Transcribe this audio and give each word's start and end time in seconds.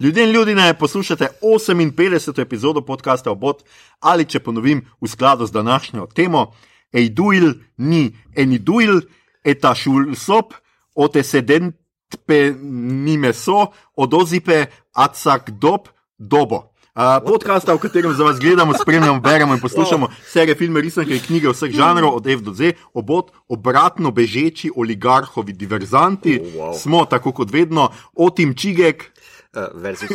Ljudje 0.00 0.24
in 0.24 0.30
ljudje, 0.30 0.74
poslušate 0.78 1.28
58. 1.42 2.40
epizodo 2.40 2.80
podcasta 2.80 3.30
Obot 3.30 3.64
ali 4.00 4.24
če 4.24 4.38
ponovim 4.40 4.84
v 5.00 5.08
skladu 5.08 5.46
z 5.46 5.50
današnjo 5.52 6.06
temo, 6.14 6.52
Ejduil 6.92 7.52
ni 7.76 8.16
eniduil, 8.36 9.00
eta 9.44 9.74
šulsop, 9.74 10.54
ote 10.94 11.22
sedentpe 11.22 12.54
ni 12.62 13.18
meso, 13.18 13.66
odozipe 13.96 14.66
acak 14.94 15.50
dob, 15.50 15.88
dobo. 16.18 16.68
Uh, 16.98 17.18
podcasta, 17.26 17.74
v 17.74 17.78
katerem 17.78 18.14
za 18.14 18.24
vas 18.24 18.38
gledamo, 18.38 18.74
spremljamo, 18.74 19.20
beremo 19.20 19.54
in 19.54 19.60
poslušamo 19.60 20.08
serije, 20.26 20.54
filme, 20.54 20.80
risanke 20.80 21.14
in 21.14 21.20
knjige 21.26 21.52
vseh 21.52 21.70
žanrov, 21.70 22.16
od 22.16 22.26
F 22.26 22.40
do 22.42 22.54
Z, 22.54 22.72
obot, 22.94 23.30
obratno 23.48 24.10
bežeči 24.10 24.70
oligarhovi, 24.76 25.52
diverzanti, 25.52 26.40
Oh, 26.40 26.54
wow. 26.54 26.78
smo 26.78 27.04
tako 27.04 27.32
kot 27.32 27.52
vedno, 27.52 27.90
Otim 28.14 28.54
Čigek, 28.54 29.12
Uh, 29.56 29.72
versus. 29.74 30.10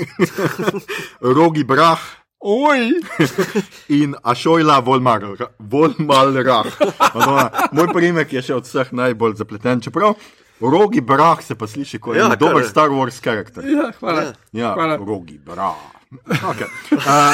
Rogi 1.21 1.63
Brah 1.65 1.97
Oj, 2.45 2.99
in 4.03 4.15
Ašojla 4.23 4.83
Volmar- 4.83 5.47
Volmalrah. 5.59 6.65
Madonna, 7.15 7.49
Moj 7.71 7.87
primek 7.95 8.33
je 8.35 8.41
še 8.43 8.57
od 8.57 8.67
vseh 8.67 8.91
najbolj 8.91 9.37
zapleten, 9.39 9.79
čeprav 9.79 10.17
Rogi 10.63 11.01
Brah 11.01 11.41
se 11.41 11.55
pa 11.55 11.67
sliši 11.67 11.99
kot 11.99 12.15
Ja, 12.15 12.21
ja, 12.23 12.35
dober 12.35 12.63
kar- 12.63 12.69
Star 12.69 12.89
Wars 12.89 13.19
karakter. 13.19 13.63
ja, 13.65 13.91
hvala. 13.99 14.33
Ja, 14.51 14.73
Hvala. 14.73 14.97
Rogi 14.97 15.37
Brah. 15.37 15.75
Okay. 16.29 16.69
Uh, 16.91 17.33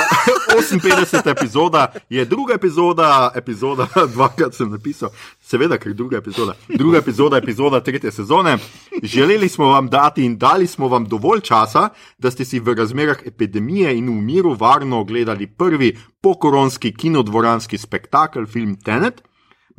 58. 0.55 1.27
epizoda 1.27 1.81
je 2.09 2.25
druga 2.25 2.53
epizoda, 2.53 3.07
epizoda, 3.35 3.87
dvakrat 4.13 4.53
sem 4.53 4.69
napisal, 4.71 5.09
seveda, 5.41 5.77
ker 5.77 5.87
je 5.87 5.95
druga 5.95 6.17
epizoda. 6.17 6.53
Druga 6.69 6.97
epizoda, 6.97 7.37
epizoda 7.37 7.79
tretje 7.79 8.11
sezone. 8.11 8.57
Želeli 9.03 9.49
smo 9.49 9.65
vam 9.65 9.89
dati 9.89 10.23
in 10.23 10.37
dali 10.37 10.67
smo 10.67 10.87
vam 10.87 11.05
dovolj 11.05 11.41
časa, 11.41 11.89
da 12.17 12.31
ste 12.31 12.45
si 12.45 12.59
v 12.59 12.73
razmerah 12.73 13.17
epidemije 13.25 13.97
in 13.97 14.07
v 14.07 14.21
miru 14.21 14.53
varno 14.53 14.99
ogledali 14.99 15.47
prvi 15.47 15.91
pokoronski 16.21 16.93
kinodvoranski 16.93 17.77
spektakel, 17.77 18.45
film 18.45 18.75
Tenet. 18.75 19.21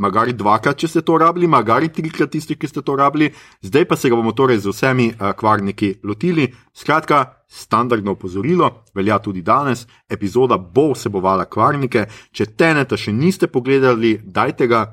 Magari 0.00 0.32
dvakrat, 0.32 0.78
če 0.80 0.88
ste 0.88 1.00
to 1.04 1.18
rabili, 1.20 1.48
magari 1.50 1.90
trikrat 1.92 2.30
tisti, 2.32 2.56
ki 2.56 2.68
ste 2.70 2.80
to 2.80 2.94
rabili, 2.96 3.28
zdaj 3.60 3.84
pa 3.84 3.98
se 4.00 4.08
ga 4.08 4.16
bomo 4.16 4.32
torej 4.32 4.62
z 4.64 4.72
vsemi 4.72 5.10
uh, 5.12 5.32
kvarniki 5.36 5.98
lotili. 6.08 6.46
Skratka, 6.72 7.18
standardno 7.50 8.14
opozorilo 8.16 8.70
velja 8.94 9.18
tudi 9.18 9.42
danes. 9.42 9.84
Epizoda 10.08 10.56
bo 10.56 10.92
vsebovala 10.94 11.44
kvarnike. 11.44 12.06
Če 12.32 12.46
teneta 12.56 12.96
še 12.96 13.12
niste 13.12 13.50
pogledali, 13.52 14.16
dajte 14.24 14.70
ga. 14.70 14.86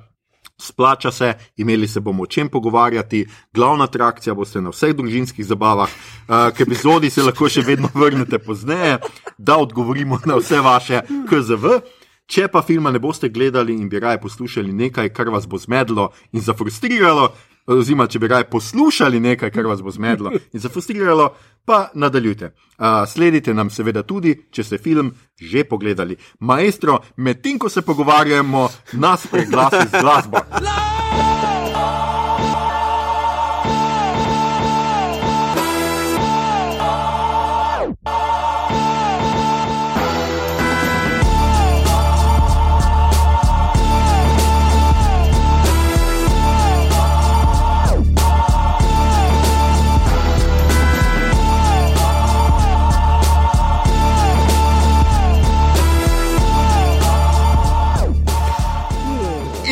Splača 0.57 1.11
se, 1.13 1.27
imeli 1.61 1.87
se 1.87 2.01
bomo 2.01 2.23
o 2.23 2.25
čem 2.25 2.47
pogovarjati, 2.49 3.27
glavna 3.53 3.85
atrakcija 3.85 4.33
boste 4.33 4.57
na 4.61 4.71
vseh 4.73 4.95
družinskih 4.97 5.45
zabavah, 5.45 5.85
uh, 5.85 6.49
k 6.49 6.65
epizodi 6.65 7.11
se 7.13 7.21
lahko 7.21 7.45
še 7.45 7.61
vedno 7.61 7.91
vrnete 7.93 8.39
pozneje, 8.41 8.97
da 9.37 9.59
odgovorimo 9.61 10.17
na 10.25 10.39
vse 10.41 10.59
vaše 10.65 11.03
KZV. 11.29 11.77
Če 12.27 12.49
pa 12.51 12.59
filma 12.61 12.91
ne 12.91 12.99
boste 12.99 13.29
gledali 13.31 13.73
in 13.73 13.87
bi 13.89 13.99
raje 14.03 14.19
poslušali 14.19 14.73
nekaj, 14.73 15.13
kar 15.15 15.29
vas 15.31 15.47
bo 15.47 15.57
zmedlo 15.57 16.09
in 16.35 16.43
zafrustriralo, 16.43 17.29
oziroma 17.71 18.07
če 18.07 18.19
bi 18.19 18.27
raje 18.27 18.49
poslušali 18.51 19.21
nekaj, 19.23 19.51
kar 19.55 19.67
vas 19.67 19.81
bo 19.83 19.91
zmedlo 19.95 20.33
in 20.53 20.59
zafrustriralo, 20.59 21.29
pa 21.65 21.87
nadaljujte. 21.95 22.51
Uh, 22.77 23.07
sledite 23.07 23.55
nam 23.55 23.71
seveda 23.71 24.03
tudi, 24.03 24.35
če 24.51 24.63
ste 24.63 24.77
film 24.77 25.13
že 25.39 25.63
pogledali. 25.63 26.17
Maestro, 26.39 26.99
medtem 27.17 27.59
ko 27.59 27.69
se 27.69 27.81
pogovarjamo, 27.81 28.67
nas 28.99 29.27
preglasi 29.31 29.87
z 29.87 30.01
glasbo. 30.01 30.43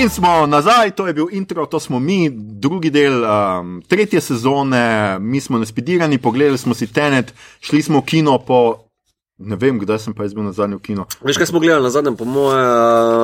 In 0.05 0.09
smo 0.09 0.45
nazaj, 0.45 0.91
to 0.91 1.07
je 1.07 1.13
bil 1.13 1.27
intro, 1.31 1.65
to 1.65 1.79
smo 1.79 1.99
mi, 1.99 2.29
drugi 2.29 2.89
del 2.89 3.23
um, 3.23 3.81
tretje 3.87 4.21
sezone, 4.21 5.17
mi 5.19 5.41
smo 5.41 5.57
naspidirani, 5.57 6.17
pogledali 6.17 6.57
smo 6.57 6.73
si 6.73 6.87
Tenet, 6.93 7.33
šli 7.59 7.81
smo 7.81 7.99
v 7.99 8.05
kino 8.05 8.37
po. 8.37 8.85
Ne 9.37 9.57
vem, 9.57 9.79
kdaj 9.81 9.99
sem 9.99 10.13
pa 10.13 10.23
jaz 10.23 10.35
bil 10.37 10.45
na 10.45 10.53
zadnjem 10.53 10.77
v 10.77 10.81
kino. 10.81 11.07
Veš, 11.25 11.39
kaj 11.41 11.49
smo 11.49 11.59
gledali 11.59 11.83
na 11.83 11.89
zadnjem, 11.89 12.15
po 12.15 12.25
moje, 12.25 12.61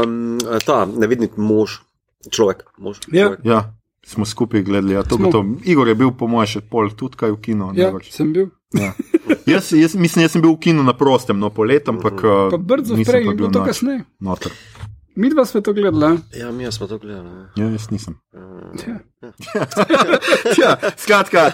um, 0.08 0.42
ta 0.66 0.88
nevidni 0.90 1.30
mož, 1.38 1.84
človek, 2.34 2.66
mož. 2.82 2.98
Ja. 3.14 3.30
človek. 3.30 3.46
Ja, 3.46 3.60
smo 4.02 4.26
skupaj 4.26 4.66
gledali. 4.66 4.98
Ja, 4.98 5.06
to 5.06 5.22
Smo. 5.22 5.30
smo. 5.30 5.38
To. 5.38 5.46
Igor 5.70 5.88
je 5.88 5.96
bil, 5.96 6.10
po 6.18 6.26
mojem, 6.28 6.50
še 6.50 6.66
pol 6.66 6.90
tudi 6.98 7.14
kaj 7.14 7.38
v 7.38 7.42
kino. 7.46 7.70
ne 7.78 7.82
Ja, 7.86 7.94
sem 8.10 8.34
bil. 8.34 8.50
Ja. 8.74 8.96
Jaz, 9.46 9.70
jaz 9.76 9.94
mislim, 9.96 10.26
jaz 10.26 10.34
sem 10.34 10.42
bil 10.42 10.58
v 10.58 10.60
kinu 10.66 10.84
na 10.84 10.98
prostem, 10.98 11.38
no 11.38 11.54
poleti, 11.54 11.94
ampak. 11.94 12.26
uh, 12.26 12.50
Pa 12.50 12.58
brzo 12.58 12.98
nisem 12.98 13.14
prej, 13.14 13.26
pa 13.26 13.32
in 13.32 13.38
bil 13.38 13.48
bilo 13.48 13.54
to 13.54 13.70
kasneje. 13.70 14.04
Noter. 14.18 14.52
Mi 15.16 15.30
dva 15.30 15.46
smo 15.46 15.62
to 15.62 15.74
gledali. 15.74 16.18
Ja, 16.40 16.52
mi 16.52 16.72
smo 16.72 16.88
to 16.88 16.98
gledali. 16.98 17.30
ne. 17.30 17.48
Ja, 17.56 17.70
jaz 17.70 17.92
nisem. 17.92 18.18
Ja. 18.88 19.00
Ja, 20.58 20.78
skratka, 21.04 21.38
Jaz 21.38 21.54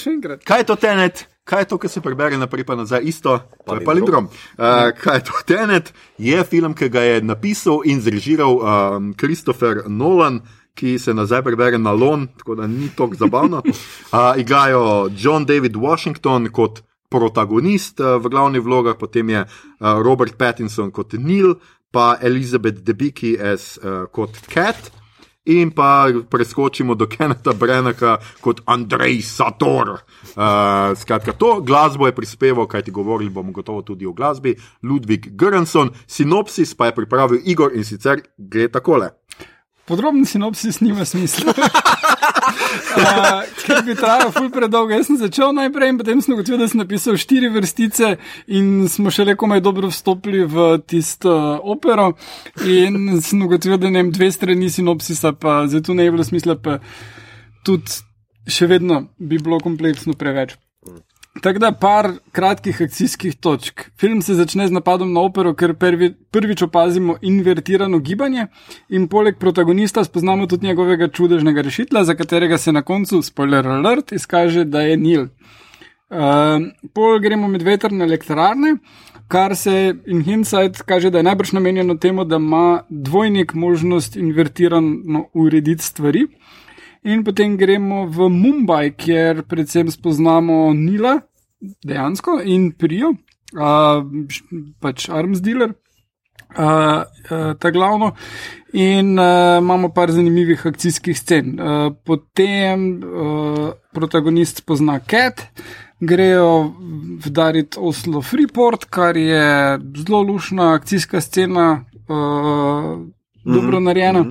sem 0.00 0.22
Tenet. 0.22 0.44
Kaj 0.44 0.60
je 0.60 0.64
to 0.64 0.76
Tenet? 0.76 1.26
Kaj 1.44 1.60
je 1.60 1.64
to, 1.68 1.78
kar 1.78 1.90
se 1.90 2.00
prebere 2.00 2.38
naprej, 2.38 2.64
pa 2.64 2.74
nazaj? 2.74 3.00
Isto, 3.04 3.38
to 3.66 3.74
je 3.74 3.84
palindrom. 3.84 4.28
Palindrom. 4.56 4.88
Uh, 4.88 4.96
kaj 4.96 5.16
je 5.16 5.24
to 5.24 5.32
Tenet? 5.46 5.92
Je 6.18 6.44
film, 6.44 6.74
ki 6.74 6.88
ga 6.88 7.00
je 7.00 7.22
napisal 7.22 7.84
in 7.84 8.00
zrežiral 8.00 8.56
um, 8.56 9.14
Christopher 9.14 9.84
Nolan. 9.86 10.40
Ki 10.74 10.98
se 10.98 11.14
nazaj 11.14 11.42
prebere 11.46 11.78
na 11.78 11.92
Lon, 11.92 12.26
tako 12.38 12.54
da 12.58 12.66
ni 12.66 12.88
tako 12.96 13.14
zabavno. 13.14 13.62
Uh, 13.62 14.34
igrajo 14.42 15.10
John 15.14 15.44
David 15.44 15.76
Washington 15.76 16.48
kot 16.50 16.80
protagonist 17.08 18.00
uh, 18.00 18.16
v 18.18 18.28
glavnih 18.28 18.62
vlogah, 18.62 18.96
potem 18.98 19.30
je 19.30 19.44
uh, 19.44 20.02
Robert 20.02 20.34
Pattinson 20.34 20.90
kot 20.90 21.12
Neil, 21.12 21.54
pa 21.94 22.18
Elizabeth 22.22 22.82
Debicki 22.82 23.36
as, 23.38 23.78
uh, 23.78 24.04
kot 24.10 24.42
Cat. 24.50 24.90
In 25.44 25.74
pa 25.76 26.08
preskočimo 26.08 26.94
do 26.96 27.04
Keneta 27.06 27.52
Brenaka 27.52 28.16
kot 28.40 28.62
Andrej 28.64 29.20
Sator. 29.28 30.00
Uh, 30.32 30.96
skratka, 30.96 31.36
to 31.36 31.60
glasbo 31.60 32.08
je 32.08 32.16
prispeval, 32.16 32.66
kajti 32.66 32.90
govorili 32.90 33.30
bomo 33.30 33.52
gotovo 33.52 33.82
tudi 33.84 34.06
o 34.08 34.12
glasbi, 34.12 34.56
Ludvik 34.82 35.28
Göransson, 35.36 35.92
sinopsis 36.06 36.72
pa 36.74 36.88
je 36.88 36.96
pripravil 36.96 37.44
Igor 37.44 37.76
in 37.76 37.84
sicer 37.84 38.24
gre 38.38 38.70
takole. 38.72 39.12
Podrobni 39.84 40.24
sinopsis 40.24 40.80
nima 40.80 41.04
smisla. 41.04 41.52
ker 43.64 43.82
bi 43.86 43.94
trajal 43.98 44.32
ful 44.34 44.50
predolgo. 44.54 44.94
Jaz 44.94 45.08
sem 45.08 45.18
začel 45.20 45.52
najprej 45.56 45.92
in 45.92 46.00
potem 46.00 46.22
sem 46.24 46.34
ugotovil, 46.34 46.60
da 46.62 46.68
sem 46.70 46.82
napisal 46.82 47.18
štiri 47.20 47.50
vrstice 47.54 48.14
in 48.46 48.88
smo 48.88 49.12
šele 49.14 49.36
komaj 49.40 49.62
dobro 49.64 49.90
vstopili 49.92 50.44
v 50.48 50.66
tisto 50.86 51.34
opero. 51.62 52.12
In 52.64 53.20
sem 53.22 53.42
ugotovil, 53.44 53.78
da 53.78 53.90
ne 53.90 54.02
vem, 54.02 54.12
dve 54.14 54.32
strani 54.32 54.70
sinopsisa, 54.70 55.32
pa 55.32 55.64
zato 55.70 55.94
ne 55.94 56.08
je 56.08 56.16
bilo 56.16 56.26
smisla, 56.26 56.58
pa 56.58 56.78
tudi 57.64 58.02
še 58.50 58.68
vedno 58.68 59.06
bi 59.18 59.38
bilo 59.40 59.60
kompleksno 59.62 60.16
preveč. 60.18 60.58
Tako 61.40 61.58
da 61.58 61.72
par 61.72 62.12
kratkih 62.32 62.82
akcijskih 62.82 63.34
točk. 63.36 63.80
Film 64.00 64.22
se 64.22 64.34
začne 64.34 64.68
z 64.68 64.72
napadom 64.72 65.12
na 65.12 65.20
opero, 65.20 65.54
ker 65.54 65.74
prvi, 65.74 66.12
prvič 66.30 66.62
opazimo 66.62 67.16
invertirano 67.22 67.98
gibanje 67.98 68.46
in 68.88 69.08
poleg 69.08 69.38
protagonista 69.38 70.04
spoznamo 70.04 70.46
tudi 70.46 70.66
njegovega 70.66 71.08
čudežnega 71.08 71.62
rešitla, 71.62 72.04
za 72.04 72.14
katerega 72.14 72.58
se 72.58 72.72
na 72.72 72.82
koncu, 72.82 73.22
spoiler 73.22 73.66
alert, 73.66 74.12
izkaže, 74.12 74.64
da 74.64 74.80
je 74.80 74.96
Nil. 74.96 75.26
Uh, 76.14 76.62
pol 76.94 77.18
gremo 77.18 77.48
med 77.48 77.62
veterne 77.62 78.04
elektrarne, 78.04 78.76
kar 79.28 79.56
se 79.56 79.94
in 80.06 80.22
hindsight 80.22 80.82
kaže, 80.86 81.10
da 81.10 81.18
je 81.18 81.26
najbrž 81.26 81.52
namenjeno 81.52 81.96
temu, 81.98 82.24
da 82.24 82.36
ima 82.36 82.82
dvojnik 82.88 83.54
možnost 83.54 84.16
invertirano 84.16 85.26
urediti 85.32 85.84
stvari. 85.84 86.28
In 87.04 87.20
potem 87.24 87.56
gremo 87.60 88.06
v 88.08 88.30
Mumbai, 88.32 88.94
kjer 88.96 89.42
predvsem 89.44 89.90
spoznamo 89.92 90.72
Nila, 90.72 91.18
dejansko 91.84 92.38
in 92.48 92.70
Prijo, 92.80 93.10
uh, 93.52 94.00
pač 94.80 95.10
arms 95.12 95.42
dealer, 95.44 95.74
uh, 96.56 97.04
uh, 97.04 97.52
ta 97.60 97.70
glavno. 97.76 98.14
In 98.72 99.18
uh, 99.20 99.60
imamo 99.60 99.92
par 99.92 100.14
zanimivih 100.16 100.64
akcijskih 100.66 101.18
scen. 101.18 101.52
Uh, 101.60 101.92
potem 102.08 102.88
uh, 103.04 103.68
protagonist 103.92 104.64
spozna 104.64 104.96
Cat, 105.04 105.44
grejo 106.00 106.72
vdariti 107.20 107.76
Oslo 107.80 108.24
Freeport, 108.24 108.88
kar 108.88 109.16
je 109.16 109.76
zelo 110.00 110.22
lušna 110.22 110.72
akcijska 110.72 111.20
scena, 111.20 111.84
uh, 112.08 112.96
dobro 113.44 113.80
narejena. 113.80 114.24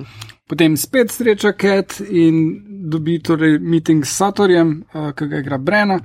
Potem 0.48 0.76
spet 0.76 1.10
sreča 1.10 1.52
Cat 1.52 2.00
in 2.00 2.60
dobi 2.90 3.18
torej 3.22 3.58
meeting 3.58 4.04
s 4.04 4.16
Satorjem, 4.18 4.84
uh, 4.92 5.12
ki 5.16 5.28
ga 5.28 5.40
igra 5.40 5.58
Brena. 5.58 6.00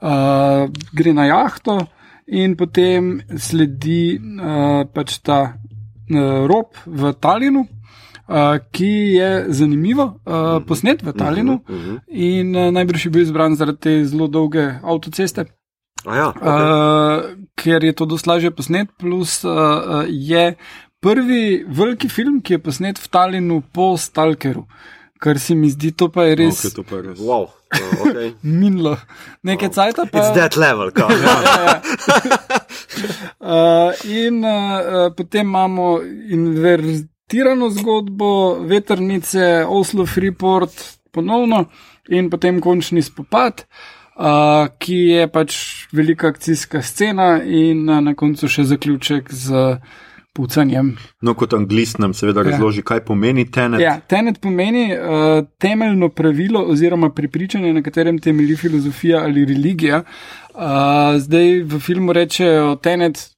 uh, 0.00 0.68
gre 0.92 1.12
na 1.12 1.26
jahto 1.26 1.78
in 2.26 2.56
potem 2.56 3.20
sledi 3.36 4.16
uh, 4.16 4.84
pač 4.84 5.18
ta 5.20 5.56
uh, 5.56 6.46
rob 6.46 6.76
v 6.86 7.12
Talinu. 7.20 7.66
Uh, 8.30 8.62
ki 8.70 9.18
je 9.18 9.30
zanimivo 9.50 10.04
uh, 10.22 10.62
posnet 10.62 11.02
v 11.02 11.12
Talinu 11.12 11.52
uh 11.52 11.60
-huh, 11.66 11.74
uh 11.74 11.86
-huh. 11.86 11.98
in 12.06 12.56
uh, 12.56 12.70
najbrž 12.70 13.04
je 13.04 13.10
bil 13.10 13.22
izbran 13.22 13.56
zaradi 13.56 13.78
te 13.78 14.04
zelo 14.04 14.26
dolge 14.26 14.78
avtoceste, 14.82 15.44
Ja, 16.06 16.32
okay. 16.32 16.40
uh, 16.40 17.36
ker 17.54 17.84
je 17.84 17.92
to 17.92 18.08
doslaže 18.08 18.50
posnet, 18.50 18.88
plus 18.96 19.44
uh, 19.44 20.08
je 20.08 20.56
prvi 21.00 21.64
veliki 21.68 22.08
film, 22.08 22.40
ki 22.40 22.52
je 22.56 22.62
posnet 22.62 22.98
v 22.98 23.08
Talinu 23.08 23.62
po 23.72 23.96
Stalkeru. 23.96 24.66
Kar 25.20 25.38
se 25.38 25.54
mi 25.54 25.68
zdi, 25.70 25.92
to 25.92 26.08
pa 26.08 26.24
je 26.24 26.36
res 26.40 26.62
Okay, 26.64 26.74
to 26.74 26.82
pa 26.82 26.96
je 26.96 27.02
res. 27.10 27.18
wow. 27.20 27.44
uh, 27.44 28.06
okay. 28.06 28.32
minilo. 28.60 28.96
Nekaj 29.44 29.68
wow. 29.68 29.74
cajta 29.74 30.06
pa. 30.06 30.22
It's 30.22 30.32
that 30.36 30.56
level, 30.56 30.92
kaj. 30.92 31.12
Uh, 33.40 33.92
in 34.24 34.44
uh, 34.44 35.08
potem 35.16 35.46
imamo 35.46 36.00
invertirano 36.02 37.70
zgodbo, 37.70 38.58
veternice, 38.68 39.64
Oslo 39.64 40.04
Freeport, 40.06 40.72
ponovno, 41.10 41.64
in 42.08 42.28
potem 42.30 42.60
končni 42.60 43.00
spopad, 43.02 43.64
uh, 44.16 44.68
ki 44.78 44.98
je 45.14 45.28
pač 45.32 45.56
velika 45.96 46.28
akcijska 46.28 46.82
scena, 46.82 47.38
in 47.40 47.88
uh, 47.88 48.02
na 48.04 48.12
koncu 48.14 48.50
še 48.50 48.66
zaključek 48.68 49.32
z 49.32 49.64
pucanjem. 50.32 50.96
No, 51.22 51.34
kot 51.34 51.52
anglist 51.52 51.98
nam 51.98 52.14
seveda 52.14 52.40
Ja. 52.40 52.50
razloži, 52.50 52.82
kaj 52.82 53.00
pomeni 53.00 53.50
tenet. 53.50 53.80
Ja, 53.80 54.00
tenet 54.00 54.40
pomeni 54.40 54.92
uh, 54.92 55.00
temeljno 55.58 56.08
pravilo 56.08 56.62
oziroma 56.62 57.10
prepričanje, 57.10 57.72
na 57.72 57.82
katerem 57.82 58.18
temelji 58.18 58.56
filozofija 58.56 59.20
ali 59.20 59.44
religija. 59.44 60.02
Uh, 60.50 60.60
zdaj 61.18 61.62
v 61.62 61.80
filmu 61.80 62.12
rečejo 62.12 62.76
tenet. 62.76 63.30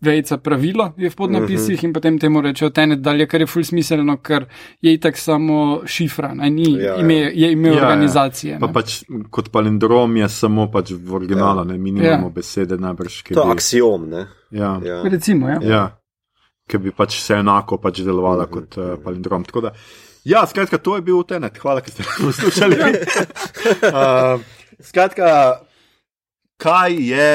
Vejca 0.00 0.36
pravilo 0.38 0.92
je 0.96 1.10
v 1.10 1.16
podnapisih, 1.16 1.74
uh 1.74 1.80
-huh. 1.80 1.84
in 1.84 1.92
potem 1.92 2.18
temu 2.18 2.40
rečejo 2.40 2.70
tenet 2.70 3.00
dalje, 3.00 3.26
kar 3.26 3.40
je 3.40 3.46
ful 3.46 3.64
smiselno, 3.64 4.16
ker 4.16 4.44
je 4.80 4.92
itak 4.94 5.16
samo 5.16 5.80
šifra, 5.86 6.34
ne, 6.34 6.50
ni 6.50 6.72
Ja, 6.72 6.78
ja. 6.84 6.96
ime, 6.96 7.14
je 7.14 7.52
ime 7.52 7.68
Ja, 7.68 7.74
ja. 7.74 7.80
organizacije. 7.82 8.58
Pa 8.60 8.66
ne. 8.66 8.72
pač 8.72 9.02
kot 9.30 9.50
palindrom 9.50 10.16
je 10.16 10.28
samo 10.28 10.70
pač 10.70 10.90
v 10.92 11.14
originalu, 11.14 11.64
ne, 11.64 11.78
mi 11.78 11.90
nimamo 11.90 12.26
Ja. 12.26 12.30
besede 12.34 12.76
najbrž, 12.76 13.22
To 13.34 13.42
je 13.42 13.52
axiom, 13.52 14.08
ne? 14.10 14.26
Ja, 14.50 14.80
Ja. 14.84 15.02
Recimo, 15.02 15.48
ja. 15.48 15.58
ja, 15.62 15.97
ki 16.68 16.78
bi 16.78 16.92
pač 16.92 17.16
se 17.20 17.34
enako 17.34 17.78
pač 17.78 18.00
delovala 18.00 18.44
Mhm, 18.44 18.52
kot 18.52 18.76
uh, 18.76 18.96
palindrom. 19.00 19.44
Tako 19.44 19.60
da, 19.60 19.72
ja, 20.24 20.46
skratka, 20.46 20.78
to 20.78 20.96
je 20.96 21.02
bil 21.02 21.22
tenet. 21.24 21.58
Hvala, 21.58 21.80
ker 21.80 21.90
ste 21.90 22.04
poslušali. 22.18 22.76
uh, 22.78 24.40
skratka, 24.88 25.60
kaj 26.56 26.94
je 27.08 27.28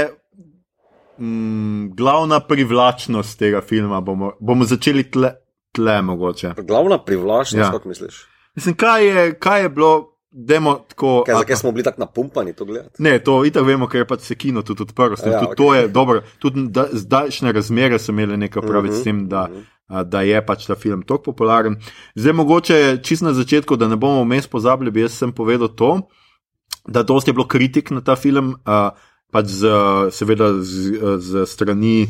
mm, 1.19 1.95
glavna 1.95 2.39
privlačnost 2.39 3.39
tega 3.39 3.61
filma? 3.61 4.01
Bomo, 4.01 4.33
bomo 4.39 4.65
začeli 4.65 5.09
tle, 5.11 5.33
tle 5.71 6.01
mogoče. 6.01 6.53
Glavna 6.59 6.97
privlačnost, 6.97 7.57
Ja. 7.57 7.65
ja. 7.65 7.71
kako 7.71 7.89
misliš? 7.89 8.25
Mislim, 8.55 8.75
kaj 8.75 9.07
je, 9.07 9.39
kaj 9.39 9.61
je 9.61 9.69
bilo, 9.69 10.12
demo 10.33 10.73
tako. 10.87 11.23
Kaj, 11.25 11.35
zakaj 11.35 11.55
smo 11.55 11.71
bili 11.71 11.83
tako 11.83 12.01
napumpani 12.01 12.53
to 12.53 12.65
gledati? 12.65 13.03
Ne, 13.03 13.19
to 13.19 13.45
itak 13.45 13.65
vemo, 13.65 13.87
ker 13.87 14.01
je 14.01 14.07
pač 14.07 14.21
se 14.21 14.35
kino 14.35 14.61
tudi 14.61 14.83
odprl. 14.83 15.13
Ja, 15.13 15.39
tudi 15.39 15.51
ok. 15.51 15.55
to 15.57 15.73
je 15.73 15.87
dobro. 15.87 16.23
Tudi 16.39 16.67
da, 16.67 16.87
zdajšnje 16.91 17.51
razmere 17.51 17.99
so 17.99 18.11
imele 18.11 18.37
nekaj 18.37 18.61
praviti 18.61 18.93
Mhm, 18.93 19.01
s 19.01 19.03
tem, 19.03 19.27
da, 19.29 19.47
a, 19.87 20.03
da 20.03 20.21
je 20.21 20.45
pač 20.45 20.65
ta 20.67 20.75
film 20.75 21.03
tako 21.03 21.31
popularen. 21.31 21.77
Zdaj, 22.15 22.33
mogoče 22.33 22.97
čist 23.03 23.21
na 23.21 23.33
začetku, 23.33 23.75
da 23.75 23.87
ne 23.87 23.95
bomo 23.95 24.23
vmes 24.23 24.47
pozabili, 24.47 24.91
bi 24.91 25.05
jaz 25.05 25.13
sem 25.17 25.31
povedal 25.31 25.67
to, 25.67 26.01
da 26.87 27.03
dosti 27.03 27.29
je 27.29 27.33
bilo 27.33 27.47
kritik 27.47 27.91
na 27.91 28.01
ta 28.01 28.15
film, 28.15 28.55
a, 28.65 28.91
pač 29.31 29.45
z, 29.45 29.69
seveda 30.11 30.53
z, 30.61 30.97
z 31.19 31.45
strani, 31.45 32.07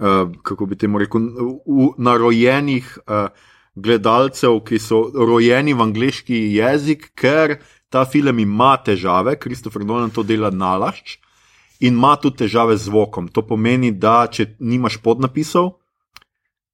a, 0.00 0.24
kako 0.42 0.66
bi 0.66 0.76
temu 0.76 0.98
rekel, 0.98 1.20
v, 1.66 1.92
narojenih. 1.98 2.98
A, 3.06 3.28
Gledalcev, 3.82 4.60
ki 4.66 4.80
so 4.82 5.02
rojeni 5.14 5.74
v 5.74 5.86
angliški 5.86 6.42
jezik, 6.56 7.10
ker 7.18 7.58
ta 7.88 8.04
film 8.04 8.38
ima 8.38 8.76
težave, 8.84 9.36
Kristofer 9.40 9.84
Nolan 9.84 10.10
to 10.10 10.22
dela 10.22 10.50
nalašč 10.50 11.18
in 11.80 11.94
ima 11.94 12.16
tudi 12.20 12.44
težave 12.44 12.76
z 12.76 12.90
zvokom. 12.90 13.28
To 13.32 13.46
pomeni, 13.46 13.92
da 13.94 14.26
če 14.26 14.54
nimaš 14.58 14.98
podnapisov, 15.02 15.76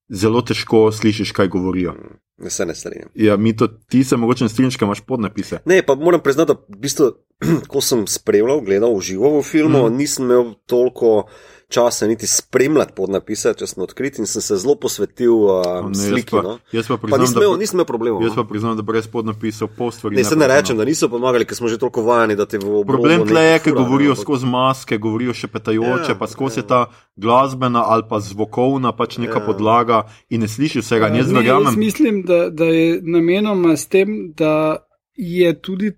zelo 0.09 0.41
težko 0.41 0.89
slišiš, 0.91 1.33
kaj 1.35 1.51
govorijo. 1.53 1.95
Ne 2.37 2.49
se 2.49 2.65
ne 2.65 2.75
strinjam. 2.75 3.09
Ja, 3.15 3.37
mi 3.37 3.55
to, 3.55 3.67
ti 3.67 4.03
se 4.03 4.17
mogoče 4.17 4.43
ne 4.43 4.49
strinjaš, 4.49 4.77
ker 4.77 4.89
imaš 4.89 5.05
podnapise. 5.07 5.61
Ne, 5.65 5.79
pa 5.85 5.95
moram 5.95 6.19
priznati, 6.23 6.51
da 6.51 6.75
v 6.75 6.81
bistvu, 6.83 7.11
ko 7.71 7.81
sem 7.81 8.03
spremljal, 8.07 8.59
gledal 8.65 8.97
v 8.97 9.05
živo 9.07 9.37
v 9.37 9.43
filmu, 9.45 9.85
mm. 9.85 9.95
nisem 9.95 10.25
imel 10.25 10.53
toliko 10.67 11.29
časa 11.75 12.07
niti 12.07 12.23
spremljati 12.25 12.93
podnapise, 12.93 13.51
če 13.53 13.67
sem 13.67 13.83
odkrit 13.83 14.17
in 14.17 14.25
sem 14.25 14.41
se 14.41 14.55
zelo 14.55 14.75
posvetil 14.77 15.35
uh, 15.35 15.59
Ne, 15.83 15.91
jaz, 15.91 16.05
sliki. 16.05 16.31
pa, 16.31 16.41
No. 16.41 16.53
jaz 16.71 16.87
pa 16.87 16.95
Pa 16.95 17.01
priznam, 17.03 17.21
nisem 17.21 17.37
imel, 17.37 17.51
da, 17.51 17.57
nisem 17.57 17.75
imel 17.75 17.85
problemov. 17.85 18.21
jaz 18.21 18.31
no. 18.31 18.37
pa 18.37 18.45
priznam, 18.45 18.73
da 18.73 18.83
brez 18.83 19.07
podnapisov 19.07 19.67
pol 19.71 19.91
stvari 19.91 20.15
Ne, 20.15 20.23
se 20.23 20.31
ne 20.31 20.39
poznam. 20.39 20.51
rečem, 20.53 20.75
da 20.75 20.85
niso 20.85 21.09
pomagali, 21.09 21.43
ker 21.43 21.55
smo 21.55 21.67
že 21.67 21.77
toliko 21.77 22.01
vajeni, 22.03 22.35
da 22.35 22.45
te 22.45 22.57
v 22.57 22.65
obrobu 22.65 22.85
Problem 22.95 23.25
tle 23.25 23.43
je, 23.43 23.59
ker 23.59 23.73
ne, 23.73 23.77
govorijo 23.77 24.11
ampak- 24.11 24.23
skozi 24.23 24.45
maske, 24.47 24.97
govorijo 24.97 25.33
še 25.33 25.47
petajoče, 25.49 26.09
Ja, 26.09 26.15
pa 26.15 26.27
skozi 26.27 26.59
ja. 26.59 26.63
ta 26.65 26.79
glasbena 27.15 27.83
ali 27.85 28.03
pa 28.05 28.19
zvokovna 28.19 28.91
pač 28.91 29.17
neka 29.17 29.39
Ja. 29.39 29.45
podlaga 29.45 29.97
in 30.29 30.41
ne 30.41 30.47
slišiš 30.47 30.81
vsega. 30.81 31.07
In 31.07 31.15
Jaz 31.17 31.27
Ne, 31.29 31.43
jaz 31.43 31.75
mislim, 31.75 32.23
da, 32.23 32.49
da 32.51 32.65
je 32.65 33.01
namenoma 33.03 33.73
s 33.73 33.87
tem, 33.87 34.07
da 34.33 34.77
je 35.15 35.51
tudi 35.55 35.91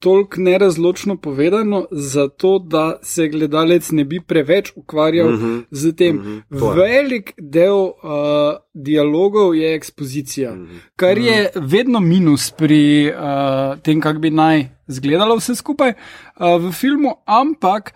toliko 0.00 0.40
nerazločno 0.40 1.16
povedano, 1.16 1.86
zato 1.90 2.58
da 2.58 2.98
se 3.02 3.28
gledalec 3.28 3.90
ne 3.90 4.04
bi 4.04 4.20
preveč 4.20 4.72
ukvarjal 4.76 5.28
uh 5.28 5.34
Mhm, 5.34 5.46
-huh. 5.46 5.64
z 5.70 5.92
tem. 5.96 6.18
-huh. 6.18 6.58
to 6.58 6.72
je. 6.72 7.02
Velik 7.02 7.32
del 7.38 7.74
uh, 7.74 7.92
dialogov 8.74 9.54
je 9.54 9.74
ekspozicija, 9.74 10.50
uh 10.52 10.56
Mhm. 10.58 10.66
-huh. 10.66 10.78
kar 10.96 11.18
je 11.18 11.50
vedno 11.54 12.00
minus 12.00 12.50
pri 12.50 13.08
uh, 13.08 13.78
tem, 13.78 14.00
kako 14.00 14.18
bi 14.18 14.30
naj 14.30 14.68
izgledalo 14.88 15.36
vse 15.36 15.54
skupaj 15.54 15.90
uh, 15.90 16.64
v 16.64 16.72
filmu, 16.72 17.10
ampak 17.26 17.92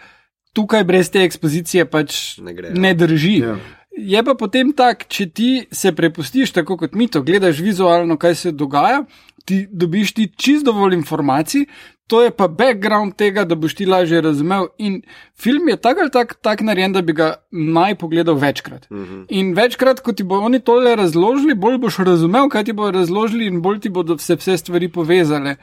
tukaj 0.52 0.84
brez 0.84 1.10
te 1.10 1.24
ekspozicije 1.24 1.84
pač 1.84 2.38
Ne 2.38 2.54
gre, 2.54 2.68
ja. 2.68 2.74
ne 2.74 2.94
drži. 2.94 3.38
Ja. 3.38 3.56
Je 3.96 4.24
pa 4.24 4.34
potem 4.34 4.72
tak, 4.72 5.04
če 5.08 5.26
ti 5.26 5.66
se 5.70 5.92
prepustiš 5.92 6.50
tako 6.50 6.76
kot 6.76 6.92
mi 6.94 7.08
to, 7.08 7.22
gledaš 7.22 7.58
vizualno, 7.58 8.16
kaj 8.16 8.34
se 8.34 8.52
dogaja, 8.52 9.04
ti 9.44 9.66
dobiš 9.70 10.12
ti 10.14 10.32
čist 10.36 10.64
dovolj 10.64 10.94
informacij, 10.94 11.66
to 12.06 12.22
je 12.22 12.30
pa 12.30 12.48
background 12.48 13.14
tega, 13.16 13.44
da 13.44 13.54
boš 13.54 13.74
ti 13.74 13.86
lažje 13.86 14.20
razumel. 14.20 14.66
In 14.78 15.02
film 15.40 15.68
je 15.68 15.76
tak 15.76 15.98
ali 16.00 16.10
tak, 16.10 16.34
tak 16.42 16.60
narejen, 16.60 16.92
da 16.92 17.02
bi 17.02 17.12
ga 17.12 17.34
naj 17.50 17.94
pogledal 17.94 18.34
večkrat. 18.34 18.90
Mhm. 18.90 19.22
In 19.28 19.54
večkrat, 19.54 20.00
ko 20.00 20.12
ti 20.12 20.22
bo 20.22 20.38
oni 20.40 20.60
tole 20.60 20.96
razložili, 20.96 21.54
bolj 21.54 21.78
boš 21.78 21.98
razumel, 21.98 22.48
kaj 22.48 22.64
ti 22.64 22.72
bodo 22.72 22.98
razložili, 22.98 23.46
in 23.46 23.62
bolj 23.62 23.80
ti 23.80 23.88
bodo 23.88 24.18
vse, 24.20 24.36
vse 24.36 24.56
stvari 24.56 24.88
povezale. 24.88 25.56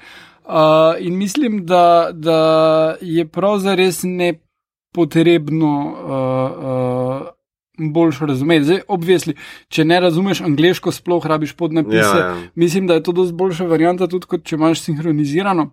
Uh, 0.46 0.98
in 1.00 1.18
mislim, 1.18 1.66
da, 1.66 2.10
da 2.14 2.96
je 3.02 3.28
prav 3.28 3.60
zares 3.60 4.02
nepotrebno. 4.04 5.76
Uh, 5.86 7.22
uh, 7.22 7.28
Boljš 7.84 8.20
razumeti. 8.20 8.64
Zdaj, 8.64 8.80
obvisli, 8.88 9.34
če 9.68 9.86
ne 9.86 10.00
razumeš 10.00 10.42
angliško, 10.46 10.92
sploh 10.92 11.26
rabiš 11.26 11.54
podnapise. 11.58 11.98
Ja, 11.98 12.18
ja. 12.18 12.36
Mislim, 12.56 12.88
da 12.88 12.94
je 12.94 13.04
to 13.04 13.12
dosti 13.12 13.34
boljša 13.34 13.66
varianta, 13.66 14.08
tudi 14.08 14.28
kot 14.30 14.44
če 14.46 14.56
imaš 14.56 14.84
sinhronizirano. 14.84 15.72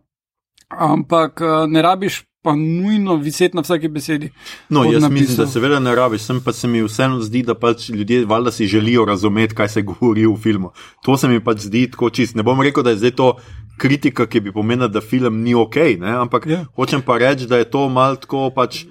Ampak 0.68 1.40
uh, 1.40 1.66
ne 1.68 1.82
rabiš 1.82 2.24
pa 2.42 2.52
nujno 2.56 3.16
viseti 3.16 3.56
na 3.56 3.62
vsaki 3.62 3.88
besedi. 3.88 4.30
No, 4.68 4.84
jaz 4.84 4.92
podnapisov. 4.92 5.12
mislim, 5.12 5.36
da 5.36 5.46
seveda 5.46 5.78
ne 5.80 5.94
rabiš, 5.94 6.22
sem 6.22 6.40
pa 6.44 6.52
se 6.52 6.68
mi 6.68 6.82
vseeno 6.82 7.20
zdi, 7.20 7.42
da 7.42 7.54
pač 7.54 7.88
ljudje 7.88 8.24
valjda 8.26 8.50
si 8.50 8.66
želijo 8.66 9.04
razumeti, 9.04 9.54
kaj 9.54 9.68
se 9.68 9.82
govori 9.82 10.26
v 10.26 10.36
filmu. 10.36 10.70
To 11.02 11.16
se 11.16 11.28
mi 11.28 11.40
pač 11.44 11.58
zdi 11.58 11.90
tako 11.90 12.10
čist. 12.10 12.36
Ne 12.36 12.42
bom 12.42 12.60
rekel, 12.62 12.82
da 12.82 12.90
je 12.90 12.96
zdaj 12.96 13.10
to 13.10 13.36
kritika, 13.78 14.26
ki 14.26 14.40
bi 14.40 14.52
pomenila, 14.52 14.88
da 14.88 15.00
film 15.00 15.42
ni 15.42 15.54
ok, 15.54 15.76
ne? 15.98 16.14
ampak 16.22 16.46
Ja. 16.46 16.64
hočem 16.76 17.02
pa 17.02 17.18
reči, 17.18 17.46
da 17.46 17.58
je 17.58 17.64
to 17.70 17.88
mal 17.88 18.16
tako 18.16 18.50
pač. 18.50 18.84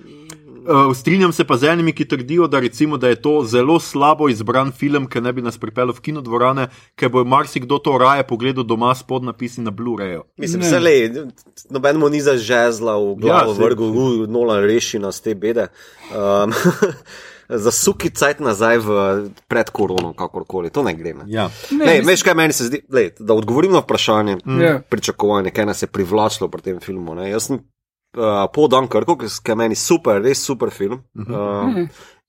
Uh, 0.67 0.91
strinjam 0.91 1.31
se 1.31 1.43
pa 1.43 1.57
z 1.57 1.63
enimi, 1.65 1.93
ki 1.93 2.05
trdijo, 2.05 2.47
da, 2.47 2.59
recimo, 2.59 2.97
da 2.97 3.07
je 3.07 3.15
to 3.15 3.43
zelo 3.45 3.79
slabo 3.79 4.29
izbran 4.29 4.71
film, 4.71 5.07
ki 5.07 5.21
ne 5.21 5.31
bi 5.33 5.41
nas 5.41 5.57
pripeljal 5.57 5.93
v 5.93 6.01
kinodvorane, 6.01 6.65
ker 6.95 7.09
bo 7.09 7.23
marsikdo 7.23 7.77
to 7.77 7.97
raje 7.97 8.23
pogledal 8.23 8.63
doma 8.63 8.91
s 8.91 9.03
podnapisi 9.03 9.61
na 9.61 9.71
Blu-rayu. 9.71 10.21
Mislim, 10.37 10.63
se 10.63 10.79
le, 10.79 10.95
noben 11.69 11.97
mu 11.97 12.09
ni 12.09 12.19
zažezla 12.21 12.97
v 12.97 13.15
glavo, 13.15 13.29
Ja, 13.29 13.47
ja, 13.47 13.55
saj- 13.55 13.63
vrgel, 13.63 13.87
uh, 13.87 14.27
nola 14.27 14.59
reši 14.59 14.99
nas 14.99 15.21
te 15.21 15.35
bede. 15.35 15.67
Um, 16.11 16.51
za 17.63 17.71
suki 17.71 18.09
cajt 18.09 18.39
nazaj 18.39 18.77
v 18.77 18.89
pred 19.47 19.69
korono, 19.69 20.11
kakorkoli, 20.13 20.69
to 20.69 20.83
ne 20.83 20.93
gre. 20.93 21.13
Ne. 21.13 21.23
Ja. 21.27 21.47
Ne, 21.71 21.77
Ne, 21.77 21.85
mislim- 21.93 22.07
veš, 22.07 22.23
kaj 22.23 22.35
meni 22.35 22.53
se 22.53 22.63
zdi, 22.63 22.81
lej, 22.89 23.13
da 23.19 23.33
odgovorim 23.33 23.71
na 23.71 23.79
vprašanje, 23.79 24.37
mm. 24.45 24.61
Ja. 24.61 24.79
pričakovanje, 24.81 25.51
kaj 25.51 25.65
nas 25.65 25.81
je 25.81 25.87
privlačilo 25.87 26.49
pri 26.49 26.61
tem 26.61 26.79
filmu. 26.79 27.15
Ne. 27.15 27.29
Jaz 27.29 27.43
sem 27.43 27.59
uh, 28.17 28.49
po 28.49 28.67
Dunkerku, 28.67 29.15
ki 29.17 29.25
je 29.45 29.55
meni 29.55 29.75
super, 29.75 30.21
res 30.21 30.41
super 30.41 30.69
film. 30.69 31.03
Uh, 31.15 31.85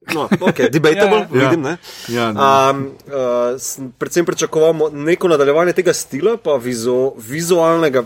no, 0.08 0.28
ok, 0.40 0.68
debatable, 0.68 1.26
Ja. 1.32 1.42
ja. 1.42 1.48
vidim. 1.48 1.62
Ne. 1.62 1.76
Ja, 2.08 2.28
Um, 2.30 2.84
uh, 3.06 3.58
sem 3.58 3.90
predvsem 3.92 4.24
pričakoval 4.24 4.72
mo- 4.72 4.90
neko 4.90 5.28
nadaljevanje 5.28 5.72
tega 5.72 5.92
stila, 5.92 6.36
pa 6.36 6.56
vizu, 6.56 7.12
vizualnega 7.18 8.04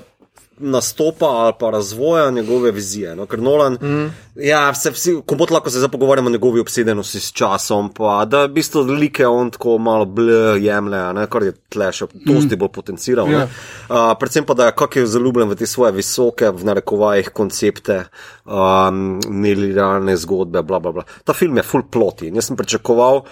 nastopa 0.63 1.27
ali 1.27 1.53
pa 1.61 1.71
razvoja 1.71 2.31
njegove 2.31 2.71
vizije. 2.71 3.17
No? 3.17 3.27
Ker 3.27 3.43
Nolan, 3.43 3.79
mm. 3.83 4.07
ja, 4.35 4.75
se 4.75 4.91
vsi, 4.91 5.15
kot 5.27 5.51
lahko 5.51 5.71
se 5.71 5.79
zdaj 5.79 5.91
pogovarjamo 5.91 6.31
o 6.31 6.33
njegovi 6.33 6.61
obsedenosti 6.61 7.21
s 7.21 7.33
časom, 7.33 7.93
pa 7.95 8.25
da 8.25 8.45
v 8.45 8.53
bistvu 8.57 8.83
like 8.83 9.27
on 9.27 9.51
tako 9.51 9.79
malo 9.79 10.05
blje 10.05 10.65
jemlje, 10.65 11.03
ne? 11.13 11.27
kar 11.27 11.43
je 11.43 11.55
tle 11.69 11.91
še 11.93 12.07
dosti 12.27 12.57
bolj 12.57 12.73
potenciral. 12.75 13.31
Ja. 13.31 13.49
Uh, 13.89 14.13
predvsem 14.21 14.47
pa, 14.47 14.55
da 14.55 14.71
je 14.71 14.77
kak 14.79 14.97
je 14.97 15.07
zaljubljen 15.07 15.51
v 15.51 15.59
te 15.59 15.67
svoje 15.67 15.93
visoke, 15.97 16.51
v 16.51 16.71
narekovajih, 16.71 17.33
koncepte, 17.35 18.05
um, 18.45 19.19
nelinearne 19.29 20.17
zgodbe, 20.17 20.63
bla, 20.63 20.81
bla, 20.81 20.93
bla. 20.93 21.07
Ta 21.25 21.37
film 21.37 21.59
je 21.61 21.67
full 21.67 21.89
ploti 21.91 22.31
in 22.31 22.39
jaz 22.41 22.51
sem 22.51 22.57
pričakoval 22.57 23.25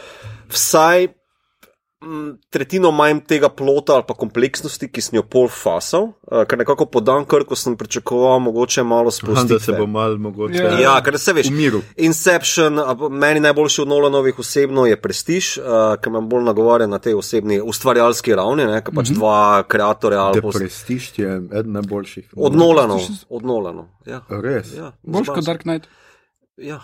vsaj 0.50 1.06
mm, 1.06 1.19
tretjino 2.50 2.90
manj 2.90 3.20
tega 3.22 3.48
plota 3.50 3.92
ali 3.92 4.04
pa 4.08 4.14
kompleksnosti, 4.14 4.88
ki 4.88 5.00
sem 5.00 5.16
jo 5.16 5.22
pol 5.22 5.48
fasal, 5.48 6.06
uh, 6.24 6.44
ker 6.44 6.56
nekako 6.56 6.86
po 6.86 7.00
Dunkerku 7.00 7.52
sem 7.54 7.74
pričakoval 7.74 8.38
mogoče 8.40 8.82
malo 8.82 9.10
spustiti. 9.10 9.52
da 9.52 9.58
se 9.60 9.72
bo 9.72 9.86
mal 9.86 10.16
mogoče. 10.16 10.54
Ja. 10.56 10.78
Ja, 10.80 10.94
ker 11.00 11.18
se 11.18 11.32
veš, 11.32 11.46
V 11.46 11.52
miru. 11.52 11.82
Inception, 11.98 12.80
meni 13.10 13.40
najboljši 13.40 13.82
od 13.82 13.88
Nolanovih 13.88 14.38
osebno 14.38 14.86
je 14.86 14.96
prestiž, 14.96 15.58
uh, 15.58 15.64
ki 15.96 16.10
me 16.10 16.20
bolj 16.22 16.44
nagovarja 16.44 16.86
na 16.86 16.98
tej 16.98 17.14
osebni 17.14 17.60
ustvarjalski 17.60 18.34
ravni, 18.34 18.64
ne, 18.64 18.80
ker 18.80 18.94
pač 18.94 19.10
Mhm. 19.10 19.14
dva 19.14 19.36
kreatorja 19.64 20.20
ali 20.22 20.40
pa 20.40 20.48
Prestige 20.50 21.12
je 21.18 21.28
eden 21.52 21.72
najboljših. 21.74 22.32
od 22.34 22.54
Nolanov. 22.54 23.00
Od 23.28 23.44
Nolanov. 23.44 23.84
Ja. 24.06 24.22
Res. 24.30 24.72
Ja, 24.72 24.92
Boš 25.02 25.26
kot 25.28 25.44
Dark 25.44 25.62
Knight. 25.62 25.84
Ja. 26.56 26.80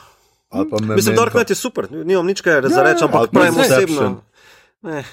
Ali 0.50 0.70
pa 0.70 0.76
Mislim, 0.76 0.88
Memento. 0.88 1.12
Dark 1.14 1.32
Knight 1.32 1.50
je 1.50 1.56
super, 1.56 1.88
nimam 1.90 2.26
nič 2.26 2.40
kaj 2.40 2.62
za 2.62 2.68
Ja, 2.70 2.82
reči, 2.84 3.00
ja, 3.00 3.04
ampak 3.04 3.20
pa 3.22 3.26
pravim 3.32 3.54
Inception. 3.54 3.80
osebno. 3.98 4.22
Ne, 4.86 5.04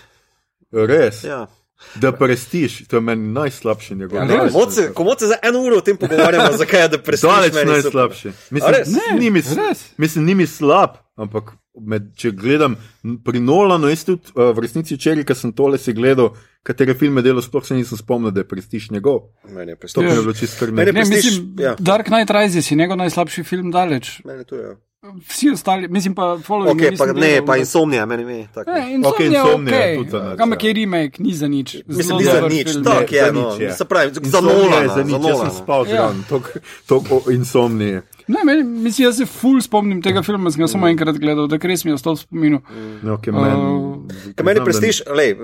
Res. 0.71 1.23
ja. 1.23 1.47
The 1.99 2.11
Prestige, 2.11 2.85
to 2.87 2.95
je 2.95 3.01
meni 3.01 3.33
najslabši 3.33 3.95
njegov. 3.95 4.17
Ja, 4.17 4.43
res? 4.43 4.53
Komod 4.53 4.73
se, 4.73 4.93
komod 4.93 5.19
se 5.19 5.27
za 5.27 5.35
eno 5.43 5.59
uro 5.61 5.77
o 5.77 5.81
tem 5.81 5.97
pogovarjamo, 5.97 6.57
zakaj 6.61 6.81
je 6.81 6.87
da 6.87 6.97
prestiž 6.97 7.29
Daleč 7.29 7.53
najslabši. 7.67 8.31
Mislim? 8.49 8.71
Ne, 8.87 9.19
ni 9.19 9.29
mi, 9.31 9.41
res. 9.41 9.83
mislim, 9.97 10.25
ni 10.25 10.35
mi 10.35 10.47
slab, 10.47 10.95
ampak 11.19 11.51
med, 11.73 12.13
če 12.17 12.31
gledam 12.37 12.77
pri 13.25 13.41
Nolanu, 13.43 13.89
jaz 13.91 14.05
tudi 14.07 14.31
uh, 14.35 14.51
v 14.55 14.63
resnici 14.63 14.95
včeraj, 14.95 15.25
ko 15.27 15.35
sem 15.35 15.53
tole 15.57 15.77
si 15.81 15.93
gledal, 15.93 16.31
katere 16.63 16.95
filme 16.97 17.21
delo, 17.25 17.41
sploh 17.41 17.65
se 17.65 17.75
nisem 17.75 17.97
spomnil, 17.99 18.31
da 18.31 18.45
je 18.45 18.47
Prestiž 18.47 18.91
njegov. 18.93 19.33
Meni 19.49 19.73
je 19.73 19.75
To 19.75 19.81
prestiž. 19.81 20.03
mi 20.03 20.09
je 20.09 20.21
bilo 20.21 20.33
čisto 20.33 20.65
Meni 20.65 20.81
je 20.81 20.85
krne. 20.85 20.85
Ne, 20.85 21.09
Prestiž, 21.09 21.39
mislim, 21.39 21.53
ja. 21.59 21.75
Dark 21.79 22.07
Knight 22.07 22.31
Rises 22.31 22.71
je 22.71 22.77
njegov 22.77 22.97
najslabši 22.97 23.43
film 23.43 23.71
daleč. 23.71 24.21
Meni 24.25 24.45
to 24.45 24.55
je. 24.55 24.75
Vsi 25.27 25.49
ostali, 25.49 25.87
mislim 25.87 26.15
pa, 26.15 26.37
following. 26.37 26.71
Ok, 26.87 26.97
pa 26.97 27.05
ne, 27.13 27.41
pa 27.45 27.57
insomnija, 27.57 28.05
meni 28.05 28.33
je 28.33 28.47
tako. 28.53 28.71
Ne, 28.71 28.79
Ok, 29.03 29.19
Insomnia, 29.19 29.41
Insomnia 29.41 29.75
je 29.75 29.83
okay. 29.83 29.97
tudi 29.97 30.09
za 30.09 30.19
nič, 30.23 30.39
Ampak 30.39 30.63
ja. 30.63 30.67
je 30.67 30.73
remake, 30.73 31.15
ni 31.19 31.33
za 31.33 31.47
nič. 31.47 31.75
Mislim, 31.87 32.03
Zelo 32.03 32.19
ni 32.19 32.25
za 32.25 32.47
nič, 32.47 32.67
film. 32.71 32.83
tak 32.83 33.11
je, 33.11 33.31
no. 33.31 33.41
nič 33.41 33.59
je. 33.59 33.73
Se 33.73 33.85
pravi, 33.85 34.13
za 34.13 34.21
Insomnija 34.23 34.55
je 34.55 34.63
Nolana. 34.63 34.93
za 34.95 35.03
nič, 35.03 35.21
jaz 35.21 35.39
sem 35.39 35.51
spal 35.53 35.81
Ja. 35.83 35.91
zraven, 35.91 36.23
toliko 36.87 37.15
o 37.17 37.31
insomniji. 37.31 37.99
Ne, 38.27 38.39
meni, 38.45 38.63
mislim, 38.63 39.05
jaz 39.05 39.17
se 39.17 39.25
ful 39.25 39.59
spomnim 39.61 39.99
tega 40.01 40.23
filma, 40.23 40.51
sem 40.51 40.61
ga 40.61 40.67
samo 40.67 40.87
enkrat 40.87 41.17
gledal, 41.17 41.47
da 41.47 41.59
res 41.59 41.83
mi 41.83 41.91
je 41.91 41.95
ostal 41.95 42.15
v 42.15 42.19
spominu. 42.19 42.61
No, 43.03 43.17
okay, 43.17 43.35
Uh, 43.35 43.41
men, 43.43 44.07
Ker 44.35 44.45
meni 44.45 44.63
prestiž, 44.63 45.03
lej, 45.11 45.35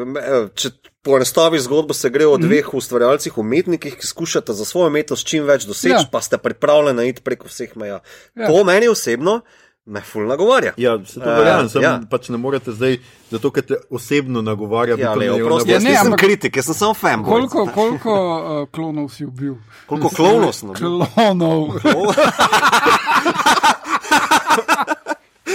če 0.55 0.71
poenostaviš 1.01 1.61
zgodbo, 1.61 1.93
se 1.93 2.09
gre 2.09 2.25
o 2.25 2.33
Mhm. 2.33 2.41
dveh 2.41 2.73
ustvarjalcih, 2.73 3.37
umetnikih, 3.37 3.95
ki 3.95 4.07
skušata 4.07 4.53
za 4.53 4.65
svojo 4.65 4.87
umetnost 4.87 5.25
čim 5.25 5.43
več 5.43 5.63
doseči, 5.63 5.95
Ja. 5.95 6.09
pa 6.11 6.21
ste 6.21 6.37
pripravljeni 6.37 7.07
iti 7.07 7.21
preko 7.21 7.47
vseh 7.47 7.75
meja. 7.75 7.99
Ja. 8.35 8.47
To 8.47 8.63
meni 8.63 8.87
osebno 8.87 9.41
me 9.85 10.01
ful 10.01 10.23
nagovarja. 10.23 10.73
Ja, 10.77 11.05
se 11.05 11.15
to 11.15 11.27
verjamem, 11.27 11.69
sem 11.69 11.81
ja. 11.81 12.01
pač 12.05 12.29
ne 12.29 12.37
morete 12.37 12.71
zdaj, 12.71 12.99
zato 13.31 13.49
ker 13.49 13.63
te 13.63 13.75
osebno 13.89 14.41
nagovarja. 14.41 14.95
Ja, 14.95 15.15
le, 15.15 15.33
oprosti, 15.33 15.67
ne 15.67 15.73
jaz 15.73 15.83
nisem 15.83 16.07
ampak- 16.07 16.19
kritik, 16.19 16.55
jaz 16.55 16.65
sem 16.65 16.75
samo 16.75 16.93
fan. 16.93 17.23
Koliko, 17.23 17.67
koliko 17.67 18.13
uh, 18.61 18.69
klonov 18.69 19.09
si 19.09 19.25
ubil? 19.25 19.55
koliko 19.87 20.09
klonov 20.09 20.53
sem 20.53 20.67
nabil? 20.67 21.07
Klonov. 21.07 21.73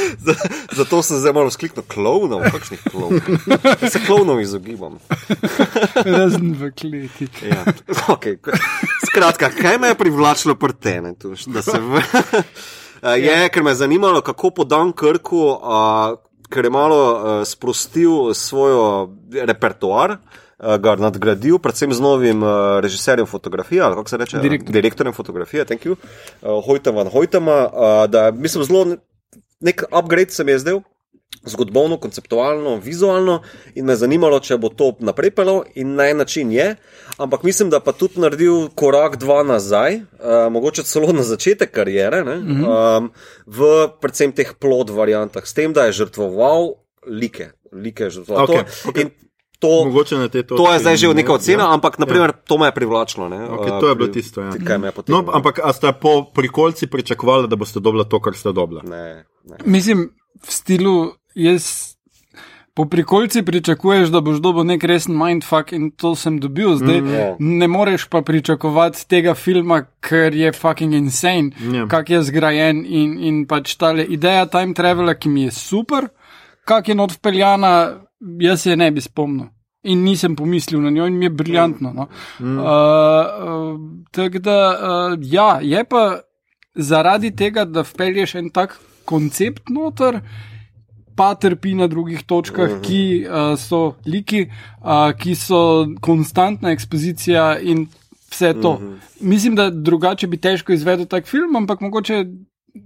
Zato 0.79 1.03
sem 1.03 1.19
zdaj 1.19 1.33
malo 1.33 1.51
skliknil 1.51 1.85
klovnov, 1.89 2.45
kakšnih 2.53 2.83
klovnov. 2.91 3.21
Se 3.91 4.01
klovnov 4.07 4.41
izogibam. 4.41 4.99
Razen 6.19 6.55
v 6.59 6.71
kleti. 6.77 7.29
Ja. 7.43 7.65
Okay. 8.09 8.39
Skratka, 9.07 9.51
kaj 9.51 9.79
me 9.79 9.93
je 9.93 9.99
privlačilo 9.99 10.57
pri 10.59 10.73
tene? 10.73 11.15
Tu, 11.19 11.35
v... 11.35 12.03
Eh, 13.05 13.21
je, 13.21 13.49
ker 13.53 13.61
me 13.61 13.75
je 13.75 13.83
zanimalo, 13.85 14.23
kako 14.25 14.49
po 14.57 14.65
Dunkerku, 14.65 15.37
uh, 15.37 16.15
ker 16.49 16.65
je 16.65 16.71
malo 16.73 17.01
uh, 17.13 17.43
sprostil 17.45 18.33
svoj 18.33 18.73
repertoar. 19.45 20.17
Ga 20.81 20.95
nadgradil, 20.97 21.59
predvsem 21.61 21.93
z 21.93 22.01
novim 22.01 22.41
uh, 22.41 22.79
režiserjem 22.81 23.27
fotografije, 23.29 23.83
ali 23.85 23.99
kako 23.99 24.09
se 24.09 24.17
reče? 24.17 24.39
Direktor. 24.41 24.73
Direktorjem 24.73 25.13
fotografije, 25.13 25.65
thank 25.69 25.85
you, 25.85 25.99
uh, 25.99 26.65
Hojtama, 26.65 27.05
Hojtama, 27.13 27.59
uh, 27.69 28.07
da 28.09 28.31
mislim 28.31 28.65
zelo 28.65 28.97
nek 29.61 29.85
upgrade 29.91 30.31
se 30.31 30.45
mi 30.45 30.53
je 30.53 30.59
zdel, 30.59 30.81
zgodovno, 31.45 31.97
konceptualno, 31.97 32.77
vizualno 32.77 33.43
in 33.75 33.85
me 33.85 33.97
zanimalo, 33.97 34.41
če 34.41 34.57
bo 34.57 34.69
to 34.69 34.95
naprej 35.01 35.31
pelo 35.33 35.65
in 35.75 35.95
na 35.95 36.07
en 36.07 36.17
način 36.17 36.53
je. 36.53 36.77
Ampak 37.17 37.43
mislim, 37.43 37.71
da 37.71 37.81
pa 37.81 37.93
tudi 37.93 38.21
naredil 38.21 38.69
korak 38.71 39.17
dva 39.17 39.43
nazaj, 39.43 39.97
uh, 39.97 40.05
mogoče 40.49 40.83
celo 40.83 41.13
na 41.13 41.23
začetek 41.23 41.71
kariere, 41.71 42.25
ne, 42.25 42.37
Mhm. 42.37 42.65
um, 42.65 43.11
v 43.47 43.59
predvsem 44.01 44.33
teh 44.33 44.55
plod 44.55 44.91
variantah, 44.91 45.43
s 45.43 45.53
tem, 45.53 45.73
da 45.73 45.85
je 45.85 45.93
žrtvoval 45.95 46.75
like. 47.07 47.51
like 47.73 48.01
je 48.01 48.11
žrtvoval. 48.11 48.45
Okej, 48.45 48.57
To- 48.57 48.89
okej. 48.89 49.03
in 49.03 49.11
To, 49.59 49.89
to 50.47 50.73
je 50.73 50.79
zdaj 50.79 50.97
že 50.99 51.09
ne, 51.09 51.15
neka 51.15 51.33
ocena, 51.33 51.63
ja. 51.63 51.73
ampak 51.73 51.97
naprimer, 51.97 52.33
to 52.39 52.59
me 52.59 52.67
je 52.67 52.73
privlačilo. 52.73 53.29
Ne, 53.29 53.49
Okej, 53.49 53.71
uh, 53.71 53.81
to 53.81 53.89
je 53.89 53.95
bilo 53.95 54.09
tisto, 54.09 54.41
ja. 54.43 54.53
Kaj 54.53 54.79
me 54.79 54.89
je 54.89 54.93
potem? 54.93 55.13
No, 55.15 55.25
ampak 55.25 55.57
ste 55.73 55.89
po 55.91 56.25
prikolci 56.27 56.85
pričakovali, 56.85 57.49
da 57.49 57.57
boste 57.57 57.81
dobili 57.81 58.05
to, 58.05 58.21
kar 58.21 58.35
ste 58.35 58.53
dobili? 58.53 58.85
Ne, 58.85 59.25
ne. 59.45 59.57
Mislim, 59.65 60.11
v 60.43 60.53
stilu, 60.53 61.13
jaz 61.35 61.95
po 62.75 62.85
prikolci 62.85 63.43
pričakuješ, 63.43 64.09
da 64.09 64.21
boš 64.21 64.41
dobil 64.43 64.65
nek 64.67 64.85
resen 64.85 65.15
mindfuck 65.19 65.73
in 65.73 65.91
to 65.91 66.15
sem 66.15 66.41
dobil. 66.41 66.75
Zdaj 66.77 67.01
mm, 67.01 67.15
ja. 67.15 67.37
ne 67.39 67.69
moreš 67.69 68.09
pa 68.11 68.23
pričakovati 68.23 69.07
tega 69.09 69.35
filma, 69.35 69.85
ker 70.01 70.35
je 70.35 70.53
fucking 70.53 70.95
insane, 70.95 71.51
Ja. 71.73 71.87
kak 71.89 72.11
je 72.11 72.23
zgrajen 72.23 72.85
in, 72.87 73.19
in 73.21 73.47
pač 73.47 73.77
tale 73.77 74.05
ideja 74.05 74.47
time 74.47 74.75
travela, 74.75 75.15
ki 75.15 75.29
mi 75.29 75.43
je 75.43 75.51
super, 75.51 76.09
kak 76.65 76.89
je 76.89 76.95
not 76.95 77.13
vpeljana, 77.13 78.01
jaz 78.41 78.67
je 78.67 78.77
ne 78.77 78.91
bi 78.91 79.01
spomnil. 79.01 79.47
In 79.85 80.01
nisem 80.01 80.35
pomislil 80.37 80.81
na 80.81 80.91
njo, 80.91 81.07
in 81.07 81.19
mi 81.19 81.27
je 81.27 81.31
briljantno. 81.31 81.93
No. 81.93 82.09
Mm. 82.41 82.59
Uh, 82.59 82.65
uh, 82.65 83.81
Tako 84.11 84.39
da, 84.39 84.59
uh, 84.73 85.19
ja, 85.21 85.59
je 85.63 85.85
pa 85.85 86.21
zaradi 86.75 87.31
tega, 87.37 87.65
da 87.65 87.85
vpelješ 87.85 88.35
en 88.35 88.51
tak 88.51 88.79
koncept 89.05 89.69
noter, 89.71 90.21
pa 91.17 91.35
trpi 91.35 91.75
na 91.75 91.87
drugih 91.87 92.23
točkah, 92.23 92.71
uh 92.71 92.77
-huh. 92.77 92.83
ki 92.83 93.27
uh, 93.27 93.59
so 93.59 93.95
liki, 94.07 94.51
uh, 94.83 95.13
ki 95.19 95.35
so 95.35 95.87
konstantna 96.01 96.71
ekspozicija 96.71 97.59
in 97.61 97.87
vse 98.31 98.55
to. 98.63 98.71
Uh 98.71 98.81
-huh. 98.81 98.97
Mislim, 99.21 99.55
da 99.55 99.71
drugače 99.71 100.27
bi 100.27 100.37
težko 100.37 100.73
izvedel 100.73 101.07
tak 101.07 101.27
film, 101.27 101.57
ampak 101.57 101.81
mogoče. 101.81 102.25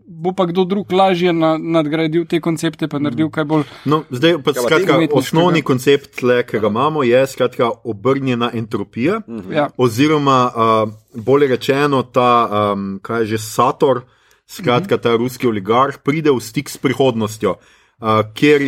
Bo 0.07 0.33
pa 0.33 0.45
kdo 0.47 0.65
drug 0.65 0.93
lažje 0.93 1.33
na, 1.33 1.59
nadgradil 1.59 2.27
te 2.27 2.41
koncepte, 2.41 2.89
pa 2.89 2.99
naredil 2.99 3.31
kaj 3.31 3.45
bolj. 3.45 3.63
No, 3.85 4.03
zdaj 4.11 4.43
pa 4.45 4.53
Ja, 4.57 4.63
skratka, 4.63 4.99
osnovni 5.13 5.63
koncept, 5.63 6.21
ki 6.47 6.59
ga 6.61 6.67
imamo, 6.67 7.03
je 7.03 7.27
skratka, 7.27 7.71
obrnjena 7.85 8.51
entropija. 8.55 9.21
Ja. 9.53 9.69
Oziroma, 9.77 10.51
uh, 10.57 10.93
bolje 11.25 11.49
rečeno, 11.49 12.03
ta, 12.03 12.49
um, 12.73 12.99
kaj 13.03 13.21
je 13.21 13.27
že 13.27 13.39
Sator, 13.39 14.01
skratka, 14.49 14.99
ta 14.99 15.17
ruski 15.17 15.47
oligarh, 15.47 16.01
pride 16.05 16.33
v 16.33 16.41
stik 16.41 16.71
s 16.71 16.81
prihodnostjo. 16.81 17.59
Uh, 17.99 18.23
kjer, 18.35 18.63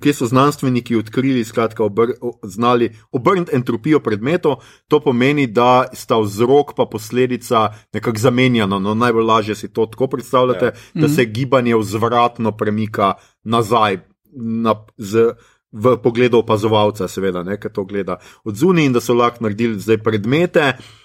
kjer 0.00 0.14
so 0.16 0.26
znanstveniki 0.26 0.96
odkrili, 0.96 1.44
skratka, 1.44 1.84
obr, 1.84 2.14
znali 2.42 2.88
obrniti 3.12 3.52
entropijo 3.52 4.00
predmetov, 4.00 4.62
to 4.88 5.02
pomeni, 5.04 5.44
da 5.46 5.84
sta 5.92 6.16
vzrok 6.16 6.72
pa 6.76 6.86
posledica 6.88 7.66
nekako 7.92 8.18
zamenjana. 8.18 8.78
No, 8.78 8.94
najbolj 8.94 9.28
lažje 9.28 9.54
si 9.54 9.68
to 9.68 9.86
tako 9.86 10.06
predstavljate, 10.06 10.72
ja. 10.72 11.00
da 11.00 11.08
se 11.08 11.24
gibanje 11.24 11.76
vzvratno 11.76 12.56
premika 12.56 13.12
nazaj 13.44 14.00
na, 14.32 14.74
z, 14.96 15.28
v 15.72 15.98
pogledu 16.02 16.40
opazovalca, 16.40 17.08
seveda, 17.08 17.44
ne, 17.44 17.60
ki 17.60 17.68
to 17.68 17.84
gleda 17.84 18.16
od 18.44 18.56
zunaj 18.56 18.88
in 18.88 18.96
da 18.96 19.04
so 19.04 19.14
lahko 19.14 19.44
naredili 19.44 19.76
zdaj 19.80 20.00
predmete. 20.00 20.72
Uh, 20.72 21.01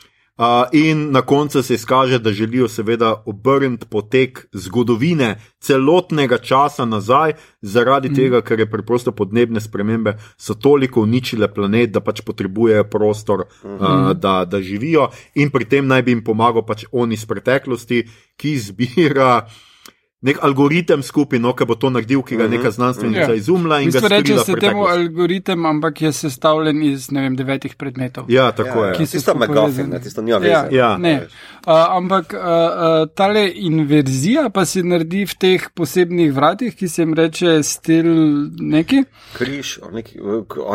in 0.71 1.11
na 1.11 1.21
koncu 1.21 1.63
se 1.63 1.73
izkaže, 1.73 2.19
da 2.19 2.31
želijo 2.31 2.67
seveda 2.67 3.23
obrniti 3.25 3.85
potek 3.89 4.47
zgodovine 4.53 5.39
celotnega 5.59 6.37
časa 6.37 6.85
nazaj, 6.85 7.33
zaradi 7.61 8.09
mm. 8.09 8.15
tega, 8.15 8.41
ker 8.41 8.59
je 8.59 8.69
preprosto 8.71 9.11
podnebne 9.11 9.61
spremembe 9.61 10.17
so 10.37 10.53
toliko 10.53 11.01
uničile 11.01 11.53
planet, 11.53 11.91
da 11.91 12.01
pač 12.01 12.21
potrebujejo 12.21 12.83
prostor, 12.83 13.45
mm. 13.63 13.73
uh, 13.75 14.11
da, 14.13 14.45
da 14.45 14.61
živijo, 14.61 15.09
in 15.35 15.49
pri 15.49 15.65
tem 15.65 15.87
naj 15.87 16.01
bi 16.01 16.11
jim 16.11 16.23
pomagal 16.23 16.65
pač 16.65 16.85
on 16.91 17.11
iz 17.11 17.25
preteklosti, 17.25 18.03
ki 18.37 18.57
zbira 18.59 19.47
nek 20.19 20.37
algoritem 20.41 21.03
skupaj, 21.03 21.39
no, 21.39 21.53
ki 21.53 21.65
bo 21.65 21.75
to 21.75 21.89
naredil, 21.89 22.21
ki 22.21 22.35
ga 22.35 22.43
je 22.43 22.49
neka 22.49 22.71
znanstvenica 22.71 23.19
Ja. 23.21 23.33
izumila 23.35 23.77
ga 23.81 23.85
Mislim, 23.87 24.11
reče 24.11 24.37
se 24.39 24.53
v 24.53 24.59
temu 24.59 24.83
algoritem, 24.83 25.65
ampak 25.65 26.01
je 26.01 26.11
sestavljen 26.11 26.83
iz 26.83 27.11
ne 27.11 27.21
vem, 27.21 27.35
devetih 27.35 27.75
predmetov. 27.75 28.25
Ja, 28.27 28.51
tako 28.51 28.79
Ja, 28.79 28.85
je. 28.87 28.93
ki 28.93 29.05
so 29.05 29.11
Tisto 29.11 29.31
skupaj 29.31 29.47
McGuffin, 29.47 29.89
ne, 29.89 30.01
tisto 30.01 30.21
nima 30.21 30.45
Ja. 30.45 30.65
Ja. 30.71 30.97
ne. 30.97 31.27
Uh, 31.67 31.73
ampak 31.91 32.33
uh, 32.33 32.39
uh, 32.39 33.09
tale 33.15 33.51
inverzija 33.55 34.49
pa 34.49 34.65
se 34.65 34.83
naredi 34.83 35.25
v 35.25 35.35
teh 35.35 35.69
posebnih 35.71 36.33
vratih, 36.33 36.75
ki 36.75 36.87
se 36.87 37.01
jim 37.01 37.13
reče 37.13 37.63
stil 37.63 38.05
neki. 38.59 39.03
Križ, 39.33 39.79
neki, 39.91 40.19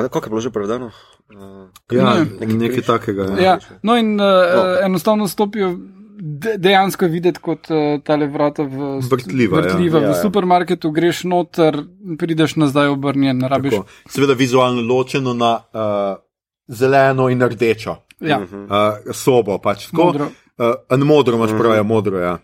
kako 0.08 0.26
je 0.26 0.30
bilo 0.30 0.40
že 0.40 0.50
prevedeno? 0.50 0.90
Uh, 1.30 1.68
Ja, 1.90 2.14
Ne. 2.14 2.46
nekaj 2.46 2.82
takega. 2.82 3.22
Ja. 3.22 3.42
Ja. 3.42 3.58
No, 3.82 3.96
in 3.96 4.20
uh, 4.20 4.26
uh, 4.26 4.84
enostavno 4.84 5.28
stopijo. 5.28 5.78
De- 6.22 6.54
Dejansko 6.58 7.04
je 7.04 7.10
videti 7.10 7.40
kot 7.42 7.70
uh, 7.70 7.98
tale 8.04 8.26
vrata 8.26 8.62
v, 8.62 9.00
Vrtljiva, 9.10 9.58
ja. 9.58 9.62
vrtljiva 9.62 10.00
Ja, 10.00 10.06
v 10.06 10.14
ja. 10.14 10.20
supermarketu, 10.22 10.90
greš 10.90 11.24
noter, 11.24 11.80
prideš 12.18 12.56
nazaj 12.56 12.88
obrnjen, 12.88 13.42
rabiš. 13.42 13.72
Tako. 13.72 13.86
Seveda 14.08 14.32
vizualno 14.32 14.82
ločeno 14.86 15.34
na 15.34 15.56
uh, 15.56 16.22
zeleno 16.68 17.28
in 17.28 17.42
rdečo 17.42 17.96
Ja. 18.20 18.38
uh, 18.38 19.12
sobo. 19.12 19.58
Pač, 19.58 19.88
tako, 19.90 20.04
Modro. 20.04 20.30
Uh, 20.58 20.98
modro 20.98 21.36
imaš 21.36 21.50
prav, 21.58 21.74
ja, 21.76 21.82
modro, 21.82 22.18
ja. 22.18 22.38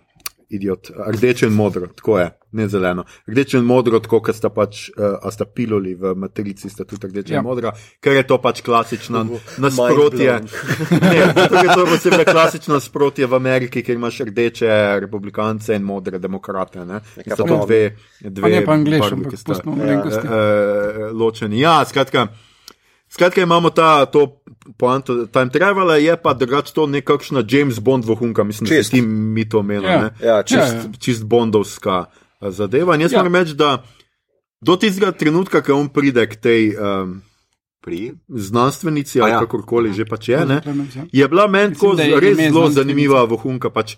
Idiot. 0.50 0.90
Rdeče 1.06 1.46
in 1.46 1.52
modro, 1.52 1.86
tako 1.86 2.18
je, 2.18 2.30
ne 2.50 2.68
zeleno. 2.68 3.04
Rdeče 3.26 3.58
in 3.58 3.64
modro, 3.64 3.98
tako 3.98 4.20
kot 4.20 4.34
sta 4.34 4.48
pač, 4.48 4.88
uh, 4.90 5.18
a 5.18 5.30
sta 5.30 5.44
piloli 5.46 5.94
v 5.94 6.14
matrici, 6.14 6.68
sta 6.68 6.84
tudi 6.84 7.06
rdeče 7.06 7.32
Ja. 7.32 7.38
in 7.38 7.44
modra, 7.44 7.72
ker 8.00 8.12
je 8.12 8.22
to 8.24 8.38
pač 8.38 8.62
klasično 8.62 9.26
nasprotje. 9.58 10.38
Ne, 11.02 11.26
zato 11.28 11.54
je 11.56 11.68
to 11.70 11.86
posebej 11.86 12.24
klasično 12.26 12.74
nasprotje 12.74 13.26
v 13.26 13.34
Ameriki, 13.34 13.82
kjer 13.82 13.94
imaš 13.94 14.20
rdeče 14.22 14.68
republikance 14.98 15.74
in 15.74 15.82
modre 15.82 16.18
demokrate. 16.18 16.80
Ne? 16.80 17.00
Nekaj 17.14 17.34
Sta 17.34 17.44
to 17.44 17.60
dve, 17.62 17.82
dve 18.22 18.50
ne 18.50 18.64
pa 18.64 18.72
angliš, 18.72 19.00
barvi, 19.00 19.14
ampak 19.14 19.30
ki 19.30 19.36
sta- 19.36 19.52
pustimo 19.52 19.74
Ja. 19.74 19.78
malenkosti. 19.78 20.26
uh, 20.26 20.32
ločeni. 21.12 21.60
Ja, 21.60 21.84
skratka, 21.84 22.26
skratka 23.08 23.42
imamo 23.42 23.70
ta, 23.70 24.06
to 24.06 24.40
poanto 24.74 25.26
time 25.26 25.50
travel, 25.50 25.90
je 25.94 26.16
pa 26.16 26.32
drugače 26.32 26.72
to 26.72 26.86
nekakšna 26.88 27.42
James 27.42 27.78
Bond 27.78 28.04
vohunka, 28.04 28.44
mislim, 28.44 28.66
da 28.66 28.74
Čist. 28.74 28.90
si 28.90 28.96
ti 28.96 29.02
mi 29.02 29.44
to 29.44 29.58
omenil. 29.58 29.84
Ja. 29.84 30.00
ne. 30.00 30.10
Ja, 30.22 30.42
čist. 30.42 30.60
čist, 30.60 30.74
Ja, 30.74 30.82
ja. 30.82 30.98
čist 30.98 31.24
bondovska 31.24 32.04
zadeva. 32.40 32.94
In 32.94 33.00
jaz 33.00 33.12
Ja. 33.12 33.18
moram 33.18 33.34
reči, 33.34 33.54
da 33.54 33.82
do 34.60 34.76
tistega 34.76 35.12
trenutka, 35.12 35.62
ko 35.62 35.74
on 35.74 35.88
pride 35.88 36.26
k 36.26 36.36
tej 36.36 36.62
um, 36.76 37.22
Pri? 37.80 38.12
znanstvenici 38.28 39.20
ali 39.20 39.30
ja. 39.30 39.40
kakorkoli 39.40 39.92
že 39.94 40.04
pač 40.04 40.28
je, 40.28 40.46
ne, 40.46 40.60
je 41.12 41.28
bila 41.28 41.46
meni 41.46 41.74
tako 41.74 41.94
res 41.94 42.36
zelo 42.36 42.70
zanimiva 42.70 43.24
vohunka. 43.24 43.70
Pač, 43.70 43.96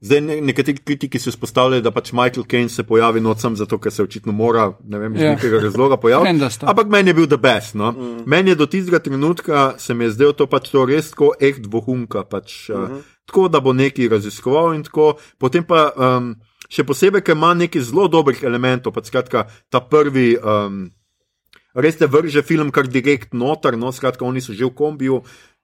Zdaj, 0.00 0.20
ne, 0.20 0.40
nekateri 0.40 0.80
kritiki 0.80 1.18
so 1.20 1.28
izpostavljali, 1.28 1.82
da 1.84 1.90
pač 1.92 2.12
Michael 2.16 2.46
Caine 2.48 2.72
se 2.72 2.82
pojavi 2.88 3.20
noč 3.20 3.42
sam 3.44 3.56
zato, 3.56 3.76
ker 3.78 3.92
se 3.92 4.02
očitno 4.02 4.32
mora, 4.32 4.70
ne 4.88 4.98
vem, 4.98 5.14
iz 5.14 5.20
Ja. 5.20 5.34
nekega 5.34 5.60
razloga 5.60 5.96
pojaviti. 6.00 6.40
Ampak 6.64 6.88
meni 6.88 7.10
je 7.10 7.14
bil 7.14 7.26
the 7.26 7.36
best. 7.36 7.74
No? 7.74 7.92
Mm. 7.92 8.22
Meni 8.26 8.50
je 8.50 8.54
do 8.54 8.66
tistega 8.66 8.98
trenutka 8.98 9.74
se 9.78 9.94
mi 9.94 10.04
je 10.04 10.10
zdel 10.10 10.32
to 10.32 10.46
pač 10.46 10.70
to 10.70 10.86
res 10.88 11.10
tako 11.10 11.34
echt 11.40 11.66
vohunka. 11.68 12.24
Pač, 12.24 12.68
mm 12.68 12.74
-hmm. 12.74 12.96
uh, 12.96 13.02
tako, 13.26 13.48
da 13.48 13.60
bo 13.60 13.72
nekaj 13.72 14.08
raziskoval 14.08 14.74
in 14.74 14.82
tako. 14.82 15.14
Potem 15.38 15.64
pa 15.64 15.92
um, 15.96 16.34
še 16.70 16.86
posebej, 16.86 17.24
ker 17.26 17.36
ima 17.36 17.52
nekaj 17.58 17.82
zelo 17.90 18.06
dobrih 18.08 18.42
elementov. 18.46 18.96
Skratka, 19.04 19.48
ta 19.68 19.82
prvi. 19.82 20.34
Um, 20.38 20.88
Res 21.70 21.94
te 21.94 22.08
vrže 22.10 22.42
film 22.42 22.72
kar 22.74 22.88
direkt 22.90 23.30
noter, 23.30 23.76
no, 23.78 23.92
skratka, 23.94 24.26
oni 24.26 24.40
so 24.42 24.50
že 24.50 24.66
v 24.66 24.74
kombiju, 24.74 25.20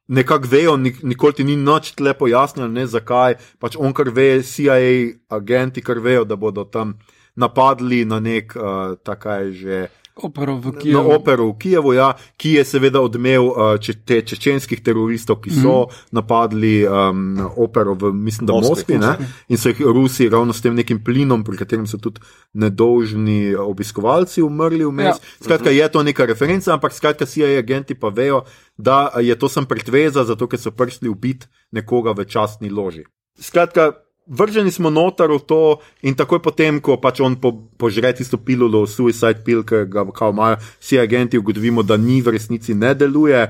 nekako 0.06 0.46
vejo, 0.46 0.76
nik, 0.78 1.02
nikoli 1.02 1.34
ti 1.34 1.44
ni 1.44 1.56
nič 1.58 1.96
tle 1.98 2.14
pojasnil, 2.14 2.70
ne 2.70 2.86
zakaj. 2.86 3.34
Pač 3.58 3.74
on 3.74 3.90
kar 3.90 4.12
ve, 4.14 4.38
CIA 4.46 5.18
agenti 5.26 5.82
kar 5.82 5.98
vejo, 5.98 6.22
da 6.22 6.38
bodo 6.38 6.62
tam 6.62 6.94
napadli 7.34 8.04
na 8.06 8.22
nek, 8.22 8.54
uh, 8.54 8.94
takaj 9.02 9.50
že. 9.50 9.78
Opero 10.16 10.56
v 10.56 10.72
Na 10.72 10.80
Kijevu. 10.80 11.12
opero 11.12 11.46
v 11.52 11.58
Kijevu, 11.58 11.92
ja, 11.92 12.14
ki 12.40 12.54
je 12.56 12.62
seveda 12.64 13.02
odmev 13.04 13.44
uh, 13.44 13.74
če, 13.76 13.94
te 14.00 14.22
čečenskih 14.24 14.80
teroristov, 14.80 15.42
ki 15.44 15.52
so 15.52 15.74
mm. 15.84 16.08
napadli 16.16 16.88
um, 16.88 17.36
opero 17.60 17.92
v, 17.92 18.14
mislim, 18.16 18.48
da 18.48 18.56
Moskvi, 18.56 18.96
Moskvi, 18.96 19.00
ne, 19.02 19.28
in 19.52 19.60
so 19.60 19.68
jih 19.68 19.82
Rusi 19.84 20.30
ravno 20.32 20.56
s 20.56 20.64
tem 20.64 20.72
nekim 20.72 21.02
plinom, 21.04 21.44
pri 21.44 21.60
katerem 21.60 21.84
so 21.84 22.00
tudi 22.00 22.24
nedolžni 22.56 23.52
obiskovalci 23.60 24.40
umrli 24.40 24.88
vmes. 24.88 25.20
Ja. 25.20 25.36
Skratka, 25.44 25.74
je 25.76 25.90
to 25.92 26.00
neka 26.00 26.24
referenca, 26.32 26.72
ampak 26.72 26.96
skratka, 26.96 27.28
CIA 27.28 27.58
agenti 27.60 27.92
pa 27.92 28.08
vejo, 28.08 28.46
da 28.80 29.10
je 29.20 29.36
to 29.36 29.52
sem 29.52 29.68
pretveza, 29.68 30.24
zato 30.24 30.48
ker 30.48 30.56
so 30.56 30.72
prišli 30.72 31.12
ubiti 31.12 31.44
nekoga 31.76 32.16
v 32.16 32.24
častni 32.24 32.72
loži. 32.72 33.04
Skratka, 33.36 33.92
vrženi 34.26 34.70
smo 34.70 34.90
noter 34.90 35.30
v 35.30 35.38
to 35.46 35.78
in 36.02 36.14
takoj 36.14 36.42
potem, 36.42 36.80
ko 36.80 36.98
pač 37.00 37.20
on 37.20 37.38
po, 37.40 37.52
požre 37.78 38.12
tisto 38.12 38.38
pilulo, 38.38 38.86
suicide 38.86 39.44
pill, 39.44 39.62
ki 39.62 39.86
ga 39.90 40.04
kao 40.10 40.34
imajo 40.34 40.58
vsi 40.80 40.98
agenti, 40.98 41.38
ugotovimo, 41.38 41.82
da 41.82 41.96
ni 41.96 42.20
v 42.22 42.36
resnici 42.36 42.74
ne 42.74 42.94
deluje. 42.94 43.46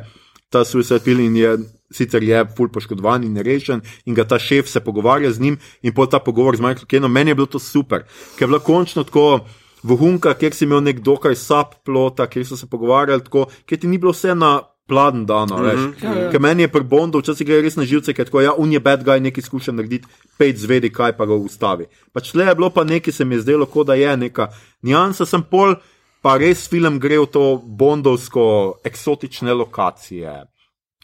Ta 0.51 0.65
suicide 0.65 1.01
pill 1.03 1.21
in 1.21 1.37
je 1.37 1.57
sicer 1.91 2.23
je 2.23 2.45
ful 2.57 2.69
poškodovan 2.69 3.25
in 3.25 3.37
rešen, 3.37 3.83
in 4.07 4.15
ga 4.15 4.25
ta 4.25 4.39
šef 4.39 4.69
se 4.69 4.81
pogovarja 4.81 5.31
z 5.33 5.41
njim, 5.41 5.59
in 5.83 5.95
pol 5.95 6.09
ta 6.11 6.19
pogovor 6.19 6.57
z 6.57 6.61
Michaelom 6.61 6.89
Kenom, 6.91 7.13
meni 7.13 7.31
je 7.31 7.35
bilo 7.39 7.47
to 7.47 7.59
super, 7.59 8.03
ker 8.37 8.47
je 8.47 8.51
bilo 8.51 8.61
končno 8.61 9.05
tako 9.05 9.47
vohunka, 9.87 10.35
kjer 10.35 10.55
si 10.55 10.65
imel 10.67 10.83
nek 10.83 11.01
dokaj 11.01 11.37
subplota, 11.39 12.27
kjer 12.27 12.47
so 12.47 12.57
se 12.59 12.67
pogovarjali 12.67 13.23
tako, 13.23 13.47
kjer 13.67 13.81
ti 13.81 13.87
ni 13.87 13.99
bilo 13.99 14.13
vse 14.13 14.35
na 14.35 14.59
pladen 14.87 15.27
dan, 15.27 15.49
mm 15.49 15.57
-hmm. 15.57 16.05
Ja, 16.05 16.15
ja. 16.15 16.31
Ker 16.31 16.41
meni 16.41 16.63
je 16.63 16.69
pri 16.69 16.83
Bondu 16.83 17.19
včasih 17.19 17.47
gre 17.47 17.61
res 17.61 17.77
na 17.77 17.85
živce, 17.85 18.15
ker 18.15 18.25
tako, 18.25 18.41
ja, 18.41 18.53
un 18.59 18.73
je 18.73 18.81
bad 18.81 19.05
guy, 19.05 19.21
nekaj 19.21 19.43
skuša 19.43 19.73
narediti, 19.73 20.07
pet 20.39 20.59
zvedi, 20.59 20.93
kaj 20.93 21.17
pa 21.17 21.27
ga 21.27 21.35
ustavi. 21.35 21.87
Pač 22.13 22.35
le 22.35 22.45
je 22.45 22.55
bilo 22.55 22.71
pa 22.71 22.85
nekaj, 22.85 23.13
se 23.13 23.25
mi 23.25 23.35
je 23.35 23.41
zdelo, 23.41 23.67
kot 23.67 23.87
da 23.87 23.95
je 23.95 24.17
neka 24.17 24.49
nijansa, 24.83 25.27
sem 25.27 25.43
pol, 25.43 25.75
pa 26.23 26.37
res 26.37 26.69
film 26.69 26.99
gre 26.99 27.19
v 27.19 27.27
to 27.27 27.63
bondovsko 27.67 28.75
eksotične 28.85 29.55
lokacije. 29.55 30.45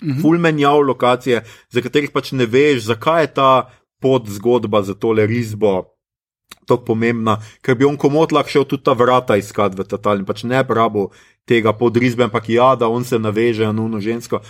Mm 0.03 0.11
-hmm. 0.11 0.23
Ful 0.23 0.39
menjav 0.39 0.81
lokacije, 0.81 1.45
za 1.71 1.81
katerih 1.81 2.11
pač 2.11 2.33
ne 2.33 2.47
veš, 2.47 2.83
zakaj 2.83 3.23
je 3.23 3.35
ta 3.35 3.71
pod 4.01 4.27
zgodba 4.29 4.83
za 4.83 4.95
tole 4.95 5.27
risbo 5.27 5.93
tako 6.67 6.85
pomembna, 6.85 7.39
ker 7.63 7.75
bi 7.75 7.85
on 7.85 7.97
komod 7.99 8.33
lahko 8.33 8.51
šel 8.51 8.65
tudi 8.65 8.85
ta 8.87 8.95
vrata 8.99 9.37
iskati 9.37 9.79
v 9.79 9.87
ta 9.89 9.99
tal 9.99 10.21
in 10.21 10.27
pač 10.27 10.45
ne 10.45 10.63
brabo 10.65 11.11
tega 11.49 11.73
podrizbe, 11.73 12.25
ampak 12.25 12.49
ja, 12.49 12.75
da 12.77 12.89
on 12.89 13.05
se 13.05 13.19
naveže 13.19 13.67
na 13.67 13.73
nuno 13.73 14.01
žensko. 14.01 14.41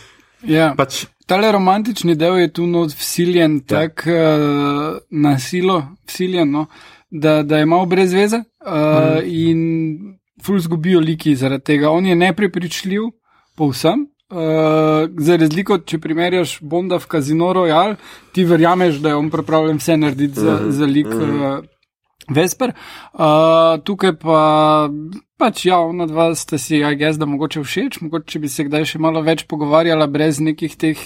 Ja. 0.42 0.72
Pač, 0.76 1.05
Tale 1.26 1.52
romantični 1.55 2.16
del 2.18 2.40
je 2.42 2.48
tu 2.52 2.66
not 2.66 2.92
vsiljen, 2.98 3.62
Ja. 3.62 3.66
tako 3.66 4.11
uh, 4.11 4.98
na 5.11 5.38
silo, 5.38 5.83
vsiljen, 6.07 6.50
no, 6.50 6.66
da, 7.11 7.42
da 7.42 7.59
je 7.59 7.66
malo 7.66 7.87
brez 7.87 8.12
veze 8.12 8.42
uh, 8.42 8.72
mm. 8.72 9.22
in 9.24 10.16
ful 10.42 10.59
zgubijo 10.59 11.00
liki 11.00 11.37
zaradi 11.37 11.64
tega. 11.64 11.90
On 11.90 12.07
je 12.07 12.16
neprepričljiv, 12.16 13.02
povsem. 13.57 14.09
Uh, 14.33 15.11
za 15.20 15.37
razliko, 15.37 15.76
če 15.78 15.98
primerjaš 16.00 16.57
Bonda 16.61 16.96
v 16.96 17.07
Casino 17.07 17.50
Royale, 17.52 17.98
ti 18.33 18.44
verjameš, 18.48 18.96
da 19.05 19.12
je 19.12 19.20
on 19.20 19.28
pripravljen 19.31 19.76
vse 19.76 19.96
narediti 19.96 20.40
za, 20.40 20.59
za 20.72 20.88
lik 20.88 21.07
uh, 21.07 21.61
Vesper. 22.33 22.72
Uh, 23.12 23.76
tukaj 23.85 24.16
pa, 24.16 24.88
pač 25.38 25.66
ja, 25.66 25.79
ona 25.83 26.07
dva 26.07 26.31
sta 26.38 26.59
si, 26.59 26.83
aj 26.85 26.97
gess, 27.01 27.18
da 27.18 27.27
mogoče 27.27 27.64
všeč, 27.64 28.01
mogoče 28.05 28.38
bi 28.42 28.49
se 28.53 28.66
kdaj 28.68 28.87
še 28.95 29.03
malo 29.03 29.23
več 29.27 29.47
pogovarjala 29.51 30.07
brez 30.07 30.40
nekih 30.40 30.77
teh 30.79 31.03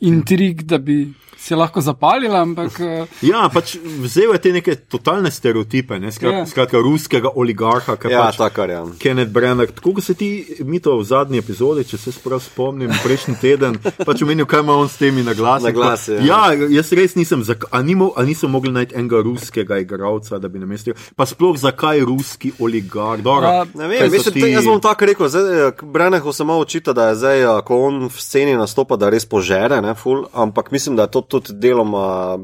intrig, 0.00 0.66
da 0.70 0.78
bi 0.78 1.04
se 1.42 1.56
lahko 1.58 1.80
zapalila, 1.82 2.38
ampak 2.46 2.76
uh, 2.78 3.08
ja, 3.26 3.48
pač 3.50 3.74
vzel 3.82 4.30
je 4.36 4.40
te 4.44 4.52
neke 4.54 4.76
totalne 4.86 5.30
stereotipe, 5.34 5.98
ne? 5.98 6.12
Skrat, 6.14 6.30
Ja. 6.30 6.38
yeah. 6.38 6.46
skratka, 6.46 6.78
ruskega 6.78 7.32
oligarha, 7.34 7.96
ki 7.98 8.12
Ja, 8.12 8.28
pač 8.28 8.38
tako 8.38 8.68
je. 8.70 8.78
Kenneth 9.02 9.32
Brenner. 9.34 9.66
Tako 9.66 9.96
kot 9.96 10.06
se 10.06 10.14
ti, 10.14 10.28
mi 10.62 10.78
to 10.78 10.94
v 11.00 11.06
zadnji 11.08 11.42
epizodi, 11.42 11.82
če 11.88 11.98
se 11.98 12.14
sprav 12.14 12.38
spomnim, 12.44 12.92
prejšnji 13.02 13.34
teden, 13.42 13.80
pač 14.06 14.22
omenil, 14.22 14.46
kaj 14.46 14.62
ima 14.62 14.76
on 14.78 14.86
s 14.86 15.00
temi 15.02 15.26
na 15.26 15.34
glasu. 15.34 15.66
Na 15.66 15.74
glasu, 15.74 16.20
ja. 16.22 16.52
ja, 16.54 16.68
jaz 16.78 16.92
res 16.94 17.18
nisem, 17.18 17.42
a, 17.42 17.82
ni 17.82 17.98
mo, 17.98 18.12
a 18.14 18.22
niso 18.22 18.46
mogli 18.46 18.70
najti 18.70 18.94
enega 19.02 19.24
ruskega 19.26 19.80
igralca, 19.82 20.38
da 20.38 20.46
bi 20.46 20.62
namestil. 20.62 20.94
Pa 21.18 21.26
sploh 21.26 21.58
zakaj 21.58 22.04
ruski 22.06 22.54
oligarh? 22.62 23.18
Dobro, 23.26 23.61
A, 23.62 23.66
Ne 23.78 23.88
vem, 23.88 24.10
mislim, 24.10 24.34
ti... 24.34 24.50
jaz 24.50 24.66
bom 24.66 24.80
tako 24.80 25.06
rekel. 25.06 25.28
zdaj, 25.28 25.70
Brenehu 25.82 26.32
se 26.32 26.44
malo 26.44 26.60
očita, 26.60 26.92
da 26.92 27.08
je 27.08 27.14
zdaj, 27.14 27.42
eh, 27.42 27.62
ko 27.64 27.78
on 27.86 28.06
v 28.06 28.20
sceni 28.20 28.56
nastopa, 28.58 28.96
da 28.96 29.10
res 29.10 29.26
požere, 29.26 29.80
ne, 29.82 29.94
ful, 29.94 30.26
ampak 30.32 30.70
mislim, 30.70 30.96
da 30.96 31.02
je 31.08 31.14
to 31.16 31.20
tudi 31.20 31.52
deloma 31.52 32.36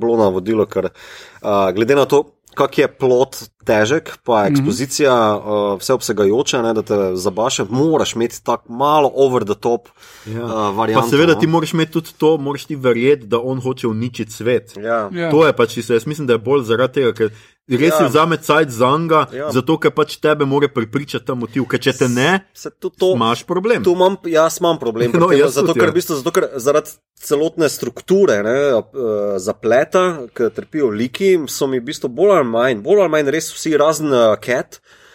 bilo 0.00 0.16
navodilo, 0.16 0.66
ker 0.66 0.90
uh, 0.92 1.70
glede 1.74 1.94
na 1.96 2.04
to, 2.04 2.24
kak 2.56 2.78
je 2.78 2.86
plot 2.88 3.36
težek, 3.68 4.14
pa 4.24 4.44
je 4.44 4.54
ekspozicija 4.54 5.12
uh, 5.12 5.78
vseobsegajoča, 5.80 6.62
ne, 6.62 6.72
da 6.78 6.82
te 6.82 6.98
zabaše, 7.20 7.66
moraš 7.68 8.14
imeti 8.16 8.44
tako 8.44 8.72
malo 8.72 9.10
over 9.14 9.44
the 9.44 9.54
top 9.54 9.88
Ja. 10.26 10.44
uh, 10.44 10.50
Pa 10.50 10.70
varianto. 10.70 11.08
seveda 11.08 11.34
no. 11.34 11.40
ti 11.40 11.46
moraš 11.46 11.72
imeti 11.72 11.92
tudi 11.92 12.14
to, 12.18 12.36
moraš 12.36 12.64
ti 12.64 12.76
verjeti, 12.76 13.26
da 13.26 13.40
on 13.40 13.60
hoče 13.60 13.86
uničiti 13.88 14.32
svet. 14.32 14.72
Ja. 14.76 15.10
Ja. 15.12 15.30
To 15.30 15.46
je 15.46 15.52
pač. 15.52 15.76
Jaz 15.76 16.06
mislim, 16.06 16.26
da 16.26 16.32
je 16.32 16.38
bolj 16.38 16.64
zaradi 16.64 16.92
tega, 16.92 17.12
ker 17.12 17.30
Res 17.68 17.94
Ja. 17.98 18.06
vzame 18.06 18.36
cajt 18.36 18.70
za 18.70 18.98
njega, 18.98 19.26
Ja. 19.32 19.50
zato 19.50 19.78
ker 19.78 19.90
pač 19.90 20.16
tebe 20.22 20.44
more 20.46 20.68
pripričati 20.68 21.26
ta 21.26 21.34
motiv, 21.34 21.64
ker 21.66 21.80
če 21.80 21.92
te 21.92 22.08
ne, 22.08 22.46
Se 22.54 22.70
to, 22.70 22.90
to, 22.90 23.12
imaš 23.14 23.42
problem. 23.42 23.82
Tu 23.82 23.90
imam, 23.90 24.16
jaz 24.24 24.60
imam 24.60 24.78
problem. 24.78 25.10
No, 25.10 25.28
tem, 25.28 25.38
jaz 25.38 25.54
zato, 25.54 25.66
tudi, 25.66 25.80
ker, 25.80 25.88
ja. 25.88 25.90
v 25.90 25.94
bistvu, 25.94 26.14
zato, 26.22 26.30
ker 26.30 26.48
zaradi 26.56 26.90
celotne 27.18 27.68
strukture, 27.68 28.42
ne, 28.42 28.54
eh, 28.78 29.38
zapleta, 29.38 30.28
ki 30.30 30.50
trpijo 30.54 30.90
liki, 30.94 31.42
so 31.48 31.66
mi 31.66 31.80
v 31.80 31.90
bistvu 31.90 32.08
bolj 32.08 32.38
ali 32.38 32.48
manj, 32.48 32.82
bolj 32.86 33.02
ali 33.02 33.10
manj 33.10 33.34
res 33.34 33.50
vsi 33.50 33.74
razen 33.76 34.14
uh, 34.14 34.36
Cat. 34.38 34.78
Uh, 34.78 35.05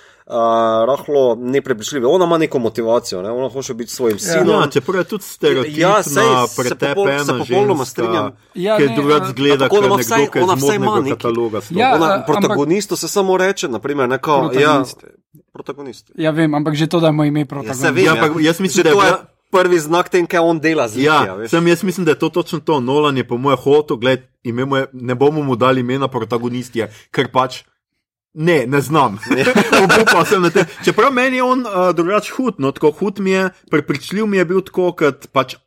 rahlo 0.88 1.36
neprepričljivi. 1.38 2.06
Ona 2.06 2.26
ima 2.26 2.38
neko 2.38 2.60
motivacijo, 2.60 3.22
ne? 3.22 3.32
ona 3.32 3.50
hoče 3.50 3.74
biti 3.74 3.91
svojim 3.91 4.20
sinom. 4.20 4.62
Ja, 4.62 4.67
čeprav 4.67 4.98
je 4.98 5.04
tudi 5.06 5.24
stereotipna, 5.26 5.80
Ja, 5.80 6.04
sej, 6.04 6.13
se 6.48 6.62
pretepena 6.62 7.26
se 7.26 7.34
popolnoma 7.39 7.86
strinjam. 7.86 8.32
Ja, 8.56 8.78
drugače 8.89 9.24
eh, 9.24 9.30
zgleda 9.30 9.70
kot 9.70 9.78
ona 9.80 9.88
nekdo, 9.88 10.04
vsaj- 10.06 10.30
ki 10.30 10.38
je 10.38 10.44
iz 10.76 10.80
modnega 10.80 11.15
kataloga. 11.15 11.62
stopi. 11.62 11.80
Ja, 11.80 11.96
Ona, 11.96 12.06
a- 12.06 12.10
ampak- 12.10 12.26
protagonistu 12.28 12.96
se 12.96 13.08
samo 13.08 13.38
reče, 13.38 13.67
naprimer, 13.67 14.10
neko, 14.10 14.32
ja, 14.32 14.50
Protagonist. 14.50 15.04
protagonist. 15.54 16.12
Ja, 16.15 16.32
vem, 16.32 16.54
ampak 16.54 16.76
že 16.76 16.88
to, 16.88 17.00
da 17.00 17.08
ima 17.08 17.26
ime 17.26 17.39
Ja, 17.39 17.46
protagonist. 17.46 17.82
se 17.82 17.91
vem, 17.91 18.06
Ja, 18.06 18.15
ja, 18.15 18.24
ampak 18.24 18.41
jaz 18.41 18.60
mislim, 18.60 18.84
da 18.84 18.89
je 18.89 18.96
bila- 18.96 19.20
prvi 19.52 19.80
znak 19.80 20.10
tem, 20.10 20.28
kaj 20.28 20.39
on 20.39 20.60
dela 20.60 20.88
z 20.88 20.98
Ja, 20.98 21.17
Likija, 21.17 21.36
veš. 21.36 21.50
sem 21.50 21.67
jaz 21.67 21.84
mislim, 21.84 22.06
da 22.06 22.12
je 22.12 22.20
to 22.20 22.30
točno 22.32 22.60
to. 22.60 22.80
Nolan 22.80 23.17
je 23.17 23.28
po 23.28 23.38
mojem 23.38 23.58
hotu, 23.58 23.98
gled, 23.98 24.22
je, 24.44 24.54
ne 24.94 25.15
bomo 25.15 25.44
mu 25.44 25.56
dali 25.56 25.80
imena 25.80 26.08
protagonistje, 26.08 26.88
ker 27.12 27.28
pač. 27.28 27.63
Ne, 28.34 28.65
ne 28.67 28.82
znam. 28.82 29.20
Obupal 29.84 30.26
sem 30.26 30.41
na 30.41 30.50
tem. 30.50 30.65
Čeprav 30.86 31.12
meni 31.13 31.41
je 31.41 31.44
on 31.44 31.65
uh, 31.67 31.89
drugač 31.96 32.32
hud, 32.32 32.62
no 32.63 32.72
tako 32.72 32.91
hud 33.00 33.20
mi 33.20 33.32
je, 33.32 33.50
prepričljiv 33.72 34.26
mi 34.26 34.38
je 34.38 34.46
bil 34.46 34.62
tako, 34.63 34.91
kot 34.96 35.28
pač 35.36 35.58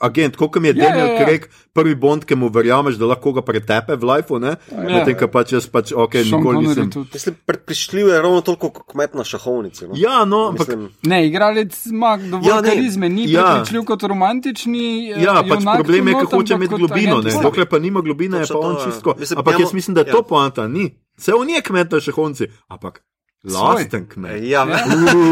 agent, 0.00 0.36
kot 0.36 0.56
mi 0.56 0.68
je 0.68 0.74
Ja, 0.74 0.84
Daniel 0.84 1.06
ja, 1.06 1.12
ja. 1.12 1.18
Craig, 1.20 1.42
prvi 1.72 1.94
Bond, 1.94 2.24
ki 2.24 2.34
mu 2.34 2.48
verjameš, 2.48 2.96
da 2.96 3.06
lahko 3.06 3.32
ga 3.32 3.42
pretepe 3.42 3.94
v 3.94 4.04
lifeu, 4.04 4.38
ne? 4.38 4.56
Ja. 4.68 4.82
Medtem, 4.82 5.14
ko 5.14 5.28
pač 5.28 5.52
jaz 5.52 5.66
pač, 5.66 5.92
ok, 5.92 6.12
Sean 6.14 6.24
nikoli 6.36 6.56
Connery 6.56 6.68
nisem. 6.68 6.90
tudi. 6.90 7.10
Mislim, 7.12 7.34
prišljiv 7.44 8.08
je 8.08 8.18
ravno 8.18 8.40
toliko 8.40 8.70
kot 8.70 8.86
kmet 8.88 9.14
na 9.14 9.24
šahovnici. 9.24 9.86
No? 9.86 9.94
Ja, 9.94 10.24
no, 10.24 10.48
ampak. 10.48 10.68
Ne, 11.02 11.26
igralec 11.26 11.86
ima 11.86 12.16
dovolj 12.18 12.48
Ja, 12.48 12.60
ne. 12.60 12.68
karizme, 12.68 13.08
ni 13.08 13.26
Ja. 13.26 13.42
prepričljiv 13.44 13.84
kot 13.84 14.02
romantični. 14.04 14.84
eh, 15.10 15.22
Ja, 15.22 15.42
pač 15.42 15.64
problem 15.64 16.08
je, 16.08 16.14
tu 16.14 16.18
ker 16.20 16.36
hoče 16.36 16.54
imeti 16.54 16.74
globino, 16.76 17.20
ne. 17.20 17.30
dokler 17.42 17.66
pa 17.66 17.78
nima 17.78 18.00
globine, 18.00 18.38
je 18.38 18.46
pa 18.48 18.58
on 18.58 18.76
to, 18.76 18.84
čisto. 18.84 19.14
Ampak 19.36 19.60
jaz 19.60 19.72
mislim, 19.72 19.94
da 19.94 20.00
je 20.00 20.10
to 20.10 20.22
poanta, 20.22 20.68
ni. 20.68 20.90
Se 21.14 21.34
on 21.34 21.48
je 21.48 21.60
kmet 21.60 21.90
na 21.90 22.00
šehonci, 22.00 22.46
ampak 22.68 23.02
lasten 23.44 24.06
kmet. 24.06 24.42
ja, 24.42 24.62
ja. 24.62 24.78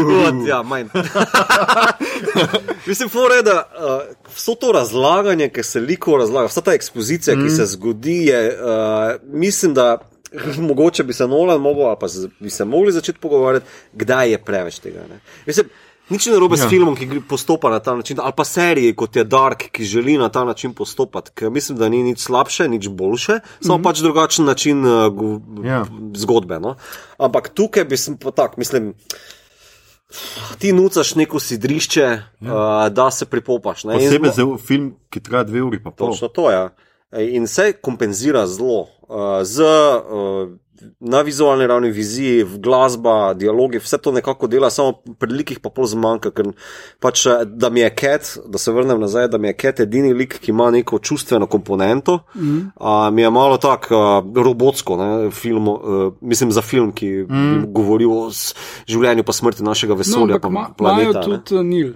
ja 0.49 0.61
manj. 0.61 0.87
Mislim, 2.89 3.09
fore, 3.09 3.41
da 3.41 3.63
uh, 3.71 4.33
vso 4.35 4.55
to 4.55 4.71
razlaganje, 4.71 5.49
ki 5.49 5.63
se 5.63 5.79
liko 5.79 6.17
razlaga, 6.17 6.47
vsa 6.47 6.61
ta 6.61 6.73
ekspozicija, 6.73 7.37
mm. 7.37 7.43
ki 7.43 7.55
se 7.55 7.65
zgodi, 7.65 8.17
je, 8.25 8.57
uh, 8.57 9.33
mislim, 9.33 9.73
da 9.73 9.97
mogoče 10.69 11.03
bi 11.03 11.13
se 11.13 11.27
Nolan 11.27 11.61
mogel, 11.61 11.85
ali 11.85 11.97
pa 11.99 12.07
bi 12.39 12.49
se 12.49 12.65
mogli 12.65 12.91
začeti 12.91 13.19
pogovarjati, 13.19 13.65
kdaj 13.93 14.31
je 14.31 14.37
preveč 14.37 14.79
tega. 14.79 14.99
Ne? 15.09 15.19
Mislim, 15.45 15.69
Nič 16.11 16.27
ne 16.27 16.35
narobe 16.35 16.59
Ja. 16.59 16.67
s 16.67 16.69
filmom, 16.69 16.95
ki 16.95 17.21
postopa 17.23 17.69
na 17.71 17.79
ta 17.79 17.95
način, 17.95 18.19
ali 18.19 18.33
pa 18.35 18.43
seriji 18.43 18.95
kot 18.95 19.15
je 19.15 19.23
Dark, 19.23 19.71
ki 19.71 19.85
želi 19.85 20.17
na 20.17 20.29
ta 20.29 20.43
način 20.43 20.73
postopati. 20.73 21.31
Ker 21.31 21.49
mislim, 21.49 21.77
da 21.77 21.89
ni 21.89 22.03
nič 22.03 22.19
slabše, 22.19 22.67
nič 22.67 22.87
boljše, 22.87 23.39
samo 23.61 23.77
mm 23.77 23.79
-hmm. 23.79 23.83
pač 23.83 23.99
drugačen 23.99 24.45
način 24.45 24.85
uh, 24.85 25.13
Ja. 25.63 25.85
zgodbe. 26.15 26.59
No? 26.59 26.75
Ampak 27.17 27.49
tukaj 27.49 27.85
bi 27.85 27.97
sem 27.97 28.17
pa 28.17 28.31
tak, 28.31 28.57
mislim. 28.57 28.93
Ti 30.59 30.73
nucaš 30.73 31.15
neko 31.15 31.39
sidrišče, 31.39 32.01
ja. 32.01 32.21
uh, 32.41 32.93
da 32.93 33.11
se 33.11 33.25
pripopaš. 33.25 33.83
ne. 33.83 33.93
Posebej 33.93 34.31
zmo- 34.31 34.57
za 34.57 34.65
film, 34.67 34.95
ki 35.09 35.19
traja 35.19 35.43
dve 35.43 35.61
uri 35.63 35.83
pa 35.83 35.91
pol. 35.91 36.11
Točno 36.11 36.27
to 36.27 36.49
je. 36.51 36.55
Ja. 36.57 36.69
In 37.19 37.47
se 37.47 37.73
kompenzira 37.73 38.47
zelo 38.47 38.81
uh, 38.81 39.43
z. 39.43 39.61
Uh, 39.61 40.49
Na 40.99 41.21
vizualni 41.21 41.67
ravni, 41.67 41.91
viziji, 41.91 42.45
glasba, 42.57 43.33
dialogi, 43.33 43.77
vse 43.77 43.97
to 43.97 44.11
nekako 44.11 44.47
dela, 44.47 44.69
samo 44.69 44.93
pri 45.19 45.33
likih 45.33 45.59
pa 45.59 45.69
pol 45.69 45.85
zmanjka. 45.85 46.31
Ker 46.31 46.51
pač, 46.99 47.25
eh, 47.25 47.45
da 47.45 47.69
mi 47.69 47.79
je 47.79 47.89
Cat, 47.95 48.37
da 48.47 48.57
se 48.57 48.71
vrnem 48.71 48.99
nazaj, 49.01 49.27
da 49.27 49.37
mi 49.37 49.47
je 49.47 49.57
Cat 49.61 49.79
edini 49.79 50.13
lik, 50.13 50.39
ki 50.39 50.51
ima 50.51 50.71
neko 50.71 50.99
čustveno 50.99 51.47
komponento, 51.47 52.19
mm. 52.35 52.57
uh, 52.75 53.09
mi 53.13 53.21
je 53.21 53.29
malo 53.29 53.57
tako 53.57 53.95
uh, 53.95 54.43
robotsko, 54.43 54.97
ne, 54.97 55.31
film, 55.31 55.67
uh, 55.67 56.13
mislim 56.21 56.51
za 56.51 56.61
film, 56.61 56.91
ki 56.91 57.09
mm. 57.29 57.61
bi 57.61 57.67
govoril 57.71 58.11
o 58.11 58.29
življenju 58.87 59.23
pa 59.23 59.33
smrti 59.33 59.63
našega 59.63 59.93
No, 59.93 59.97
vesolja, 59.97 60.35
ampak 60.35 60.41
pa 60.41 60.47
ima- 60.47 60.73
planeta. 60.77 61.21
imajo 61.25 61.37
tudi 61.45 61.63
Nil. 61.63 61.93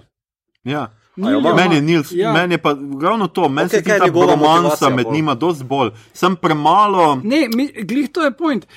Ja. 0.64 0.88
Meni 1.16 1.76
je 1.76 1.82
Nils, 1.82 2.12
ja. 2.12 2.28
ja. 2.28 2.34
meni 2.34 2.54
je 2.54 2.58
pa 2.58 2.76
ravno 3.02 3.28
to, 3.28 3.50
meni 3.50 3.70
okay, 3.70 3.72
se 3.72 3.80
zdi 3.80 3.90
ta 4.00 4.06
romansa 4.06 4.90
med 4.90 5.06
bolj? 5.06 5.14
njima 5.16 5.34
dosti 5.34 5.64
bolj. 5.64 5.92
Sem 6.14 6.36
premalo. 6.36 7.16
Ne, 7.24 7.48
mi, 7.56 7.68
glih 7.84 8.10
to 8.10 8.24
je 8.24 8.32
point. 8.32 8.68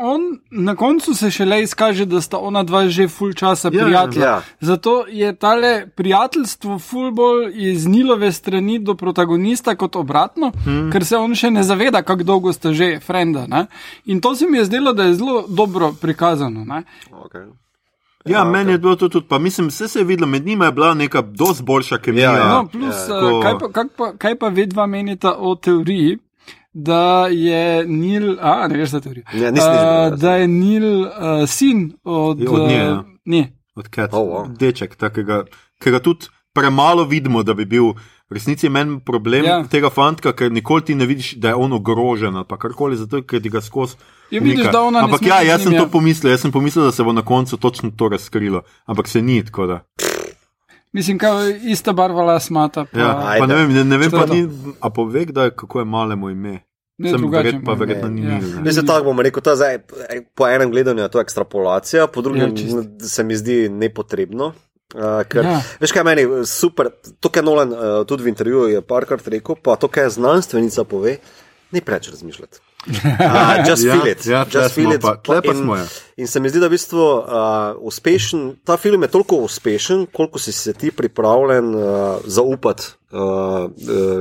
On, 0.00 0.20
na 0.50 0.76
koncu 0.76 1.14
se 1.14 1.30
šele 1.30 1.62
izkaže, 1.62 2.04
da 2.06 2.20
sta 2.20 2.38
ona 2.38 2.62
dva 2.62 2.88
že 2.88 3.08
full 3.08 3.32
časa 3.32 3.70
Ja, 3.72 3.84
prijatelja. 3.84 4.26
ja. 4.26 4.42
Zato 4.60 5.04
je 5.08 5.32
tale 5.36 5.86
prijateljstvo 5.86 6.78
full 6.78 7.10
bolj 7.10 7.52
iz 7.54 7.86
Nilove 7.86 8.32
strani 8.32 8.78
do 8.78 8.94
protagonista 8.94 9.74
kot 9.76 9.96
obratno, 9.96 10.52
hmm. 10.64 10.92
ker 10.92 11.04
se 11.04 11.16
on 11.16 11.34
še 11.34 11.50
ne 11.50 11.62
zaveda, 11.62 12.02
kako 12.02 12.22
dolgo 12.22 12.52
sta 12.52 12.72
že 12.72 13.00
frenda. 13.00 13.46
Ne? 13.46 13.66
In 14.04 14.20
to 14.20 14.34
se 14.34 14.46
mi 14.46 14.58
je 14.58 14.64
zdelo, 14.64 14.92
da 14.92 15.02
je 15.02 15.14
zelo 15.14 15.44
dobro 15.48 15.92
prikazano. 16.00 16.64
Ne? 16.64 16.82
Okay. 17.10 17.50
Ja, 18.28 18.44
meni 18.44 18.72
je 18.72 18.78
bilo 18.78 18.96
to 18.96 19.08
tudi, 19.08 19.26
pa 19.28 19.38
mislim, 19.38 19.68
vse 19.68 19.88
se 19.88 19.98
je 19.98 20.04
videlo, 20.04 20.26
med 20.26 20.46
njima 20.46 20.64
je 20.64 20.72
bila 20.72 20.94
neka 20.94 21.22
dosti 21.22 21.62
boljša 21.62 21.98
kemija. 21.98 22.30
Ja, 22.32 22.38
ja. 22.38 22.48
No, 22.48 22.68
plus, 22.68 22.96
ja, 23.08 23.16
ja, 23.16 23.42
kaj, 23.42 23.58
pa, 23.60 23.68
kak 23.72 23.86
pa, 23.96 24.12
kaj 24.18 24.38
pa 24.38 24.48
vedva 24.48 24.86
menita 24.86 25.34
o 25.38 25.54
teoriji, 25.54 26.18
da 26.72 27.26
je 27.26 27.84
Nil, 27.86 28.36
a 28.40 28.68
ne 28.68 28.78
veš 28.78 28.90
za 28.90 29.00
teorijo, 29.00 29.24
Ja, 29.32 29.50
nisem 29.50 29.72
nič 29.72 29.80
A, 29.80 30.10
da 30.10 30.34
je 30.36 30.48
Nil 30.48 31.00
uh, 31.00 31.08
sin 31.46 31.92
od, 32.04 32.40
Je 32.40 32.48
od 32.48 32.68
nje, 32.68 32.76
eh, 32.76 32.84
ja. 32.84 33.04
ne, 33.24 33.52
Od 33.74 33.88
Cat, 33.94 34.10
Oh, 34.12 34.26
wow. 34.28 34.56
deček, 34.58 34.96
takega, 34.96 35.44
ki 35.78 35.90
ga 35.90 35.98
tudi 36.00 36.26
premalo 36.58 37.04
vidimo, 37.06 37.42
da 37.42 37.54
bi 37.54 37.64
bil. 37.66 37.92
V 38.28 38.34
resnici 38.34 38.66
je 38.66 38.70
meni 38.70 38.98
problem 39.00 39.44
Ja. 39.44 39.62
tega 39.64 39.88
fanta, 39.90 40.32
ker 40.32 40.52
nikoli 40.52 40.82
ti 40.82 40.94
ne 40.94 41.06
vidiš, 41.06 41.32
da 41.34 41.48
je 41.48 41.54
on 41.56 41.72
ogrožen 41.72 42.36
ali 42.36 42.44
pa 42.44 42.58
karkoli, 42.58 42.96
zato 42.96 43.22
ker 43.22 43.40
ti 43.40 43.48
ga 43.48 43.60
skozi. 43.60 43.96
Ja, 44.30 44.40
vidiš, 44.40 44.66
da 44.66 44.82
ona 44.82 44.98
ne 44.98 45.04
Ampak 45.04 45.22
ja, 45.22 45.38
jaz 45.42 45.62
sem 45.62 45.72
to 45.72 45.82
ja. 45.82 45.88
pomislil, 45.88 46.30
jaz 46.30 46.40
sem 46.40 46.52
pomislil, 46.52 46.84
da 46.84 46.92
se 46.92 47.02
bo 47.02 47.12
na 47.12 47.22
koncu 47.22 47.56
točno 47.56 47.88
to 47.90 48.08
razkrilo, 48.08 48.60
ampak 48.84 49.08
se 49.08 49.22
ni 49.22 49.40
tako 49.42 49.66
da. 49.66 49.78
mislim, 50.92 51.18
kaj 51.18 51.32
ista 51.64 51.92
barva 51.92 52.22
las 52.24 52.50
mata. 52.50 52.84
Pa, 52.84 52.98
Ja, 52.98 53.36
pa 53.38 53.46
ne 53.46 53.54
vem, 53.54 53.72
ne, 53.72 53.84
ne 53.86 53.96
vem 53.96 54.10
je 54.12 54.18
pa 54.18 54.26
ni, 54.26 54.48
a 54.80 54.90
pove, 54.90 55.24
kdaj, 55.24 55.50
kako 55.52 55.78
je 55.78 55.84
malemu 55.86 56.30
ime. 56.30 56.58
Ne, 56.98 57.10
Sem 57.10 57.20
drugače 57.20 57.44
verjet, 57.44 57.64
pa 57.64 57.72
verjetno 57.74 58.08
ni 58.08 58.22
Ja. 58.22 58.38
Mislim, 58.60 58.86
tako 58.86 59.04
bom 59.04 59.20
rekel, 59.20 59.40
to 59.40 59.50
je 59.50 59.56
zdaj, 59.56 59.78
po 60.34 60.48
enem 60.48 60.70
gledanju 60.70 61.00
je 61.00 61.08
to 61.08 61.20
ekstrapolacija, 61.20 62.06
po 62.06 62.22
drugem 62.22 62.50
Ja, 62.50 62.56
čisto. 62.56 62.82
se 63.00 63.24
mi 63.24 63.36
zdi 63.36 63.68
nepotrebno. 63.70 64.52
Uh, 64.94 65.20
ker, 65.28 65.44
Ja. 65.44 65.58
Veš 65.82 65.92
kaj 65.92 66.04
meni 66.08 66.22
je 66.24 66.44
super, 66.48 66.88
to, 67.20 67.28
kar 67.28 67.44
Nolan 67.44 67.74
uh, 67.74 67.80
tudi 68.08 68.24
v 68.24 68.32
intervjuju 68.32 68.70
je 68.72 68.80
parkrat 68.80 69.26
rekel, 69.28 69.58
pa 69.60 69.76
to, 69.76 69.90
kar 69.92 70.08
znanstvenica 70.08 70.84
pove, 70.88 71.18
ne 71.76 71.82
preveč 71.84 72.08
razmišljati. 72.08 72.62
Uh, 72.86 72.94
just 73.64 73.84
Ja, 73.84 73.94
feel 73.94 74.06
it. 74.06 74.22
ja, 74.24 74.46
just 74.46 74.74
feel 74.74 74.92
it. 74.92 75.00
pa- 75.00 75.16
pa 75.16 75.40
In- 75.44 75.54
smo, 75.56 75.76
ja. 75.76 75.84
In 76.16 76.26
se 76.26 76.40
mi 76.40 76.48
zdi, 76.48 76.58
da 76.58 76.66
je 76.66 76.70
v 76.70 76.72
bistvu 76.72 76.98
uh, 76.98 77.24
uspešen, 77.80 78.56
ta 78.64 78.76
film 78.76 79.02
je 79.02 79.08
toliko 79.08 79.36
uspešen, 79.36 80.06
koliko 80.06 80.38
si 80.38 80.52
se 80.52 80.72
ti 80.72 80.90
pripravljen 80.90 81.74
uh, 81.74 81.82
zaupati 82.24 82.82
uh, 83.10 83.18
uh, 83.18 83.68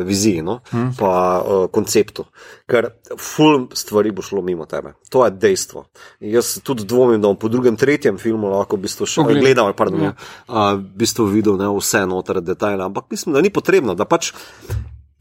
viziji, 0.03 0.41
no? 0.41 0.59
hmm. 0.69 0.91
pa 0.93 1.13
uh, 1.39 1.67
konceptu. 1.67 2.25
Ker 2.65 2.89
ful 3.15 3.67
stvari 3.73 4.11
bo 4.11 4.21
šlo 4.21 4.41
mimo 4.41 4.65
tebe. 4.65 4.93
To 5.09 5.25
je 5.25 5.31
dejstvo. 5.31 5.85
In 6.19 6.31
jaz 6.31 6.59
tudi 6.59 6.83
dvomim, 6.83 7.21
da 7.21 7.27
bom 7.27 7.37
po 7.37 7.47
drugem, 7.47 7.75
tretjem 7.75 8.17
filmu 8.17 8.49
lahko 8.49 8.75
v 8.75 8.81
bistvu 8.81 9.05
še 9.05 9.21
Pogledal. 9.21 9.41
gledal, 9.41 9.73
pardon, 9.73 10.01
Ja. 10.01 10.05
ja. 10.07 10.15
uh, 10.47 10.73
v 10.75 10.97
bistvu 10.97 11.25
videl 11.27 11.57
ne, 11.57 11.69
vse 11.71 12.05
noter 12.05 12.41
detajle. 12.41 12.83
Ampak 12.83 13.05
mislim, 13.09 13.33
da 13.33 13.41
ni 13.41 13.49
potrebno, 13.49 13.95
da 13.95 14.05
pač. 14.05 14.33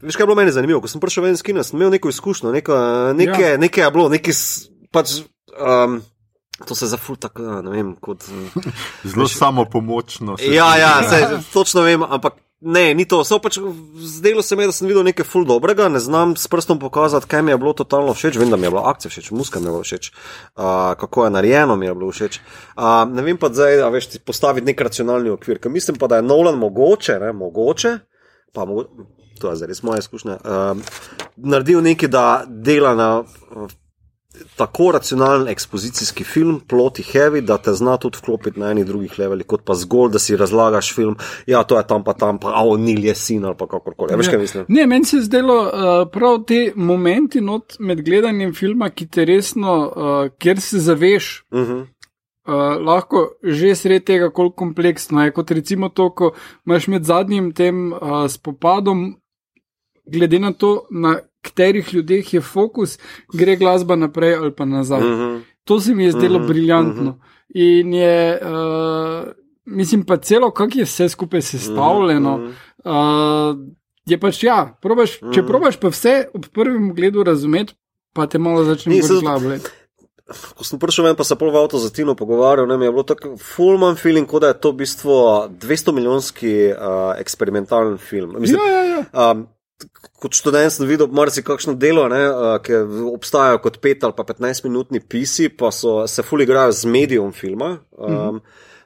Veš, 0.01 0.15
kaj 0.15 0.23
je 0.23 0.27
bilo 0.27 0.35
meni 0.37 0.51
zanimivo? 0.51 0.81
Ko 0.81 0.91
sem 0.91 1.01
prišel 1.01 1.25
ven 1.25 1.37
iz 1.37 1.41
kina, 1.41 1.63
sem 1.65 1.79
imel 1.79 1.95
neko 1.95 2.09
izkušnjo, 2.09 2.51
neko, 2.53 2.77
nekaj, 3.17 3.51
ja. 3.51 3.57
nekaj 3.57 3.83
je 3.83 3.91
bilo, 3.91 4.09
nekaj 4.13 4.37
pač. 4.91 5.19
Um, 5.57 6.01
To 6.65 6.75
se 6.75 6.85
tako, 7.19 7.43
ja, 7.43 7.61
ne 7.61 7.71
vem, 7.71 7.95
kot. 8.01 8.23
eh, 8.23 8.61
Zelo 9.09 9.27
samo 9.27 9.65
pomočno. 9.65 10.37
Ja, 10.41 10.77
ja, 10.77 11.03
se, 11.09 11.39
točno 11.53 11.81
vem, 11.81 12.03
ampak 12.03 12.33
ne, 12.61 12.93
ni 12.93 13.05
to. 13.05 13.21
Pač 13.41 13.59
zdelo 13.95 14.41
se 14.41 14.55
mi, 14.55 14.65
da 14.65 14.71
sem 14.71 14.87
videl 14.87 15.05
nekaj 15.05 15.25
ful 15.25 15.45
dobrega, 15.45 15.89
ne 15.89 15.99
znam 15.99 16.35
s 16.35 16.47
prstom 16.47 16.79
pokazati, 16.79 17.27
kaj 17.29 17.41
mi 17.41 17.51
je 17.51 17.57
bilo 17.57 17.73
totalno 17.73 18.13
všeč. 18.13 18.39
Vem, 18.41 18.49
da 18.49 18.57
mi 18.57 18.65
je 18.65 18.73
bila 18.73 18.89
akcija 18.89 19.09
všeč, 19.13 19.29
muska 19.31 19.59
mi 19.59 19.69
je 19.69 19.75
bila 19.75 19.83
všeč, 19.83 20.09
uh, 20.11 20.63
kako 20.97 21.25
je 21.25 21.35
narejeno 21.37 21.75
mi 21.75 21.85
je 21.85 21.95
bilo 21.95 22.11
všeč. 22.11 22.39
Uh, 22.73 23.05
ne 23.13 23.21
vem 23.21 23.37
pa 23.37 23.53
zdaj, 23.53 23.81
a 23.85 23.91
veš, 23.93 24.09
ti 24.15 24.19
postaviti 24.19 24.65
nek 24.65 24.81
racionalni 24.81 25.29
okvir, 25.29 25.61
ker 25.61 25.71
mislim 25.71 26.01
pa, 26.01 26.09
da 26.09 26.17
je 26.17 26.25
Nolan 26.25 26.57
mogoče, 26.57 27.19
ne, 27.21 27.33
mogoče, 27.37 27.99
pa 28.53 28.65
mogo, 28.65 28.89
to 29.39 29.49
je 29.49 29.55
zdaj 29.55 29.67
res 29.67 29.83
moja 29.83 29.99
izkušnja, 30.03 30.37
uh, 30.43 30.77
naredil 31.35 31.81
nekaj, 31.81 32.09
da 32.09 32.25
dela 32.47 32.95
na. 32.95 33.11
Uh, 33.51 33.67
tako 34.55 34.91
racionalen 34.91 35.47
ekspozicijski 35.47 36.23
film, 36.23 36.61
ploti 36.67 37.03
heavy, 37.03 37.41
da 37.41 37.57
te 37.57 37.73
zna 37.73 37.97
tudi 37.97 38.17
vklopiti 38.17 38.59
na 38.59 38.71
enih 38.71 38.85
drugih 38.85 39.19
levelih, 39.19 39.45
kot 39.45 39.63
pa 39.65 39.75
zgolj, 39.75 40.11
da 40.11 40.19
si 40.19 40.37
razlagaš 40.37 40.93
film, 40.95 41.15
ja, 41.47 41.63
to 41.63 41.77
je 41.77 41.87
tam 41.87 42.03
pa 42.03 42.13
tam, 42.13 42.39
pa 42.39 42.51
avno 42.55 42.77
nil 42.77 43.05
je 43.05 43.15
sin 43.15 43.45
ali 43.45 43.55
pa 43.57 43.67
kakorkoli. 43.67 44.11
Ja, 44.11 44.17
veš, 44.17 44.29
kaj 44.29 44.39
mislim? 44.39 44.65
Ne, 44.67 44.87
meni 44.87 45.05
se 45.05 45.17
je 45.17 45.27
zdelo 45.27 45.57
uh, 45.63 46.07
prav 46.11 46.43
te 46.47 46.71
momenti 46.75 47.41
not 47.41 47.79
med 47.79 48.01
gledanjem 48.05 48.53
filma, 48.53 48.89
ki 48.89 49.07
te 49.07 49.25
resno, 49.25 49.77
uh, 49.85 50.31
kjer 50.39 50.61
se 50.61 50.79
zaveš. 50.79 51.45
Uh 51.51 51.59
-huh. 51.59 51.85
Uh, 52.47 52.53
lahko 52.85 53.27
že 53.43 53.75
sred 53.75 54.03
tega, 54.03 54.29
koliko 54.29 54.55
kompleksno 54.55 55.23
je, 55.23 55.31
kot 55.31 55.51
recimo 55.51 55.89
to, 55.89 56.09
ko 56.09 56.31
imaš 56.65 56.87
med 56.87 57.03
zadnjim 57.03 57.51
tem 57.53 57.93
uh, 57.93 58.27
spopadom, 58.29 59.15
glede 60.07 60.39
na 60.39 60.53
to, 60.53 60.87
na 60.91 61.19
katerih 61.41 61.93
ljudeh 61.93 62.33
je 62.33 62.41
fokus, 62.41 62.97
gre 63.33 63.55
glasba 63.55 63.95
naprej 63.95 64.35
ali 64.35 64.51
pa 64.51 64.65
nazaj. 64.65 64.99
Uh 65.01 65.05
Mhm. 65.05 65.21
-huh. 65.21 65.41
To 65.63 65.79
se 65.79 65.95
mi 65.95 66.03
je 66.03 66.11
zdelo 66.11 66.35
uh 66.39 66.41
-huh. 66.43 66.47
briljantno. 66.47 67.09
Uh 67.09 67.15
-huh. 67.17 67.81
In 67.81 67.93
je, 67.93 68.39
uh, 68.41 69.27
mislim 69.65 70.05
pa 70.05 70.17
celo, 70.17 70.51
kako 70.51 70.71
je 70.75 70.83
vse 70.85 71.09
skupaj 71.09 71.41
sestavljeno. 71.41 72.35
Uh 72.35 72.41
-huh. 72.85 73.51
uh, 73.53 73.59
je 74.05 74.19
pač 74.19 74.43
ja, 74.43 74.77
probaš, 74.81 75.21
uh 75.21 75.27
-huh. 75.29 75.33
če 75.35 75.43
probaš 75.43 75.77
pa 75.77 75.87
vse 75.87 76.27
ob 76.33 76.45
prvem 76.53 76.93
gledu 76.95 77.23
razumeti, 77.23 77.73
pa 78.13 78.27
te 78.27 78.37
malo 78.39 78.63
začne 78.63 79.03
slabiti. 79.03 79.69
Ko 80.57 80.63
sem 80.63 80.79
prišel 80.79 81.05
ven, 81.05 81.15
pa 81.15 81.23
se 81.23 81.35
pol 81.35 81.51
v 81.51 81.55
avto 81.55 81.77
za 81.79 81.89
Tino 81.89 82.15
pogovarjal, 82.15 82.67
ne, 82.67 82.85
je 82.85 82.91
bilo 82.91 83.03
tako 83.03 83.37
fulman 83.37 83.95
feeling, 83.95 84.27
kot 84.27 84.41
da 84.41 84.47
je 84.47 84.59
to 84.59 84.71
v 84.71 84.75
bistvu 84.75 85.09
200 85.09 85.91
milijonski 85.91 86.71
uh, 86.71 87.19
eksperimentalen 87.19 87.97
film. 87.97 88.35
Mislim, 88.39 88.59
Ja, 88.59 88.83
ja, 88.83 88.83
ja. 88.83 89.31
Um, 89.31 89.47
kot 90.17 90.33
študent 90.33 90.73
sem 90.73 90.87
videl 90.89 91.09
marsikakšno 91.13 91.75
delo, 91.77 92.07
ne, 92.09 92.21
ki 92.65 92.79
obstajajo 93.11 93.61
kot 93.65 93.79
5 93.83 94.07
ali 94.07 94.17
pa 94.17 94.25
15 94.27 94.65
minutni 94.65 95.01
pisi, 95.01 95.49
pa 95.49 95.71
so, 95.71 95.99
se 96.09 96.25
ful 96.25 96.41
igrajo 96.41 96.73
z 96.73 96.89
medijom 96.89 97.33
filma. 97.33 97.77
Um, 97.97 98.11
mm 98.11 98.17
-hmm. 98.17 98.41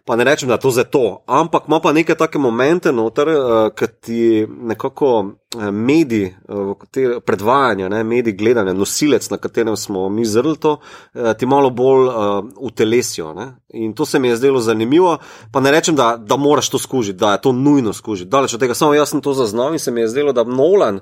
Pa 0.05 0.15
ne 0.15 0.23
rečem, 0.23 0.47
da 0.49 0.57
je 0.57 0.59
to 0.59 0.71
za 0.71 0.83
to, 0.83 1.23
ampak 1.25 1.63
ima 1.67 1.79
pa 1.79 1.91
neke 1.93 2.15
take 2.15 2.39
momente 2.39 2.91
noter, 2.91 3.29
uh, 3.29 3.69
ki 3.75 3.87
ti 4.01 4.47
nekako 4.49 5.19
uh, 5.19 5.69
mediji, 5.71 6.33
uh, 6.49 6.73
te 6.91 7.19
predvajanja, 7.25 7.89
ne, 7.89 8.03
mediji 8.03 8.33
gledanja, 8.33 8.73
nosilec, 8.73 9.29
na 9.29 9.37
katerem 9.37 9.77
smo 9.77 10.09
mi 10.09 10.25
zrli 10.25 10.57
to, 10.57 10.79
uh, 11.13 11.33
ti 11.37 11.45
malo 11.45 11.69
bolj 11.69 12.07
uh, 12.07 12.13
utelesijo. 12.57 13.33
Ne. 13.33 13.51
In 13.73 13.93
to 13.93 14.05
se 14.05 14.19
mi 14.19 14.27
je 14.27 14.35
zdelo 14.35 14.59
zanimivo. 14.59 15.17
Pa 15.51 15.59
ne 15.59 15.71
rečem, 15.71 15.95
da, 15.95 16.15
da 16.17 16.37
moraš 16.37 16.69
to 16.69 16.79
skužiti, 16.79 17.19
da 17.19 17.31
je 17.31 17.41
to 17.41 17.51
nujno 17.51 17.93
skužiti. 17.93 18.29
Daleč 18.29 18.53
od 18.53 18.59
tega, 18.59 18.73
samo 18.73 18.93
jaz 18.93 19.09
sem 19.09 19.21
to 19.21 19.33
zaznal 19.33 19.73
in 19.73 19.79
se 19.79 19.91
mi 19.91 20.01
je 20.01 20.07
zdelo, 20.07 20.33
da 20.33 20.43
Nolan, 20.43 20.99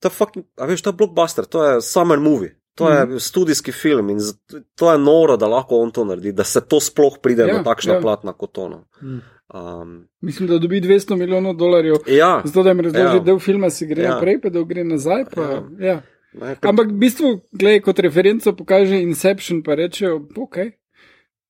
ta 0.00 0.10
fucking, 0.10 0.46
a 0.56 0.66
veš, 0.66 0.82
ta 0.82 0.92
blockbuster, 0.92 1.44
to 1.44 1.64
je 1.64 1.82
summer 1.82 2.20
movie. 2.20 2.57
To 2.78 2.88
je 2.88 3.06
mm. 3.06 3.20
studijski 3.20 3.72
film 3.72 4.10
in 4.10 4.18
zato- 4.18 4.60
to 4.74 4.92
je 4.92 4.98
noro, 5.00 5.36
da 5.36 5.46
lahko 5.46 5.76
on 5.76 5.90
to 5.90 6.04
naredi, 6.04 6.32
da 6.32 6.44
se 6.44 6.60
to 6.62 6.78
sploh 6.78 7.18
pride 7.18 7.42
Ja, 7.42 7.48
ja, 7.48 7.54
na 7.54 7.64
takšna 7.64 7.94
ja. 7.94 8.00
platna 8.00 8.32
kot 8.32 8.58
ono. 8.58 8.84
Mm. 9.02 9.18
Um, 9.50 10.08
Mislim, 10.20 10.48
da 10.48 10.58
dobi 10.58 10.80
200 10.80 11.16
milijonov 11.16 11.54
dolarjev. 11.54 11.96
ja, 12.06 12.42
Zato, 12.44 12.62
da 12.62 12.70
jim 12.70 12.80
razloži, 12.80 13.16
Ja. 13.16 13.18
del 13.20 13.38
filma 13.38 13.70
si 13.70 13.86
gre 13.86 14.02
Ja. 14.02 14.14
naprej, 14.14 14.40
pa 14.40 14.48
da 14.48 14.62
gre 14.62 14.84
nazaj. 14.84 15.24
Pa, 15.34 15.42
Ja. 15.42 15.62
ja. 15.80 16.02
ne, 16.34 16.54
pri- 16.54 16.68
Ampak 16.68 16.86
v 16.86 16.92
bistvu, 16.94 17.30
gledaj, 17.52 17.80
kot 17.80 17.98
referenco 17.98 18.52
pokaže 18.52 19.00
Inception, 19.00 19.62
pa 19.62 19.74
rečejo, 19.74 20.28
ok, 20.36 20.56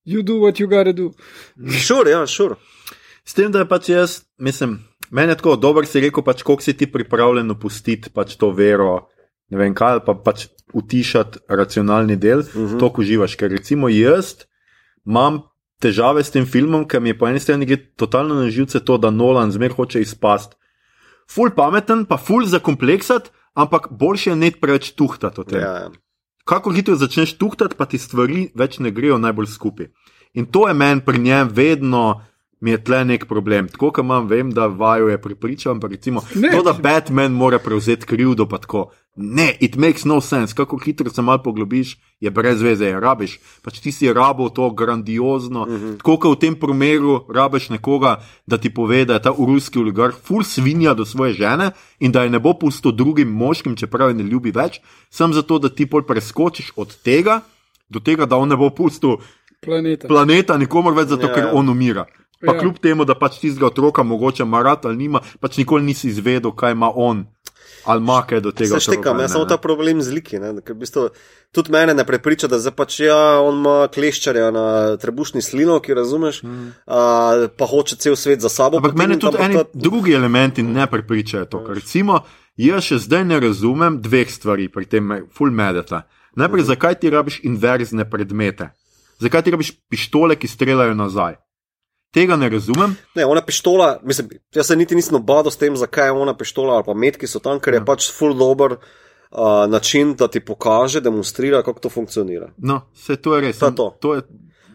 you 0.06 0.22
do 0.22 0.34
what 0.34 0.56
you 0.56 0.66
gotta 0.66 0.92
do. 0.92 1.10
Šur, 1.70 2.08
ja, 2.08 2.26
šur. 2.26 2.54
S 3.24 3.34
tem, 3.34 3.52
da 3.52 3.58
je 3.58 3.68
pač 3.68 3.88
jaz, 3.88 4.22
mislim, 4.38 4.78
meni 5.10 5.32
je 5.32 5.36
tako 5.36 5.56
dobro 5.56 5.84
si 5.84 6.00
rekel, 6.00 6.22
pač 6.22 6.42
koliko 6.42 6.62
si 6.62 6.72
ti 6.72 6.86
pripravljen 6.86 7.50
opustiti 7.50 8.10
pač 8.10 8.36
to 8.36 8.50
vero, 8.50 9.08
ne 9.50 9.58
vem 9.58 9.74
kaj, 9.74 9.98
ali 9.98 10.04
pa 10.06 10.14
pač 10.14 10.46
utišati 10.74 11.38
racionalni 11.48 12.16
del, 12.16 12.38
uh 12.40 12.46
-huh. 12.46 12.78
to, 12.78 12.92
uživaš. 12.98 13.36
Ker 13.36 13.50
recimo 13.50 13.88
jaz 13.88 14.34
imam 15.06 15.42
težave 15.80 16.24
s 16.24 16.30
tem 16.30 16.46
filmom, 16.46 16.84
ker 16.88 17.00
mi 17.00 17.08
je 17.08 17.18
po 17.18 17.28
eni 17.28 17.40
strani 17.40 17.66
gre 17.66 17.78
totalno 17.96 18.34
na 18.34 18.50
živce 18.50 18.80
to, 18.84 18.98
da 18.98 19.10
Nolan 19.10 19.52
zmer 19.52 19.72
hoče 19.72 20.00
izpasti. 20.00 20.56
Ful 21.30 21.50
pameten, 21.56 22.04
pa 22.04 22.16
ful 22.16 22.46
zakompleksati, 22.46 23.30
ampak 23.54 23.88
boljše 23.90 24.30
je 24.30 24.36
ne 24.36 24.50
preveč 24.50 24.92
tuhtati 24.96 25.40
o 25.40 25.44
tem. 25.44 25.60
Ja, 25.60 25.72
ja. 25.72 25.90
kako 26.44 26.72
hitro 26.72 26.96
začneš 26.96 27.36
tuhtati, 27.38 27.76
pa 27.76 27.84
ti 27.84 27.98
stvari 27.98 28.48
več 28.54 28.78
ne 28.78 28.90
grejo 28.90 29.18
najbolj 29.18 29.46
skupaj. 29.46 29.90
In 30.34 30.46
to 30.46 30.68
je 30.68 30.74
meni 30.74 31.04
pri 31.04 31.18
njem 31.18 31.48
vedno. 31.52 32.24
Mi 32.60 32.70
je 32.70 32.80
tle 32.84 33.04
nek 33.04 33.28
problem. 33.30 33.68
Tako, 33.70 33.92
kot 33.94 34.02
imam, 34.02 34.24
vem, 34.26 34.48
da 34.50 34.66
vaju 34.66 35.08
je 35.08 35.20
pripričal, 35.22 35.76
ampak 35.76 35.92
recimo, 35.92 36.24
ne, 36.34 36.50
to, 36.50 36.62
da 36.66 36.72
Batman 36.72 37.30
mora 37.32 37.60
prevzeti 37.62 38.06
krivdo, 38.06 38.48
pa 38.50 38.58
tako. 38.58 38.88
Ne, 39.20 39.56
it 39.60 39.76
makes 39.76 40.04
no 40.04 40.20
sense. 40.20 40.54
Kako 40.54 40.78
hitro 40.78 41.10
se 41.10 41.22
malo 41.22 41.42
poglobiš, 41.42 41.96
je 42.20 42.30
brez 42.30 42.62
veze, 42.62 42.86
je 42.86 43.00
rabiš. 43.00 43.38
Pač 43.62 43.80
ti 43.80 43.92
si 43.92 44.12
rabo 44.12 44.48
to 44.48 44.70
grandiozno. 44.70 45.62
Uh 45.62 45.68
-huh. 45.68 45.96
Tako, 45.96 46.16
kot 46.16 46.36
v 46.36 46.40
tem 46.40 46.54
primeru 46.54 47.24
rabiš 47.28 47.68
nekoga, 47.68 48.22
da 48.46 48.58
ti 48.58 48.70
pove, 48.70 49.04
da 49.04 49.14
je 49.14 49.22
ta 49.22 49.34
ruski 49.38 49.78
oligarh 49.78 50.14
ful 50.22 50.42
svinja 50.44 50.94
do 50.94 51.04
svoje 51.04 51.32
žene 51.32 51.70
in 52.00 52.12
da 52.12 52.22
je 52.22 52.30
ne 52.30 52.38
bo 52.38 52.54
pustil 52.54 52.92
drugim 52.92 53.28
moškim, 53.28 53.76
čeprav 53.76 54.08
je 54.08 54.14
ne 54.14 54.22
ljubi 54.22 54.50
več, 54.50 54.80
sem 55.10 55.32
zato, 55.32 55.58
da 55.58 55.68
ti 55.68 55.86
pol 55.86 56.02
preskočiš 56.02 56.72
od 56.76 57.02
tega 57.02 57.40
do 57.88 58.00
tega, 58.00 58.26
da 58.26 58.36
on 58.36 58.48
ne 58.48 58.56
bo 58.56 58.70
pustil 58.70 59.16
Planeta. 59.60 60.08
planeta 60.08 60.56
nikomor 60.58 60.94
več, 60.94 61.08
zato 61.08 61.26
Ja. 61.26 61.34
ker 61.34 61.44
on 61.52 61.68
umira. 61.68 62.04
Pa 62.46 62.54
Ja. 62.54 62.60
kljub 62.60 62.78
temu, 62.78 63.04
da 63.04 63.14
pač 63.14 63.38
tistega 63.40 63.66
otroka 63.66 64.02
mogoče 64.02 64.42
ima 64.42 64.62
rad 64.62 64.86
ali 64.86 64.96
nima, 64.96 65.20
pač 65.40 65.56
nikoli 65.56 65.82
nisi 65.82 66.08
izvedel, 66.08 66.50
kaj 66.52 66.72
ima 66.72 66.90
on 66.94 67.26
ali 67.88 68.00
ima 68.00 68.20
kaj 68.22 68.40
do 68.40 68.52
tega. 68.52 68.76
Se 68.76 68.80
štekam, 68.82 69.18
jaz 69.18 69.32
samo 69.32 69.44
ta 69.44 69.56
problem 69.56 70.02
z 70.02 70.12
liki. 70.12 70.38
Ne, 70.38 70.52
v 70.54 70.74
bistvu, 70.74 71.08
tudi 71.50 71.72
mene 71.72 71.94
ne 71.94 72.04
prepriča, 72.04 72.46
da 72.46 72.58
zdaj 72.58 72.72
pač 72.72 73.00
ja, 73.00 73.16
on 73.40 73.58
ima 73.58 73.88
kleščarja 73.88 74.50
na 74.50 74.64
trebušni 74.96 75.40
slinovki, 75.40 75.94
razumeš, 75.94 76.42
mm. 76.42 76.66
uh, 76.86 76.94
pa 77.50 77.66
hoče 77.66 77.96
cel 77.96 78.14
svet 78.14 78.40
za 78.40 78.48
sabo. 78.50 78.76
Ampak 78.76 78.94
mene 78.94 79.14
potegniti, 79.14 79.26
tudi 79.26 79.44
eni 79.44 79.54
to- 79.56 79.70
drugi 79.74 80.12
elementi 80.12 80.62
ne 80.62 80.86
prepričajo 80.86 81.44
to. 81.46 81.64
Ker 81.64 81.74
Recimo, 81.74 82.20
jaz 82.58 82.84
še 82.84 82.98
zdaj 83.00 83.24
ne 83.24 83.40
razumem 83.40 83.98
dveh 83.98 84.28
stvari 84.28 84.68
pri 84.68 84.84
tem 84.86 85.04
me- 85.04 85.22
full 85.30 85.50
medeta. 85.50 86.04
Najprej, 86.34 86.62
Mhm. 86.62 86.68
zakaj 86.68 86.94
ti 86.94 87.10
rabiš 87.10 87.40
inverzne 87.42 88.04
predmete? 88.04 88.70
Zakaj 89.18 89.42
ti 89.42 89.50
rabiš 89.50 89.72
pištole, 89.88 90.36
ki 90.36 90.46
streljajo 90.46 90.94
nazaj? 90.94 91.34
Tega 92.14 92.36
ne 92.36 92.48
razumem. 92.48 92.96
Ne, 93.14 93.26
ona 93.26 93.42
pištola, 93.44 93.98
mislim, 94.02 94.28
jaz 94.54 94.66
se 94.66 94.76
niti 94.76 94.96
nisem 94.96 95.16
obadal 95.16 95.50
s 95.52 95.56
tem, 95.60 95.76
zakaj 95.76 96.08
je 96.08 96.12
ona 96.12 96.34
pištola 96.36 96.74
ali 96.80 96.84
pa 96.86 96.94
metki 96.94 97.26
so 97.26 97.38
tam, 97.38 97.60
ker 97.60 97.74
je 97.74 97.80
Ja. 97.80 97.84
pač 97.84 98.08
full 98.12 98.32
dober 98.34 98.78
uh, 98.78 99.68
način, 99.68 100.14
da 100.14 100.28
ti 100.28 100.40
pokaže, 100.40 101.00
demonstrira, 101.00 101.62
kako 101.62 101.80
to 101.80 101.88
funkcionira. 101.88 102.48
No, 102.58 102.80
vse 102.94 103.16
to 103.16 103.34
je 103.36 103.40
res. 103.40 103.58
To 103.58 103.66
je 103.66 103.74
to. 103.74 103.96
to 104.00 104.14
je 104.14 104.20
to- 104.22 104.28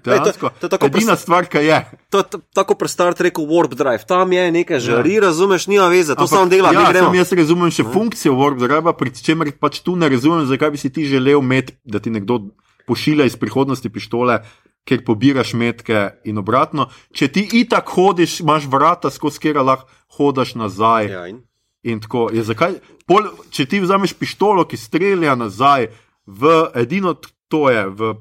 dejansko 0.03 0.49
to 0.59 0.65
je 0.65 0.69
tako 0.69 0.85
edina 0.85 1.15
stvar, 1.15 1.45
ki 1.45 1.57
je. 1.57 1.77
To 2.09 2.17
je 2.17 2.23
tako 2.53 2.75
pri 2.75 2.87
Star 2.87 3.13
Treku 3.13 3.41
Warp 3.41 3.73
Drive, 3.73 4.03
tam 4.03 4.33
je 4.33 4.51
nekaj 4.51 4.79
žari, 4.79 5.13
ja. 5.13 5.21
razumeš, 5.21 5.67
nima 5.67 5.87
veze, 5.87 6.15
to 6.15 6.27
samo 6.27 6.45
dela, 6.45 6.73
ja, 6.73 6.93
sam 6.93 7.15
jaz 7.15 7.31
razumem 7.31 7.71
še 7.71 7.83
funkcijo 7.83 8.33
Warp 8.33 8.59
Drive, 8.59 8.93
pri 8.93 9.09
čemer 9.15 9.51
pač 9.55 9.79
tu 9.79 9.95
ne 9.95 10.09
razumem, 10.09 10.45
zakaj 10.45 10.71
bi 10.71 10.77
si 10.77 10.91
ti 10.91 11.05
želel 11.07 11.39
imeti, 11.39 11.73
da 11.83 11.99
ti 11.99 12.09
nekdo 12.11 12.41
pošilja 12.87 13.25
iz 13.25 13.35
prihodnosti 13.39 13.89
pištole, 13.89 14.41
ker 14.85 15.03
pobiraš 15.05 15.53
metke 15.53 16.09
in 16.25 16.37
obratno. 16.37 16.87
Če 17.11 17.27
ti 17.27 17.47
itak 17.53 17.87
hodiš, 17.89 18.39
imaš 18.39 18.65
vrata, 18.67 19.09
skozi 19.09 19.39
kera 19.39 19.61
lahko 19.61 19.87
hodaš 20.17 20.55
nazaj. 20.55 21.07
Ja, 21.07 21.27
in? 21.27 21.41
In 21.83 21.99
tako 21.99 22.29
je. 22.31 22.43
Zakaj? 22.43 22.77
Pol, 23.05 23.23
če 23.49 23.65
ti 23.65 23.79
vzameš 23.79 24.13
pištolo, 24.13 24.63
ki 24.63 24.77
strelja 24.77 25.35
nazaj, 25.35 25.87
v 26.25 26.51
edino 26.75 27.15
to 27.47 27.69
je, 27.69 27.87
v 27.89 28.13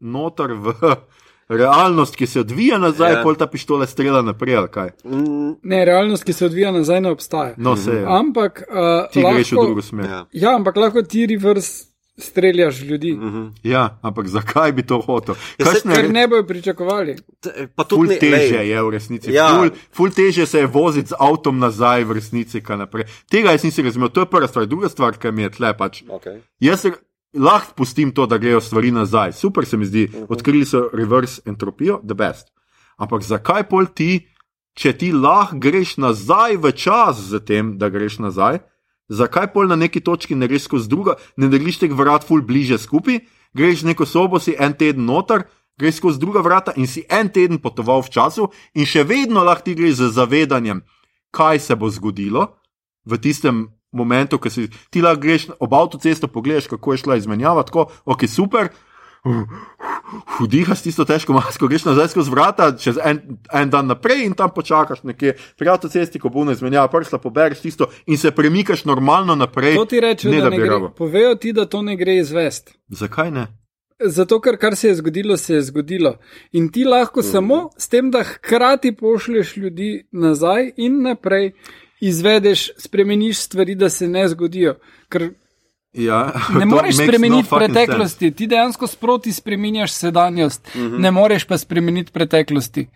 noter, 0.00 0.52
v 0.54 0.74
realnost, 1.48 2.14
ki 2.16 2.26
se 2.26 2.40
odvija 2.40 2.78
nazaj, 2.78 3.12
Ja. 3.12 3.16
ja. 3.18 3.22
pol 3.22 3.34
ta 3.34 3.46
pištola 3.46 3.86
strela 3.86 4.22
naprej, 4.22 4.56
ali 4.56 4.68
kaj. 4.68 4.90
Mm, 5.04 5.56
Ne, 5.62 5.84
realnost, 5.84 6.24
ki 6.24 6.32
se 6.32 6.46
odvija 6.46 6.70
nazaj, 6.72 7.00
ne 7.00 7.10
obstaja. 7.10 7.54
No, 7.56 7.76
se 7.76 7.90
je. 7.90 8.04
Ampak 8.06 8.62
uh, 8.62 9.10
Ti 9.10 9.22
greš 9.22 9.52
v 9.52 9.56
lahko, 9.56 9.66
drugo 9.66 9.82
smer. 9.82 10.06
ja. 10.06 10.20
ja, 10.32 10.54
ampak 10.54 10.76
lahko 10.76 11.02
ti 11.02 11.26
reverse 11.26 11.87
streljaš 12.18 12.80
ljudi, 12.80 13.12
Mhm. 13.12 13.46
Ja, 13.62 13.98
ampak 14.02 14.26
zakaj 14.28 14.72
bi 14.72 14.82
to 14.82 15.00
hotel? 15.00 15.34
Ja, 15.58 15.66
se- 15.66 15.72
Kakšne 15.72 15.94
ker 15.94 16.10
ne 16.10 16.28
bojo 16.28 16.42
pričakovali. 16.44 17.16
T- 17.40 17.68
Pa 17.68 17.84
Ful 17.84 18.06
ne, 18.06 18.18
teže 18.18 18.32
lej, 18.54 18.68
je 18.68 18.82
v 18.82 18.90
resnici. 18.90 19.30
Ja. 19.30 19.48
Ful, 19.50 19.70
ful 19.92 20.10
teže 20.10 20.46
se 20.46 20.58
je 20.58 20.66
voziti 20.68 21.08
z 21.08 21.16
avtom 21.16 21.58
nazaj 21.58 22.04
v 22.04 22.12
resnici, 22.12 22.60
kaj 22.60 22.76
naprej. 22.78 23.04
Tega 23.26 23.50
jaz 23.50 23.62
nisem 23.62 23.84
razumel, 23.84 24.08
to 24.08 24.20
je 24.20 24.26
prva 24.26 24.46
stvar. 24.46 24.66
Druga 24.66 24.88
stvar, 24.88 25.14
ki 25.14 25.30
mi 25.30 25.42
je 25.42 25.50
tle 25.50 25.70
pač. 25.72 26.02
Okay. 26.04 26.40
Jaz 26.60 26.86
lahko 27.32 27.74
pustim 27.74 28.10
to, 28.10 28.26
da 28.26 28.36
grejo 28.36 28.60
stvari 28.60 28.90
nazaj. 28.90 29.32
Super 29.32 29.64
se 29.64 29.76
mi 29.76 29.84
zdi, 29.84 30.08
odkrili 30.28 30.64
so 30.64 30.88
reverse 30.92 31.40
entropijo, 31.44 32.00
the 32.00 32.14
best. 32.14 32.48
Ampak 32.96 33.22
zakaj 33.22 33.62
pol 33.64 33.86
ti, 33.86 34.26
če 34.74 34.92
ti 34.92 35.12
lahko 35.12 35.56
greš 35.56 35.96
nazaj 35.96 36.56
v 36.56 36.72
čas 36.72 37.20
z 37.20 37.38
tem, 37.40 37.78
da 37.78 37.88
greš 37.88 38.18
nazaj, 38.18 38.58
zakaj 39.08 39.52
pol 39.52 39.68
na 39.68 39.76
neki 39.76 40.00
točki 40.00 40.34
ne 40.34 40.48
greš 40.48 40.68
skozi 40.68 40.88
druga, 40.88 41.16
ne 41.36 41.48
narediš 41.48 41.80
teh 41.82 41.92
vrat 41.92 42.24
ful 42.24 42.42
bliže 42.42 42.78
skupaj, 42.78 43.20
greš 43.56 43.82
neko 43.88 44.06
sobo, 44.06 44.40
si 44.40 44.54
en 44.58 44.74
teden 44.76 45.06
noter, 45.08 45.46
greš 45.78 46.00
skozi 46.00 46.20
druga 46.20 46.40
vrata 46.40 46.72
in 46.76 46.86
si 46.86 47.04
en 47.08 47.28
teden 47.32 47.58
potoval 47.58 48.02
v 48.02 48.12
času 48.12 48.50
in 48.74 48.86
še 48.86 49.06
vedno 49.08 49.44
lahko 49.44 49.68
ti 49.68 49.74
greš 49.78 50.00
z 50.02 50.12
zavedanjem, 50.18 50.82
kaj 51.30 51.60
se 51.60 51.76
bo 51.76 51.90
zgodilo 51.90 52.58
v 53.08 53.18
tistem 53.18 53.68
momentu, 53.92 54.38
ko 54.38 54.50
si 54.50 54.68
ti 54.92 55.00
lahko 55.00 55.22
greš 55.24 55.48
ob 55.58 55.74
avtocesto, 55.74 56.28
pogledaš, 56.28 56.68
kako 56.68 56.92
je 56.92 57.04
šla 57.04 57.16
izmenjava, 57.16 57.64
tako, 57.64 57.88
ok, 58.04 58.28
super, 58.28 58.72
vdihaš 60.40 60.82
tisto 60.82 61.04
težko 61.04 61.32
masko, 61.32 61.68
greš 61.68 61.84
nazaj 61.84 62.08
skozi 62.08 62.30
vrata, 62.30 62.76
čez 62.76 62.98
en, 63.04 63.20
en 63.52 63.70
dan 63.70 63.86
naprej 63.86 64.24
in 64.24 64.32
tam 64.32 64.50
počakaš 64.50 65.02
nekje. 65.02 65.34
Pri 65.58 65.68
avtocesti, 65.68 66.18
ko 66.18 66.28
bo 66.28 66.44
ne 66.44 66.54
zmenjava 66.54 66.88
prsla, 66.88 67.18
pobereš 67.18 67.60
tisto 67.60 67.86
in 68.06 68.18
se 68.18 68.30
premikaš 68.30 68.84
normalno 68.84 69.34
naprej. 69.34 69.74
To 69.74 69.84
ti 69.84 70.00
reče, 70.00 70.28
ne, 70.28 70.36
da 70.36 70.42
da 70.42 70.50
ne 70.50 70.56
gre. 70.56 70.68
rabo. 70.68 70.90
Povejo 70.90 71.34
ti, 71.34 71.52
da 71.52 71.66
to 71.66 71.82
ne 71.82 71.96
gre 71.96 72.16
izvesti. 72.16 72.72
Zakaj 72.88 73.30
ne? 73.30 73.46
Zato, 74.00 74.40
ker 74.40 74.56
kar 74.56 74.76
se 74.76 74.88
je 74.88 74.94
zgodilo, 74.94 75.36
se 75.36 75.54
je 75.54 75.62
zgodilo. 75.62 76.16
In 76.52 76.68
ti 76.68 76.84
lahko 76.84 77.20
Mhm. 77.20 77.28
samo 77.28 77.70
s 77.76 77.88
tem, 77.88 78.10
da 78.10 78.22
hkrati 78.22 78.92
pošlješ 78.92 79.56
ljudi 79.56 80.06
nazaj 80.12 80.72
in 80.76 81.02
naprej, 81.02 81.52
izvedeš, 82.00 82.70
spremeniš 82.76 83.38
stvari, 83.38 83.74
da 83.74 83.88
se 83.88 84.08
ne 84.08 84.28
zgodijo. 84.28 84.76
Ker 85.08 85.30
Ja, 85.98 86.18
ne 86.54 86.64
moreš 86.66 86.94
makes 86.94 87.06
spremeniti 87.06 87.48
no 87.50 87.58
preteklosti, 87.58 88.30
ti 88.32 88.46
dejansko 88.46 88.86
sproti 88.86 89.32
spremenjaš 89.32 89.92
sedanjost, 89.94 90.74
Mhm. 90.74 90.96
ne 90.98 91.10
moreš 91.12 91.44
pa 91.44 91.58
spremeniti 91.58 92.12
preteklosti. 92.12 92.86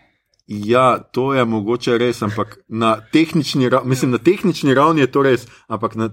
Ja, 0.49 0.99
to 1.01 1.35
je 1.35 1.45
mogoče 1.47 1.99
res, 1.99 2.23
ampak 2.23 2.59
na 2.69 2.97
tehnični, 3.09 3.69
ra- 3.69 3.85
mislim, 3.85 4.11
na 4.11 4.19
tehnični 4.21 4.75
ravni 4.75 5.01
je 5.01 5.07
to 5.09 5.23
res, 5.23 5.47
ampak 5.69 5.95
na 5.95 6.11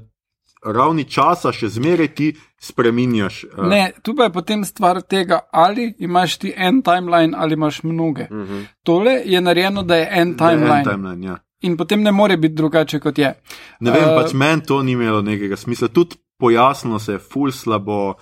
ravni 0.65 1.03
časa 1.05 1.51
še 1.51 1.67
zmeraj 1.69 2.07
ti 2.09 2.27
spreminjaš. 2.59 3.43
eh, 3.45 3.61
Ne, 3.63 3.81
tu 4.01 4.15
pa 4.15 4.23
je 4.23 4.29
potem 4.31 4.65
stvar 4.65 5.01
tega, 5.03 5.39
ali 5.53 5.95
imaš 5.99 6.37
ti 6.37 6.53
en 6.57 6.81
timeline 6.81 7.33
ali 7.35 7.53
imaš 7.53 7.83
mnoge. 7.83 8.23
Uh 8.23 8.37
-huh. 8.39 8.65
Tole 8.83 9.21
je 9.25 9.41
narejeno, 9.41 9.83
da 9.83 9.95
je 9.95 10.09
en 10.11 10.35
da 10.35 10.49
je 10.49 10.53
en 10.53 10.59
timeline. 10.59 10.83
timeline 10.85 11.27
ja. 11.27 11.37
In 11.61 11.77
potem 11.77 12.01
ne 12.01 12.11
more 12.11 12.37
biti 12.37 12.53
drugače 12.53 12.99
kot 12.99 13.17
je. 13.17 13.33
Ne 13.79 13.91
vem, 13.91 14.03
Eh, 14.03 14.15
pač 14.15 14.33
meni 14.33 14.61
to 14.63 14.83
ni 14.83 14.91
imelo 14.91 15.21
nekega 15.21 15.55
smisla. 15.57 15.87
Tudi 15.87 16.15
pojasnilo 16.39 16.99
se 16.99 17.17
je, 17.17 17.19
ful 17.19 17.51
slabo. 17.51 18.15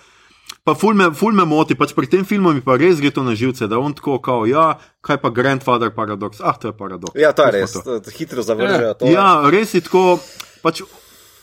Pa 0.68 0.76
ful 0.76 0.96
me, 1.00 1.10
ful 1.16 1.36
me 1.36 1.46
moti, 1.48 1.76
pač 1.80 1.94
pri 1.96 2.10
tem 2.12 2.26
filmu 2.28 2.52
mi 2.56 2.62
pa 2.64 2.76
res 2.80 3.00
gre 3.00 3.12
to 3.16 3.24
na 3.24 3.36
živce, 3.40 3.70
da 3.72 3.80
on 3.80 3.96
tako 3.96 4.18
kao, 4.24 4.46
ja, 4.48 4.74
kaj 5.04 5.22
pa 5.24 5.32
grandfather 5.32 5.94
paradoks, 5.96 6.42
ah, 6.44 6.56
to 6.60 6.72
je 6.72 6.76
paradoks. 6.76 7.16
Ja, 7.20 7.32
to 7.36 7.48
je 7.48 7.56
res, 7.56 7.76
to. 7.76 8.00
hitro 8.18 8.44
zavržejo 8.44 8.94
to. 9.00 9.12
Ja, 9.12 9.48
res 9.52 9.76
je 9.78 9.84
tako. 9.86 10.20
Pač 10.64 10.82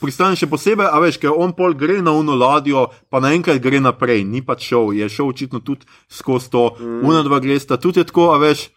Pristane 0.04 0.36
še 0.36 0.48
posebej, 0.50 0.84
a 0.84 1.00
veš, 1.00 1.16
ker 1.22 1.32
on 1.32 1.54
pol 1.56 1.72
gre 1.78 2.00
na 2.04 2.12
uno 2.12 2.34
ladjo, 2.36 2.88
pa 3.08 3.22
naenkrat 3.24 3.60
gre 3.62 3.80
naprej, 3.80 4.24
ni 4.28 4.42
pač 4.44 4.66
šel, 4.68 4.92
je 4.98 5.08
šel 5.08 5.30
očitno 5.30 5.62
tudi 5.64 5.88
skozi 6.12 6.50
to, 6.52 6.64
mm. 6.76 6.98
una 7.08 7.22
dva 7.24 7.38
glesta, 7.40 7.78
tudi 7.80 8.02
je 8.02 8.10
tako, 8.10 8.34
a 8.34 8.40
veš. 8.42 8.68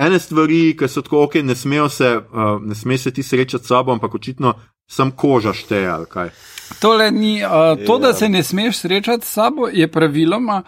Ene 0.00 0.16
stvari, 0.20 0.72
ki 0.76 0.88
so 0.88 1.02
tako, 1.04 1.26
ok, 1.28 1.38
ne 1.44 1.56
smejo 1.56 1.88
se, 1.92 2.10
uh, 2.16 2.56
ne 2.64 2.76
sme 2.76 2.96
se 2.98 3.12
ti 3.12 3.22
srečati 3.22 3.64
s 3.64 3.68
sabo, 3.68 3.92
ampak 3.92 4.14
očitno 4.16 4.54
sem 4.88 5.12
koža 5.12 5.52
šteje 5.56 5.88
ali 5.88 6.08
kaj. 6.08 6.32
Tole 6.80 7.10
ni, 7.10 7.44
uh, 7.44 7.50
to, 7.86 7.98
da 7.98 8.06
Ja. 8.06 8.12
se 8.14 8.28
ne 8.28 8.42
smeš 8.42 8.76
srečati 8.76 9.26
s 9.26 9.30
sabo, 9.30 9.68
je 9.68 9.88
praviloma 9.88 10.62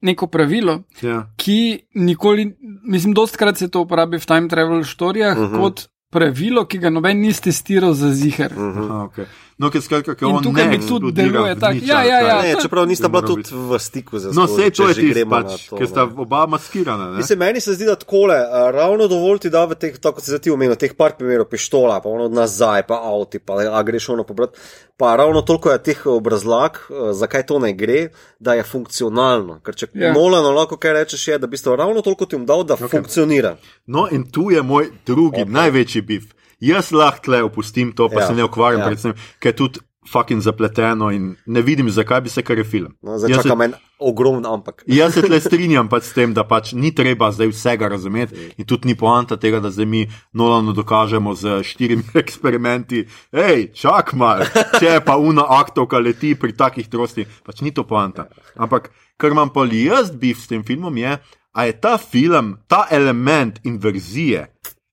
neko 0.00 0.26
pravilo, 0.26 0.82
Ja. 1.02 1.26
ki 1.36 1.78
nikoli, 1.94 2.56
mislim, 2.84 3.14
dostkrat 3.14 3.56
se 3.56 3.68
to 3.68 3.80
uporabi 3.80 4.18
v 4.18 4.26
time 4.26 4.48
travel 4.48 4.84
štorijah 4.84 5.38
uh 5.38 5.44
Mhm. 5.44 5.54
-huh. 5.54 5.60
kot 5.60 5.80
pravilo, 6.10 6.64
ki 6.64 6.78
ga 6.78 6.90
noben 6.90 7.20
ni 7.20 7.32
testiral 7.32 7.92
za 7.92 8.10
ziger. 8.10 8.52
Uh 8.52 8.58
-huh. 8.58 8.84
Aha, 8.84 9.04
okay. 9.04 9.24
No, 9.60 9.68
ker 9.68 9.82
skratka, 9.84 10.14
ker 10.16 10.24
In 10.24 10.38
on 10.38 10.44
tukaj 10.44 10.64
ne 10.64 10.70
mi 10.70 10.78
tudi 10.80 11.10
eksplodira 11.12 11.26
deluje 11.28 11.54
v 11.54 11.60
tak- 11.60 11.74
nič 11.76 11.84
ja, 11.84 11.98
ja, 12.00 12.18
kaj. 12.18 12.28
ja. 12.28 12.36
Ne, 12.42 12.52
čeprav 12.62 12.86
nista 12.88 13.08
bila 13.12 13.20
tudi 13.22 13.44
v 13.52 13.78
stiku 13.78 14.16
z 14.16 14.32
No, 14.32 14.46
vse 14.48 14.70
to 14.72 14.88
je 14.88 14.94
tisto, 14.96 15.10
gremo 15.12 15.36
na 15.36 15.42
pač, 15.44 15.66
ker 15.68 15.86
sta 15.86 16.04
ne. 16.06 16.16
oba 16.16 16.46
maskirana. 16.46 17.10
Ne? 17.12 17.16
Mislim, 17.20 17.38
meni 17.38 17.60
se 17.60 17.74
zdi, 17.76 17.84
da 17.84 17.92
takole, 17.94 18.38
a, 18.40 18.70
ravno 18.72 19.04
dovolj 19.04 19.44
ti 19.44 19.50
da 19.52 19.66
v 19.68 19.76
teh, 19.76 19.98
tako 20.00 20.16
kot 20.16 20.24
si 20.24 20.32
zdaj 20.32 20.40
ti 20.40 20.50
omenil, 20.50 20.80
teh 20.80 20.96
par 20.96 21.12
primerov, 21.12 21.44
pištola, 21.44 22.00
pa 22.00 22.08
ono 22.08 22.32
nazaj, 22.32 22.88
pa 22.88 23.04
avti, 23.04 23.36
pa 23.38 23.60
a 23.68 23.82
greš 23.82 24.08
ono 24.08 24.24
pobrat. 24.24 24.56
Pa 24.96 25.12
ravno 25.16 25.44
toliko 25.44 25.70
je 25.70 25.82
teh 25.82 26.00
obrazlag, 26.08 26.80
a, 26.88 27.12
zakaj 27.12 27.44
to 27.44 27.60
ne 27.60 27.76
gre, 27.76 28.08
da 28.40 28.56
je 28.56 28.64
funkcionalno. 28.64 29.60
Ker 29.60 29.76
če 29.76 29.92
Ja. 29.92 30.08
yeah. 30.08 30.14
Nolano 30.16 30.56
lahko 30.56 30.80
kaj 30.80 30.92
rečeš, 30.94 31.28
je, 31.28 31.38
da 31.38 31.46
bi 31.46 31.56
to 31.56 31.76
ravno 31.76 32.00
toliko 32.00 32.24
ti 32.24 32.36
jim 32.36 32.46
dal, 32.46 32.64
da 32.64 32.80
okay. 32.80 32.88
funkcionira. 32.88 33.56
No, 33.86 34.08
in 34.08 34.24
tu 34.24 34.48
je 34.50 34.62
moj 34.62 34.88
drugi, 35.04 35.44
okay. 35.44 35.52
največji 35.52 36.00
bif. 36.00 36.32
Jaz 36.60 36.92
lahko 36.92 37.30
tle 37.30 37.42
opustim 37.42 37.92
to, 37.96 38.08
pa 38.12 38.24
ja. 38.24 38.26
Se 38.28 38.34
ne 38.36 38.44
ukvarjam, 38.44 38.84
ja. 38.84 38.90
predvsem, 38.90 39.16
ker 39.40 39.54
je 39.54 39.56
tudi 39.56 39.84
fucking 40.08 40.40
zapleteno 40.40 41.10
in 41.10 41.36
ne 41.46 41.62
vidim, 41.62 41.90
zakaj 41.90 42.20
bi 42.20 42.28
se 42.28 42.42
kar 42.42 42.58
je 42.58 42.64
film. 42.64 42.94
No, 43.02 43.18
zdaj 43.18 43.42
čakam 43.42 43.62
en 43.62 43.74
ogromen 43.98 44.46
ampak. 44.46 44.84
Jaz 44.98 45.14
se 45.14 45.22
tle 45.22 45.40
strinjam 45.40 45.88
pač 45.88 46.08
s 46.08 46.14
tem, 46.16 46.34
da 46.34 46.44
pač 46.48 46.72
ni 46.72 46.94
treba 46.94 47.30
zdaj 47.32 47.52
vsega 47.52 47.88
razumeti 47.88 48.50
in 48.56 48.66
tudi 48.66 48.88
ni 48.88 48.96
poanta 48.96 49.36
tega, 49.36 49.60
da 49.60 49.70
zdaj 49.70 49.86
mi 49.86 50.06
Nolano 50.32 50.72
dokažemo 50.72 51.34
z 51.34 51.60
štirimi 51.62 52.14
eksperimenti. 52.22 53.04
Hej, 53.36 53.70
čak 53.76 54.14
mal, 54.16 54.46
če 54.78 54.86
je 54.86 55.04
pa 55.04 55.16
una 55.16 55.46
aktovka 55.60 56.00
leti 56.00 56.34
pri 56.34 56.56
takih 56.56 56.88
trosti, 56.88 57.26
pač 57.44 57.60
ni 57.60 57.74
to 57.76 57.84
poanta. 57.84 58.28
Ampak 58.56 58.90
kar 59.20 59.36
imam 59.36 59.52
pa 59.52 59.68
jaz 59.68 60.10
bif 60.10 60.40
s 60.40 60.48
tem 60.48 60.64
filmom 60.64 60.96
je, 60.96 61.18
a 61.52 61.66
je 61.66 61.72
ta 61.80 61.98
film, 61.98 62.56
ta 62.68 62.86
element 62.90 63.60
inverzije 63.66 64.46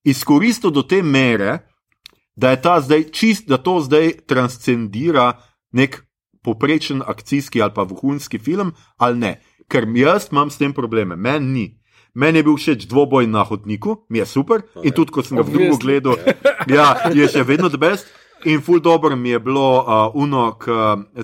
izkoristil 0.07 0.71
do 0.71 0.81
te 0.81 1.01
mere, 1.03 1.59
da 2.35 2.51
je 2.51 2.61
ta 2.61 2.79
zdaj 2.79 3.03
čist, 3.11 3.47
da 3.47 3.57
to 3.57 3.79
zdaj 3.81 4.11
transcendira 4.27 5.33
nek 5.71 6.03
poprečen 6.41 7.01
akcijski 7.01 7.61
ali 7.61 7.73
pa 7.73 7.83
vrhunski 7.83 8.39
film, 8.39 8.71
ali 8.97 9.17
ne. 9.17 9.31
Ker 9.67 9.83
jaz 9.89 10.29
imam 10.31 10.49
s 10.49 10.57
tem 10.57 10.73
probleme, 10.73 11.15
meni 11.15 11.47
ni. 11.47 11.65
Meni 12.13 12.39
je 12.39 12.43
bil 12.43 12.55
všeč 12.55 12.85
dvoboj 12.87 13.27
na 13.27 13.43
hodniku, 13.43 14.05
mi 14.09 14.17
je 14.17 14.25
super 14.25 14.61
in 14.81 14.91
tudi 14.91 15.11
ko 15.11 15.21
sem 15.21 15.37
ga 15.37 15.43
v 15.43 15.51
drugo 15.51 15.77
gledal, 15.77 16.15
ja, 16.67 16.95
je 17.11 17.27
še 17.27 17.43
vedno 17.43 17.69
the 17.69 17.77
best. 17.77 18.07
In 18.45 18.61
ful 18.61 18.79
dobro 18.79 19.15
mi 19.15 19.29
je 19.29 19.39
bilo 19.39 19.65
uh, 19.77 19.87
uno, 20.15 20.53
k, 20.53 20.69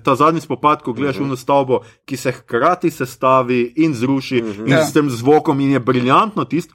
ta 0.02 0.16
zadnji 0.16 0.42
spopad, 0.42 0.82
ko 0.82 0.94
gledaš 0.94 1.16
Mhm. 1.16 1.24
uno 1.24 1.36
stavbo, 1.36 1.80
ki 2.06 2.18
se 2.18 2.32
hkrati 2.34 2.90
sestavi 2.92 3.74
in 3.78 3.94
zruši 3.94 4.38
in 4.60 4.68
Ja. 4.68 4.82
s 4.82 4.94
tem 4.94 5.10
zvokom 5.10 5.60
in 5.60 5.72
je 5.72 5.80
briljantno 5.80 6.44
tisto. 6.44 6.74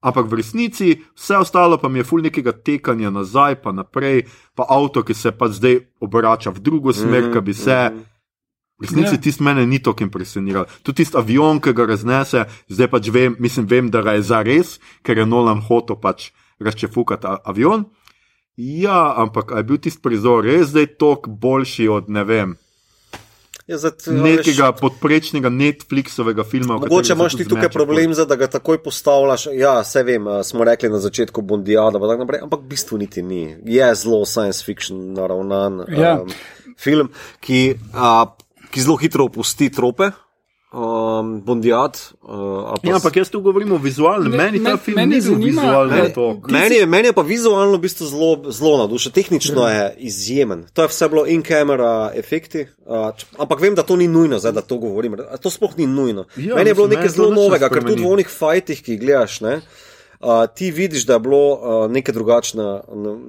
Ampak 0.00 0.26
v 0.26 0.34
resnici 0.34 0.86
vse 1.12 1.36
ostalo 1.36 1.74
pa 1.76 1.88
mi 1.88 1.98
je 1.98 2.04
ful 2.04 2.22
nekega 2.22 2.52
tekanja 2.54 3.10
nazaj, 3.10 3.56
pa 3.56 3.72
naprej, 3.72 4.22
pa 4.54 4.62
avto, 4.64 5.02
ki 5.02 5.10
se 5.12 5.32
pa 5.32 5.48
zdaj 5.48 5.74
obrača 6.00 6.50
v 6.50 6.60
drugo 6.60 6.92
smer, 6.92 7.22
Mhm, 7.24 7.32
ki 7.32 7.40
bi 7.40 7.54
se. 7.54 7.78
V 8.78 8.84
resnici 8.84 9.14
Ja. 9.14 9.20
tisti 9.20 9.42
mene 9.42 9.66
ni 9.66 9.78
tako 9.78 10.04
impresioniral. 10.04 10.66
Tudi 10.82 10.96
tisti 10.96 11.16
avion, 11.16 11.58
ki 11.58 11.72
ga 11.72 11.84
raznese, 11.84 12.40
zdaj 12.68 12.88
pač 12.88 13.08
vem, 13.08 13.34
mislim, 13.38 13.66
vem, 13.66 13.90
da 13.90 14.02
ga 14.02 14.12
je 14.12 14.22
zares, 14.22 14.68
ker 15.02 15.18
je 15.18 15.26
Nolan 15.26 15.58
hotel 15.60 15.96
pač 15.96 16.30
razčefukati 16.58 17.26
a- 17.26 17.42
avion. 17.44 17.84
Ja, 18.56 19.14
ampak 19.16 19.50
je 19.50 19.62
bil 19.64 19.78
tisti 19.78 20.00
prizor 20.00 20.44
res 20.44 20.68
zdaj 20.68 20.86
toliko 20.96 21.30
boljši 21.32 21.88
od 21.88 22.08
ne 22.08 22.24
vem, 22.24 22.56
Ja, 23.68 23.76
a 23.76 24.12
nekega 24.12 24.70
podprečnega 24.72 25.50
Netflixovega 25.52 26.44
filma. 26.48 26.78
Mogoče 26.80 27.06
se 27.06 27.12
imaš 27.12 27.34
ti 27.36 27.44
tukaj 27.44 27.68
zmeče 27.68 27.74
problem, 27.74 28.14
zdaj, 28.16 28.26
da 28.26 28.36
ga 28.40 28.46
takoj 28.48 28.78
postavljaš. 28.82 29.46
Ja, 29.52 29.74
vse 29.84 30.02
vem, 30.08 30.24
smo 30.44 30.64
rekli 30.64 30.88
na 30.88 30.98
začetku 31.04 31.42
Bondijada, 31.44 32.00
naprej, 32.00 32.40
ampak 32.46 32.64
v 32.64 32.70
bistvu 32.72 32.98
niti 32.98 33.22
ni. 33.22 33.42
Je 33.64 33.90
zelo 33.94 34.24
science 34.24 34.64
fiction 34.64 35.12
naravnan 35.12 35.84
Ja. 35.92 36.14
um, 36.22 36.32
film, 36.80 37.12
ki, 37.44 37.76
a, 37.92 38.24
ki 38.72 38.80
zelo 38.80 38.96
hitro 38.96 39.28
opusti 39.28 39.68
trope. 39.70 40.10
Um, 40.72 41.40
Bondijad. 41.40 41.96
Uh, 42.22 42.68
ali 42.68 42.76
pa 42.82 42.88
Ja, 42.90 42.96
ampak 42.96 43.16
jaz 43.16 43.30
tu 43.32 43.40
govorim 43.40 43.72
o 43.72 43.78
vizualnem. 43.80 44.32
Ne, 44.32 44.36
Meni 44.36 44.60
ta 44.64 44.76
film 44.76 44.96
mene 45.00 45.16
ni 45.16 45.20
bil 45.20 45.32
zanima, 45.32 45.62
vizualno 45.62 45.96
ne, 45.96 46.12
to. 46.12 46.26
ti 46.44 46.52
Meni 46.52 46.74
je, 46.76 46.86
meni 46.86 47.08
je 47.08 47.12
pa 47.12 47.22
vizualno 47.22 47.78
v 47.78 47.80
bistvu 47.80 48.06
zelo, 48.06 48.52
zelo 48.52 48.76
navdušen, 48.76 49.12
tehnično 49.12 49.68
je 49.68 49.94
izjemen. 49.98 50.66
To 50.76 50.84
je 50.84 50.92
vse 50.92 51.08
bilo 51.08 51.24
in-camera 51.26 52.12
efekti, 52.14 52.66
uh, 52.84 53.16
č- 53.16 53.26
ampak 53.38 53.60
vem, 53.60 53.74
da 53.74 53.82
to 53.82 53.96
ni 53.96 54.08
nujno, 54.08 54.38
zdaj, 54.38 54.52
da 54.52 54.60
to 54.60 54.76
govorim. 54.76 55.16
To 55.40 55.50
sploh 55.50 55.72
ni 55.80 55.86
nujno. 55.86 56.28
Ja, 56.36 56.54
meni 56.60 56.70
je 56.70 56.74
bilo 56.74 56.88
nekaj 56.92 57.08
meni 57.08 57.16
zelo 57.16 57.32
to 57.32 57.40
novega, 57.40 57.72
ker 57.72 57.88
tudi 57.88 58.04
v 58.04 58.12
onih 58.12 58.28
fajtih, 58.28 58.84
ki 58.84 58.92
jih 58.92 59.00
gledaš, 59.00 59.40
ne, 59.40 59.54
uh, 59.56 59.87
ti 60.54 60.70
vidiš, 60.70 61.06
da 61.06 61.12
je 61.12 61.18
bilo 61.18 61.42
uh, 61.52 61.90
nekaj 61.90 62.12
drugačnega 62.14 62.80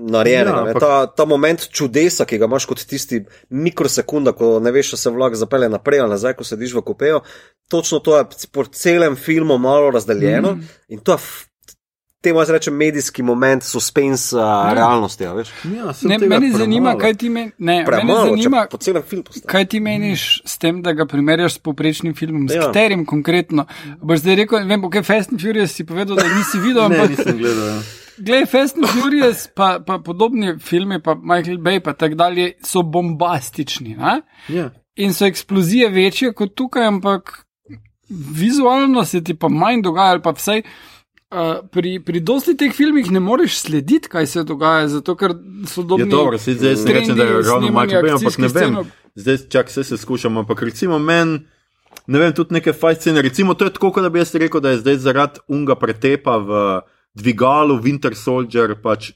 narejenega. 0.09 0.49
Ja, 0.49 0.55
Ja, 0.55 0.73
ampak- 0.73 0.79
ta, 0.79 1.05
ta 1.05 1.25
moment 1.25 1.67
čudesa, 1.71 2.25
ki 2.25 2.37
ga 2.37 2.45
imaš 2.49 2.65
kot 2.65 2.81
tisti 2.85 3.23
mikrosekunda, 3.49 4.33
ko 4.33 4.59
ne 4.59 4.71
veš, 4.71 4.95
če 4.95 4.97
se 4.97 5.09
vlak 5.13 5.35
zapelje 5.35 5.69
naprej 5.69 6.01
ali 6.01 6.15
nazaj, 6.15 6.33
ko 6.33 6.43
sediš 6.43 6.73
v 6.73 6.81
kupeju. 6.81 7.21
Točno 7.69 7.99
to 7.99 8.17
je 8.17 8.25
po 8.51 8.65
celem 8.65 9.15
filmu 9.15 9.57
malo 9.57 9.91
razdeljeno 9.91 10.55
mm. 10.55 10.67
in 10.89 10.99
to 10.99 11.11
je. 11.11 11.48
Temu 12.21 12.39
jaz 12.39 12.49
rečem 12.49 12.75
medijski 12.75 13.23
moment 13.23 13.63
suspensa 13.63 14.39
ja. 14.39 14.73
realnosti. 14.73 15.25
a 15.25 15.33
veš. 15.33 15.49
Ja, 15.65 15.93
sem 15.93 16.09
Ne, 16.09 16.17
meni 16.19 16.51
zanima, 16.51 16.89
premalo. 16.89 16.99
kaj 16.99 17.13
ti 17.13 17.29
meni. 17.29 17.51
Ne, 17.57 17.73
meni 17.73 17.85
Premalo, 17.85 18.25
zanima, 18.25 18.67
filmu 19.01 19.23
postavi. 19.23 19.47
kaj 19.47 19.65
ti 19.65 19.79
meniš 19.79 20.41
s 20.45 20.57
tem, 20.57 20.81
da 20.81 20.93
ga 20.93 21.05
primerjaš 21.05 21.53
s 21.53 21.57
poprečnim 21.59 22.13
filmom, 22.13 22.49
s 22.49 22.53
Ja. 22.53 22.61
katerim 22.61 23.05
konkretno. 23.05 23.65
Boš 23.99 24.19
zdaj 24.19 24.35
rekel, 24.35 24.59
ne 24.59 24.65
vem, 24.67 24.83
ok, 24.83 24.95
Fast 24.95 25.31
and 25.31 25.41
Furious 25.41 25.71
si 25.71 25.85
povedal, 25.85 26.15
da 26.15 26.23
nisi 26.25 26.59
videl, 26.59 26.83
Ne, 26.83 26.95
ampak 26.97 27.09
nisem 27.09 27.37
gledal. 27.37 27.67
Ja. 27.67 27.79
Glej, 28.19 28.45
Fast 28.47 28.77
and 28.77 28.87
Furious, 28.89 29.47
pa, 29.49 29.79
pa 29.79 29.99
podobni 29.99 30.57
filmi, 30.59 30.99
pa 30.99 31.15
Michael 31.15 31.57
Bay, 31.57 31.79
pa 31.79 31.93
tako 31.93 32.15
dalje, 32.15 32.51
so 32.61 32.83
bombastični. 32.83 33.95
Ne? 33.95 34.21
Ja. 34.49 34.69
In 34.97 35.13
so 35.13 35.25
eksplozije 35.25 35.89
večje 35.89 36.33
kot 36.33 36.51
tukaj, 36.53 36.83
ampak 36.85 37.45
vizualno 38.09 39.05
se 39.05 39.23
ti 39.23 39.33
pa 39.33 39.47
manj 39.49 39.81
dogaja, 39.81 40.09
ali 40.09 40.21
pa 40.21 40.31
vsaj. 40.31 40.61
Uh, 41.31 41.61
pri, 41.69 41.99
pri 41.99 42.19
dosti 42.19 42.55
teh 42.57 42.73
filmih 42.73 43.11
ne 43.11 43.19
moreš 43.19 43.59
slediti, 43.59 44.09
kaj 44.09 44.25
se 44.25 44.43
dogaja, 44.43 44.87
zato 44.89 45.13
ker 45.15 45.35
so 45.63 45.81
Je 45.81 45.85
dobri. 45.85 46.09
dobro, 46.09 46.37
se 46.37 46.53
zdaj 46.53 46.75
se 46.75 46.89
reče, 46.89 47.13
da 47.13 47.23
je 47.23 47.41
ravno 47.43 47.67
Michael 47.69 48.01
Bay, 48.01 48.15
ampak 48.15 48.37
ne 48.37 48.47
vem. 48.47 48.49
scenov. 48.49 48.85
Zdaj 49.15 49.37
čak 49.47 49.67
vse 49.67 49.83
se 49.83 49.97
skušamo, 49.97 50.39
ampak 50.39 50.61
recimo 50.63 50.97
meni 50.99 51.39
ne 52.07 52.19
vem, 52.19 52.33
tudi 52.33 52.53
neke 52.53 52.73
fajcene. 52.73 53.21
Recimo, 53.21 53.53
to 53.53 53.65
je 53.65 53.73
tako, 53.73 53.91
kot 53.91 54.03
da 54.03 54.09
bi 54.09 54.19
jaz 54.19 54.33
rekel, 54.35 54.57
da 54.59 54.69
je 54.69 54.77
zdaj 54.77 54.97
zaradi 54.97 55.39
unga 55.47 55.75
pretepa 55.75 56.37
v 56.39 56.81
dvigalu 57.15 57.77
Winter 57.77 58.15
Soldier 58.15 58.73
pač 58.75 59.11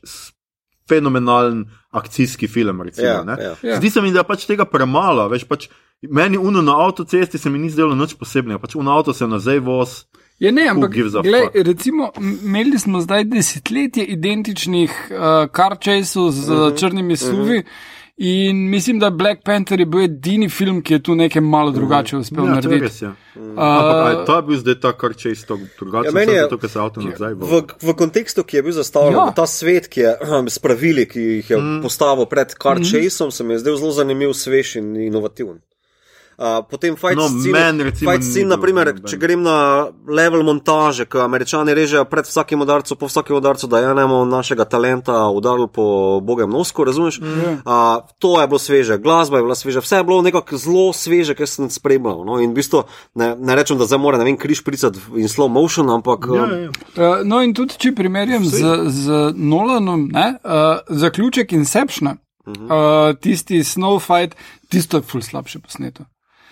fenomenalen 0.90 1.66
akcijski 1.92 2.48
film. 2.48 2.82
Recimo, 2.82 3.08
Ja, 3.08 3.24
ne. 3.24 3.36
ja. 3.40 3.56
Ja. 3.64 3.76
Zdi 3.78 3.90
se 3.90 4.02
mi, 4.02 4.12
da 4.12 4.20
je 4.20 4.24
pač 4.26 4.46
tega 4.46 4.66
premalo. 4.66 5.26
Veš, 5.30 5.46
pač, 5.46 5.66
meni 6.04 6.38
uno 6.38 6.62
na 6.62 6.78
avtocesti 6.78 7.38
se 7.38 7.50
mi 7.50 7.60
ni 7.60 7.70
zdelo 7.70 7.96
nič 7.96 8.14
posebnega, 8.14 8.60
pač 8.60 8.76
uno 8.76 8.92
avto 8.92 9.14
se 9.14 9.28
nazaj 9.28 9.60
voz. 9.60 10.04
Je 10.44 10.52
ne, 10.52 10.66
ampak 10.68 10.92
glej, 11.24 11.48
recimo, 11.56 12.12
imeli 12.44 12.80
smo 12.80 13.00
zdaj 13.02 13.24
desetletje 13.24 14.04
identičnih 14.06 14.92
uh, 15.10 15.18
karčejsov 15.52 16.32
z 16.32 16.40
uh 16.42 16.50
Mhm, 16.50 16.62
-huh, 16.62 16.80
črnimi 16.80 17.18
suvi. 17.18 17.58
Uh 17.58 17.64
-huh. 17.64 18.02
In 18.18 18.70
mislim, 18.70 19.00
da 19.00 19.10
Black 19.10 19.44
Panther 19.44 19.80
je 19.80 19.86
bil 19.86 20.02
edini 20.02 20.50
film, 20.50 20.82
ki 20.82 20.94
je 20.94 21.04
tu 21.04 21.16
nekaj 21.16 21.42
malo 21.42 21.72
drugače 21.72 22.18
uspel 22.18 22.46
Ja, 22.46 22.52
to 22.52 22.58
je 22.60 22.62
narediti. 22.62 22.82
res. 22.82 23.02
Ja. 23.02 23.16
Ampak 23.58 23.96
a 23.96 24.10
je 24.10 24.26
ta 24.26 24.42
bil 24.42 24.58
zdaj 24.58 24.80
ta 24.80 24.92
kar 24.94 25.16
čisto 25.16 25.58
drugačen, 25.80 26.06
Ja, 26.06 26.12
meni 26.12 26.32
je- 26.32 26.42
zato 26.42 26.58
ker 26.58 26.70
se 26.70 26.80
avto 26.80 27.02
nazaj 27.02 27.34
vozi. 27.34 27.52
V, 27.54 27.62
v 27.82 27.94
kontekstu, 27.94 28.44
ki 28.44 28.58
je 28.58 28.64
bil 28.64 28.72
zastavljen, 28.72 29.14
Ja. 29.14 29.26
ja. 29.26 29.32
ta 29.32 29.48
svet, 29.48 29.88
ki 29.88 30.00
je 30.00 30.18
ahem, 30.22 30.50
s 30.50 30.60
pravili, 30.60 31.06
ki 31.06 31.20
jih 31.20 31.50
je 31.50 31.58
mm. 31.58 31.82
postavil 31.82 32.26
pred 32.26 32.54
Car 32.54 32.78
Chaseom, 32.80 33.32
se 33.32 33.44
mi 33.44 33.54
je 33.54 33.60
zdel 33.60 33.76
zelo 33.78 33.92
zanimiv, 33.92 34.34
svež 34.34 34.76
in 34.76 34.96
inovativen. 34.98 35.58
Uh, 36.44 36.60
potem 36.70 36.96
fight 36.96 37.16
No, 37.16 37.30
scene, 37.30 37.84
recimo 37.84 38.12
fight 38.12 38.24
scene 38.24 38.44
bil 38.44 38.58
naprimer, 38.58 38.90
noben. 38.92 39.08
če 39.08 39.16
grem 39.16 39.46
na 39.46 39.88
level 40.04 40.42
montaže, 40.44 41.06
ko 41.08 41.22
američani 41.24 41.72
režejo 41.72 42.04
pred 42.12 42.28
vsakim 42.28 42.60
udarcem, 42.66 43.00
po 43.00 43.08
vsakem 43.08 43.38
udarcu, 43.38 43.70
da 43.72 43.80
je 43.80 43.92
enemu 43.94 44.26
našega 44.28 44.66
talenta 44.68 45.30
udaril 45.32 45.70
po 45.72 46.20
bogem 46.20 46.52
nosku, 46.52 46.84
razumeš? 46.84 47.22
Mm. 47.24 47.64
Uh, 47.64 48.04
to 48.20 48.42
je 48.42 48.50
bilo 48.52 48.60
sveže, 48.60 48.98
glasba 49.00 49.40
je 49.40 49.46
bila 49.48 49.56
sveža, 49.56 49.80
vse 49.80 50.02
je 50.02 50.04
bilo 50.04 50.20
nekako 50.22 50.60
zelo 50.60 50.92
sveže, 50.92 51.32
kar 51.32 51.48
sem 51.48 51.72
spremljal. 51.72 52.26
No? 52.28 52.42
In 52.44 52.52
v 52.52 52.60
bistvu 52.60 52.84
ne, 53.16 53.36
ne 53.40 53.56
rečem, 53.56 53.80
da 53.80 53.88
zdaj 53.88 54.04
mora 54.04 54.20
ne 54.20 54.28
vem, 54.28 54.36
križ 54.36 54.66
pricati 54.68 55.00
in 55.16 55.32
slow 55.32 55.48
motion, 55.48 55.88
ampak 55.96 56.28
Ja, 56.28 56.44
um, 56.44 56.52
ja. 56.60 56.70
Uh, 56.70 57.24
no, 57.24 57.40
in 57.40 57.56
tudi 57.56 57.80
če 57.80 57.96
primerjam 57.96 58.44
z, 58.44 58.60
z 58.92 59.32
Nolanom, 59.40 60.10
ne, 60.12 60.34
uh, 60.44 60.84
zaključek 60.92 61.56
Inceptiona, 61.56 62.18
uh 62.46 62.54
-huh. 62.54 62.68
uh, 62.68 63.16
tisti 63.16 63.64
Snowfight, 63.64 64.36
tisto 64.68 65.00
je 65.00 65.08
ful 65.08 65.22
slabše 65.22 65.64
posneto. 65.64 66.04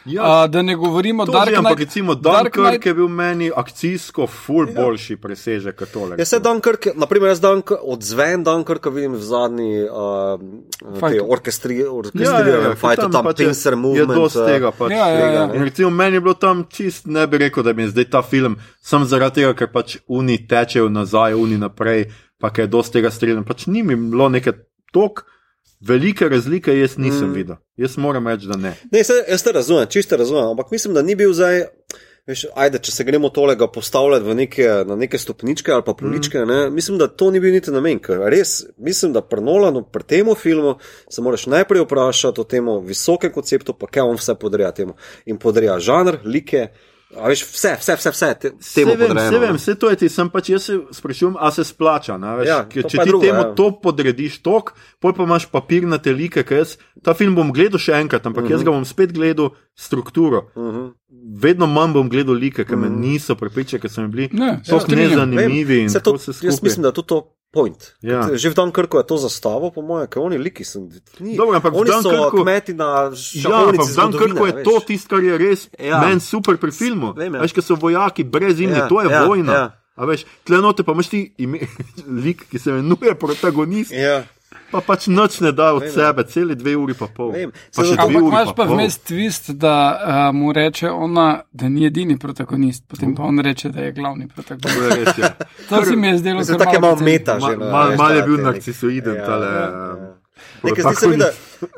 Ja, 0.05 0.23
Uh, 0.35 0.49
da 0.49 0.61
ne 0.61 0.75
govorimo 0.75 1.23
o 1.23 1.25
Dark 1.27 1.49
že, 1.49 1.55
ampak 1.55 1.71
Knight. 1.71 1.79
recimo 1.85 2.15
Dark 2.15 2.43
Dunkirk 2.47 2.55
Knight- 2.73 2.85
je 2.85 2.93
bil 2.93 3.07
meni 3.07 3.51
akcijsko 3.55 4.27
ful 4.27 4.65
boljši 4.67 5.17
presežek 5.17 5.75
kot 5.75 5.89
tole. 5.89 6.15
Ja, 6.17 6.25
se 6.25 6.39
Dunkirk, 6.39 6.87
naprimer, 6.95 7.27
jaz 7.27 7.39
Dunkirk, 7.39 7.79
odzven 7.83 8.43
Dunkirka 8.43 8.89
vidim 8.89 9.13
v 9.13 9.21
zadnji 9.21 9.83
uh, 9.83 10.39
Fajtu. 10.99 11.25
orkestri, 11.29 11.83
orkestriranem 11.85 12.75
fajtu, 12.75 13.09
tam 13.09 13.23
pač 13.23 13.39
je- 13.39 13.45
pincer 13.45 13.73
Je 13.73 13.77
movement. 13.77 14.15
dosti 14.15 14.39
eh, 14.39 14.45
tega 14.47 14.71
pač. 14.71 14.91
Ja, 14.91 15.07
ja, 15.09 15.27
ja. 15.27 15.43
In 15.45 15.63
recimo 15.63 15.89
meni 15.91 16.15
je 16.15 16.21
bilo 16.21 16.33
tam 16.35 16.65
čist, 16.65 17.05
ne 17.07 17.27
bi 17.27 17.37
rekel, 17.37 17.63
da 17.63 17.73
bi 17.73 17.85
zdaj 17.85 18.05
ta 18.07 18.21
film, 18.23 18.57
sam 18.81 19.05
zaradi 19.05 19.35
tega, 19.35 19.53
ker 19.53 19.67
pač 19.69 19.97
uni 20.09 20.39
tečejo 20.39 20.89
nazaj, 20.89 21.33
uni 21.35 21.57
naprej, 21.57 22.07
pa 22.37 22.49
ker 22.49 22.63
je 22.63 22.67
dosti 22.69 22.93
tega 22.93 23.09
streljanja, 23.09 23.43
pač 23.43 23.67
ni 23.67 23.83
mi 23.83 23.95
bilo 23.95 24.29
neke 24.29 24.53
tok. 24.91 25.25
Velike 25.81 26.29
razlike 26.29 26.79
jaz 26.79 26.97
nisem 26.97 27.29
mm. 27.29 27.33
videl. 27.33 27.55
Jaz 27.77 27.97
moram 27.97 28.27
reči, 28.27 28.47
da 28.47 28.57
ne. 28.57 28.75
Ne, 28.91 29.03
se, 29.03 29.13
jaz 29.29 29.43
te 29.43 29.51
razumem, 29.51 29.87
čisto 29.89 30.17
razumem, 30.17 30.51
ampak 30.53 30.71
mislim, 30.71 30.93
da 30.93 31.01
ni 31.01 31.15
bil 31.15 31.33
zdaj. 31.33 31.65
Veš, 32.29 32.43
ajde, 32.53 32.77
če 32.85 32.91
se 32.93 33.03
gremo 33.03 33.31
tolega 33.33 33.65
postavljati 33.67 34.35
neke, 34.37 34.67
na 34.85 34.95
neke 34.95 35.17
stopničke 35.17 35.71
ali 35.73 35.81
pa 35.85 35.95
poličke, 35.97 36.37
mm. 36.37 36.47
ne, 36.47 36.69
mislim, 36.69 36.99
da 37.01 37.07
to 37.07 37.31
ni 37.31 37.39
bil 37.41 37.53
niti 37.53 37.73
namen. 37.73 37.99
Res 38.29 38.59
mislim, 38.77 39.13
da 39.13 39.23
pri 39.25 39.41
Nolanu, 39.41 39.81
pri 39.89 40.05
tem 40.05 40.29
filmu, 40.37 40.75
se 41.09 41.21
moraš 41.21 41.47
najprej 41.49 41.81
vprašati 41.81 42.41
o 42.41 42.43
tem 42.43 42.69
visokem 42.85 43.33
konceptu, 43.33 43.73
pa 43.73 43.89
kaj 43.89 44.05
on 44.05 44.21
vse 44.21 44.37
podreja 44.37 44.69
temu. 44.71 44.93
In 45.25 45.41
podreja 45.41 45.79
žanr, 45.79 46.19
like, 46.25 46.67
a 47.13 47.27
veš, 47.27 47.43
vse, 47.45 47.75
vse, 47.75 47.95
vse, 47.95 48.09
vse 48.09 48.27
te, 48.33 48.49
temu 48.49 48.59
Vse 48.59 48.85
vem, 48.87 48.97
podrejeno. 48.99 49.21
vse 49.27 49.39
vem, 49.39 49.55
vse 49.55 49.75
to 49.75 49.89
je 49.89 49.95
ti, 49.95 50.09
sem 50.09 50.29
pač 50.29 50.49
jaz 50.49 50.63
se 50.63 50.79
sprašujem, 50.91 51.35
a 51.37 51.51
se 51.51 51.63
splača. 51.63 52.17
ne, 52.17 52.35
Veš, 52.37 52.47
Ja, 52.47 52.59
Ker 52.65 52.83
če 52.83 52.97
ti 52.97 53.05
drugo, 53.05 53.25
temu 53.25 53.39
ja. 53.39 53.53
to 53.53 53.71
podrediš 53.73 54.39
tok, 54.39 54.71
pol 54.99 55.13
pa 55.13 55.23
imaš 55.23 55.45
papirnate 55.47 56.11
like, 56.11 56.43
ker 56.43 56.57
jaz 56.57 56.77
ta 57.03 57.13
film 57.13 57.35
bom 57.35 57.51
gledal 57.51 57.77
še 57.77 57.91
enkrat, 57.93 58.25
ampak 58.25 58.43
uh 58.43 58.47
-huh. 58.47 58.51
jaz 58.51 58.59
Mhm. 58.59 58.65
ga 58.65 58.71
bom 58.71 58.85
spet 58.85 59.11
gledal 59.11 59.49
strukturo. 59.75 60.47
Uh 60.55 60.63
-huh. 60.63 60.91
Vedno 61.35 61.67
manj 61.67 61.93
bom 61.93 62.09
gledal 62.09 62.35
like, 62.35 62.63
ker 62.63 62.77
me 62.77 62.87
Mhm. 62.87 62.99
niso 63.01 63.35
prepričali, 63.35 63.81
ker 63.81 63.89
so 63.89 64.01
mi 64.01 64.07
bili 64.07 64.29
Ne, 64.31 64.57
se 64.57 64.65
sploh 64.65 64.81
strinjam. 64.81 65.09
nezanimivi. 65.29 65.87
tako 65.93 66.11
to, 66.11 66.17
se 66.17 66.31
jaz 66.41 66.61
mislim, 66.61 66.83
da 66.83 66.91
to 66.91 67.01
to 67.01 67.35
point. 67.51 67.75
Ja. 68.01 68.31
Že 68.31 68.49
v 68.49 68.55
Dunkerku 68.55 68.95
je 68.95 69.05
to 69.05 69.17
zastavo, 69.19 69.69
po 69.69 69.81
mojem, 69.81 70.07
ker 70.07 70.21
oni 70.21 70.37
liki 70.37 70.63
so. 70.63 70.79
Ni, 71.19 71.35
Dobro, 71.35 71.53
ampak 71.53 71.73
oni 71.73 71.91
so 71.91 71.99
Dunkirku- 72.01 72.41
kmeti 72.41 72.71
na 72.73 72.89
Ja, 73.05 73.11
šahovnici 73.11 73.91
v 73.91 73.95
Dunkerku 73.97 74.23
je 74.41 74.51
zgodovine, 74.51 74.63
to 74.63 74.73
veš. 74.73 74.85
tisto, 74.85 75.07
kar 75.09 75.21
je 75.21 75.35
res 75.37 75.59
Ja. 75.73 75.85
ja. 75.85 75.97
meni 76.01 76.19
super 76.19 76.55
pri 76.55 76.71
filmu. 76.71 77.11
Vem, 77.13 77.27
ja. 77.29 77.41
Veš, 77.41 77.51
ker 77.51 77.61
so 77.61 77.75
vojaki 77.75 78.23
brez 78.23 78.55
ime, 78.57 78.71
Ja, 78.73 78.77
ja, 78.77 78.87
to 78.87 78.97
je 78.97 79.05
ja, 79.05 79.13
ja, 79.13 79.25
vojna. 79.25 79.51
ja. 79.51 79.59
Ja. 79.59 79.67
A 79.93 80.05
veš, 80.05 80.23
tle 80.41 80.57
note 80.57 80.81
pa 80.81 80.91
imaš 80.91 81.09
ti 81.09 81.35
ime, 81.37 81.59
lik, 82.23 82.47
ki 82.47 82.57
se 82.57 82.71
imenuje 82.71 83.11
protagonist, 83.15 83.91
Ja. 83.91 84.23
Pa 84.71 84.81
pač 84.81 85.07
noč 85.07 85.39
ne 85.43 85.51
da 85.51 85.73
od 85.73 85.83
Vem, 85.83 85.89
ja. 85.89 85.93
sebe, 85.93 86.23
cele 86.29 86.55
dve 86.55 86.75
uri 86.79 86.95
pa 86.97 87.07
pol. 87.07 87.31
Vem. 87.35 87.51
Pa 87.75 87.85
še 87.85 87.97
Ampak 87.97 88.15
uri 88.15 88.31
imaš 88.31 88.53
pa 88.55 88.67
vmes 88.69 88.97
twist, 89.07 89.51
da 89.59 89.75
uh, 89.93 90.21
mu 90.35 90.53
reče 90.55 90.89
ona, 90.91 91.27
da 91.51 91.69
ni 91.69 91.85
edini 91.87 92.17
protagonist, 92.19 92.85
potem 92.87 93.15
pa 93.15 93.27
on 93.27 93.39
reče, 93.39 93.69
da 93.75 93.87
je 93.89 93.91
glavni 93.97 94.27
protagonist. 94.27 94.79
To 94.79 94.95
res, 94.95 95.17
ja. 95.17 95.33
To 95.69 95.83
se 95.85 95.95
mi 95.95 96.07
je 96.07 96.17
zdelo 96.17 96.41
je 96.41 96.57
malo 96.79 96.95
precej- 96.95 97.03
meta 97.03 97.39
že. 97.39 97.57
No, 97.57 97.71
mal- 97.71 97.93
veš, 97.93 97.97
mal 97.97 98.15
je 98.15 98.23
bil 98.23 98.41
narcisoiden 98.47 99.13
neki- 99.13 99.25
tale, 99.25 99.45
Ja, 99.51 99.69
ja. 99.69 100.17
Nekaj 100.63 100.83
zdi 100.83 100.95
se 100.95 101.07
mi, 101.07 101.17
da 101.17 101.29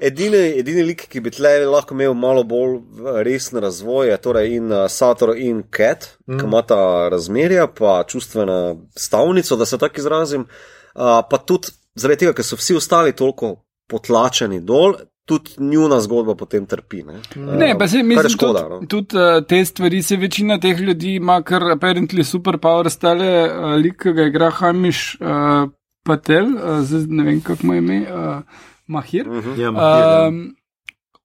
edini, 0.04 0.41
edini 0.60 0.84
lik, 0.84 1.06
ki 1.12 1.22
bi 1.24 1.32
tle 1.32 1.52
lahko 1.68 1.96
imel 1.96 2.14
malo 2.18 2.44
bolj 2.48 2.76
eh, 2.78 3.20
resen 3.28 3.60
razvoj, 3.64 4.10
je 4.12 4.18
torej 4.24 4.58
in 4.58 4.74
Sator 4.91 5.36
in 5.38 5.64
Cat, 5.72 6.10
mm. 6.28 6.39
ki 6.39 6.48
imata 6.48 6.80
razmerja, 7.12 7.68
pa 7.68 8.02
čustveno 8.08 8.58
stavnico, 8.96 9.56
da 9.60 9.66
se 9.66 9.80
tako 9.80 10.04
izrazim, 10.04 10.46
uh, 10.48 11.22
pa 11.30 11.39
tudi 11.39 11.72
zaradi 11.96 12.26
tega, 12.26 12.34
ker 12.34 12.46
so 12.46 12.60
vsi 12.60 12.76
ostali 12.80 13.14
toliko 13.16 13.56
potlačeni 13.89 14.62
dol, 14.62 14.96
tudi 15.26 15.56
njuna 15.64 16.02
zgodba 16.04 16.36
potem 16.36 16.66
trpi. 16.66 17.04
Ne, 17.04 17.20
Ne, 17.36 17.76
pa 17.80 17.88
se 17.88 17.98
Kar 17.98 18.04
je 18.04 18.04
mislim, 18.04 18.30
škoda. 18.30 18.64
tudi, 18.64 18.82
no. 18.82 18.88
tudi 18.88 19.18
uh, 19.18 19.46
te 19.48 19.66
stvari 19.66 20.02
se 20.04 20.18
večina 20.18 20.60
teh 20.60 20.80
ljudi 20.80 21.16
ima, 21.16 21.41
ker 21.44 21.64
apparently 21.76 22.24
superpower 22.28 22.89
stale, 22.91 23.30
uh, 23.48 23.76
lik, 23.80 24.02
ki 24.04 24.12
ga 24.14 24.28
igra 24.28 24.50
Hamiš 24.52 25.04
uh, 25.22 25.70
Patel, 26.04 26.52
uh, 26.58 26.82
zdaj 26.84 27.08
ne 27.08 27.24
vem, 27.24 27.39
kako 27.41 27.68
mu 27.68 27.74
je 27.74 27.80
ime, 27.80 28.02
uh, 28.02 28.68
Mahir. 28.88 29.30
Ja, 29.58 29.72
Mahir, 29.72 30.28
Um, 30.28 30.56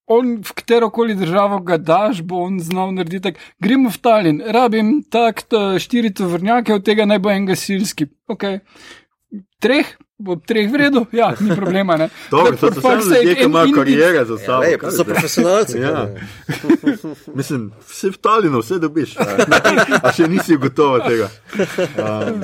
on, 0.06 0.36
v 0.46 0.52
katero 0.56 0.90
koli 0.94 1.14
državo 1.18 1.58
ga 1.66 1.76
daš, 1.76 2.22
bo 2.22 2.44
on 2.46 2.60
znal 2.62 2.94
narediti 2.94 3.22
tako. 3.32 3.40
Gremo 3.60 3.90
v 3.90 3.98
Tallinn, 3.98 4.42
rabim 4.46 5.02
tak 5.10 5.42
ta 5.42 5.74
štiri 5.78 6.14
tovrnjake, 6.14 6.74
od 6.74 6.84
tega 6.86 7.04
naj 7.04 7.18
bo 7.18 7.30
en 7.34 7.46
gasilski. 7.50 8.06
Okay. 8.30 8.60
Treh, 9.60 9.90
bo 10.18 10.34
treh 10.36 10.66
v 10.66 10.74
redu, 10.76 11.06
ja, 11.14 11.30
ni 11.40 11.54
problema. 11.54 11.96
Ne? 11.96 12.08
Dobro, 12.30 12.56
to 12.56 12.72
so 12.74 12.80
samo 12.80 13.02
ljudje, 13.02 13.34
ki 13.34 13.44
imajo 13.44 13.72
karijere 13.74 14.24
za 14.24 14.34
Ja, 14.34 14.46
sabo. 14.46 14.60
lej, 14.60 14.78
kaj 14.78 14.90
so 14.90 15.04
profesionalci. 15.04 15.78
Ja. 15.78 16.08
Mislim, 17.38 17.70
vse 17.86 18.10
v 18.10 18.18
Talinu, 18.18 18.58
vse 18.58 18.78
dobiš. 18.82 19.14
A, 20.02 20.10
še 20.16 20.26
nisi 20.28 20.58
gotovo 20.58 20.98
tega. 21.06 21.30
Um, 21.94 22.42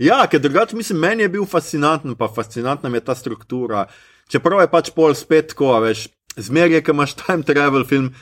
ja, 0.00 0.22
ker 0.26 0.40
drugače, 0.40 0.76
mislim, 0.76 0.98
meni 1.04 1.26
je 1.26 1.32
bil 1.36 1.44
fascinanten, 1.44 2.16
pa 2.16 2.30
fascinantna 2.32 2.88
mi 2.88 2.96
je 2.96 3.04
ta 3.04 3.14
struktura. 3.14 3.86
Čeprav 4.32 4.64
je 4.64 4.72
pač 4.72 4.90
pol 4.96 5.12
spet 5.14 5.52
tako, 5.52 5.74
a 5.76 5.82
veš, 5.84 6.06
zmeraj, 6.40 6.80
ki 6.80 6.94
imaš 6.96 7.18
time 7.20 7.44
travel 7.44 7.84
film. 7.84 8.12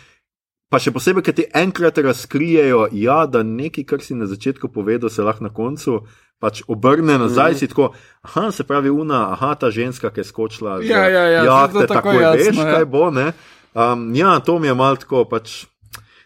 Pa 0.71 0.79
še 0.83 0.91
posebej, 0.95 1.23
ker 1.27 1.35
ti 1.35 1.47
enkrat 1.55 1.99
razkrijejo, 1.99 2.89
ja, 2.95 3.23
da 3.27 3.43
nekaj, 3.47 3.87
kar 3.87 4.03
si 4.03 4.15
na 4.19 4.27
začetku 4.31 4.71
povedal, 4.71 5.11
se 5.11 5.23
lahko 5.23 5.47
na 5.47 5.51
koncu 5.55 6.03
pač 6.41 6.63
obrne 6.69 7.19
nazaj. 7.21 7.53
Mm. 7.53 7.61
Si 7.61 7.69
tako, 7.69 7.91
aha, 8.27 8.49
se 8.53 8.65
pravi, 8.65 8.91
una, 8.91 9.27
aha, 9.37 9.55
ta 9.61 9.71
ženska, 9.71 10.11
ki 10.11 10.25
je 10.25 10.29
skočila. 10.29 10.81
Ja, 10.83 11.05
ja, 11.09 11.27
ja, 11.29 11.45
jahte, 11.45 11.73
to 11.73 11.85
je 11.85 11.91
tako 11.93 12.17
jasno, 12.17 12.47
veš, 12.47 12.63
ja. 12.65 12.71
kaj 12.75 12.89
bo. 12.89 13.11
Ne? 13.15 13.33
Um, 13.75 14.09
ja, 14.17 14.39
to 14.41 14.59
mi 14.59 14.71
je 14.71 14.75
malo 14.75 14.99
tako. 15.01 15.25
Pač, 15.29 15.65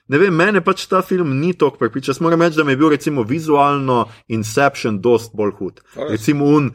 ne 0.09 0.21
vem, 0.23 0.35
mene 0.35 0.63
pač 0.65 0.87
ta 0.91 1.03
film 1.03 1.37
ni 1.41 1.53
tako 1.53 1.83
prepričal. 1.83 2.17
Moram 2.25 2.47
reči, 2.47 2.61
da 2.63 2.65
mi 2.65 2.73
je 2.73 2.81
bil 2.81 2.95
recimo 2.95 3.27
vizualno 3.27 4.05
Inception 4.29 5.03
dost 5.03 5.35
bolj 5.35 5.57
hud. 5.59 5.85
Recimo 6.09 6.47
un 6.47 6.71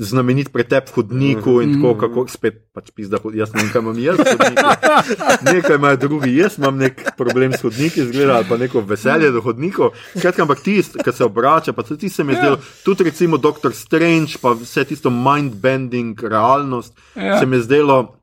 znamenit 0.00 0.48
pretep 0.52 0.88
hodniku 0.94 1.60
in 1.60 1.74
tako, 1.74 1.94
kako 2.00 2.24
spet 2.28 2.60
pač 2.72 2.90
pizda, 2.96 3.18
jaz 3.34 3.52
ne 3.54 3.62
vem, 3.62 3.70
kaj 3.72 3.82
imam 3.82 3.98
jaz. 3.98 4.16
s 4.16 4.32
hodniki. 4.32 5.54
Nekaj 5.54 5.76
imajo 5.76 5.96
drugi, 5.96 6.30
jaz 6.36 6.58
imam 6.58 6.78
nek 6.80 7.02
problem 7.16 7.52
s 7.52 7.60
hodniki, 7.62 8.06
zgleda, 8.08 8.38
ali 8.38 8.48
pa 8.48 8.56
neko 8.56 8.80
veselje 8.80 9.30
do 9.30 9.42
hodnikov. 9.44 9.92
Skratka, 10.16 10.42
ampak 10.42 10.62
ti, 10.64 10.78
ki 11.04 11.12
se 11.12 11.24
obrača, 11.24 11.72
pa 11.72 11.82
tudi 11.82 12.08
se 12.08 12.24
mi 12.24 12.32
je 12.32 12.38
zdel, 12.38 12.56
tudi 12.84 13.04
recimo 13.04 13.36
Doctor 13.36 13.74
Strange, 13.76 14.40
pa 14.40 14.54
vse 14.56 14.84
tisto 14.84 15.10
mind-bending 15.10 16.16
realnost, 16.22 16.96
Ja. 17.16 17.38
se 17.38 17.46
mi 17.46 17.56
je 17.56 17.62
zdelo, 17.62 18.16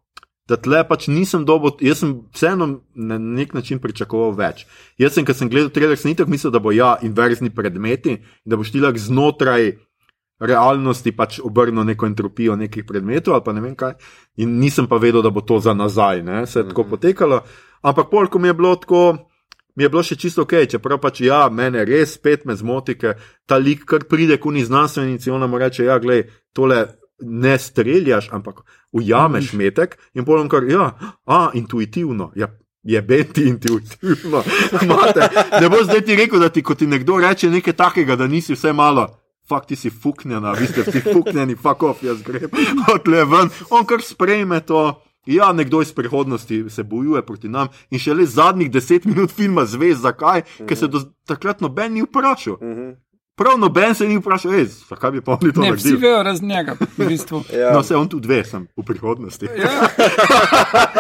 da 0.47 0.55
tle 0.55 0.79
pač 0.87 1.07
nisem 1.11 1.43
dobil, 1.45 1.75
jaz 1.83 1.99
sem 1.99 2.13
vseeno 2.33 2.67
na 2.95 3.17
nek 3.19 3.53
način 3.53 3.79
pričakoval 3.83 4.31
več. 4.31 4.63
Jaz 4.97 5.13
sem, 5.13 5.25
ko 5.27 5.33
sem 5.35 5.49
gledal 5.51 5.69
trailer, 5.69 5.97
sem 5.99 6.13
itak 6.13 6.31
mislil, 6.31 6.53
da 6.55 6.59
bo 6.63 6.71
ja, 6.71 6.95
inverzni 7.03 7.49
predmeti, 7.51 8.21
da 8.45 8.55
boš 8.55 8.71
ti 8.71 8.79
lahko 8.79 8.97
znotraj 8.97 9.73
realnosti 10.39 11.11
pač 11.11 11.39
obrnil 11.43 11.85
neko 11.85 12.05
entropijo 12.05 12.55
nekih 12.55 12.85
predmetov 12.85 13.33
ali 13.33 13.43
pa 13.45 13.53
ne 13.53 13.61
vem 13.61 13.75
kaj. 13.75 13.95
In 14.37 14.59
nisem 14.59 14.87
pa 14.87 14.97
vedel, 15.01 15.21
da 15.21 15.29
bo 15.29 15.41
to 15.41 15.59
za 15.59 15.73
nazaj, 15.73 16.21
ne? 16.23 16.45
se 16.45 16.59
je 16.59 16.67
tako 16.69 16.83
potekalo. 16.83 17.41
Ampak 17.81 18.09
pol, 18.11 18.27
ko 18.27 18.39
mi 18.39 18.47
je 18.47 18.53
bilo 18.53 18.75
tako. 18.75 19.17
mi 19.75 19.83
je 19.83 19.89
bilo 19.89 20.01
še 20.03 20.15
čisto 20.17 20.41
ok, 20.41 20.53
čeprav 20.65 20.97
pač 20.97 21.21
ja, 21.21 21.49
mene 21.53 21.83
res 21.85 22.15
spet 22.17 22.45
me 22.49 22.55
zmoti, 22.57 22.95
ker 22.97 23.13
ta 23.45 23.59
lik 23.61 23.85
kar 23.85 24.07
pride 24.09 24.39
kuni 24.41 24.63
znanstvenici, 24.65 25.29
ona 25.29 25.45
mu 25.47 25.57
reče, 25.61 25.83
ja, 25.85 25.99
glej, 26.01 26.23
tole 26.53 26.79
ne 27.21 27.53
streljaš, 27.61 28.31
ampak 28.33 28.63
ujameš 28.91 29.53
metek 29.53 29.99
in 30.17 30.25
potem 30.25 30.49
kar, 30.49 30.65
ja, 30.65 30.95
a, 31.25 31.51
intuitivno. 31.53 32.31
Ja, 32.35 32.49
Je 32.87 33.01
beti 33.01 33.43
intuitivno. 33.49 34.43
Mate, 34.87 35.27
ne 35.61 35.69
bo 35.69 35.81
zdaj 35.83 36.05
ti 36.07 36.15
rekel, 36.15 36.39
da 36.39 36.47
ti 36.49 36.63
ti 36.63 36.87
nekdo 36.87 37.17
reče 37.19 37.49
nekaj 37.49 37.73
takega, 37.73 38.15
da 38.15 38.27
nisi 38.27 38.53
vse 38.53 38.71
malo. 38.73 39.26
Fakt 39.49 39.71
si 39.79 39.89
fuknjena, 39.89 40.51
vi 40.51 40.67
ste 40.67 40.83
vsi 40.83 41.01
fuknjeni, 41.01 41.55
fuck 41.55 41.83
off, 41.83 42.03
jaz 42.03 42.21
grem 42.21 42.49
odle 42.93 43.23
ven. 43.25 43.51
On 43.69 43.85
kar 43.85 44.01
sprejme 44.03 44.59
to. 44.59 45.03
Ja, 45.27 45.51
nekdo 45.51 45.81
iz 45.81 45.91
prihodnosti 45.91 46.65
se 46.69 46.83
bojuje 46.83 47.21
proti 47.25 47.49
nam 47.51 47.67
in 47.91 47.99
šele 47.99 48.25
zadnjih 48.25 48.71
deset 48.71 49.05
minut 49.05 49.31
filma 49.31 49.65
zve, 49.65 49.93
zakaj, 49.95 50.39
uh 50.39 50.45
-huh. 50.45 50.67
ker 50.67 50.77
se 50.77 50.87
do 50.87 51.01
takrat 51.25 51.61
noben 51.61 51.93
ni 51.93 52.01
vprašal. 52.01 52.53
Uh 52.53 52.59
-huh. 52.61 52.95
Prav 53.35 53.59
noben 53.59 53.95
se 53.95 54.07
ni 54.07 54.17
vprašal, 54.17 54.53
ej, 54.53 54.65
zakaj 54.65 55.11
bi 55.11 55.21
pa 55.21 55.31
oni 55.31 55.53
to 55.53 55.61
Ne, 55.61 55.71
vsi 55.71 55.95
vejo 55.95 56.23
razen 56.23 56.47
njega, 56.47 56.75
v 56.97 57.07
bistvu. 57.07 57.43
Ja. 57.59 57.73
No, 57.73 57.83
se 57.83 57.95
on 57.95 58.09
tudi 58.09 58.27
ve, 58.27 58.43
sem 58.45 58.67
v 58.77 58.83
prihodnosti. 58.83 59.45
Ja, 59.45 59.89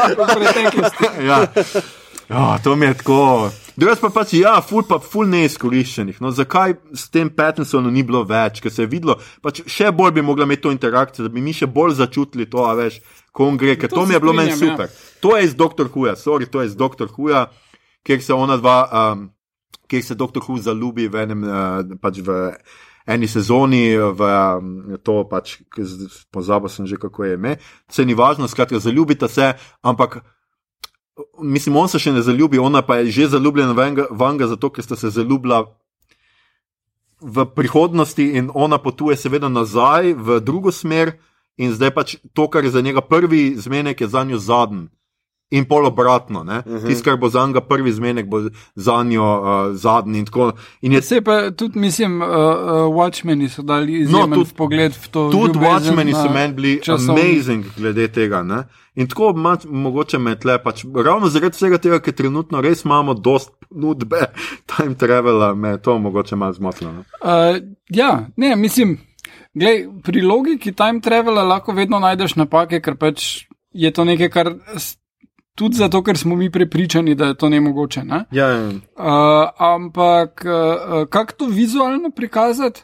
v 0.19 0.27
preteklosti. 0.35 1.03
ja. 1.27 1.47
Ja, 2.29 2.59
to 2.63 2.75
mi 2.75 2.85
je 2.85 2.93
tako. 2.93 3.49
Drugač 3.77 3.99
pa 4.01 4.09
pač, 4.09 4.31
ja, 4.39 4.55
ful 4.65 4.81
pa 4.89 4.97
ful 4.97 5.27
neizkoriščenih. 5.29 6.17
No, 6.23 6.31
zakaj 6.33 6.73
s 6.97 7.11
tem 7.13 7.29
Pattinsonom 7.29 7.93
ni 7.93 8.01
bilo 8.01 8.23
več, 8.25 8.57
ker 8.63 8.73
se 8.73 8.87
je 8.87 8.89
videlo, 8.89 9.19
pač 9.45 9.61
še 9.69 9.91
bolj 9.93 10.15
bi 10.15 10.23
mogla 10.25 10.47
imeti 10.47 10.63
to 10.65 10.73
interakcijo, 10.73 11.27
da 11.27 11.33
bi 11.33 11.43
mi 11.45 11.53
še 11.53 11.69
bolj 11.69 11.99
začutili 11.99 12.47
to, 12.49 12.63
a 12.65 12.73
veš, 12.79 12.97
ko 13.29 13.51
on 13.51 13.59
gre, 13.61 13.75
ker 13.77 13.91
To 13.93 14.01
to, 14.01 14.07
mi 14.09 14.17
je 14.17 14.21
bilo 14.23 14.33
meni 14.33 14.55
ja. 14.55 14.57
super. 14.57 14.89
To 15.21 15.35
je 15.37 15.45
iz 15.45 15.53
Dr. 15.53 15.91
Huja, 15.93 16.15
sorry, 16.17 16.49
to 16.49 16.65
je 16.65 16.71
iz 16.71 16.75
Dr. 16.79 17.05
Huja, 17.13 17.43
kjer 18.01 18.23
se 18.25 18.33
ona 18.33 18.57
dva, 18.57 18.79
um, 18.89 19.27
kjer 19.85 20.03
se 20.09 20.17
Dr. 20.17 20.41
Hu 20.47 20.57
zaljubi 20.57 21.05
v 21.13 21.21
enem, 21.27 21.45
uh, 21.45 21.99
pač 22.01 22.17
v 22.25 22.39
eni 23.05 23.29
sezoni, 23.29 23.93
v 23.93 24.31
um, 24.57 24.71
to 25.05 25.19
pač, 25.29 25.59
pozabil 26.33 26.73
sem 26.73 26.89
že, 26.89 26.97
kako 26.97 27.29
je 27.29 27.37
ime. 27.37 27.53
Se 27.93 28.09
ni 28.09 28.17
važno, 28.17 28.49
skratka, 28.49 28.81
zaljubita 28.81 29.29
se, 29.29 29.53
ampak 29.85 30.17
mislim, 31.41 31.75
on 31.75 31.89
se 31.89 31.99
še 31.99 32.11
ne 32.11 32.21
zaljubi, 32.21 32.59
ona 32.59 32.81
pa 32.81 32.97
je 33.01 33.11
že 33.11 33.27
zaljubljena 33.27 33.73
v 33.73 34.07
vanga, 34.11 34.47
zato 34.47 34.69
ker 34.69 34.83
sta 34.83 34.95
se 34.95 35.09
zaljubila 35.09 35.65
v 37.21 37.45
prihodnosti 37.55 38.23
in 38.37 38.51
ona 38.53 38.77
potuje 38.77 39.17
seveda 39.17 39.49
nazaj 39.49 40.13
v 40.13 40.39
drugo 40.39 40.71
smer 40.71 41.17
in 41.57 41.73
zdaj 41.73 41.91
pač 41.93 42.15
to, 42.33 42.47
kar 42.47 42.63
je 42.63 42.71
za 42.71 42.81
njega 42.81 43.01
prvi 43.01 43.55
zmenek, 43.57 44.01
je 44.01 44.07
za 44.07 44.23
njo 44.23 44.37
zadnji. 44.37 44.87
In 45.49 45.65
pol 45.65 45.85
obratno, 45.85 46.39
uh 46.39 46.45
-huh. 46.47 46.87
tisto, 46.87 47.03
kar 47.03 47.17
bo 47.17 47.29
za 47.29 47.47
njega 47.47 47.61
prvi 47.61 47.91
zmenek, 47.91 48.27
bo 48.27 48.41
za 48.75 49.03
njo 49.03 49.41
uh, 49.41 49.75
zadnji. 49.75 50.19
In, 50.19 50.25
tako. 50.25 50.51
in 50.81 50.93
je 50.93 51.01
Se 51.01 51.21
pa 51.21 51.51
tudi, 51.51 51.79
mislim, 51.79 52.21
uh, 52.21 52.27
uh, 52.27 52.35
Watchmeni 52.95 53.47
so 53.49 53.61
dali 53.61 53.99
izjemen 53.99 54.29
no, 54.29 54.35
tudi- 54.35 54.53
pogled 54.53 54.91
v 55.03 55.07
to. 55.07 55.29
Tudi 55.31 55.59
Watchmeni 55.59 56.13
so 56.13 56.33
meni 56.33 56.53
bili 56.53 56.79
časovni- 56.83 57.31
amazing 57.33 57.65
glede 57.77 58.07
tega. 58.07 58.43
Ne? 58.43 58.63
In 58.95 59.07
tako 59.07 59.33
ma, 59.33 59.57
mogoče 59.69 60.17
me 60.17 60.39
tle, 60.39 60.63
pač, 60.63 60.85
ravno 61.05 61.29
zaradi 61.29 61.53
vsega 61.53 61.77
tega, 61.77 61.99
ker 61.99 62.13
trenutno 62.13 62.61
res 62.61 62.85
imamo 62.85 63.13
dost 63.13 63.51
ponudbe 63.69 64.17
time 64.77 64.95
travela, 64.95 65.55
me 65.55 65.77
to 65.81 65.97
mogoče 65.99 66.35
malo 66.35 66.53
zmotilo. 66.53 66.91
no. 66.91 66.99
Uh, 66.99 67.61
ja, 67.89 68.27
ne, 68.35 68.55
mislim, 68.55 68.97
glej, 69.53 69.87
pri 70.03 70.21
logiki 70.21 70.71
time 70.71 71.01
travela 71.01 71.43
lahko 71.43 71.71
vedno 71.71 71.99
najdeš 71.99 72.35
napake, 72.35 72.81
ker 72.81 72.95
pač 72.95 73.45
je 73.71 73.91
to 73.91 74.03
nekaj, 74.03 74.29
kar 74.29 74.53
tudi 75.57 75.75
zato, 75.75 76.03
ker 76.03 76.17
smo 76.17 76.35
mi 76.35 76.51
prepričani, 76.51 77.15
da 77.15 77.31
je 77.31 77.37
to 77.37 77.49
nemogoče. 77.49 78.03
Ne? 78.03 78.23
Ja, 78.31 78.47
ja. 78.47 78.67
Uh, 78.67 79.49
ampak 79.57 80.45
uh, 80.45 81.07
kako 81.09 81.33
to 81.33 81.45
vizualno 81.45 82.09
prikazati? 82.15 82.83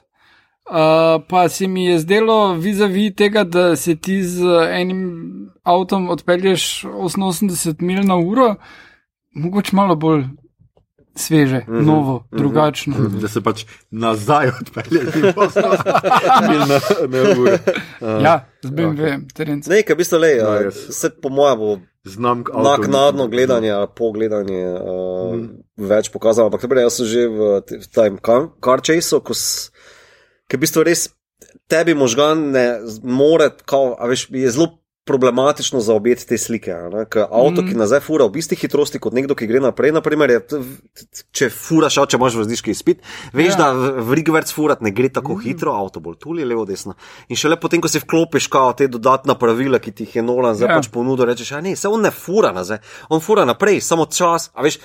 Uh, 0.70 1.24
pa 1.30 1.50
se 1.50 1.68
mi 1.68 1.86
je 1.86 2.00
zdelo, 2.00 2.54
vizavi 2.54 3.12
tega, 3.16 3.44
da 3.44 3.76
se 3.76 3.96
ti 3.96 4.24
z 4.24 4.44
enim 4.72 5.02
avtom 5.64 6.10
odpelješ 6.10 6.84
88 6.84 7.82
mil 7.82 8.06
na 8.08 8.16
uro, 8.18 8.56
mogoče 9.36 9.76
malo 9.76 9.96
bolj 9.96 10.24
sveže, 11.16 11.66
mm 11.68 11.74
-hmm, 11.74 11.86
novo, 11.86 12.14
mm 12.14 12.36
-hmm. 12.36 12.38
drugačno. 12.38 12.96
da 13.22 13.28
se 13.28 13.42
pač 13.42 13.66
nazaj 13.92 14.48
odpelješ 14.62 15.16
in 15.16 15.34
postaviš 15.36 15.80
na, 16.70 16.80
na 17.08 17.40
ure. 17.40 17.60
Uh, 18.02 18.24
Ja, 18.24 18.46
z 18.62 18.70
BMW, 18.70 19.28
terenc. 19.34 19.68
Ne, 19.68 19.84
kaj 19.84 19.94
v 19.94 19.98
bistvu 19.98 20.18
le, 20.18 20.36
No, 20.44 20.60
res. 20.60 20.76
se 20.90 21.10
po 21.10 21.30
mojem 21.30 21.58
bo 21.60 21.80
Znam, 22.06 22.44
naknadno 22.64 23.28
gledanje 23.28 23.72
ali 23.72 23.88
pogledanje 23.96 24.68
uh, 24.68 25.36
mm. 25.36 25.50
več 25.78 26.12
pokazalo. 26.12 26.48
Ampak 26.48 26.62
dobro, 26.62 26.80
jaz 26.80 26.94
sem 26.94 27.06
že 27.06 27.28
v, 27.28 27.62
v 27.64 27.88
tem 27.88 28.18
času, 28.84 29.22
ko 29.22 29.34
s- 29.34 29.72
ko 30.52 30.58
v 30.58 30.60
bistvu 30.60 30.84
res 30.84 31.10
tebi 31.68 31.94
možgan 31.94 32.52
ne 32.52 32.80
more, 33.04 33.50
kao, 33.66 33.96
a 34.00 34.08
veš, 34.08 34.28
je 34.30 34.52
zelo 34.52 34.83
problematično 35.06 35.80
za 35.80 35.94
objeti 35.94 36.28
te 36.28 36.38
slike. 36.38 36.72
Ker 37.10 37.22
avto, 37.24 37.62
Mhm. 37.62 37.68
ki 37.68 37.76
nazaj 37.76 38.00
fura 38.00 38.26
v 38.26 38.38
isti 38.38 38.56
hitrosti 38.56 39.00
kot 39.00 39.14
nekdo, 39.14 39.36
ki 39.36 39.48
gre 39.48 39.60
naprej, 39.60 39.92
naprimer, 39.92 40.30
je, 40.30 40.40
če 41.32 41.50
furaš, 41.50 42.00
če 42.08 42.18
imaš 42.18 42.34
vozniški 42.36 42.72
izpit, 42.72 43.02
veš, 43.34 43.46
Ja. 43.46 43.52
ja. 43.52 43.58
da 43.58 43.72
v- 43.74 44.02
v 44.02 44.14
Rigverc 44.14 44.48
furat 44.50 44.82
ne 44.82 44.92
gre 44.92 45.10
tako 45.10 45.36
hitro, 45.36 45.74
avto 45.74 46.00
bolj 46.00 46.16
tuli, 46.18 46.46
levo, 46.46 46.66
desno. 46.66 46.96
In 47.28 47.36
šele 47.36 47.58
potem, 47.58 47.82
ko 47.82 47.88
si 47.88 48.00
vklopiš 48.00 48.48
kao 48.48 48.74
te 48.74 48.88
dodatna 48.88 49.36
pravila, 49.36 49.80
ki 49.80 49.92
ti 49.92 50.04
jih 50.04 50.16
je 50.16 50.22
Nolan 50.24 50.56
zdaj 50.56 50.68
Ja. 50.68 50.72
ja. 50.72 50.80
pač 50.80 50.88
ponudil, 50.90 51.26
rečeš, 51.26 51.52
a 51.52 51.62
ne, 51.62 51.76
se 51.76 51.88
on 51.88 52.02
ne 52.02 52.12
fura 52.12 52.52
nazaj, 52.52 52.78
on 53.10 53.20
fura 53.20 53.46
naprej, 53.46 53.82
samo 53.82 54.06
čas, 54.06 54.52
a 54.54 54.62
veš. 54.62 54.80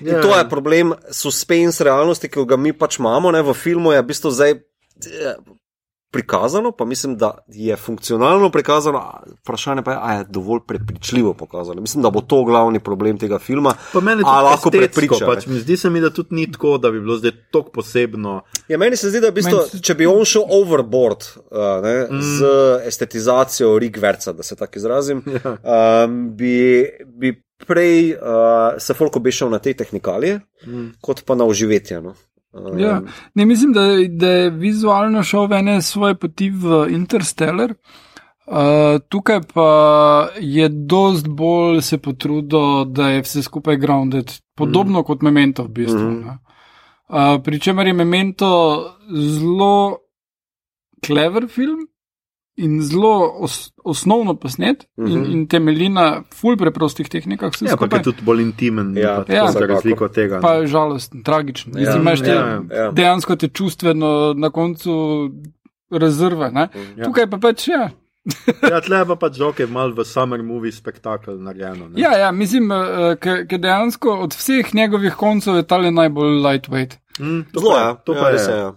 In 0.00 0.08
Ja. 0.08 0.20
to 0.20 0.28
je 0.30 0.48
problem 0.48 0.94
suspense 1.10 1.78
realnosti, 1.80 2.28
ki 2.28 2.44
ga 2.44 2.56
mi 2.56 2.72
pač 2.72 2.98
imamo 2.98 3.30
ne, 3.30 3.42
v 3.42 3.54
filmu, 3.54 3.92
je 3.92 4.02
v 4.02 4.06
bistvu 4.06 4.30
zdaj 4.30 4.50
eh, 4.50 5.34
prikazano, 6.10 6.72
pa 6.72 6.84
mislim, 6.84 7.16
da 7.16 7.38
je 7.48 7.76
funkcionalno 7.76 8.50
prikazano, 8.50 9.12
vprašanje 9.42 9.82
pa 9.82 9.92
je, 9.92 9.98
a 10.00 10.12
je 10.12 10.24
dovolj 10.28 10.60
prepričljivo 10.66 11.34
pokazano. 11.34 11.80
Mislim, 11.80 12.02
da 12.02 12.10
bo 12.10 12.20
to 12.20 12.44
glavni 12.44 12.80
problem 12.80 13.18
tega 13.18 13.38
filma. 13.38 13.74
Pa 13.92 14.00
meni 14.00 14.22
to 14.22 14.28
lahko 14.30 14.70
prepriča. 14.70 15.26
pač, 15.26 15.46
mi 15.46 15.58
zdi 15.58 15.76
se 15.76 15.90
mi, 15.90 16.00
da 16.00 16.10
tudi 16.10 16.34
ni 16.34 16.52
tako, 16.52 16.78
da 16.78 16.90
bi 16.90 17.00
bilo 17.00 17.16
zdaj 17.16 17.30
tako 17.52 17.70
posebno. 17.70 18.40
Ja, 18.68 18.78
meni 18.78 18.96
se 18.96 19.10
zdi, 19.10 19.20
da 19.20 19.28
v 19.28 19.32
bistvu, 19.32 19.58
Meni- 19.58 19.82
če 19.82 19.94
bi 19.94 20.06
on 20.06 20.24
šel 20.24 20.42
overboard 20.48 21.24
uh, 21.36 21.58
ne, 21.82 21.94
mm. 22.10 22.20
z 22.22 22.44
estetizacijo 22.86 23.78
Rigverca, 23.78 24.32
da 24.32 24.42
se 24.42 24.56
tako 24.56 24.78
izrazim, 24.78 25.22
Ja. 25.30 26.04
um, 26.04 26.36
bi, 26.36 26.84
bi 27.06 27.42
prej 27.66 28.12
uh, 28.14 28.18
se 28.78 28.94
folk 28.94 29.16
obešal 29.16 29.50
na 29.50 29.58
te 29.58 29.72
tehnikalije, 29.74 30.40
mm. 30.66 30.86
kot 31.00 31.22
pa 31.24 31.34
na 31.34 31.44
uživetje. 31.44 32.00
No. 32.00 32.14
Um, 32.52 32.78
Ja, 32.78 33.00
ne 33.34 33.46
mislim, 33.46 33.72
da, 33.72 33.80
da 34.08 34.28
je 34.28 34.50
vizualno 34.50 35.22
šel 35.22 35.46
v 35.46 35.58
ene 35.60 35.82
svoje 35.82 36.14
poti 36.14 36.50
v 36.50 36.86
Interstellar. 36.90 37.74
Uh, 38.50 38.98
tukaj 39.08 39.40
pa 39.54 39.70
je 40.40 40.68
dost 40.68 41.28
bolj 41.28 41.82
se 41.86 41.98
potrudil, 41.98 42.84
da 42.84 43.08
je 43.08 43.22
vse 43.22 43.42
skupaj 43.42 43.76
grounded, 43.76 44.32
podobno 44.58 45.00
mm. 45.00 45.04
kot 45.04 45.22
Memento 45.22 45.64
v 45.64 45.68
bistvu. 45.68 46.10
Mm. 46.10 46.38
Uh, 47.08 47.38
Pričemer 47.44 47.86
je 47.86 47.92
Memento 47.92 48.50
zelo 49.14 49.98
clever 51.06 51.46
film 51.48 51.86
in 52.60 52.82
zelo 52.82 53.12
os, 53.38 53.54
osnovno 53.84 54.34
posnet 54.34 54.86
mm 54.90 55.04
-hmm. 55.04 55.10
in, 55.10 55.20
Mhm. 55.20 55.30
in 55.32 55.46
temelji 55.46 55.88
na 55.88 56.04
ful 56.32 56.56
preprostih 56.56 57.08
tehnikah. 57.08 57.50
Ja, 57.54 57.68
pa 57.68 57.76
skupaj. 57.76 57.98
je 57.98 58.02
tudi 58.04 58.22
bolj 58.22 58.42
intimen, 58.42 58.96
Ja, 58.96 59.24
pa 59.26 59.32
ja. 59.32 59.46
za 59.48 59.60
razliko 59.60 60.04
od 60.04 60.12
tega. 60.12 60.40
Pa 60.40 60.52
je 60.54 60.66
žalosten, 60.66 61.22
tragičen. 61.22 61.72
Ja, 61.74 61.80
Ja, 61.82 61.96
imaš 61.96 62.20
te, 62.20 62.28
ja, 62.28 62.34
ja, 62.36 62.60
ja. 62.70 62.76
ja. 62.76 62.90
Dejansko 62.92 63.36
te 63.36 63.48
čustveno 63.48 64.10
na 64.36 64.50
koncu 64.50 64.92
rezerve. 65.92 66.50
Ne? 66.50 66.68
Ja. 66.96 67.04
Tukaj 67.04 67.26
pa 67.26 67.38
pač 67.38 67.68
ja. 67.68 67.90
Ja, 68.62 68.80
tle 68.80 69.06
pa 69.06 69.16
pač 69.16 69.32
žog 69.34 69.58
je 69.58 69.66
mal 69.66 69.92
v 69.92 70.04
summer 70.04 70.42
movie 70.42 70.72
spektakel 70.72 71.34
narejeno. 71.36 71.88
ne. 71.88 71.96
Ja, 71.96 72.12
ja, 72.12 72.32
mislim, 72.32 72.70
eh, 72.70 73.16
ker 73.16 73.58
dejansko 73.58 74.10
od 74.18 74.32
vseh 74.32 74.74
njegovih 74.74 75.14
koncev 75.14 75.56
je 75.56 75.62
tale 75.64 75.90
najbolj 75.90 76.36
lightweight. 76.38 76.98
Mm, 77.18 77.40
to 77.52 77.60
Zelo 77.60 77.72
pa 77.72 77.80
je, 77.80 77.94
To 78.04 78.12
ja, 78.14 78.20
pa 78.20 78.30
res 78.30 78.46
je. 78.48 78.52
je. 78.52 78.58
Ja. 78.58 78.72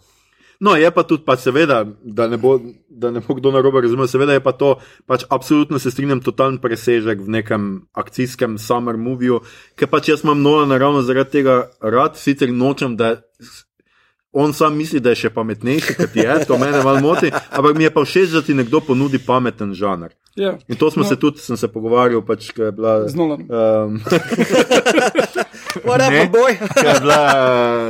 No, 0.63 0.75
je 0.79 0.91
pa 0.95 1.03
tudi, 1.03 1.25
pa 1.27 1.35
seveda, 1.35 1.81
da 2.03 2.27
ne 2.31 2.37
bo, 2.39 2.53
da 2.87 3.11
ne 3.11 3.19
bo 3.19 3.35
kdo 3.35 3.51
narobe 3.51 3.81
razumel, 3.83 4.07
seveda 4.07 4.37
je 4.37 4.43
pa 4.43 4.53
to, 4.55 4.77
pač 5.05 5.25
absolutno 5.29 5.79
se 5.79 5.91
strinjam, 5.91 6.21
totalen 6.23 6.55
presežek 6.63 7.19
v 7.19 7.33
nekem 7.35 7.65
akcijskem 7.91 8.55
summer 8.55 8.95
moviju, 8.95 9.41
ker 9.75 9.91
pač 9.91 10.13
jaz 10.13 10.23
imam 10.23 10.39
Nola 10.39 10.63
naravno 10.71 11.01
zaradi 11.03 11.35
tega 11.35 11.57
rad, 11.83 12.15
sicer 12.15 12.53
nočem, 12.55 12.95
da 12.95 13.17
on 14.31 14.55
sam 14.55 14.79
misli, 14.79 15.03
da 15.03 15.11
je 15.11 15.25
še 15.25 15.33
pametnejši, 15.35 15.97
kot 15.99 16.15
je, 16.15 16.39
to 16.47 16.57
mene 16.57 16.79
malo 16.79 17.03
moti, 17.03 17.33
ampak 17.33 17.75
mi 17.75 17.83
je 17.83 17.91
pa 17.93 18.05
všeč, 18.07 18.31
da 18.31 18.41
ti 18.47 18.55
nekdo 18.55 18.79
ponudi 18.87 19.19
pameten 19.19 19.75
žanr. 19.75 20.15
Ja. 20.35 20.57
In 20.67 20.75
to 20.75 20.91
smo 20.91 21.03
no. 21.03 21.09
Se 21.09 21.15
tudi, 21.19 21.39
sem 21.39 21.57
se 21.57 21.67
pogovarjal, 21.67 22.23
pač, 22.25 22.51
ko 22.51 22.63
je 22.63 22.71
bila. 22.73 23.07
Z 23.09 23.15
Nolanom. 23.15 23.45
Um, 23.49 24.01
What 25.87 26.01
up, 26.01 26.11
Ne. 26.11 26.29
boy? 26.29 26.57
Ker 26.73 26.85
je 26.85 26.99
bila 27.01 27.21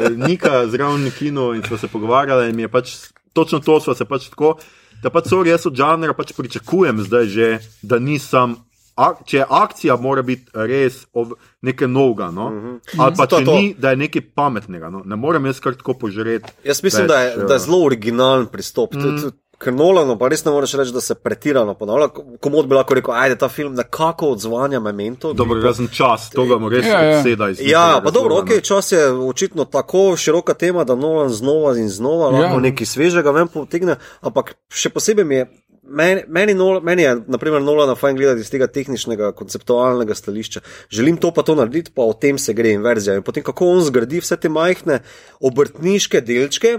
uh, 0.10 0.28
Nika 0.28 0.68
zraven 0.68 1.08
v 1.08 1.16
kinu 1.16 1.54
in 1.56 1.64
smo 1.64 1.78
se 1.78 1.88
pogovarjali, 1.88 2.50
in 2.50 2.56
mi 2.56 2.62
je 2.68 2.72
pač 2.72 2.96
točno 3.34 3.60
to, 3.60 3.80
smo 3.80 3.96
se 3.96 4.06
pač 4.06 4.28
tako, 4.30 4.58
da 5.04 5.10
pač 5.10 5.32
sorry, 5.32 5.52
jaz 5.52 5.66
od 5.68 5.76
žanra 5.76 6.14
pač 6.14 6.34
pričakujem 6.36 7.00
zdaj 7.08 7.26
že, 7.32 7.50
da 7.82 8.00
nisem 8.00 8.56
ak, 8.96 9.24
če 9.26 9.38
je 9.38 9.46
akcija, 9.50 9.96
mora 9.98 10.22
biti 10.22 10.52
res 10.54 11.04
ov, 11.18 11.34
nekaj 11.66 11.88
novega, 11.90 12.30
no? 12.32 12.48
uh 12.48 12.54
-huh. 12.54 13.00
ali 13.02 13.16
pa 13.18 13.26
Zato 13.26 13.40
če 13.40 13.46
to. 13.46 13.56
ni, 13.56 13.74
da 13.74 13.90
je 13.90 13.96
nekaj 13.96 14.22
pametnega. 14.36 14.90
No? 14.90 15.02
Ne 15.06 15.16
morem 15.16 15.46
jaz 15.46 15.60
kar 15.60 15.74
tako 15.76 15.94
požreti. 15.94 16.52
Jaz 16.64 16.84
mislim, 16.84 17.02
več, 17.02 17.10
da 17.10 17.20
je, 17.20 17.36
da 17.38 17.54
je 17.54 17.56
eh, 17.56 17.60
zelo 17.60 17.86
originalen 17.86 18.46
pristop. 18.46 18.94
Mm. 18.94 19.32
Ker 19.64 19.72
Nolano 19.74 20.18
pa 20.20 20.28
res 20.28 20.44
ne 20.44 20.52
moreš 20.52 20.74
reči, 20.76 20.92
da 20.92 21.02
se 21.02 21.16
pretirano 21.16 21.74
ponavlja. 21.74 22.10
Komod 22.40 22.68
bi 22.68 22.76
lahko 22.76 22.94
rekel, 22.94 23.14
ajde, 23.16 23.38
ta 23.38 23.48
film 23.50 23.76
nekako 23.76 24.34
odzvanja 24.34 24.80
memento. 24.80 25.32
Dobro, 25.34 25.62
razen 25.62 25.88
čas, 25.88 26.30
to 26.30 26.46
ga 26.46 26.58
mu 26.58 26.70
res 26.70 26.86
Ja, 26.86 27.00
ja. 27.02 27.18
obseda. 27.18 27.50
iz 27.50 27.62
Ja, 27.62 27.86
nekega 27.88 28.04
pa 28.04 28.12
dobro, 28.12 28.38
ok, 28.38 28.60
čas 28.62 28.92
je 28.92 29.08
očitno 29.10 29.66
tako 29.66 30.18
široka 30.18 30.54
tema, 30.54 30.84
da 30.84 30.96
Nolan 30.96 31.30
znova 31.30 31.78
in 31.78 31.90
znova 31.90 32.30
lahko 32.30 32.56
Ja. 32.56 32.60
nekaj 32.62 32.86
svežega 32.86 33.32
ven 33.32 33.48
potegne, 33.48 33.96
ampak 34.22 34.56
še 34.70 34.90
posebej 34.90 35.26
mi 35.26 35.36
je. 35.36 35.48
Meni, 35.86 36.22
meni, 36.28 36.54
Nol- 36.56 36.80
meni 36.82 37.04
je, 37.04 37.18
naprimer, 37.28 37.62
Nolana 37.62 37.96
fajn 37.96 38.16
gledati 38.16 38.40
iz 38.40 38.50
tega 38.50 38.68
tehničnega, 38.68 39.32
konceptualnega 39.32 40.16
stališča. 40.16 40.62
Želim 40.90 41.18
to 41.18 41.32
pa 41.32 41.44
to 41.44 41.56
narediti, 41.56 41.92
pa 41.92 42.02
o 42.02 42.14
tem 42.14 42.38
se 42.40 42.54
gre 42.54 42.72
inverzija. 42.72 43.16
In 43.16 43.22
potem, 43.22 43.44
kako 43.44 43.68
on 43.68 43.82
zgradi 43.84 44.22
vse 44.24 44.38
te 44.38 44.50
majhne 44.50 45.02
obrtniške 45.42 46.22
delčke, 46.22 46.78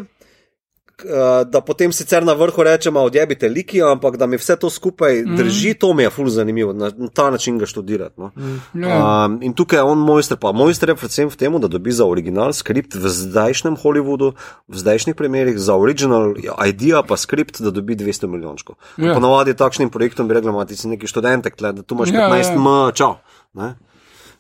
da 1.47 1.61
potem 1.61 1.93
sicer 1.93 2.25
na 2.25 2.33
vrhu 2.33 2.63
rečemo, 2.63 3.01
odjebite 3.01 3.49
liki, 3.49 3.83
ampak 3.83 4.17
da 4.17 4.27
mi 4.27 4.37
vse 4.37 4.57
to 4.57 4.71
skupaj 4.71 5.23
drži, 5.37 5.75
to 5.75 5.93
mi 5.95 6.03
je 6.03 6.11
ful 6.11 6.29
zanimivo, 6.29 6.73
na, 6.73 6.91
na 6.97 7.09
ta 7.09 7.31
način 7.31 7.59
ga 7.59 7.67
študirati. 7.67 8.21
No. 8.21 8.31
Ja. 8.75 9.25
Um, 9.25 9.39
in 9.43 9.53
tukaj 9.53 9.79
je 9.79 9.83
on 9.83 9.99
mojster, 9.99 10.39
pa 10.41 10.53
mojster 10.53 10.89
je 10.89 10.95
predvsem 10.95 11.31
v 11.31 11.37
tem, 11.37 11.59
da 11.61 11.69
dobi 11.69 11.93
za 11.93 12.07
original 12.07 12.53
skript 12.53 12.95
v 12.95 13.09
zdajšnjem 13.09 13.77
Hollywoodu, 13.83 14.33
v 14.69 14.79
zdajšnjih 14.79 15.17
primerih, 15.17 15.59
za 15.59 15.77
original 15.77 16.35
idea 16.67 17.03
pa 17.03 17.17
skript, 17.17 17.61
da 17.63 17.71
dobi 17.71 17.97
200 17.97 18.27
milijončkov. 18.27 18.77
Ja. 18.97 19.15
Ja. 19.15 19.15
Ponavadi 19.15 19.55
takšnim 19.55 19.91
projektom 19.91 20.29
bi 20.29 20.35
rekli, 20.35 20.53
da 20.53 20.65
ti 20.65 20.77
si 20.77 20.89
neki 20.89 21.07
študentek, 21.07 21.57
tle, 21.57 21.73
da 21.73 21.83
tu 21.83 21.95
imaš 21.95 22.11
Ja, 22.15 22.31
15 22.31 22.53
ja. 22.53 22.59
m, 22.59 22.93
čau. 22.95 23.17
Ne? 23.55 23.75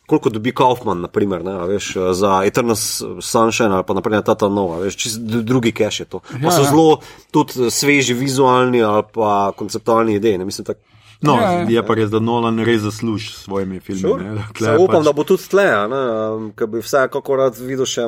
Koliko 0.06 0.30
dobi 0.30 0.52
Kaufman, 0.52 1.00
naprimer, 1.00 1.40
ne, 1.40 1.52
a 1.54 1.64
veš, 1.64 1.86
za 2.12 2.42
Eternal 2.44 2.76
Sunshine 3.20 3.70
ali 3.70 3.84
pa 3.84 3.94
naprimer 3.94 4.22
Tata 4.22 4.48
Nova, 4.48 4.78
veš, 4.78 4.96
čist 4.96 5.20
drugi 5.20 5.72
cache 5.72 6.02
je 6.02 6.08
to. 6.08 6.18
Pa 6.20 6.38
Ja, 6.38 6.50
so 6.50 6.60
ja. 6.60 6.68
zelo 6.68 6.98
tudi 7.30 7.70
sveži 7.70 8.14
vizualni 8.14 8.82
ali 8.82 9.02
pa 9.08 9.52
konceptualni 9.52 10.14
ideji. 10.14 10.38
Ne, 10.38 10.44
mislim, 10.44 10.64
tak, 10.64 10.76
No, 11.22 11.34
Ja, 11.34 11.52
ja. 11.52 11.66
je 11.70 11.82
pa 11.82 11.94
res, 11.94 12.10
da 12.10 12.18
Nolan 12.18 12.58
res 12.58 12.82
zasluži 12.82 13.30
s 13.30 13.44
svojimi 13.44 13.80
filmi. 13.80 14.00
Sure. 14.02 14.24
ne, 14.60 14.76
upam, 14.76 15.00
pač- 15.00 15.04
da 15.04 15.12
bo 15.12 15.24
tudi 15.24 15.48
tle, 15.48 15.64
a 15.64 15.86
ne, 15.88 16.00
um, 16.28 16.52
ker 16.52 16.66
bi 16.66 16.78
vse 16.78 17.08
kako 17.08 17.36
rad 17.36 17.56
videl 17.58 17.86
še. 17.86 18.04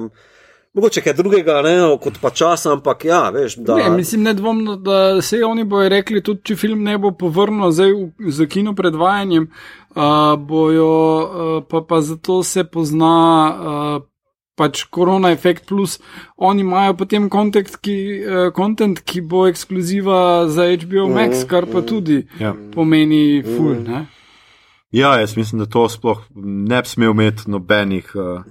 Mogoče 0.77 1.01
kaj 1.01 1.15
drugega, 1.17 1.63
ne, 1.65 1.77
kot 2.05 2.19
pa 2.21 2.31
čas, 2.31 2.67
ampak 2.69 3.05
ja, 3.09 3.31
veš, 3.33 3.55
da. 3.65 3.77
Ne, 3.77 3.91
mislim, 3.97 4.23
nedvomno, 4.23 4.75
da 4.77 5.23
se 5.23 5.39
oni 5.45 5.65
bojo 5.65 5.89
rekli, 5.89 6.21
tudi 6.23 6.43
če 6.51 6.57
film 6.57 6.83
ne 6.85 6.99
bo 7.01 7.15
povrnil 7.17 7.71
zdaj 7.73 7.95
za 8.37 8.45
kino 8.47 8.75
predvajanjem, 8.77 9.47
uh, 9.49 10.03
bojo, 10.37 10.91
uh, 11.17 11.63
pa, 11.71 11.81
pa 11.81 12.01
zato 12.05 12.43
se 12.45 12.65
pozna 12.65 13.13
uh, 13.49 14.03
pač 14.57 14.83
korona 14.93 15.31
efekt, 15.33 15.65
plus 15.69 15.97
oni 16.37 16.61
imajo 16.61 16.99
potem 17.01 17.31
content, 17.33 17.73
ki, 17.81 17.97
uh, 18.21 18.53
content, 18.57 19.01
ki 19.01 19.25
bo 19.25 19.47
ekskluziva 19.49 20.45
za 20.53 20.69
HBO 20.75 21.09
Max, 21.09 21.47
kar 21.49 21.65
pa 21.73 21.81
tudi 21.81 22.27
Ja. 22.41 22.53
pomeni 22.75 23.41
ful. 23.41 23.81
Ne? 23.81 24.05
Ja, 24.93 25.17
jaz 25.21 25.37
mislim, 25.41 25.65
da 25.65 25.71
to 25.73 25.89
sploh 25.89 26.21
ne 26.37 26.83
bi 26.83 26.89
smel 26.89 27.17
imeti 27.17 27.51
nobenih 27.51 28.13
uh, 28.15 28.45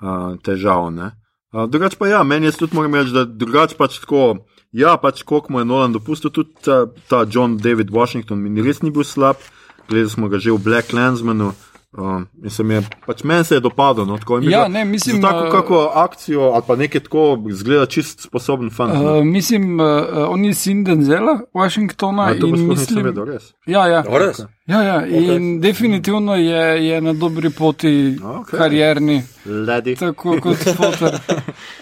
uh, 0.00 0.40
težav. 0.40 0.88
ne. 0.92 1.12
Uh, 1.56 1.64
drugač 1.64 1.94
pa 1.96 2.04
ja, 2.10 2.20
meni 2.20 2.50
jaz 2.50 2.58
tudi 2.60 2.76
moram 2.76 2.92
reči, 2.98 3.14
da 3.16 3.24
drugač 3.24 3.72
pač 3.78 3.96
tako. 4.02 4.44
Ja, 4.76 4.98
pač 5.00 5.22
koliko 5.24 5.54
mu 5.54 5.62
je 5.62 5.68
Nolan 5.68 5.94
dopustil, 5.94 6.28
tudi 6.28 6.52
ta, 6.60 6.82
ta 7.08 7.22
John 7.24 7.56
David 7.56 7.88
Washington 7.88 8.42
mi 8.44 8.60
res 8.60 8.82
ni 8.84 8.92
bil 8.92 9.06
slab, 9.08 9.40
gledali 9.88 10.12
smo 10.12 10.28
ga 10.28 10.36
že 10.36 10.52
v 10.52 10.60
Black 10.60 10.92
Landsmanu. 10.92 11.54
Uh, 11.98 12.22
in 12.44 12.50
se 12.50 12.62
mi 12.62 12.74
je, 12.74 12.82
pač 13.06 13.22
meni 13.24 13.44
se 13.44 13.54
je 13.54 13.60
dopadlo. 13.60 14.04
No, 14.04 14.18
tako, 14.18 14.38
Ja, 14.42 14.68
ne, 14.68 14.84
mislim, 14.84 15.22
tako 15.22 15.46
uh, 15.46 15.52
kako 15.52 15.92
akcijo 15.94 16.40
ali 16.40 16.62
pa 16.66 16.76
nekaj 16.76 17.00
tako, 17.00 17.38
zgleda 17.50 17.86
čist 17.86 18.20
sposoben 18.20 18.70
fant. 18.70 18.94
no. 18.94 19.18
Uh, 19.18 19.24
mislim, 19.24 19.80
uh, 19.80 19.86
on 20.28 20.44
je 20.44 20.54
sin 20.54 20.84
Denzela, 20.84 21.38
Washingtona 21.54 22.22
A, 22.22 22.38
to 22.40 22.46
mislim, 22.46 23.04
vedel, 23.04 23.24
res. 23.24 23.54
Ja, 23.66 23.86
ja. 23.86 24.04
A 24.08 24.18
res? 24.18 24.44
Ja, 24.66 24.82
ja, 24.82 25.06
in 25.06 25.60
definitivno 25.60 26.34
je, 26.34 26.86
je 26.86 27.00
na 27.00 27.12
dobri 27.12 27.50
poti, 27.50 28.18
okay. 28.22 28.56
karjerni, 28.58 29.22
Ledi. 29.46 29.94
tako 29.96 30.40
kot 30.42 30.56
fotor. 30.76 31.14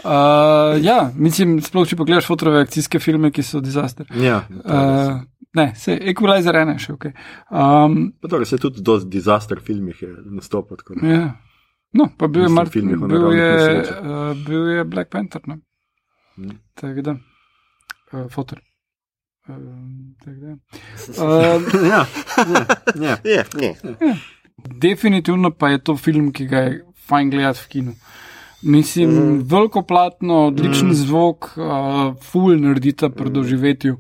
Uh, 0.05 0.85
ja, 0.85 1.11
mislim, 1.17 1.63
sploh 1.65 1.89
če 1.89 1.97
pogledaš 1.97 2.29
fotorove 2.29 2.61
akcijske 2.61 3.01
filme, 3.01 3.31
ki 3.33 3.43
so 3.43 3.61
dizaster. 3.65 4.07
Ja, 4.21 4.43
Uh, 4.65 5.21
ne, 5.55 5.73
se 5.77 5.97
Equalizer 6.11 6.57
ene 6.63 6.77
še 6.83 6.95
ok. 6.95 7.09
Um, 7.51 7.99
pa 8.21 8.31
torej 8.31 8.51
se 8.51 8.59
tudi 8.63 8.83
do 8.83 8.99
disaster 9.01 9.61
filmih 9.65 10.03
je 10.03 10.11
nastopil. 10.35 10.83
ja. 11.03 11.35
No, 11.95 12.09
pa 12.19 12.27
bil 12.27 12.43
je, 12.43 12.49
Mislim, 12.49 12.55
Mart, 12.55 12.73
filmih 12.73 13.03
o 13.03 13.07
bil, 13.07 13.33
je, 13.33 13.83
uh, 14.03 14.47
bil 14.47 14.69
je 14.69 14.85
Black 14.85 15.11
Panther. 15.11 15.43
Ne? 15.47 15.61
Mm. 16.37 16.57
Tako 16.75 17.03
da, 17.07 17.17
uh, 18.13 18.25
fotor. 18.31 18.59
Uh, 19.49 19.57
da. 20.27 20.57
Uh, 21.23 21.63
ja, 21.93 22.07
ja, 23.01 23.17
ja. 23.25 23.45
Ne. 23.55 24.17
Definitivno 24.57 25.51
pa 25.51 25.69
je 25.69 25.79
to 25.79 25.97
film, 25.97 26.33
ki 26.33 26.47
ga 26.51 26.59
je 26.67 26.85
fajn 27.07 27.31
gledati 27.31 27.61
v 27.63 27.69
kinu. 27.69 27.95
Mislim, 28.63 29.11
mm. 29.11 29.41
veliko 29.51 29.83
platno, 29.83 30.47
odličen 30.47 30.89
mm. 30.89 30.95
zvok, 30.95 31.51
uh, 31.57 32.15
full 32.23 32.59
naredita 32.61 33.11
pri 33.11 33.31
doživetju. 33.31 33.99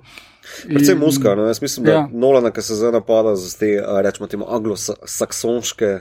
Predvsem 0.68 0.98
muska, 0.98 1.34
no? 1.34 1.46
jaz 1.46 1.62
mislim, 1.62 1.86
da 1.86 1.92
Ja. 1.92 1.98
ja. 1.98 2.08
Nolana, 2.12 2.50
ki 2.50 2.62
se 2.62 2.74
zdaj 2.74 2.92
napada 2.92 3.36
za 3.36 3.58
te, 3.58 3.82
rečemo 4.02 4.26
temu, 4.26 4.46
anglosaksonske 4.48 5.98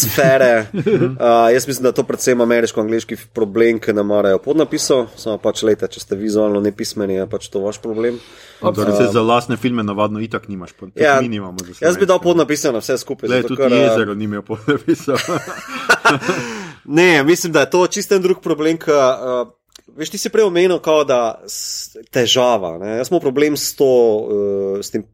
sfere. 0.00 0.66
A, 1.18 1.50
jaz 1.50 1.68
mislim, 1.68 1.82
da 1.82 1.88
je 1.88 1.98
to 2.00 2.02
predvsem 2.02 2.40
ameriško-angliški 2.40 3.16
problem, 3.32 3.78
ki 3.78 3.92
ne 3.92 4.02
marajo 4.02 4.38
podnapisov, 4.38 5.06
samo 5.16 5.38
pač 5.38 5.62
leta, 5.62 5.86
če 5.86 6.00
ste 6.00 6.16
vizualno 6.16 6.60
nepismeni, 6.60 7.18
je 7.18 7.26
pač 7.30 7.48
to 7.48 7.62
vaš 7.64 7.80
problem. 7.82 8.20
Torej, 8.60 8.96
se 8.96 9.12
za 9.12 9.22
lastne 9.22 9.56
filme 9.56 9.82
navadno 9.82 10.20
itak 10.20 10.48
nimaš, 10.48 10.72
pa 10.72 10.86
tudi 10.86 11.02
Ja, 11.02 11.20
mi 11.20 11.28
nimamo 11.28 11.58
za 11.58 11.86
Jaz 11.86 11.98
bi 11.98 12.06
dal 12.06 12.18
podnapise 12.20 12.72
na 12.72 12.82
vse 12.82 12.98
skupaj. 12.98 13.28
Glej, 13.28 13.42
zato 13.42 13.56
tudi 13.56 13.76
jezero 13.76 14.14
ni 14.14 14.24
imel 14.24 14.42
podnapisov. 14.42 15.18
Ne, 16.90 17.24
mislim, 17.24 17.52
da 17.52 17.60
je 17.60 17.70
to 17.70 17.86
čist 17.86 18.12
en 18.12 18.22
drug 18.22 18.40
problem. 18.42 18.76
Ka, 18.78 19.18
uh, 19.42 19.52
veš, 19.96 20.12
ti 20.12 20.20
si 20.20 20.32
prej 20.32 20.48
omenil, 20.48 20.80
kao, 20.84 21.04
da 21.08 21.40
s, 21.46 21.96
težava. 22.14 22.76
Ne? 22.82 22.98
Jaz 22.98 23.12
imam 23.12 23.22
problem 23.24 23.56
s, 23.56 23.72
to, 23.78 23.86
uh, 23.86 24.82
s 24.82 24.92
tem, 24.94 25.06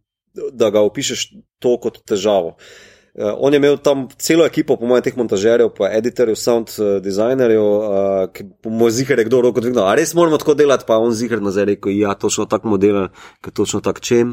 da 0.52 0.72
ga 0.74 0.82
opišeš 0.86 1.28
to 1.62 1.76
kot 1.82 2.02
težavo. 2.08 2.56
Uh, 2.56 2.93
on 3.14 3.52
je 3.52 3.56
imel 3.56 3.76
tam 3.76 4.08
celo 4.18 4.46
ekipo, 4.46 4.76
po 4.76 4.86
mojem, 4.86 5.04
teh 5.06 5.16
montažerjev, 5.16 5.70
pa 5.76 5.90
editorjev, 5.94 6.34
sound 6.38 6.72
uh, 6.78 6.96
designerjev, 7.02 7.62
uh, 7.62 8.26
ki 8.34 8.46
mojem 8.66 8.90
zihar 8.90 9.18
je 9.18 9.28
kdo 9.28 9.40
roko 9.46 9.62
dvignil. 9.62 9.84
A 9.86 9.94
res 9.94 10.14
moramo 10.14 10.38
tako 10.38 10.56
delati, 10.58 10.86
pa 10.86 10.98
on 10.98 11.14
zihar 11.14 11.42
nazaj 11.42 11.68
rekel, 11.74 11.94
ja, 11.94 12.14
točno 12.18 12.48
tako 12.50 12.74
modelen, 12.74 13.12
ker 13.44 13.54
točno 13.54 13.80
tako 13.84 14.02
čem, 14.02 14.32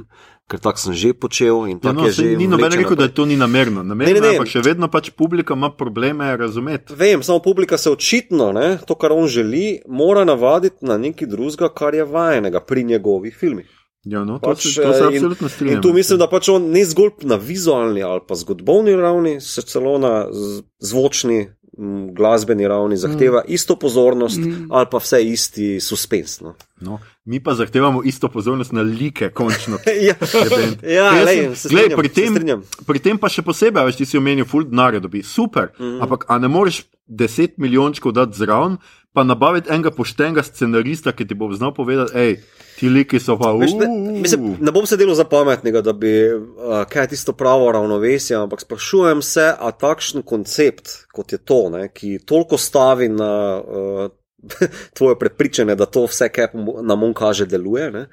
ker 0.50 0.60
tako 0.60 0.82
sem 0.82 0.96
že 0.98 1.14
počel 1.14 1.68
in 1.70 1.78
Ja, 1.78 1.92
tako 1.92 2.02
no, 2.02 2.08
je 2.10 2.12
že. 2.12 2.26
ni 2.38 2.48
noben 2.50 2.74
rekel, 2.74 2.98
da 2.98 3.08
to 3.08 3.26
ni 3.26 3.38
namerno. 3.38 3.84
Namerno 3.84 4.14
Ne, 4.14 4.20
ne, 4.20 4.22
ne. 4.22 4.34
je, 4.34 4.40
ampak 4.40 4.50
še 4.50 4.64
vedno 4.66 4.90
pač 4.92 5.12
publika 5.14 5.54
ima 5.54 5.70
probleme 5.70 6.32
razumeti. 6.38 6.98
Vem, 6.98 7.22
samo 7.24 7.40
publika 7.40 7.78
se 7.78 7.92
očitno, 7.92 8.52
ne, 8.52 8.80
to, 8.88 8.98
kar 8.98 9.14
on 9.14 9.30
želi, 9.30 9.82
mora 9.88 10.26
navaditi 10.26 10.86
na 10.86 10.98
nekaj 10.98 11.30
drugega, 11.30 11.70
kar 11.70 11.96
je 11.96 12.04
vajenega 12.04 12.60
pri 12.66 12.84
njegovih 12.84 13.38
filmih. 13.38 13.81
Ja, 14.04 14.24
no, 14.26 14.40
to, 14.40 14.50
Pač, 14.50 14.66
se, 14.66 14.82
to 14.82 14.94
se 14.94 15.04
absolutno 15.06 15.46
in, 15.46 15.54
strinjam. 15.54 15.76
in 15.76 15.82
tu 15.82 15.94
mislim, 15.94 16.18
da 16.18 16.26
pač 16.30 16.50
on 16.50 16.72
ne 16.74 16.82
zgolj 16.90 17.22
na 17.30 17.38
vizualni 17.38 18.02
ali 18.02 18.24
pa 18.28 18.36
zgodovni 18.36 18.96
ravni, 18.98 19.36
se 19.42 19.62
celo 19.62 19.98
na 20.02 20.26
zvočni, 20.82 21.44
glasbeni 22.12 22.68
ravni 22.68 22.98
zahteva 22.98 23.40
mm. 23.40 23.54
isto 23.54 23.76
pozornost 23.76 24.38
mm. 24.38 24.68
ali 24.70 24.88
pa 24.92 24.98
vse 24.98 25.22
isti 25.24 25.80
suspens. 25.80 26.40
No. 26.42 26.56
No, 26.82 27.00
mi 27.26 27.40
pa 27.40 27.54
zahtevamo 27.54 28.02
isto 28.04 28.28
pozornost 28.28 28.72
na 28.72 28.82
like, 28.82 29.30
končno. 29.30 29.78
ja, 30.10 30.16
ja 30.98 31.06
Jaz 31.16 31.26
lej, 31.26 31.38
sem- 31.38 31.56
se 31.56 31.70
glej, 31.70 31.84
strinjam, 31.84 32.00
pri, 32.00 32.10
se 32.10 32.16
tem, 32.16 32.34
strinjam. 32.34 32.64
pri 32.88 33.00
tem 33.00 33.18
pa 33.18 33.30
še 33.30 33.46
posebej, 33.46 33.86
veš, 33.86 34.02
ti 34.02 34.06
si 34.06 34.18
omenil, 34.18 34.46
full 34.46 34.66
denarja 34.68 35.00
dobi, 35.00 35.24
super, 35.24 35.72
mm. 35.78 35.86
-hmm. 35.86 36.02
ampak 36.04 36.26
a 36.28 36.40
ne 36.40 36.48
moreš 36.48 36.84
10 37.08 37.58
milijončkov 37.58 38.12
dati 38.12 38.38
zraven, 38.38 38.78
pa 39.14 39.24
nabaviti 39.24 39.70
enega 39.70 39.92
poštenega 39.92 40.44
scenarista, 40.44 41.12
ki 41.12 41.28
ti 41.28 41.36
bo 41.36 41.54
znal 41.54 41.74
povedati, 41.74 42.14
hej, 42.18 42.38
ti 42.82 42.90
liki 42.90 43.20
so 43.22 43.36
pa 43.38 43.52
Veš, 43.54 43.76
ne, 43.78 43.88
mislim, 44.24 44.56
ne 44.60 44.72
bom 44.74 44.88
se 44.90 44.98
delal 44.98 45.14
za 45.16 45.28
pametnega, 45.30 45.84
da 45.86 45.94
bi 45.94 46.12
uh, 46.34 46.82
kaj 46.90 47.04
je 47.04 47.12
tisto 47.14 47.36
pravo 47.38 47.70
ravnovesje, 47.72 48.36
ampak 48.40 48.64
sprašujem 48.66 49.22
se, 49.22 49.52
a 49.54 49.70
takšen 49.72 50.26
koncept, 50.26 50.90
kot 51.14 51.36
je 51.36 51.38
to, 51.38 51.60
ne, 51.70 51.84
ki 51.94 52.18
toliko 52.26 52.58
stavi 52.58 53.12
na 53.14 53.32
uh, 53.62 54.10
tvoje 54.98 55.20
prepričanje, 55.22 55.76
da 55.78 55.86
to 55.86 56.08
vse, 56.10 56.32
kar 56.34 56.50
nam 56.82 57.04
on 57.06 57.14
kaže, 57.14 57.46
deluje. 57.46 57.92
Ne, 57.94 58.08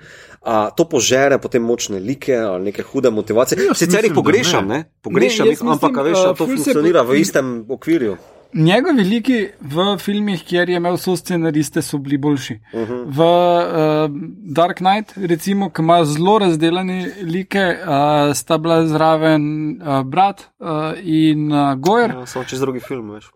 a 0.45 0.69
to 0.77 0.85
požere 0.85 1.39
potem 1.41 1.65
močne 1.65 2.01
like 2.01 2.37
ali 2.37 2.69
neke 2.69 2.85
hude 2.85 3.11
motivacije. 3.11 3.65
Jaz 3.71 3.79
Sicer 3.79 4.05
jih 4.05 4.11
mislim, 4.11 4.15
da 4.15 4.21
pogrešam, 4.21 4.69
ne. 4.69 4.79
ne, 4.79 4.91
pogrešam 5.03 5.47
Ne, 5.47 5.53
jih, 5.53 5.63
mislim, 5.63 5.79
ampak 5.79 5.97
a 5.97 6.11
veš, 6.11 6.19
uh, 6.19 6.27
a 6.29 6.35
to 6.35 6.47
funkcionira 6.47 7.05
po- 7.05 7.17
v 7.17 7.23
istem 7.25 7.65
okvirju. 7.69 8.19
Njegovi 8.55 9.05
liki 9.05 9.39
v 9.61 9.97
filmih, 10.01 10.41
kjer 10.45 10.71
je 10.71 10.77
imel 10.81 10.97
so 10.97 11.17
scenariste, 11.17 11.83
so 11.83 11.99
bili 11.99 12.19
boljši. 12.19 12.55
Uh 12.73 12.81
-huh. 12.81 13.05
V 13.07 13.21
uh, 13.21 14.11
Dark 14.55 14.79
Knight, 14.79 15.13
recimo, 15.17 15.71
ki 15.71 15.83
ima 15.83 16.05
zelo 16.05 16.39
razdeljene 16.39 17.11
like, 17.23 17.77
uh, 17.83 18.35
sta 18.35 18.59
bila 18.59 18.87
zraven 18.87 19.71
uh, 19.83 20.03
brat 20.03 20.41
uh, 20.59 20.69
in 21.03 21.53
uh, 21.53 21.75
Gojer. 21.75 22.11
Ja, 22.11 22.27
samo 22.27 22.45
čez 22.45 22.61
drugi 22.61 22.81
film, 22.81 23.11
veš. 23.11 23.31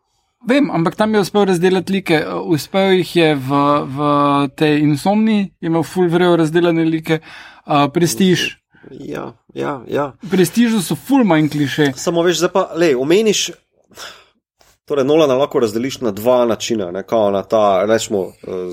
Vem, 0.49 0.71
ampak 0.71 0.97
tam 0.97 1.15
je 1.15 1.21
uspel 1.21 1.45
razdeliti 1.45 1.93
like. 1.93 2.25
Uspel 2.45 2.93
jih 2.93 3.17
je 3.17 3.35
v, 3.35 3.49
v 3.87 3.99
tej 4.57 4.81
insomni, 4.81 5.53
imel 5.61 5.83
full 5.83 6.09
vrejo 6.09 6.37
razdeljene 6.37 6.85
like, 6.85 7.21
uh, 7.67 7.93
prestiž. 7.95 8.63
Ja, 8.91 9.33
ja, 9.55 9.83
ja. 9.89 10.13
Prestižu 10.31 10.81
so 10.83 10.95
full 10.95 11.25
manj 11.25 11.49
kliše. 11.49 11.93
Samo 11.97 12.23
veš, 12.23 12.39
zdaj 12.39 12.51
pa, 12.53 12.71
le, 12.77 12.97
omeniš. 12.97 13.51
Torej, 14.89 15.05
Nolana 15.05 15.35
lahko 15.39 15.61
razdeliš 15.62 16.01
na 16.01 16.11
dva 16.11 16.45
načina, 16.45 16.91
ne, 16.91 17.03
kao 17.07 17.30
na 17.30 17.43
ta, 17.43 17.85
rečemo, 17.87 18.33
eh, 18.43 18.72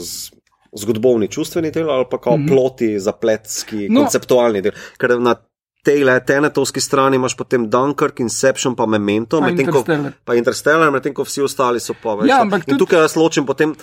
zgodovni 0.77 1.27
čustveni 1.27 1.71
del 1.71 1.89
ali 1.89 2.05
pa 2.09 2.17
kao 2.17 2.37
mm 2.37 2.43
-hmm. 2.43 2.47
ploti, 2.47 2.99
zapletski. 2.99 3.89
No. 3.89 4.01
konceptualni 4.01 4.61
del. 4.61 4.71
Ker 4.97 5.19
na 5.19 5.35
tej 5.83 6.03
le 6.03 6.19
tenetovski 6.25 6.81
strani 6.81 7.15
imaš 7.15 7.37
potem 7.37 7.69
Dunkirk, 7.69 8.19
Inception, 8.19 8.75
pa 8.75 8.85
Memento, 8.85 9.39
Pa 9.39 9.45
medtem 9.45 9.65
ko, 9.71 9.77
Interstellar. 9.77 10.11
pa 10.25 10.35
Interstellar, 10.35 10.91
medtem 10.91 11.13
ko 11.13 11.23
vsi 11.23 11.41
ostali 11.41 11.79
so 11.79 11.95
pa 12.03 12.15
več. 12.19 12.29
Ja, 12.29 12.43
tukaj 12.77 12.99
jaz 12.99 13.15
ločim 13.15 13.45
potem, 13.45 13.75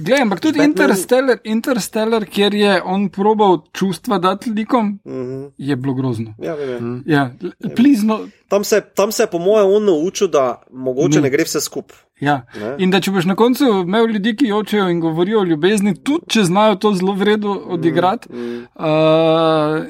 Glej, 0.00 0.20
ampak 0.22 0.40
tudi 0.40 0.58
Batman- 0.58 0.68
Interstellar, 0.70 1.38
Interstellar, 1.44 2.24
kjer 2.24 2.54
je 2.54 2.82
on 2.84 3.08
probal 3.08 3.60
čustva 3.72 4.18
dati 4.18 4.50
likom, 4.50 4.98
mm 5.04 5.12
-hmm, 5.12 5.50
je 5.58 5.76
bilo 5.76 5.94
grozno. 5.94 6.34
ja, 6.38 6.54
vem, 6.54 6.74
Mhm. 6.76 6.84
mm. 6.86 7.02
Ja, 7.06 7.30
plizno. 7.76 8.20
tam, 8.48 8.64
se, 8.64 8.80
tam 8.94 9.12
se 9.12 9.22
je 9.22 9.26
po 9.26 9.38
mojem 9.38 9.70
on 9.70 9.84
naučil, 9.84 10.28
da 10.28 10.62
mogoče 10.72 11.08
Ne. 11.08 11.16
ne, 11.16 11.22
ne 11.22 11.30
gre 11.30 11.44
vse 11.44 11.60
skupaj. 11.60 11.96
Ja. 12.20 12.42
Ne? 12.60 12.74
In 12.78 12.90
da 12.90 13.00
če 13.00 13.10
boš 13.10 13.24
na 13.24 13.34
koncu 13.34 13.64
imel 13.64 14.06
ljudi, 14.06 14.36
ki 14.36 14.46
jočejo 14.46 14.88
in 14.88 15.00
govorijo 15.00 15.40
o 15.40 15.44
ljubezni, 15.44 15.94
tudi 16.04 16.24
če 16.28 16.44
znajo 16.44 16.74
to 16.74 16.92
zelo 16.94 17.12
vredno 17.12 17.60
odigrati. 17.66 18.28
Mm, 18.32 18.36
mm. 18.36 18.66
Uh, 18.74 18.84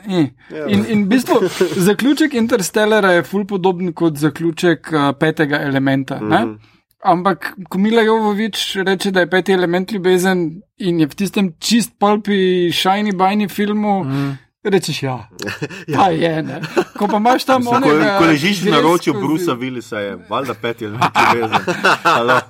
eh. 0.09 0.27
Ja. 0.57 0.67
in, 0.69 0.85
in 0.89 1.05
v 1.05 1.09
bistvu 1.09 1.35
zaključek 1.77 2.35
Interstellara 2.35 3.13
je 3.13 3.23
ful 3.23 3.45
podoben 3.47 3.93
kot 3.93 4.17
zaključek 4.17 4.93
uh, 4.93 5.17
petega 5.19 5.57
elementa. 5.61 6.21
Mm 6.21 6.29
-hmm. 6.31 6.57
Ampak, 7.01 7.55
ko 7.69 7.79
Mila 7.79 8.03
Jovovič 8.03 8.77
reče, 8.85 9.11
da 9.11 9.21
je 9.25 9.31
peti 9.31 9.53
element 9.53 9.93
ljubezen 9.93 10.61
in 10.79 11.01
je 11.01 11.07
v 11.09 11.17
tistem 11.17 11.53
čist 11.59 11.95
palpi, 11.99 12.69
shiny 12.73 13.15
bajni 13.17 13.49
filmu, 13.49 14.05
mm. 14.05 14.35
rečeš 14.69 15.03
ja. 15.03 15.17
Pa 15.97 16.11
je, 16.13 16.43
ne. 16.43 16.61
Ko 16.99 17.09
pa 17.09 17.17
imaš 17.17 17.49
tam 17.49 17.65
Ko, 17.65 17.79
onega, 17.81 18.19
ko 18.21 18.29
ležiš 18.29 18.67
na 18.69 18.83
ročju 18.85 19.17
Brusa 19.17 19.57
Willisa, 19.57 20.05
je 20.05 20.19
valjda 20.29 20.55
pet 20.55 20.83
ali 20.83 20.93
nekaj 20.93 21.35
ljubezen. 21.35 21.75
Halo, 22.05 22.41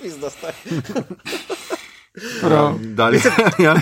Pizda 0.00 0.30
sta. 0.30 0.52
Prav. 2.40 2.78
Dalje. 2.80 3.20
ja. 3.66 3.74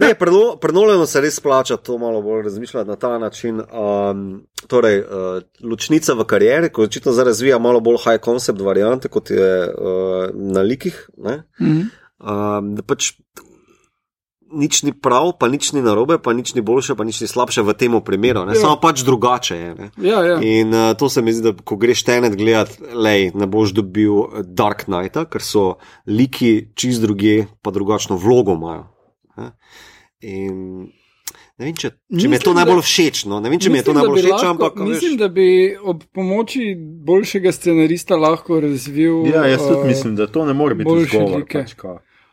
Ne, 0.00 0.14
Prenoleno 0.60 1.06
se 1.06 1.20
res 1.20 1.36
splača 1.36 1.76
to 1.76 1.98
malo 1.98 2.22
bolj 2.22 2.42
razmišljati 2.42 2.88
na 2.88 2.96
ta 2.96 3.18
način. 3.18 3.60
Um, 3.60 4.42
torej, 4.66 5.00
uh, 5.00 5.42
ločnica 5.62 6.14
v 6.14 6.24
karieri, 6.24 6.68
ko 6.68 6.82
očitno 6.82 7.12
zdaj 7.12 7.24
razvija 7.24 7.58
malo 7.58 7.80
bolj 7.80 7.98
high 8.04 8.24
concept 8.24 8.60
variante, 8.60 9.08
kot 9.08 9.30
je 9.30 9.50
uh, 9.68 10.30
na 10.34 10.60
likih. 10.60 11.08
Ne? 11.16 11.42
Mhm. 11.60 11.80
Um, 12.20 12.74
da 12.76 12.82
pač 12.84 13.14
nič 14.52 14.82
ni 14.82 14.92
prav, 14.92 15.32
pa 15.38 15.48
nič 15.48 15.72
ni 15.72 15.82
narobe, 15.82 16.18
pa 16.18 16.32
nič 16.32 16.54
ni 16.54 16.62
boljše, 16.62 16.94
pa 16.98 17.06
nič 17.06 17.22
ni 17.22 17.28
slabše 17.30 17.62
v 17.62 17.74
tem 17.74 17.94
primeru. 18.02 18.44
Ne? 18.44 18.54
Ja. 18.58 18.66
Samo 18.66 18.76
pač 18.82 19.02
drugače 19.06 19.56
je. 19.56 19.70
Ne? 19.74 19.86
Ja, 20.02 20.22
ja. 20.26 20.36
In 20.42 20.74
uh, 20.74 20.92
to 20.98 21.08
se 21.08 21.22
mi 21.22 21.32
zdi, 21.32 21.50
da 21.50 21.52
ko 21.54 21.76
greš 21.76 22.02
tenet 22.04 22.34
gledati, 22.36 22.82
lej, 22.94 23.30
ne 23.34 23.46
boš 23.46 23.74
dobil 23.76 24.10
eh, 24.10 24.42
Dark 24.46 24.86
Knighta, 24.88 25.26
ker 25.30 25.42
so 25.44 25.78
liki 26.06 26.72
čist 26.74 27.02
druge, 27.04 27.46
pa 27.62 27.70
drugačno 27.70 28.18
vlogo 28.18 28.58
imajo. 28.58 28.90
Ne? 29.38 29.52
In 30.20 30.54
ne 31.60 31.68
vem, 31.68 31.74
če, 31.76 31.92
če 31.92 32.28
mi 32.28 32.36
je 32.36 32.42
to 32.42 32.52
Mislim, 32.52 32.58
najbolj 32.60 32.82
všeč. 32.84 33.24
No? 33.30 33.40
Ne 33.40 33.52
vem, 33.52 33.60
če 33.60 33.70
mi 33.72 33.80
je 33.80 33.86
to 33.86 33.94
Mislim, 33.94 34.00
najbolj 34.02 34.22
všeč, 34.22 34.32
lahko- 34.34 34.50
ampak 34.50 34.72
a 34.76 34.84
Mislim, 34.84 35.12
veš, 35.14 35.18
da 35.20 35.28
bi 35.28 35.48
ob 35.78 36.04
pomoči 36.16 36.74
boljšega 37.06 37.52
scenarista 37.52 38.18
lahko 38.20 38.60
razvil. 38.60 39.26
ja, 39.30 39.46
jaz 39.46 39.62
tudi 39.64 39.80
uh, 39.80 39.86
mislim, 39.86 40.16
da 40.16 40.26
to 40.26 40.46
ne 40.48 40.56
more 40.56 40.74
biti 40.74 40.88
boljše 40.88 41.16
izgovor. 41.16 41.44
Pač. 41.52 41.76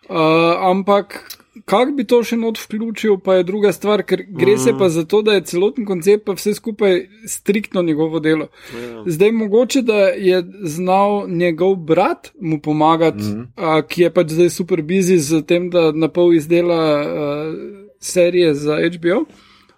Uh, 0.07 0.72
ampak 0.72 1.20
kako 1.66 1.91
bi 1.91 2.03
to 2.03 2.22
še 2.24 2.38
not 2.38 2.60
vključil, 2.60 3.18
pa 3.24 3.38
je 3.38 3.43
druga 3.47 3.72
stvar, 3.74 4.03
ker 4.03 4.24
gre 4.28 4.55
mm. 4.55 4.62
se 4.64 4.74
pa 4.80 4.89
za 4.89 5.03
to, 5.05 5.22
da 5.22 5.38
je 5.38 5.45
celoten 5.49 5.86
koncept, 5.86 6.26
pa 6.26 6.36
vse 6.38 6.53
skupaj 6.53 6.99
striktno 7.26 7.82
njegovo 7.82 8.20
delo. 8.20 8.47
Ja. 8.74 9.03
Zdaj, 9.05 9.32
mogoče 9.32 9.82
da 9.82 10.08
je 10.10 10.43
znal 10.64 11.28
njegov 11.28 11.76
brat 11.76 12.32
mu 12.41 12.62
pomagati, 12.62 13.24
mm. 13.24 13.47
uh, 13.58 13.82
ki 13.88 14.01
je 14.01 14.14
pač 14.14 14.36
zdaj 14.38 14.49
super 14.49 14.82
busy 14.82 15.18
z 15.18 15.41
tem, 15.47 15.70
da 15.70 15.91
na 15.91 16.08
pol 16.08 16.34
izdela 16.34 16.82
uh, 17.01 17.55
serije 17.99 18.53
za 18.53 18.78
HBO, 18.97 19.26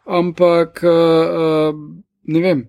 ampak 0.06 0.84
uh, 0.84 0.90
uh, 0.90 1.80
ne 2.24 2.40
vem, 2.40 2.68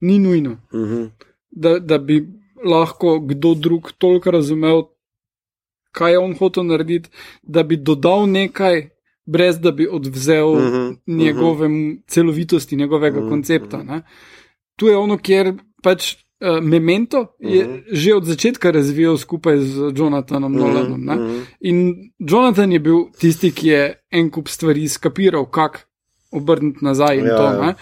ni 0.00 0.18
nujno, 0.18 0.56
Mhm. 0.72 1.04
da, 1.50 1.78
da 1.78 1.98
bi 1.98 2.22
lahko 2.64 3.20
kdo 3.20 3.54
drug 3.54 3.92
toliko 3.98 4.30
razumel, 4.30 4.82
kaj 5.92 6.12
je 6.12 6.18
on 6.18 6.34
hotel 6.34 6.64
narediti, 6.64 7.08
da 7.42 7.62
bi 7.62 7.76
dodal 7.76 8.26
nekaj, 8.26 8.88
brez 9.26 9.60
da 9.60 9.70
bi 9.70 9.88
odvzel 9.88 10.54
Mhm, 10.54 10.76
mhm. 10.76 10.92
njegove 11.06 11.68
celovitosti, 12.06 12.76
njegovega 12.76 13.20
Mhm, 13.20 13.28
koncepta. 13.28 13.82
Ne. 13.82 14.02
Tu 14.76 14.86
je 14.86 14.96
ono, 14.96 15.18
kjer 15.18 15.52
pač. 15.82 16.16
Uh, 16.42 16.58
Memento 16.60 17.36
je 17.38 17.60
uh. 17.60 17.70
-huh. 17.70 17.82
že 17.92 18.14
od 18.14 18.24
začetka 18.24 18.70
razvijal 18.70 19.16
skupaj 19.16 19.58
z 19.58 19.92
Jonathanom 19.96 20.52
Nolanom. 20.52 21.04
ne. 21.04 21.14
Mhm. 21.16 21.38
In 21.60 21.94
Jonathan 22.20 22.72
je 22.72 22.78
bil 22.78 22.94
tisti, 23.18 23.52
ki 23.52 23.68
je 23.68 23.82
en 24.10 24.30
kup 24.30 24.48
stvari 24.48 24.88
skapiral, 24.88 25.46
kako 25.46 25.78
obrniti 26.32 26.78
nazaj 26.82 27.18
in 27.18 27.24
Ja, 27.26 27.36
to. 27.36 27.42
ja. 27.44 27.74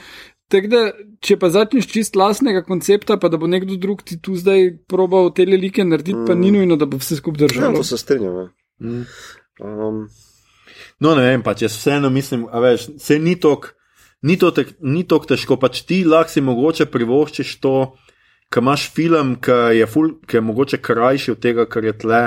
Tako 0.48 0.66
da, 0.66 0.90
če 1.20 1.36
pa 1.36 1.50
začneš 1.52 1.86
čist 1.86 2.16
lastnega 2.16 2.62
koncepta, 2.64 3.16
pa 3.16 3.28
da 3.28 3.36
bo 3.36 3.46
nekdo 3.46 3.76
drug 3.76 4.02
ti 4.02 4.16
tu 4.20 4.36
zdaj 4.36 4.78
probal 4.88 5.32
te 5.34 5.44
like 5.44 5.84
narediti, 5.84 6.16
mm. 6.16 6.26
pa 6.26 6.34
ni 6.34 6.50
nujno, 6.50 6.76
da 6.76 6.86
bo 6.86 6.96
vse 6.96 7.16
skupaj 7.16 7.44
Ja, 7.44 7.48
držalo. 7.48 7.76
to 7.76 7.84
se 7.84 7.98
strinjam. 7.98 8.36
Ja. 8.36 8.48
Mm. 8.80 9.04
Um, 9.60 10.08
No, 11.00 11.14
ne 11.16 11.22
vem, 11.24 11.42
pač 11.42 11.62
jaz 11.62 11.72
vseeno 11.78 12.10
mislim, 12.12 12.44
a 12.52 12.60
veš, 12.60 12.88
se 13.00 13.18
ni 13.18 13.32
tako 13.40 13.72
ni 14.22 14.36
to 14.36 14.50
tek- 14.50 14.74
ni 14.80 15.04
tako 15.08 15.26
težko, 15.26 15.56
pač 15.56 15.82
ti 15.88 16.04
lahko 16.04 16.28
si 16.30 16.40
mogoče 16.44 16.86
privoščiš 16.92 17.54
to, 17.60 17.94
ker 18.52 18.60
imaš 18.60 18.90
film, 18.92 19.36
ki 19.40 19.78
je, 19.78 19.86
ful, 19.86 20.10
ki 20.26 20.36
je 20.36 20.40
mogoče 20.44 20.78
krajši 20.82 21.30
od 21.32 21.40
tega, 21.40 21.64
kar 21.64 21.84
je 21.84 21.94
tle. 21.98 22.22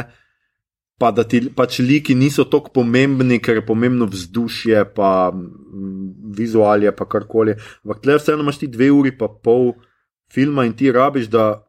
Pa 1.01 1.09
da 1.11 1.23
ti 1.23 1.41
pač 1.55 1.79
liki 1.79 2.13
niso 2.15 2.45
tako 2.45 2.69
pomembni, 2.73 3.39
ker 3.41 3.57
je 3.59 3.65
pomembno 3.65 4.05
vzdušje, 4.05 4.85
pa 4.95 5.31
mm, 5.33 6.33
vizualje, 6.37 6.91
pa 6.95 7.05
karkoli. 7.09 7.55
Ampak 7.83 8.03
tle 8.03 8.17
vseeno 8.19 8.45
imaš 8.45 8.61
ti 8.61 8.67
dve 8.67 8.91
uri 8.93 9.11
pa 9.17 9.27
pol 9.27 9.73
filma 10.33 10.65
in 10.65 10.73
ti 10.77 10.91
rabiš, 10.91 11.27
da 11.33 11.63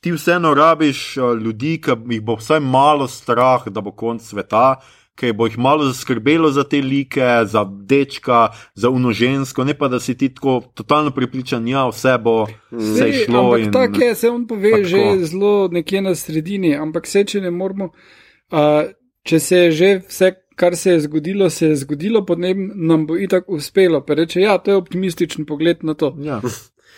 ti 0.00 0.12
vseeno 0.12 0.54
rabiš 0.54 1.16
uh, 1.16 1.32
ljudi, 1.40 1.78
ki 1.80 1.96
jih 2.10 2.22
bo 2.22 2.36
vsaj 2.36 2.60
malo 2.60 3.08
strah, 3.08 3.68
da 3.68 3.80
bo 3.80 3.92
konc 3.96 4.22
sveta, 4.22 4.76
ki 5.16 5.32
bo 5.32 5.48
jih 5.48 5.56
malo 5.58 5.88
zaskrbelo 5.88 6.50
za 6.52 6.64
te 6.68 6.82
like, 6.84 7.24
za 7.48 7.64
dečka, 7.64 8.48
za 8.74 8.90
unožensko, 8.92 9.64
ne 9.64 9.74
pa 9.74 9.88
da 9.88 10.00
si 10.00 10.14
ti 10.14 10.28
tako 10.34 10.60
totalno 10.74 11.10
pripričan, 11.10 11.64
da 11.64 11.70
ja, 11.70 11.86
vse 11.88 12.18
bo 12.20 12.36
vse 12.70 13.00
Sej, 13.00 13.24
šlo. 13.24 13.40
ampak 13.40 13.64
in- 13.64 13.72
tako 13.72 14.04
je, 14.04 14.14
se 14.14 14.30
on 14.30 14.46
pove 14.46 14.84
že 14.84 15.02
zelo 15.24 15.68
nekje 15.72 16.02
na 16.02 16.14
sredini, 16.14 16.76
ampak 16.76 17.06
se 17.06 17.24
če 17.24 17.40
ne 17.40 17.50
moramo. 17.50 17.84
Uh, 17.84 18.25
če 19.22 19.40
se 19.40 19.56
je 19.56 19.70
že 19.72 20.02
vse, 20.08 20.28
kar 20.56 20.76
se 20.76 20.90
je 20.90 21.00
zgodilo, 21.00 21.50
se 21.50 21.66
je 21.66 21.76
zgodilo, 21.76 22.24
potem 22.24 22.70
nam 22.76 23.06
bo 23.06 23.16
itak 23.16 23.44
uspelo. 23.48 24.00
Pa 24.00 24.14
reče, 24.14 24.40
ja, 24.40 24.58
to 24.58 24.70
je 24.70 24.76
optimističen 24.76 25.44
pogled 25.44 25.84
na 25.84 25.94
to. 25.94 26.14
Ja. 26.18 26.40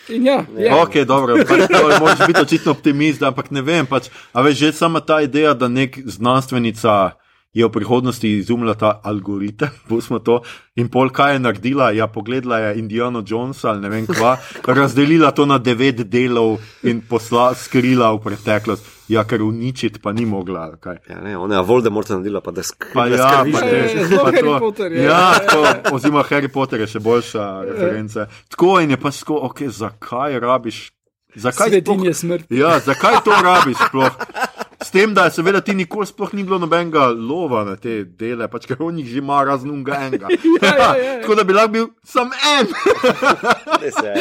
In 0.09 0.25
ja, 0.25 0.45
Ja. 0.57 0.81
Ok, 0.81 0.95
dobro, 1.05 1.35
pač 1.37 1.67
to 1.67 1.89
je- 1.89 1.99
moraš 1.99 2.27
biti 2.27 2.41
očitno 2.41 2.71
optimist, 2.71 3.21
ampak 3.23 3.51
ne 3.51 3.61
vem. 3.61 3.85
Pač, 3.85 4.07
a 4.33 4.41
veš, 4.41 4.55
že 4.57 4.71
sama 4.71 4.99
ta 4.99 5.21
ideja, 5.21 5.53
da 5.53 5.67
nek 5.67 5.99
znanstvenica 6.05 7.11
je 7.53 7.65
v 7.65 7.69
prihodnosti 7.69 8.29
izumila 8.37 8.73
ta 8.73 9.01
algoritem, 9.03 9.69
pustimo 9.89 10.19
to. 10.19 10.41
In 10.75 10.87
pol 10.87 11.09
kaj 11.09 11.33
je 11.33 11.39
naredila, 11.39 11.89
ja, 11.91 12.07
pogledala 12.07 12.59
je 12.59 12.79
Indiana 12.79 13.23
Jonesa 13.25 13.69
ali 13.69 13.81
ne 13.81 13.89
vem 13.89 14.05
kva, 14.05 14.37
razdelila 14.69 15.31
to 15.31 15.45
na 15.45 15.57
devet 15.57 16.03
delov 16.05 16.59
in 16.83 17.01
posla, 17.01 17.55
skrila 17.55 18.11
v 18.13 18.21
preteklost. 18.21 18.85
Ja, 19.09 19.23
ker 19.25 19.41
uničiti 19.41 19.97
pa 19.97 20.11
ni 20.13 20.25
mogla. 20.25 20.77
Kaj. 20.77 20.97
ja, 21.09 21.17
ne, 21.21 21.33
ona 21.37 21.55
je 21.55 21.61
Voldemort 21.61 22.09
naredila, 22.09 22.41
pa 22.41 22.51
da 22.51 22.61
sk 22.61 22.91
Pa 22.93 23.09
da 23.09 23.15
ja, 23.15 23.29
skrbi 23.31 23.51
pa 23.51 23.65
je, 23.65 23.81
ne, 23.95 24.05
zelo 24.05 24.23
pa 24.23 24.29
Harry 24.29 24.45
to- 24.45 24.59
Potter 24.59 24.91
je. 24.91 25.03
Ja, 25.03 25.33
to, 25.41 25.59
oziroma 25.91 26.23
Harry 26.23 26.47
Potter 26.47 26.79
je 26.79 26.87
še 26.87 26.99
boljša 26.99 27.47
referenca. 27.63 28.27
Tako 28.47 28.79
in 28.79 28.93
je 28.93 28.97
pa 28.97 29.09
tako, 29.11 29.41
ok, 29.43 29.65
zakaj 29.65 30.39
rabiš? 30.39 30.91
Zakaj 31.35 31.69
Svetinje 31.69 32.13
smrti. 32.13 32.55
Ja, 32.55 32.79
zakaj 32.79 33.21
to 33.25 33.33
rabiš 33.33 33.77
sploh? 33.81 34.13
S 34.81 34.91
tem, 34.91 35.13
da 35.13 35.29
seveda 35.29 35.59
ti 35.61 35.73
nikoli 35.75 36.07
sploh 36.07 36.31
ni 36.33 36.43
bilo 36.43 36.57
nobenega 36.59 37.09
lova 37.11 37.65
na 37.67 37.75
te 37.75 38.03
dele, 38.03 38.47
pač 38.47 38.63
ker 38.69 38.79
on 38.79 38.95
jih 39.01 39.09
že 39.11 39.17
ima 39.19 39.41
raznunga 39.43 39.97
enega. 40.07 40.31
Ja, 40.59 40.71
ja, 40.75 40.93
ja. 40.95 41.13
Tako 41.21 41.35
da 41.35 41.43
bi 41.43 41.53
lahko 41.53 41.71
bil 41.73 41.87
sam 42.03 42.31
en. 42.31 42.67
Je. 43.83 44.13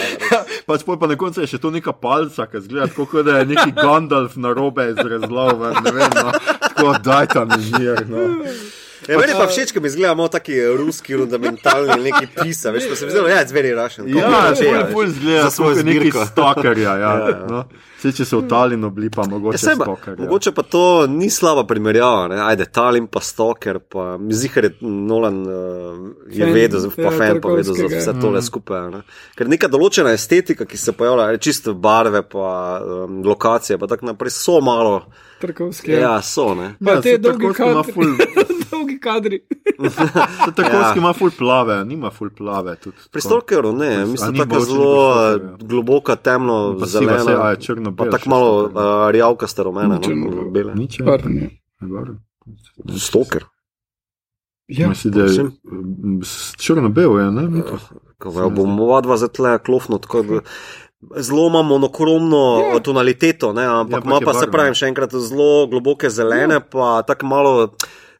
Pač 0.66 0.82
pa 0.86 1.06
na 1.06 1.16
koncu 1.18 1.42
je 1.42 1.50
še 1.50 1.62
to 1.62 1.70
neka 1.74 1.94
palca, 1.94 2.46
ki 2.50 2.62
zgleda 2.66 2.90
kot 2.94 3.14
da 3.26 3.38
je 3.40 3.46
neki 3.54 3.74
Gandalf 3.78 4.36
na 4.36 4.52
robe 4.54 4.90
izrezlal, 4.92 5.54
ne 5.82 5.94
vem, 5.94 6.10
no. 6.14 6.34
tako 6.66 6.94
daj 7.06 7.30
tam 7.34 7.54
mir. 7.54 8.04
No. 8.10 8.26
Ja, 9.08 9.16
meni 9.16 9.32
pa 9.32 9.46
všeč, 9.46 9.72
ko 9.72 9.80
mi 9.80 9.88
izgleda 9.88 10.14
malo 10.14 10.28
taki 10.28 10.52
ruski, 10.76 11.16
fundamentalni, 11.16 11.96
neki 12.02 12.26
pisa, 12.34 12.70
veš, 12.70 12.88
pa 12.88 12.96
se 12.96 13.06
mi 13.06 13.10
zdelo, 13.10 13.28
ja, 13.28 13.40
zveri 13.46 13.70
rašen. 13.72 14.08
Ja, 14.08 14.52
ful, 14.52 14.80
ful 14.92 15.06
zgleda, 15.08 15.42
za 15.42 15.50
svojo 15.50 15.76
kot 15.76 15.84
neki 15.84 16.00
zbirko. 16.00 16.26
stokerja. 16.26 16.96
Ja, 16.96 17.12
Ja, 17.14 17.28
ja. 17.30 17.46
no. 17.48 17.62
Saj, 17.98 18.12
če 18.12 18.24
se 18.24 18.36
v 18.36 18.44
Talinu 18.46 18.90
bili, 18.90 19.08
pa 19.10 19.24
mogoče 19.26 19.54
Ja, 19.54 19.58
saj 19.58 19.76
pa, 19.76 19.84
stokerja. 19.84 20.20
mogoče 20.20 20.52
pa 20.52 20.62
to 20.64 20.82
ni 21.08 21.30
slaba 21.30 21.64
primerjava. 21.64 22.28
Ne? 22.28 22.36
Ajde, 22.40 22.64
Talim 22.66 23.06
pa 23.06 23.20
Stoker, 23.20 23.78
pa 23.80 24.18
Zihar 24.30 24.64
je 24.64 24.74
Nolan 24.80 25.40
uh, 25.42 25.56
je 26.30 26.44
Fan, 26.44 26.54
vedel, 26.54 26.90
pa 26.92 27.02
ja, 27.02 27.10
fan 27.12 27.40
pa 27.40 27.48
vedel 27.50 27.74
za 27.74 27.88
vse 27.88 28.14
tole 28.20 28.42
skupaj. 28.42 28.90
Ne? 28.90 29.00
Ker 29.34 29.48
neka 29.48 29.66
določena 29.68 30.12
estetika, 30.12 30.62
ki 30.62 30.78
se 30.78 30.92
pojavlja, 30.92 31.30
je 31.32 31.40
čisto 31.40 31.74
barve, 31.74 32.22
pa 32.22 32.52
um, 32.78 33.18
lokacije, 33.26 33.78
pa 33.78 33.88
tako 33.88 34.12
naprej, 34.12 34.36
so 34.36 34.60
malo. 34.60 35.00
Trkovski. 35.40 35.90
Ja, 35.92 36.22
so 36.22 36.54
ne. 36.54 36.74
Pa 36.78 36.90
Ja, 36.90 37.00
te 37.00 37.18
dolgi 37.18 37.46
Tarkovski 37.46 37.62
ima 37.64 37.82
kadri. 37.82 37.92
ful- 37.94 38.18
dolgi 38.70 39.00
kadri. 39.00 39.38
Tako 40.56 40.70
Ja. 40.72 40.94
ima 40.96 41.12
ful 41.12 41.30
plave, 41.32 41.84
nima 41.84 42.10
ful 42.10 42.30
plave. 42.30 42.76
Tudi, 42.76 42.96
Pri 42.96 43.06
tako. 43.12 43.20
Stalkeru 43.22 43.72
ne, 43.72 43.94
A 43.94 44.06
mislim, 44.06 44.36
tako 44.36 44.48
boljši 44.48 44.66
zelo 44.66 44.84
uh, 45.02 45.14
Stalkerju? 45.14 45.56
globoka, 45.60 46.16
temno, 46.16 46.76
Pa 46.76 46.86
siva, 46.86 47.00
saj, 47.02 47.14
a 47.14 47.24
zelena. 47.24 47.50
je 47.50 47.56
črno-bela 47.58 47.96
Pa 48.04 48.16
tako 48.18 48.30
malo 48.30 48.50
Stalker. 48.60 48.82
uh, 49.00 49.10
rjavkasta 49.10 49.62
rumena, 49.62 49.94
Ni 49.96 50.02
črno-bela. 50.02 50.42
no, 50.42 50.50
bele. 50.50 50.74
Nič 50.74 51.00
je. 51.00 51.06
Ja. 51.06 51.18
Stalker. 52.98 53.44
Ja, 54.68 54.88
Mislim, 54.88 55.14
da 55.14 55.20
je 55.22 55.28
s- 56.22 56.54
črno-bel, 56.56 57.18
je, 57.18 57.30
ne? 57.32 57.62
Ko 58.18 58.32
jo 58.34 58.50
bomo 58.50 58.84
oba 58.84 59.00
dva 59.00 59.16
zatle 59.16 59.58
klofno, 59.58 59.98
tako 59.98 60.22
da 60.22 60.40
zelo 61.16 61.46
ima 61.46 61.62
monokromno 61.62 62.60
Ja. 62.60 62.72
ja. 62.72 62.80
tonaliteto, 62.80 63.52
ne, 63.52 63.64
ampak 63.66 63.90
Ja, 63.90 63.96
ja, 63.96 64.00
pač 64.00 64.04
ima 64.04 64.16
je 64.16 64.24
pa 64.24 64.32
se 64.32 64.38
barvno. 64.38 64.52
pravim 64.52 64.74
še 64.74 64.86
enkrat 64.86 65.10
zelo 65.12 65.66
globoke 65.66 66.10
zelene, 66.10 66.54
ja. 66.54 66.60
pa 66.60 67.02
tako 67.02 67.26
malo 67.26 67.52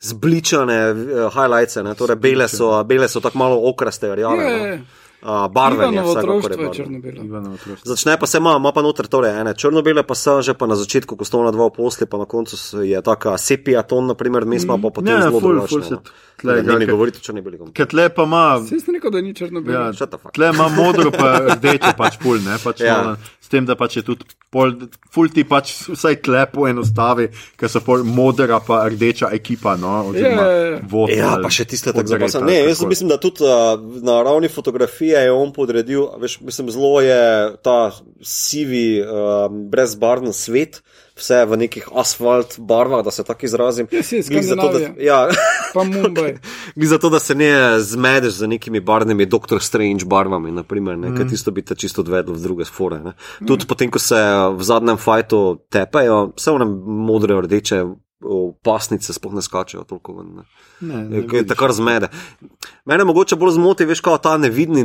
zbličane 0.01 0.91
uh, 0.91 1.33
highlights, 1.35 1.77
torej 1.95 2.17
bele 2.17 2.49
so, 2.49 2.85
bele 2.85 3.09
so 3.09 3.21
tako 3.21 3.39
malo 3.39 3.61
okraste, 3.65 4.15
rjave. 4.15 4.45
je, 4.45 4.77
no. 4.77 4.85
Uh, 5.21 5.49
barve 5.49 5.85
je 5.85 6.03
barve. 6.15 6.71
črno-belo. 6.73 7.25
Ivanovo 7.25 7.55
otroštvo. 7.55 7.83
Začne 7.85 8.15
pa 8.17 8.27
se 8.27 8.39
ima, 8.39 8.55
ima 8.55 8.73
pa 8.73 8.83
noter 8.83 9.07
torej 9.07 9.35
ene 9.35 9.51
črno-bele, 9.53 10.03
pa 10.03 10.15
se 10.15 10.31
že 10.41 10.55
pa 10.55 10.67
na 10.67 10.77
začetku, 10.77 11.17
ko 11.17 11.25
sta 11.25 11.39
ona 11.39 11.51
dva 11.51 11.71
posli, 11.71 12.07
pa 12.07 12.19
na 12.19 12.25
koncu 12.25 12.55
je 12.85 13.03
taka 13.03 13.35
sepia 13.37 13.83
ton, 13.83 14.07
naprimer, 14.07 14.45
mi 14.45 14.61
smo 14.61 14.79
pa 14.79 14.91
potem 14.91 15.15
Ne, 15.15 15.23
zelo 15.23 15.67
se 15.67 15.91
no. 15.91 16.03
tle 16.37 16.55
Ne, 16.55 16.63
Ne 16.63 16.77
mi 16.77 16.85
ker- 16.85 16.91
govorite, 16.91 17.19
če 17.19 17.33
ne 17.33 17.43
bili 17.43 17.59
gom. 17.59 17.73
Ker 17.73 17.87
tle 17.87 18.09
pa 18.09 18.23
ima 18.23 18.63
Saj 18.63 18.79
sem 18.79 18.95
rekel, 18.95 19.11
da 19.11 19.21
ni 19.21 19.35
črno-belo. 19.35 19.75
Ja, 19.77 19.93
Shut 19.93 20.11
the 20.11 20.19
fuck. 20.19 20.31
Tle 20.33 20.53
ima 20.55 20.69
modro, 20.69 21.11
pa 21.11 21.33
rdečo, 21.51 21.91
pač 21.97 22.15
pol, 22.17 22.39
ne, 22.39 22.55
pač 22.63 22.81
Ja. 22.81 22.87
ja. 22.87 23.17
s 23.41 23.49
tem, 23.49 23.67
da 23.67 23.75
pač 23.75 23.97
je 23.97 24.03
tudi 24.05 24.23
pol, 24.49 24.71
ful 25.11 25.29
ti 25.29 25.43
pač 25.43 25.73
vsaj 25.89 26.21
tle 26.21 26.47
poenostavi, 26.47 27.27
ker 27.57 27.67
so 27.67 27.81
pol 27.81 28.05
modra 28.05 28.61
pa 28.61 28.85
rdeča 28.87 29.33
ekipa, 29.33 29.75
no, 29.75 30.05
oziroma 30.07 30.43
Ja, 30.43 30.53
ja, 30.53 30.67
ja. 30.69 30.79
vodja 30.85 31.17
Ja, 31.17 31.33
ali 31.33 31.43
pa 31.43 31.51
še 31.51 31.65
tiste 31.67 31.91
tako 31.91 32.07
zapisane. 32.07 32.47
Ne, 32.47 32.59
jaz 32.63 32.85
mislim, 32.85 33.09
da 33.09 33.19
tudi 33.19 33.43
uh, 33.43 33.75
na 34.01 34.23
ravni 34.23 34.49
fotografije 34.49 35.08
je 35.09 35.33
on 35.33 35.53
podredil, 35.53 36.07
veš, 36.21 36.41
mislim, 36.41 36.71
zelo 36.71 37.01
je 37.01 37.57
ta 37.63 37.91
sivi, 38.23 39.01
uh, 39.01 39.47
brezbarven 39.49 40.33
svet, 40.33 40.83
vse 41.19 41.45
v 41.49 41.57
nekih 41.57 41.89
asfalt 41.95 42.59
barvah, 42.59 43.05
da 43.05 43.11
se 43.11 43.25
tako 43.25 43.47
izrazim. 43.47 43.89
Ja, 43.91 44.43
zato, 44.43 44.69
da, 44.73 44.79
ja, 45.03 45.29
Pa 45.75 45.85
Mumbai. 45.85 46.39
zato, 46.93 47.11
da 47.11 47.19
se 47.19 47.35
ne 47.35 47.81
zmedeš 47.81 48.33
z 48.33 48.47
nekimi 48.47 48.81
barvnimi 48.81 49.27
Doctor 49.27 49.63
Strange 49.63 50.05
barvami, 50.05 50.53
naprimer, 50.53 50.99
ne, 50.99 51.11
mm. 51.11 51.17
ker 51.17 51.29
tisto 51.29 51.51
bi 51.51 51.63
te 51.63 51.75
čisto 51.75 52.01
odvedlo 52.01 52.35
v 52.35 52.43
druge 52.43 52.65
spore. 52.65 53.01
Ne. 53.05 53.13
Tudi 53.47 53.65
mm. 53.65 53.69
potem, 53.69 53.91
ko 53.91 53.99
se 53.99 54.19
v 54.57 54.63
zadnjem 54.63 54.97
fajtu 54.97 55.41
tepejo, 55.71 56.33
vse 56.37 56.51
one 56.51 56.69
modre, 57.09 57.41
rdeče. 57.43 57.85
V 58.21 58.51
Pasnice 58.67 59.15
sploh 59.15 59.31
ne 59.35 59.43
skačejo 59.43 59.85
toliko 59.87 60.19
ven. 60.19 60.31
Ne. 60.35 60.45
Ne, 60.81 61.21
ne, 61.23 61.43
tako 61.47 61.69
razmede. 61.71 62.09
Mene 62.85 63.05
mogoče 63.07 63.37
bolj 63.39 63.53
zmoti, 63.55 63.87
veš, 63.87 64.01
kot 64.03 64.23
ta 64.27 64.35
nevidni 64.43 64.83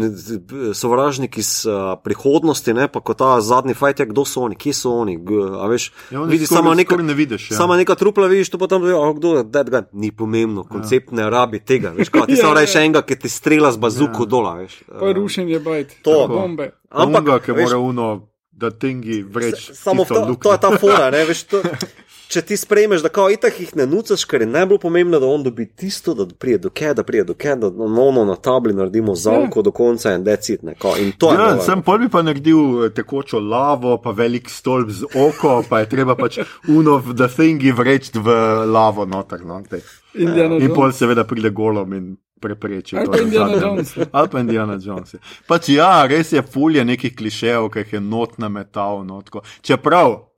sovražnik 0.78 1.38
iz 1.42 1.66
uh, 1.66 1.96
prihodnosti, 2.04 2.74
ne, 2.78 2.86
pa 2.94 3.02
kot 3.02 3.18
ta 3.18 3.42
zadnji 3.42 3.74
fajt, 3.74 4.04
je, 4.04 4.06
kdo 4.12 4.26
so 4.30 4.46
oni, 4.46 4.58
kje 4.60 4.74
so 4.78 4.94
oni. 5.02 5.18
G, 5.18 5.40
a 5.58 5.66
veš, 5.72 5.90
Ja, 6.12 6.22
oni 6.22 6.36
vidiš 6.36 6.54
samo 6.54 6.76
neka, 6.78 6.94
skoraj 6.94 7.08
ne 7.08 7.16
vidiš, 7.18 7.48
ja. 7.52 7.58
sama 7.58 7.78
neka 7.78 7.96
trupla, 7.98 8.30
vidiš 8.30 8.54
to 8.54 8.62
pa 8.62 8.70
tam, 8.70 8.86
oh, 8.86 9.10
kdo 9.18 9.38
je, 9.40 9.44
dead 9.50 9.74
guy. 9.74 9.82
Ni 9.94 10.12
pomembno, 10.12 10.68
koncept 10.70 11.12
ne 11.12 11.26
rabi 11.30 11.60
tega, 11.60 11.90
veš, 11.98 12.14
kot 12.14 12.30
ti 12.30 12.38
Ja, 12.38 12.46
samo 12.46 12.54
ja. 12.54 12.62
reče 12.62 12.86
enega, 12.86 13.02
ki 13.02 13.18
ti 13.26 13.34
strela 13.34 13.72
z 13.74 13.82
bazuko 13.82 14.28
ja. 14.28 14.30
dola, 14.30 14.54
veš. 14.62 14.78
Pa 15.00 15.10
rušenje 15.18 15.60
bajt. 15.60 15.98
To. 16.06 16.28
bombe. 16.30 16.70
Ampak, 16.90 17.26
Unga, 17.26 17.40
ki 17.42 17.58
mora 17.58 17.82
uno, 17.82 18.08
da 18.52 18.70
tingi 18.70 19.24
vreč. 19.26 19.72
Samo 19.74 20.06
to, 20.06 20.36
to 20.38 20.54
je 20.54 20.62
ta 20.62 20.78
fora, 20.78 21.10
ne, 21.10 21.26
veš, 21.26 21.48
to, 21.50 21.64
če 22.28 22.42
ti 22.42 22.58
sprejmeš, 22.58 23.02
da 23.02 23.10
kao 23.10 23.30
itak 23.32 23.60
jih 23.60 23.76
ne 23.76 23.86
nucaš, 23.90 24.26
ker 24.26 24.42
je 24.42 24.48
najbolj 24.48 24.80
pomembno, 24.82 25.20
da 25.20 25.28
on 25.28 25.44
dobi 25.44 25.66
tisto, 25.66 26.14
da 26.14 26.26
prije 26.26 26.58
do 26.66 26.70
kje, 26.70 26.94
da 26.94 27.04
prije 27.04 27.24
do 27.24 27.34
kje, 27.34 27.56
da 27.56 27.68
ono 27.68 28.26
na 28.26 28.36
tabli 28.36 28.74
naredimo 28.74 29.16
zavko 29.16 29.62
do 29.62 29.72
konca 29.72 30.14
in 30.14 30.24
decit, 30.24 30.64
ne, 30.64 30.76
kao, 30.80 30.98
in 30.98 31.12
to 31.18 31.32
je. 31.32 31.40
Ja, 31.40 31.50
nova, 31.54 31.66
sem 31.66 31.82
pol 31.82 32.02
bi 32.04 32.10
pa 32.10 32.22
naredil 32.22 32.86
eh, 32.86 32.90
tekočo 32.96 33.40
lavo, 33.40 33.98
pa 34.02 34.12
velik 34.12 34.50
stolp 34.50 34.90
z 34.90 35.10
oko, 35.14 35.62
pa 35.70 35.84
je 35.84 35.90
treba 35.90 36.16
pač 36.16 36.40
uno 36.68 36.98
v 36.98 37.16
the 37.16 37.30
thingi 37.36 37.72
vreč 37.72 38.12
v 38.14 38.38
lavo 38.66 39.06
noter. 39.06 39.46
No, 39.46 39.62
tej. 39.70 39.82
Indiana 40.14 40.60
in 40.62 40.74
pol 40.74 40.92
Jones. 40.92 40.98
seveda 40.98 41.24
pride 41.26 41.50
golom 41.50 41.94
in 41.94 42.14
prepreči. 42.44 42.98
Ali 42.98 43.06
to 43.06 43.12
pa 43.12 43.18
na 43.18 43.24
Indiana. 43.24 43.62
Jones. 43.62 43.96
Ali 44.12 44.30
pa 44.30 44.40
Indiana 44.40 44.78
Jones. 44.82 45.16
Pač 45.48 45.70
ja, 45.74 46.04
res 46.10 46.34
je 46.36 46.44
fulje 46.44 46.84
nekih 46.86 47.16
klišejev, 47.16 47.70
ki 47.72 47.86
jih 47.86 47.98
je 47.98 48.04
not 48.04 48.38
na 48.38 48.50
metal. 48.50 49.04
No, 49.08 49.22
tako. 49.26 49.44
Čeprav 49.62 50.33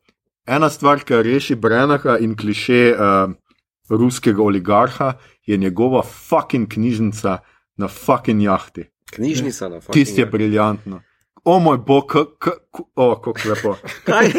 ena 0.47 0.69
stvar, 0.69 0.99
ki 0.99 1.13
reši 1.23 1.55
Brenaha 1.55 2.17
in 2.19 2.35
kliše 2.37 2.95
uh, 2.95 3.31
ruskega 3.89 4.41
oligarha, 4.43 5.13
je 5.45 5.57
njegova 5.57 6.01
fucking 6.03 6.67
knjižnica 6.73 7.37
na 7.77 7.87
fucking 7.87 8.41
jahti. 8.43 8.85
Knjižnica 9.13 9.69
na 9.69 9.79
faktu. 9.79 9.93
Tisti 9.93 10.21
je 10.21 10.25
briljantno. 10.25 11.01
O 11.45 11.59
moj 11.59 11.77
bog, 11.77 12.07
kako 12.39 13.33
lepo. 13.45 13.75
Kaj? 14.09 14.31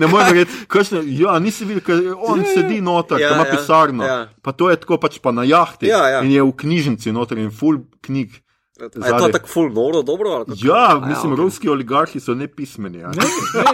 Ne 0.00 0.06
moreš 0.06 0.30
verjeti, 0.30 0.52
kakšne- 0.68 1.02
ja, 1.20 1.38
nisi 1.38 1.64
videl, 1.64 1.82
ker 1.84 2.14
on 2.18 2.40
Ja, 2.40 2.46
ja. 2.46 2.54
sedi 2.54 2.80
noter, 2.80 3.20
ja, 3.20 3.34
ima 3.34 3.44
ja, 3.46 3.50
pisarno. 3.56 4.04
ja. 4.04 4.28
Pa 4.42 4.52
to 4.52 4.70
je 4.70 4.76
tako 4.80 4.96
pač 4.96 5.18
pa 5.18 5.32
na 5.32 5.44
jahti 5.44 5.86
Ja, 5.86 6.08
ja. 6.08 6.22
in 6.24 6.30
je 6.32 6.42
v 6.42 6.52
knjižnici 6.56 7.12
noter 7.12 7.38
in 7.38 7.50
full 7.50 7.78
knjig. 8.00 8.32
A 8.80 9.06
je 9.06 9.18
to 9.18 9.28
tako 9.32 9.48
full 9.48 9.72
noro, 9.72 10.02
dobro? 10.02 10.44
Ja, 10.56 10.98
A 11.02 11.06
mislim, 11.08 11.32
ok. 11.32 11.38
ruski 11.38 11.68
oligarhi 11.68 12.20
so 12.20 12.34
nepismeni. 12.34 12.98
Ja. 12.98 13.08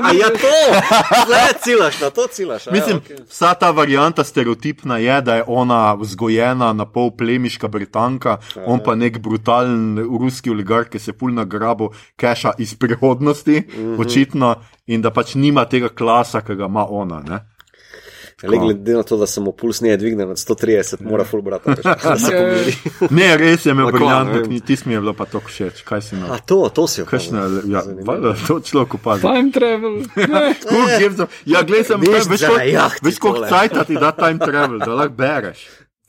A 0.03 0.13
ja, 0.15 0.29
to! 0.29 0.55
Zdaj 1.27 1.53
cilaš, 1.63 2.01
na 2.01 2.11
to 2.11 2.27
cilaš. 2.27 2.67
a 2.67 2.71
ja, 2.71 2.75
Mislim, 2.75 2.97
okej. 2.97 3.17
vsa 3.29 3.55
ta 3.55 3.71
varianta 3.71 4.25
stereotipna 4.25 4.99
je, 4.99 5.21
da 5.21 5.35
je 5.35 5.45
ona 5.47 5.95
vzgojena 5.95 6.73
na 6.73 6.87
pol 6.87 7.11
plemiška 7.11 7.69
Britanka, 7.69 8.37
on 8.67 8.81
pa 8.85 8.95
nek 8.95 9.19
brutalen 9.19 9.99
ruski 10.21 10.51
oligarh, 10.51 10.89
ki 10.89 10.99
se 10.99 11.13
pulna 11.13 11.45
grabo 11.45 11.91
keša 12.17 12.53
iz 12.59 12.75
prihodnosti, 12.75 13.63
očitno, 13.99 14.55
in 14.87 15.03
da 15.03 15.11
pač 15.11 15.35
nima 15.35 15.65
tega 15.65 15.89
klasa, 15.89 16.41
ki 16.41 16.55
ga 16.55 16.65
ima 16.65 16.87
ona. 16.89 17.21
Ne? 17.21 17.39
Le 18.45 18.59
glede 18.59 18.93
na 18.93 19.03
to, 19.03 19.17
da 19.17 19.27
sem 19.27 19.43
mu 19.43 19.53
puls 19.53 19.81
nije 19.81 19.97
dvignil 19.97 20.29
nad 20.29 20.37
130, 20.39 21.01
mora 21.01 21.25
full 21.25 21.43
brata, 21.43 21.75
se 21.77 21.83
Ja. 22.29 22.39
pomiri. 22.39 22.75
Ne, 23.11 23.37
res 23.37 23.67
je 23.67 23.71
imel 23.71 23.87
ne 23.87 23.93
briljantno 23.93 24.33
tisti 24.61 24.89
mi 24.89 24.95
je 24.95 25.01
bilo 25.01 25.13
pa 25.13 25.25
to 25.25 25.41
všeč, 25.41 25.83
kaj 25.83 26.01
si 26.03 26.17
na. 26.17 26.27
A 26.29 26.39
to, 26.39 26.69
to 26.69 26.87
si 26.87 27.03
opazil. 27.03 27.37
ja, 27.67 27.83
valjda, 28.03 28.35
to 28.47 28.61
človek 28.61 28.95
opazi. 28.95 29.23
Time 29.23 29.53
travel. 29.53 29.95
Ne. 30.29 30.55
Ja, 31.47 31.63
glej, 31.63 31.85
sem 31.85 32.01
Veš, 32.01 32.27
veš, 32.27 32.41
koliko- 32.43 32.63
jahti 32.65 33.01
veš, 33.03 33.19
koliko 33.19 33.39
tole. 33.39 33.49
cajt 33.51 33.87
ti 33.87 33.95
da 33.95 34.13
time 34.13 34.39
travel, 34.41 34.79
da 34.79 34.95
lahko 34.95 35.15
bereš. 35.15 35.59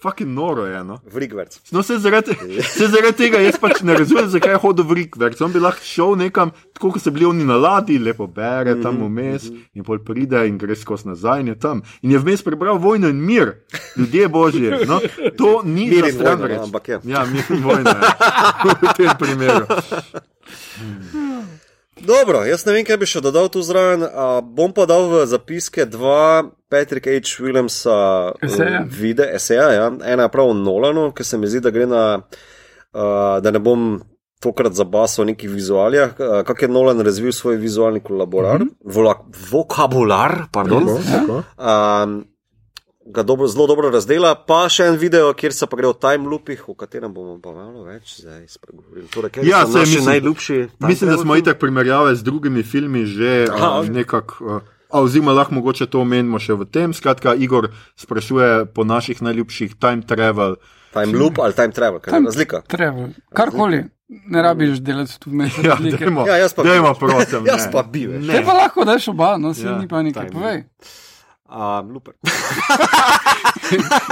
Fucking 0.04 0.30
noro 0.36 0.66
je, 0.66 0.84
no. 0.84 1.00
Vrigverc. 1.14 1.60
No, 1.72 1.84
se 1.84 1.98
zaradi, 1.98 2.36
se 2.62 2.88
zaradi 2.88 3.18
tega 3.18 3.40
jaz 3.40 3.56
pač 3.62 3.80
ne 3.88 3.96
razumem, 3.96 4.28
zakaj 4.34 4.52
je 4.52 4.60
hodil 4.60 4.84
v 4.90 4.98
Rikverk. 4.98 5.40
On 5.42 5.54
bi 5.54 5.62
lahko 5.64 5.86
šel 5.88 6.18
nekam, 6.20 6.52
tako 6.76 6.92
kot 6.92 7.06
so 7.06 7.14
bili 7.16 7.30
oni 7.30 7.48
na 7.48 7.56
ladji, 7.56 7.96
lepo 8.04 8.28
bere 8.28 8.76
tam 8.84 9.00
vmes 9.06 9.48
in 9.48 9.86
pol 9.88 10.02
pride 10.04 10.44
in 10.50 10.58
gre 10.60 10.76
skozi 10.76 11.08
nazaj 11.08 11.46
in 11.46 11.54
je 11.54 11.56
tam. 11.68 11.84
In 12.04 12.12
je 12.12 12.20
vmes 12.20 12.44
prebral 12.44 12.82
vojno 12.84 13.08
in 13.14 13.22
mir, 13.24 13.54
ljudje 13.96 14.28
božji. 14.28 14.74
No, 14.90 15.00
to 15.40 15.62
ni 15.64 15.88
Mir 15.94 16.10
in 16.12 16.20
vojna, 16.20 16.64
ampak 16.64 16.88
je. 16.88 17.00
Ja, 17.16 17.24
mir 17.26 17.48
in 17.50 17.64
vojna. 17.64 17.96
Ja. 17.96 18.76
v 18.84 18.94
tem 19.00 19.16
primeru. 19.20 19.66
Dobro, 22.04 22.44
jaz 22.46 22.66
ne 22.66 22.74
vem, 22.76 22.84
kaj 22.84 22.98
bi 23.00 23.08
še 23.08 23.22
dodal 23.24 23.48
tu 23.52 23.62
zraven. 23.64 24.04
a, 24.04 24.42
Bom 24.44 24.74
pa 24.76 24.84
dal 24.90 25.08
v 25.08 25.24
zapiske 25.30 25.86
dva 25.88 26.44
Patrick 26.68 27.08
H. 27.08 27.38
Williamsa 27.40 28.34
Eseja. 28.44 28.82
uh, 28.84 28.90
vide, 28.92 29.28
eseja, 29.32 29.70
ja. 29.72 29.86
ena 29.88 30.28
je 30.28 30.34
prav 30.34 30.52
o 30.52 30.58
Nolanu, 30.58 31.12
ki 31.16 31.24
se 31.24 31.40
mi 31.40 31.48
zdi, 31.48 31.62
da 31.64 31.72
gre 31.72 31.88
na, 31.88 32.04
uh, 32.20 33.38
da 33.40 33.54
ne 33.56 33.62
bom 33.64 34.02
tokrat 34.44 34.76
zabasal 34.76 35.24
v 35.24 35.32
nekih 35.32 35.52
vizualijah, 35.54 36.20
uh, 36.20 36.36
kako 36.44 36.66
je 36.66 36.72
Nolan 36.76 37.00
razvil 37.08 37.32
svoj 37.32 37.56
vizualni 37.62 38.04
kolaborar, 38.04 38.60
mm 38.60 38.68
-hmm. 38.68 38.94
vola, 38.96 39.16
vokabular, 39.52 40.52
pardon. 40.52 40.86
Tako, 40.86 41.00
tako. 41.12 41.44
Um, 41.56 42.33
ga 43.06 43.24
dobro, 43.24 43.48
zelo 43.48 43.68
dobro 43.68 43.90
razdela, 43.90 44.36
pa 44.38 44.68
še 44.68 44.86
en 44.86 44.96
video, 44.96 45.34
kjer 45.34 45.52
se 45.52 45.66
pa 45.66 45.76
gre 45.76 45.88
o 45.88 45.94
time 45.96 46.24
loopih, 46.26 46.64
o 46.66 46.74
katerem 46.74 47.14
bomo 47.14 47.36
pa 47.38 47.52
malo 47.52 47.84
več 47.84 48.18
zdaj 48.18 48.48
spregovorili. 48.50 49.08
Torej, 49.08 49.32
Ja, 49.44 49.64
naši 49.64 49.80
mislim- 49.92 50.06
najljubši. 50.06 50.58
Mislim, 50.80 51.10
da 51.10 51.18
smo 51.18 51.36
itak 51.36 51.60
primerjave 51.60 52.16
z 52.16 52.24
drugimi 52.24 52.64
filmi 52.64 53.06
že 53.06 53.48
uh, 53.48 53.84
nekako. 53.86 54.46
Uh, 54.46 54.62
A 54.90 55.02
oziroma, 55.02 55.34
lahko 55.34 55.56
mogoče 55.56 55.88
to 55.88 56.00
omenimo 56.00 56.38
še 56.38 56.54
v 56.54 56.66
tem. 56.66 56.94
Skratka, 56.94 57.34
Igor 57.36 57.68
sprašuje 57.98 58.66
po 58.68 58.84
naših 58.84 59.22
najljubših 59.22 59.76
time 59.76 60.02
travel. 60.04 60.56
Time 60.94 61.18
loop 61.18 61.40
ali 61.40 61.54
time 61.54 61.72
travel, 61.72 61.98
kaj 61.98 62.08
je 62.08 62.14
Time- 62.14 62.26
razlika? 62.26 62.62
Travel. 62.62 63.08
Karkoli, 63.34 63.80
ne 64.28 64.42
rabiš 64.42 64.78
delati 64.80 65.20
tu 65.20 65.30
vmes. 65.32 65.58
Ja, 65.60 65.76
dajmo, 65.76 66.28
Ja, 66.28 66.38
jaz 66.38 66.54
pa 66.54 66.62
bi. 66.62 66.70
dajmo, 66.70 66.94
prosim. 66.94 67.42
Jaz 67.44 67.66
ne. 67.66 67.72
pa 67.72 67.82
bi, 67.84 68.06
veš. 68.06 68.28
Te 68.28 68.44
pa 68.46 68.54
lahko 68.54 68.86
daš 68.86 69.08
oba, 69.08 69.38
no 69.38 69.54
se 69.54 69.66
Ja, 69.66 69.80
ni 69.80 69.88
panike. 69.88 70.20
time 70.20 70.30
Povej. 70.32 70.64
Um, 71.54 71.92
looper. 71.92 72.14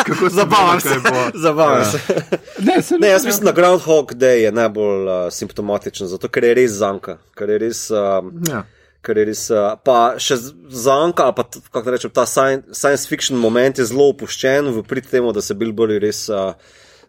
Kako 0.05 0.29
Zabavam 0.29 0.79
se. 0.79 0.89
Zabavam 1.33 1.77
Ja. 1.77 1.85
se. 1.85 1.97
Ne, 2.59 2.81
se 2.81 2.95
Ne, 2.99 3.07
jaz 3.07 3.25
mislim, 3.25 3.45
da 3.45 3.51
Groundhog 3.51 4.13
Day 4.13 4.35
je 4.35 4.51
najbolj 4.51 5.05
uh, 5.05 5.11
simptomatičen, 5.31 6.07
zato 6.07 6.27
ker 6.27 6.43
je 6.43 6.53
res 6.53 6.71
zanka, 6.71 7.17
ker 7.35 7.49
je 7.49 7.57
res. 7.57 7.89
Um, 7.89 8.43
Ja. 8.49 8.63
Ker 9.01 9.17
je 9.17 9.23
res, 9.25 9.47
uh, 9.49 9.73
pa 9.83 10.13
še 10.21 10.35
zanka, 10.69 11.23
ali 11.25 11.33
pa 11.33 11.41
kako 11.71 11.81
naj 11.87 11.95
rečem, 11.95 12.11
ta 12.13 12.25
science, 12.29 12.67
science 12.77 13.07
fiction 13.09 13.37
moment 13.41 13.79
je 13.81 13.85
zelo 13.89 14.11
opuščen 14.13 14.69
v 14.75 14.83
prid 14.85 15.07
temu, 15.09 15.31
da 15.33 15.41
se 15.41 15.55
Bill 15.57 15.73
Burry 15.73 15.97
res 15.97 16.27
uh, 16.29 16.51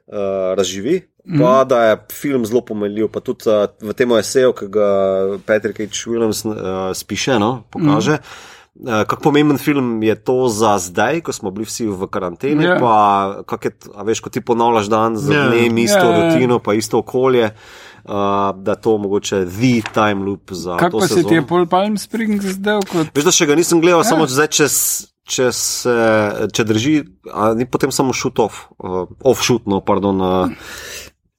uh, 0.08 0.54
razživi, 0.56 1.02
pa 1.38 1.64
da 1.68 1.82
je 1.84 1.98
film 2.16 2.46
zelo 2.48 2.62
pomenljiv. 2.64 3.10
Pa 3.12 3.20
tudi 3.20 3.44
uh, 3.52 3.66
v 3.84 3.92
tem 3.92 4.08
eseju, 4.16 4.54
ki 4.56 4.70
ga 4.72 4.88
Patrick 5.44 5.84
H. 5.84 6.08
Williams 6.08 6.40
uh, 6.48 6.56
spiše, 6.96 7.36
no, 7.38 7.66
pokaže. 7.70 8.16
Uh, 8.22 8.51
kako 9.04 9.22
pomemben 9.22 9.58
film 9.58 10.02
je 10.02 10.14
to 10.16 10.48
za 10.48 10.78
zdaj, 10.80 11.20
ko 11.20 11.30
smo 11.30 11.50
bili 11.50 11.64
vsi 11.64 11.86
v 11.86 12.06
karanteni, 12.06 12.64
Ja. 12.64 12.70
yeah. 12.70 12.80
pa 12.80 12.94
kak 13.46 13.64
je, 13.64 13.72
a 13.92 14.02
veš, 14.02 14.20
ko 14.20 14.30
ti 14.30 14.40
ponavljaš 14.40 14.86
dan 14.86 15.16
z 15.16 15.28
Ja. 15.28 15.46
dnem, 15.46 15.78
isto 15.78 15.98
Ja, 15.98 16.06
ja, 16.06 16.16
ja. 16.18 16.20
rutino, 16.26 16.58
pa 16.58 16.72
isto 16.72 16.98
okolje, 16.98 17.52
uh, 18.04 18.10
da 18.56 18.74
to 18.74 18.98
mogoče 18.98 19.44
the 19.46 19.82
time 19.84 20.24
loop 20.24 20.50
za 20.50 20.76
Kako 20.76 20.98
pa 20.98 21.06
se 21.06 21.14
sezono. 21.14 21.28
ti 21.28 21.34
je 21.34 21.44
Paul 21.44 21.66
Palm 21.66 21.96
Springs 21.96 22.44
zdel 22.46 22.80
kot 22.82 23.06
Veš, 23.12 23.24
da 23.24 23.30
še 23.30 23.46
ga 23.46 23.54
nisem 23.54 23.78
gledal, 23.78 24.00
ja. 24.00 24.04
Ja. 24.04 24.10
samo 24.10 24.26
zdaj, 24.26 24.48
če, 24.48 24.64
s- 24.64 25.04
če, 25.24 25.52
se, 25.52 25.96
če 26.50 26.64
drži, 26.64 26.94
ni 27.54 27.64
potem 27.64 27.90
samo 27.90 28.12
shoot 28.12 28.38
off, 28.38 28.66
uh, 28.78 29.04
off-shoot, 29.22 29.66
no, 29.66 29.80
pardon. 29.80 30.16
Uh, 30.16 30.48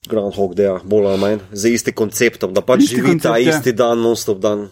Groundhog 0.03 0.53
Day, 0.53 0.67
bolj 0.83 1.05
ali 1.07 1.17
manj, 1.17 1.37
z 1.51 1.69
istim 1.69 1.93
konceptom, 1.93 2.51
da 2.51 2.61
pač 2.61 2.83
Isti 2.83 2.95
živi 2.97 3.07
ta 3.17 3.31
koncept, 3.31 3.39
ja. 3.41 3.51
isti 3.51 3.71
dan, 3.73 3.99
non-stop 3.99 4.37
dan. 4.37 4.67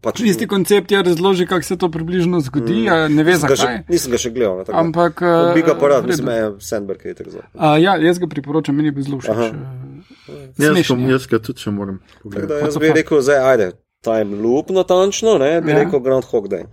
Pač, 0.00 0.20
isti 0.24 0.46
koncept, 0.48 0.90
je 0.90 1.02
razloži, 1.02 1.44
kako 1.46 1.62
se 1.62 1.76
to 1.76 1.90
približno 1.90 2.40
zgodi, 2.40 2.86
mm. 2.88 3.12
ne 3.12 3.22
ve 3.22 3.34
ga 3.34 3.50
še, 3.50 3.56
zakaj. 3.56 3.78
nisem 3.88 4.12
ga 4.12 4.18
še 4.18 4.30
gledal. 4.30 4.54
Ne, 4.56 4.64
tako 4.64 4.72
da. 4.72 4.80
Ampak. 4.80 5.22
Od 5.22 5.50
Biga 5.54 5.74
pa 5.76 5.88
rad, 5.88 6.04
v 6.04 6.08
redu. 6.08 6.08
mislim, 6.08 6.30
je 6.30 6.46
Sandberg 6.60 7.04
je 7.04 7.14
tako 7.14 7.30
zelo. 7.30 7.44
A, 7.54 7.74
ja, 7.76 7.98
jaz 8.00 8.18
ga 8.18 8.26
priporočam, 8.26 8.76
meni 8.76 8.94
zelo 8.96 9.20
všeč. 9.20 9.30
Aha. 9.30 9.50
eh, 9.52 10.48
Jaz, 10.56 10.80
je. 10.88 11.12
jaz 11.12 11.26
ga 11.26 11.38
tudi 11.38 11.60
še 11.60 11.70
moram 11.70 12.00
da 12.24 12.62
jaz 12.64 12.80
bi 12.80 12.92
rekel, 12.96 13.20
zdaj 13.20 13.44
ajde, 13.52 13.68
time 14.00 14.40
loop 14.40 14.72
natančno, 14.72 15.36
ne, 15.38 15.60
bi 15.60 15.74
Ja. 15.74 15.76
ja. 15.76 15.84
rekel 15.84 16.00
Groundhog 16.00 16.48
Day. 16.48 16.64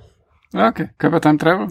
Okay. 0.55 0.87
Kaj 0.95 1.11
pa 1.11 1.19
time 1.19 1.37
travel? 1.37 1.67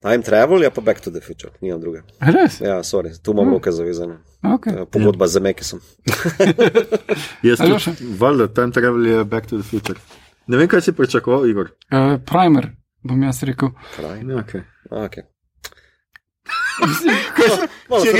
Time 0.00 0.22
travel 0.22 0.62
je 0.62 0.70
pa 0.70 0.80
Back 0.80 1.02
to 1.02 1.10
the 1.10 1.20
Future, 1.20 1.50
nimam 1.60 1.80
druge. 1.82 2.06
Res? 2.22 2.60
Ja, 2.62 2.78
sorry, 2.86 3.10
tu 3.18 3.34
imam 3.34 3.50
roke 3.50 3.68
zavezane. 3.74 4.22
Okay. 4.40 4.78
Ja, 4.78 4.86
Pogodba 4.86 5.26
z 5.26 5.42
Mekisom. 5.42 5.82
Jaz 7.50 7.58
tudi, 7.58 8.06
valjda, 8.16 8.46
time 8.54 8.72
travel 8.72 9.06
je 9.06 9.24
back 9.24 9.50
to 9.50 9.58
the 9.58 9.66
future. 9.66 9.98
Ne 10.46 10.56
vem, 10.56 10.68
kaj 10.68 10.80
si 10.80 10.92
pričakoval, 10.92 11.46
Igor. 11.48 11.70
Uh, 11.92 12.16
primer, 12.26 12.72
bom 13.02 13.22
jaz 13.22 13.42
rekel. 13.42 13.70
Kraj. 13.96 14.22
Ja, 14.24 14.44
okay. 14.44 15.26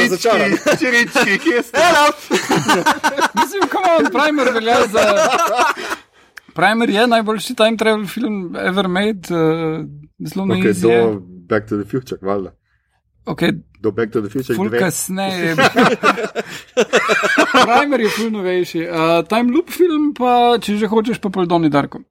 Razočaran. 0.03 0.51
Čirički, 0.79 1.39
kje 1.39 1.63
ste? 1.63 1.79
Mislim, 3.41 3.63
on, 3.99 4.05
primer 4.13 4.53
velja 4.55 4.77
za. 4.93 5.01
Primer 6.55 6.91
je 6.91 7.07
najboljši 7.07 7.55
time 7.55 7.77
travel 7.77 8.07
film 8.07 8.57
ever 8.57 8.89
made, 8.89 9.21
uh, 9.31 9.87
zelo 10.27 10.47
Okay, 10.47 10.71
izje. 10.71 11.03
do 11.03 11.21
Back 11.49 11.69
to 11.69 11.83
the 11.83 11.91
Future, 11.91 12.19
valjda. 12.23 12.53
Okay, 13.25 13.61
Do 13.81 13.93
Back 13.93 14.13
to 14.13 14.21
the 14.21 14.29
Future. 14.29 14.55
ful 14.57 14.71
kasneje. 14.71 15.57
Primer 17.67 18.01
je 18.01 18.11
ful 18.17 18.31
novejši. 18.31 18.83
Uh, 18.85 19.21
time 19.29 19.53
loop 19.55 19.73
film 19.73 20.13
pa, 20.17 20.59
če 20.61 20.77
že 20.77 20.91
hočeš, 20.91 21.21
pa 21.21 21.33
pol 21.33 21.49
Doni 21.49 21.73
Darko. 21.73 22.03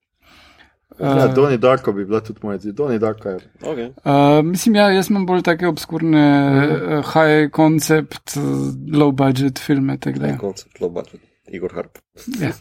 Ja, 0.99 1.27
Donnie 1.31 1.57
Darko 1.57 1.93
bi 1.95 2.03
bila 2.05 2.19
tudi 2.19 2.39
moja 2.43 2.57
zid. 2.59 2.75
Donnie 2.75 2.99
Darko 2.99 3.29
je. 3.29 3.39
Okay. 3.61 3.87
Uh, 4.03 4.41
mislim, 4.43 4.75
ja, 4.75 4.89
jaz 4.91 5.07
imam 5.09 5.25
bolj 5.29 5.45
take 5.47 5.67
obskurne, 5.67 6.23
uh, 6.65 7.13
high 7.13 7.47
concept, 7.55 8.35
uh, 8.35 8.67
low 8.91 9.11
budget 9.15 9.59
filme. 9.59 9.97
ja. 10.05 10.37
Koncept, 10.37 10.81
low 10.81 10.89
budget. 10.89 11.21
Igor 11.51 11.71
Harp. 11.73 11.97
Ja. 12.39 12.51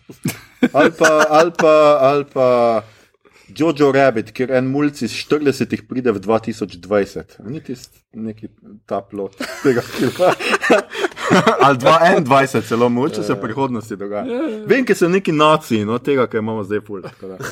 Ali 0.73 0.91
pa, 0.99 1.27
ali 1.31 1.51
pa, 1.59 1.75
ali 2.01 2.25
pa 2.25 2.47
Jojo 3.57 3.93
Rabbit, 3.93 4.33
kjer 4.37 4.51
en 4.59 4.67
mulj 4.71 4.91
iz 5.07 5.13
40-ih 5.25 5.83
pride 5.89 6.13
v 6.13 6.21
2020. 6.21 7.39
A 7.41 7.49
Ni 7.49 7.61
tisti 7.65 7.99
neki 8.13 8.49
ta 8.87 9.01
plot 9.01 9.37
tega 9.63 9.81
filma. 9.83 10.33
ali 11.65 11.79
2021, 11.79 12.63
celo 12.69 12.89
moče 12.89 13.23
se 13.23 13.35
v 13.35 13.41
prihodnosti 13.41 13.97
dogaja. 13.97 14.25
Vem, 14.67 14.85
ker 14.85 14.97
so 14.97 15.09
neki 15.09 15.33
naciji, 15.33 15.85
no 15.89 15.99
tega, 15.99 16.27
kar 16.27 16.39
imamo 16.43 16.65
zdaj 16.65 16.81
ful. 16.87 17.03
Tako 17.03 17.29
da. 17.29 17.37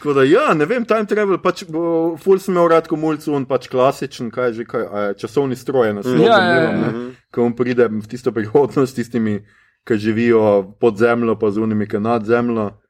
Tako 0.00 0.12
da, 0.16 0.22
ja, 0.24 0.54
ne 0.54 0.64
vem, 0.64 0.84
time 0.88 1.04
travel, 1.04 1.36
pač 1.44 1.66
bo, 1.68 2.16
ful 2.16 2.38
sem 2.40 2.54
imel 2.54 2.70
rad, 2.72 2.86
ko 2.88 2.96
mulcu 2.96 3.34
on 3.36 3.44
pač 3.44 3.66
klasičen, 3.68 4.30
kaj 4.32 4.54
že, 4.56 4.64
kaj, 4.64 4.84
a 4.88 5.12
časovni 5.12 5.52
stroj, 5.60 5.92
na 5.92 6.00
svetu, 6.00 6.24
Ja, 6.24 6.38
ja, 6.40 6.72
ja. 6.72 6.92
ko 7.28 7.44
on 7.44 7.52
pride 7.56 7.84
v 7.92 8.00
tisto 8.08 8.32
prihodnost, 8.32 8.94
s 8.94 8.96
tistimi, 8.96 9.42
ki 9.84 9.98
živijo 10.00 10.72
pod 10.80 10.96
zemljo, 10.96 11.36
pa 11.36 11.52
z 11.52 11.60
unimi, 11.60 11.84
ki 11.84 12.00
nad 12.00 12.24
zemljo. 12.24 12.80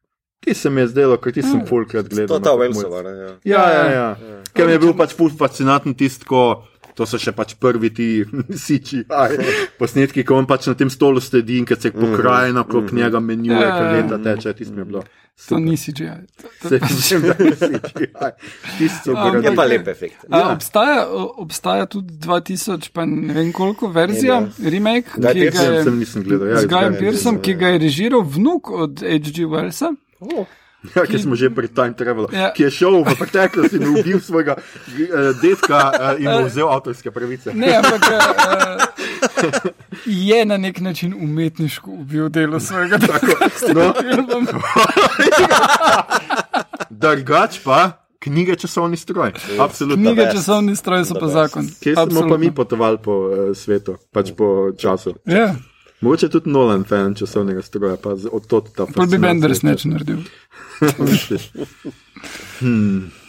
Ti 0.40 0.54
se 0.54 0.70
mi 0.70 0.80
je 0.80 0.88
zdelo, 0.88 1.16
ker 1.16 1.32
ti 1.32 1.42
sem 1.42 1.66
fulkrat 1.66 2.08
To 2.08 2.10
gledal. 2.10 2.36
je 2.36 2.42
ta 2.42 2.50
no, 2.50 2.56
kot 2.56 2.60
Wellsova, 2.62 3.02
mulj. 3.02 3.12
ne? 3.12 3.24
Ja. 3.44 3.60
Ja, 3.62 3.64
ja, 3.70 3.84
ja. 3.92 4.06
Ker 4.54 4.66
mi 4.66 4.72
je 4.72 4.78
bil 4.78 4.94
pač 4.94 5.12
ful 5.12 5.28
fascinanten 5.30 5.94
tisti, 5.94 6.24
ko. 6.24 6.64
To 6.96 7.06
so 7.06 7.16
še 7.16 7.32
pač 7.32 7.54
prvi 7.56 7.88
ti 7.90 8.06
siči, 8.66 9.04
posnetki, 9.78 10.24
ko 10.26 10.34
on 10.34 10.44
pač 10.44 10.66
na 10.66 10.74
tem 10.74 10.90
stolu 10.90 11.20
sedi 11.22 11.56
in 11.56 11.64
ker 11.64 11.78
se 11.78 11.92
pokrajina 11.92 12.60
okrog 12.60 12.90
njega 12.92 13.20
menjuje, 13.20 13.56
Ja, 13.56 13.70
ker 13.70 13.86
ja, 13.86 13.92
leta 13.94 14.18
teče, 14.18 14.52
tisti 14.54 14.74
mi 14.74 14.80
je 14.80 14.84
bilo. 14.86 15.02
To 15.48 15.56
ni 15.56 15.76
CGI. 15.76 16.08
To- 16.36 16.48
to- 16.60 16.68
Se 16.68 16.80
mislim, 16.82 17.22
da 17.22 17.36
je 17.38 17.52
CGI. 17.52 18.10
Tisti 18.76 18.98
so 19.04 19.14
Ampak- 19.14 19.44
Je 19.44 19.54
pa 19.54 19.64
lep 19.64 19.88
efekt. 19.88 20.26
A, 20.28 20.52
obstaja, 20.52 21.06
obstaja 21.38 21.86
tudi 21.86 22.18
2000, 22.18 22.90
pa 22.92 23.06
ne 23.06 23.32
vem 23.32 23.52
koliko 23.52 23.88
verzija, 23.88 24.40
remake, 24.60 25.14
Guy 25.16 25.32
ki 25.32 25.48
ga 25.48 25.62
je 25.62 25.84
Sem 25.84 25.98
nisem 25.98 26.22
gledal. 26.22 26.48
Ja, 26.48 26.56
z 26.56 26.64
izgleda. 26.64 26.98
Pearsom, 26.98 27.40
ki 27.40 27.54
ga 27.54 27.68
je 27.68 27.78
režiral 27.78 28.20
vnuk 28.26 28.68
od 28.70 29.00
H.G. 29.00 29.46
Wellsa. 29.46 29.94
Ja, 30.96 31.04
ki 31.04 31.18
smo 31.18 31.36
že 31.36 31.50
pri 31.50 31.68
Time 31.68 31.92
Travelu, 31.92 32.28
Ja. 32.32 32.52
ki 32.52 32.62
je 32.62 32.70
šel 32.72 33.02
v 33.02 33.12
preteklost 33.14 33.72
in 33.72 33.84
ubil 33.90 34.16
svojega 34.18 34.54
uh, 34.56 34.62
dedka 35.36 35.80
uh, 35.90 36.16
in 36.16 36.30
mu 36.30 36.46
vzel 36.46 36.64
avtorske 36.66 37.10
pravice. 37.10 37.52
Ne, 37.52 37.74
ampak 37.74 38.00
uh, 38.00 38.16
je 40.06 40.40
na 40.44 40.56
nek 40.56 40.80
način 40.80 41.12
umetniško 41.14 41.90
ubil 41.92 42.28
delo 42.28 42.60
svojega 42.60 42.96
No, 43.74 43.92
filma. 43.92 44.40
drugač 46.92 47.60
pa 47.60 47.92
knjige 48.18 48.56
časovni 48.56 48.96
stroj. 48.96 49.32
Absolutno. 49.58 50.00
Knjige 50.02 50.24
best. 50.24 50.36
časovni 50.36 50.76
stroj 50.76 51.04
so 51.04 51.14
pa 51.14 51.28
zakon. 51.28 51.68
Kje 51.74 51.92
smo 51.92 51.94
pa 51.94 52.02
Absolutno. 52.02 52.38
mi 52.38 52.50
potovali 52.50 52.98
po 52.98 53.12
uh, 53.12 53.28
svetu, 53.52 53.96
pač 54.10 54.32
po 54.32 54.72
času? 54.72 55.14
Ja, 55.24 55.54
Mogoče 56.00 56.28
tudi 56.32 56.50
Nolan 56.50 56.84
fan 56.84 57.14
časovnega 57.14 57.62
stroja, 57.62 57.96
pa 57.96 58.10
od 58.32 58.46
tod 58.46 58.72
ta 58.72 58.86
pol 58.86 59.06
bi 59.06 59.18
fascinacija. 59.18 59.18
Benders 59.28 59.62
neč 59.62 59.84
naredil. 59.84 60.18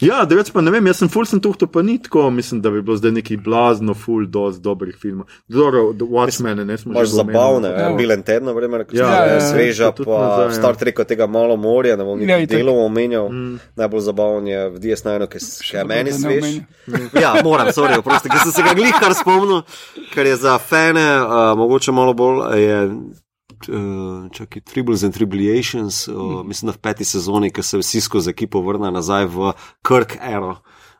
Ja, 0.00 0.24
drugače 0.24 0.52
pa 0.52 0.60
ne 0.60 0.70
vem, 0.70 0.86
jaz 0.86 0.96
sem 1.02 1.08
full 1.08 1.24
sem 1.26 1.40
tuhto, 1.40 1.66
pa 1.66 1.82
ni 1.82 1.98
tako, 2.02 2.30
mislim, 2.30 2.60
da 2.60 2.70
bi 2.70 2.82
bilo 2.82 2.96
zdaj 2.96 3.12
neki 3.12 3.36
blazno, 3.36 3.94
full 3.94 4.26
doz 4.26 4.60
dobrih 4.60 4.96
filmov. 5.00 5.26
The 5.48 6.04
Watchmen, 6.04 6.66
ne 6.66 6.78
smo 6.78 7.04
že 7.04 7.10
zabavne, 7.10 7.68
Ja. 7.68 7.88
ja. 7.90 7.96
Bill 7.96 8.12
and 8.12 8.24
Ted, 8.24 8.42
na 8.42 8.54
primer, 8.54 8.84
ki 8.84 8.96
Ja, 8.96 9.06
so 9.06 9.12
ja, 9.12 9.34
ja. 9.34 9.40
sveža, 9.40 9.92
pa 9.92 10.18
nazaj, 10.20 10.46
ja. 10.46 10.52
Star 10.52 10.76
Trek 10.76 10.98
od 10.98 11.06
tega 11.06 11.26
malo 11.26 11.56
morja, 11.56 11.96
ne 11.96 12.04
bom 12.04 12.20
Ja, 12.20 12.26
nekaj 12.26 12.46
delov 12.46 12.78
omenjal. 12.84 13.28
Najbolj 13.76 14.00
zabaven 14.00 14.46
je 14.46 14.68
v 14.70 14.78
DS9, 14.80 15.26
ki 15.28 15.38
je 15.76 15.84
meni 15.84 16.10
da 16.10 16.18
svež. 16.18 16.44
Ja, 17.22 17.34
moram, 17.44 17.72
sorry, 17.72 17.98
oprosti, 17.98 18.28
ker 18.28 18.38
sem 18.42 18.52
se 18.52 18.62
ga 18.62 18.74
glih 18.74 18.94
kar 19.00 19.14
spomnil, 19.14 19.62
ker 20.14 20.26
je 20.26 20.36
za 20.36 20.58
fane, 20.58 21.06
uh, 21.22 21.54
mogoče 21.58 21.92
malo 21.92 22.14
bolj, 22.14 22.58
je, 22.60 22.78
uh, 23.68 24.30
čakaj, 24.32 24.62
Tribbles 24.62 25.04
and 25.04 25.14
Tribulations, 25.14 26.08
uh, 26.08 26.42
mislim, 26.46 26.70
da 26.70 26.76
v 26.76 26.82
peti 26.82 27.04
sezoni, 27.04 27.50
ki 27.50 27.62
se 27.62 27.78
vsi 27.78 28.00
skozi 28.00 28.30
ekipo 28.30 28.62
vrne 28.62 28.90
nazaj 28.90 29.26
v 29.26 29.52
Kirk 29.86 30.18
Ero. 30.20 30.56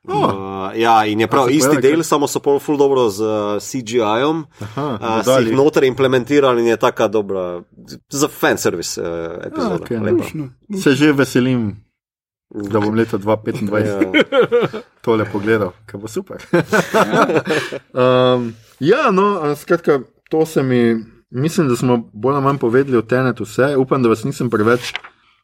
Oh. 0.09 0.14
Uh, 0.14 0.78
ja, 0.78 1.00
in 1.07 1.20
je 1.20 1.26
prav 1.26 1.50
isti 1.50 1.80
del, 1.82 1.98
kaj? 1.98 2.07
samo 2.07 2.28
so 2.30 2.38
pol 2.38 2.61
ful 2.62 2.78
dobro 2.78 3.09
z 3.11 3.26
uh, 3.26 3.57
CGI-om. 3.62 4.44
Aha, 4.62 4.86
Uh, 5.26 5.32
jih 5.42 5.57
noter 5.57 5.84
implementirali 5.84 6.62
in 6.62 6.68
je 6.70 6.76
taka 6.76 7.09
dobra, 7.09 7.62
za 8.09 8.28
fan 8.28 8.59
service 8.59 9.00
uh, 9.02 9.42
epizoda. 9.46 9.82
lepa. 9.90 10.22
Lušno. 10.22 10.48
Se 10.82 10.94
že 10.94 11.12
veselim, 11.12 11.74
da 12.50 12.80
bom 12.80 12.94
leta 12.94 13.18
2025 13.18 13.86
Ja. 13.86 14.80
tole 15.04 15.26
pogledal, 15.32 15.72
ker 15.86 16.00
bo 16.00 16.09
super. 16.09 16.42
um, 18.02 18.54
ja, 18.80 19.11
no, 19.11 19.54
skratka, 19.57 20.00
to 20.30 20.46
se 20.46 20.62
mi, 20.62 20.96
mislim, 21.30 21.68
da 21.68 21.76
smo 21.76 22.10
bolj 22.12 22.34
ali 22.34 22.44
manj 22.44 22.58
povedali 22.58 22.96
o 22.96 23.02
tenetu 23.02 23.44
vse. 23.44 23.76
Upam, 23.76 24.02
da 24.02 24.08
vas 24.08 24.24
nisem 24.24 24.50
preveč 24.50 24.92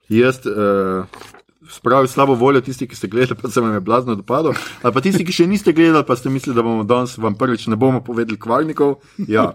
jaz. 0.09 0.43
Uh, 0.47 1.05
Spravil 1.71 2.09
slabo 2.11 2.35
voljo 2.35 2.61
tisti, 2.61 2.89
ki 2.91 2.97
ste 2.97 3.09
gledali, 3.09 3.39
pa 3.43 3.49
se 3.49 3.61
vam 3.61 3.75
je 3.75 3.81
blazno 3.81 4.15
dopadlo. 4.15 4.51
Ali 4.83 4.95
pa 4.95 5.01
tisti, 5.01 5.25
ki 5.25 5.33
še 5.33 5.47
niste 5.47 5.73
gledali, 5.73 6.05
pa 6.05 6.17
ste 6.19 6.29
mislili, 6.29 6.57
da 6.59 6.63
bomo 6.67 6.83
danes 6.85 7.15
vam 7.23 7.37
prvič 7.39 7.69
ne 7.71 7.79
bomo 7.79 8.01
povedali 8.03 8.37
kvarnikov. 8.39 8.97
Ja, 9.31 9.53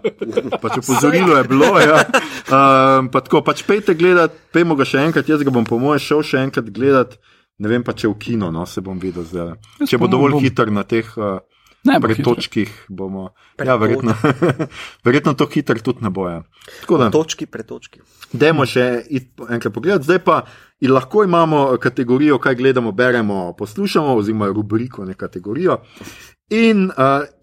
pač 0.63 0.79
opozorilo 0.79 1.35
je 1.37 1.43
bilo. 1.51 1.67
Ja. 1.83 1.99
Um, 2.47 3.11
pa 3.11 3.21
tako, 3.21 3.43
pač 3.43 3.65
pejte 3.67 3.93
gledati, 3.93 4.39
pejmo 4.55 4.79
ga 4.79 4.87
še 4.87 5.03
enkrat, 5.03 5.27
jaz 5.27 5.43
ga 5.43 5.51
bom 5.51 5.67
po 5.67 5.81
mojem 5.83 5.99
šel 5.99 6.23
še 6.23 6.45
enkrat 6.47 6.71
gledati. 6.71 7.19
Ne 7.59 7.69
vem 7.69 7.83
pa, 7.83 7.91
če 7.97 8.07
v 8.07 8.15
kino, 8.21 8.53
no, 8.55 8.63
se 8.69 8.81
bom 8.85 8.97
videl 9.01 9.27
zdaj. 9.27 9.57
Če 9.83 9.99
bo 9.99 10.07
dovolj 10.07 10.37
bom. 10.37 10.47
hiter 10.47 10.71
na 10.71 10.87
teh 10.87 11.11
uh, 11.19 11.41
Ne 11.87 11.99
bo 11.99 12.07
hitro. 12.07 12.33
pretočkih, 12.33 12.85
bomo. 12.89 13.29
Ja, 13.65 13.75
verjetno, 13.75 14.13
verjetno 15.05 15.33
to 15.33 15.45
hiter 15.45 15.79
tudi 15.79 16.03
ne 16.03 16.09
boje. 16.09 16.41
Tako 16.81 16.97
da, 16.97 17.09
Točki, 17.11 17.45
pretočki. 17.45 17.99
Dajmo 18.33 18.65
še 18.65 19.03
enkrat 19.49 19.73
pogledati. 19.73 20.03
Zdaj 20.03 20.19
pa 20.19 20.41
lahko 20.81 21.23
imamo 21.23 21.77
kategorijo, 21.77 22.39
kaj 22.39 22.55
gledamo, 22.55 22.91
beremo, 22.91 23.53
poslušamo, 23.53 24.15
oziroma 24.15 24.47
rubriko, 24.47 25.05
ne 25.05 25.13
kategorijo. 25.13 25.77
In 26.49 26.85
uh, 26.87 26.93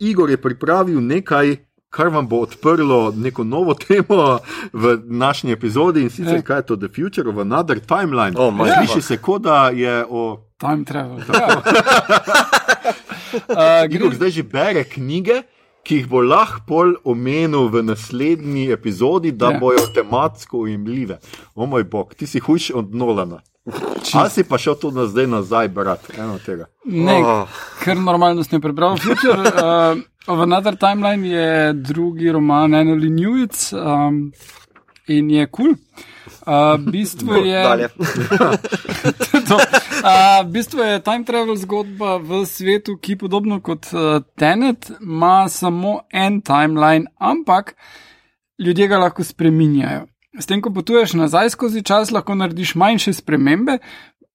Igor 0.00 0.30
je 0.30 0.36
pripravil 0.36 1.00
nekaj, 1.00 1.56
kar 1.90 2.08
vam 2.08 2.28
bo 2.28 2.40
odprlo 2.40 3.12
neko 3.16 3.44
novo 3.44 3.74
temo 3.86 4.38
v 4.72 4.96
današnji 4.98 5.52
epizodi 5.52 6.02
in 6.02 6.10
sicer 6.10 6.34
Ja. 6.34 6.42
kaj 6.42 6.58
je 6.58 6.66
to 6.66 6.76
The 6.76 6.88
Future 6.88 7.28
of 7.30 7.38
Another 7.38 7.80
Timeline. 7.80 8.34
Oh, 8.36 8.52
Sliši 8.76 9.02
se, 9.02 9.16
kot 9.16 9.42
da 9.42 9.68
je 9.68 10.04
o. 10.08 10.50
Time 10.58 10.84
travel. 10.84 11.18
Uh, 13.48 13.84
Igor 13.90 14.08
gre, 14.08 14.16
zdaj 14.16 14.30
že 14.30 14.42
bere 14.44 14.84
knjige. 14.84 15.42
Ki 15.84 15.98
jih 15.98 16.06
bo 16.08 16.22
lahko 16.22 16.62
pol 16.66 16.94
omenil 17.04 17.68
v 17.68 17.82
naslednji 17.84 18.70
epizodi, 18.72 19.32
da 19.32 19.50
Ja. 19.50 19.58
bojo 19.60 19.82
tematsko 19.94 20.58
ujemljive. 20.58 21.18
O 21.54 21.66
moj 21.66 21.84
bog, 21.84 22.14
ti 22.14 22.26
si 22.26 22.40
hujši 22.40 22.72
od 22.72 22.94
Nolana. 22.94 23.42
A 24.14 24.28
si 24.28 24.44
pa 24.44 24.56
šel 24.58 24.74
tudi 24.74 24.96
na 24.96 25.04
zdaj 25.06 25.26
nazaj, 25.26 25.68
brat, 25.68 26.00
eno 26.18 26.38
tega. 26.38 26.66
ne, 26.84 27.20
Oh. 27.20 27.48
ker 27.84 27.96
normalno 27.96 28.44
sem 28.44 28.60
prebral. 28.60 28.96
Future 28.96 29.36
uh, 29.40 30.00
of 30.26 30.40
Another 30.40 30.72
Timeline 30.74 31.28
je 31.28 31.72
drugi 31.74 32.32
roman 32.32 32.72
Anoli 32.74 33.10
Newitt 33.10 33.72
um, 33.72 34.32
in 35.06 35.30
je 35.30 35.46
kul. 35.46 35.64
Cool. 35.64 35.76
Uh, 36.46 36.90
bistvo 36.92 37.34
je. 37.34 37.64
To. 39.48 39.56
Uh, 39.56 40.46
v 40.46 40.50
bistvu 40.52 40.80
je 40.80 41.00
time 41.04 41.24
travel 41.24 41.56
zgodba 41.56 42.16
v 42.16 42.44
svetu, 42.48 42.96
ki 42.96 43.16
podobno 43.20 43.60
kot 43.60 43.90
uh, 43.92 44.24
Tenet 44.36 44.88
ima 45.00 45.48
samo 45.48 46.00
en 46.12 46.40
timeline, 46.40 47.06
ampak 47.18 47.74
ljudje 48.58 48.88
ga 48.88 48.98
lahko 48.98 49.24
spreminjajo. 49.24 50.06
S 50.38 50.46
tem, 50.46 50.62
ko 50.62 50.72
potuješ 50.74 51.14
nazaj 51.14 51.52
skozi 51.54 51.82
čas, 51.82 52.10
lahko 52.10 52.34
narediš 52.34 52.74
manjše 52.74 53.12
spremembe. 53.12 53.78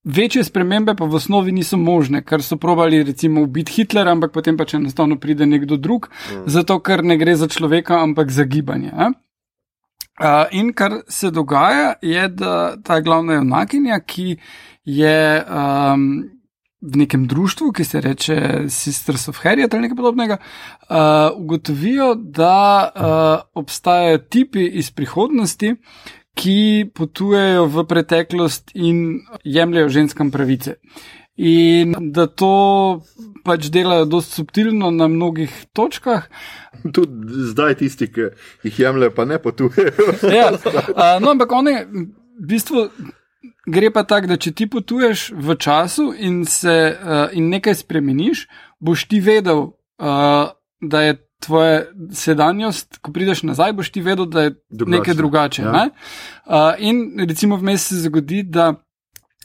Večje 0.03 0.43
spremembe 0.43 0.95
pa 0.95 1.05
v 1.05 1.17
osnovi 1.19 1.51
niso 1.51 1.77
možne, 1.77 2.21
ker 2.23 2.43
so 2.43 2.57
probali 2.57 3.03
recimo 3.03 3.41
ubiti 3.43 3.73
Hitlera, 3.75 4.13
ampak 4.15 4.31
potem 4.31 4.57
pač 4.57 4.77
enostavno 4.77 5.19
pride 5.19 5.45
nekdo 5.45 5.77
drug, 5.77 6.07
mm. 6.07 6.45
zato 6.47 6.79
ker 6.79 7.03
ne 7.03 7.17
gre 7.17 7.35
za 7.35 7.49
človeka, 7.51 7.99
ampak 7.99 8.31
za 8.31 8.45
gibanje. 8.47 8.93
Eh? 8.95 9.11
Uh, 10.19 10.45
in 10.51 10.73
kar 10.73 11.01
se 11.07 11.31
dogaja, 11.31 11.93
je, 12.01 12.27
da 12.27 12.75
ta 12.83 12.99
glavna 12.99 13.39
junakinja, 13.39 13.99
ki 13.99 14.35
je 14.83 15.45
um, 15.45 16.09
v 16.81 16.97
nekem 17.03 17.27
društvu, 17.27 17.71
ki 17.71 17.83
se 17.83 18.01
reče 18.01 18.35
Sisters 18.69 19.27
of 19.27 19.39
Harriet 19.43 19.73
ali 19.73 19.87
nekaj 19.87 19.95
podobnega, 19.95 20.37
uh, 20.37 20.97
ugotovijo, 21.39 22.15
da 22.15 22.91
uh, 22.91 23.49
obstajajo 23.53 24.17
tipi 24.17 24.65
iz 24.65 24.91
prihodnosti, 24.91 25.75
ki 26.35 26.91
potujejo 26.95 27.65
v 27.67 27.83
preteklost 27.87 28.71
in 28.75 29.19
jemljajo 29.43 29.89
ženskam 29.89 30.31
pravice. 30.31 30.75
In 31.39 31.93
da 32.11 32.25
to 32.27 32.99
pač 33.47 33.69
delajo 33.71 34.05
dosti 34.05 34.41
subtilno 34.41 34.89
na 34.91 35.07
mnogih 35.07 35.53
točkah, 35.73 36.27
Tudi 36.93 37.43
zdaj 37.51 37.75
tisti, 37.75 38.07
ki 38.11 38.29
jih 38.63 38.79
jemljejo, 38.79 39.11
pa 39.15 39.25
ne 39.25 39.39
potujejo. 39.41 40.13
ja, 40.37 40.51
uh, 40.53 41.17
no, 41.21 41.33
ampak 41.33 41.51
one, 41.51 41.73
v 41.91 42.47
bistvu, 42.51 42.85
gre 43.67 43.91
pa 43.93 44.05
tako, 44.07 44.31
da 44.31 44.39
če 44.39 44.53
ti 44.55 44.69
potuješ 44.71 45.29
v 45.35 45.57
času 45.59 46.11
in, 46.15 46.43
se, 46.47 46.75
uh, 46.95 47.25
in 47.35 47.49
nekaj 47.51 47.81
spremeniš, 47.83 48.45
boš 48.79 49.07
ti 49.11 49.19
vedel, 49.23 49.65
uh, 49.99 50.53
da 50.79 51.01
je 51.03 51.17
tvoja 51.43 51.83
sedanjost, 52.15 52.99
ko 53.03 53.11
prideš 53.15 53.43
nazaj, 53.47 53.73
boš 53.75 53.91
ti 53.95 54.03
vedel, 54.03 54.27
da 54.27 54.47
je 54.47 54.55
Drugače, 54.69 54.97
nekaj 54.97 55.19
drugače. 55.19 55.61
ja. 55.63 55.71
Ne? 55.71 55.85
Uh, 56.45 56.71
in 56.79 57.27
recimo 57.27 57.59
vmes 57.59 57.89
se 57.91 58.03
zgodi, 58.05 58.43
da. 58.43 58.73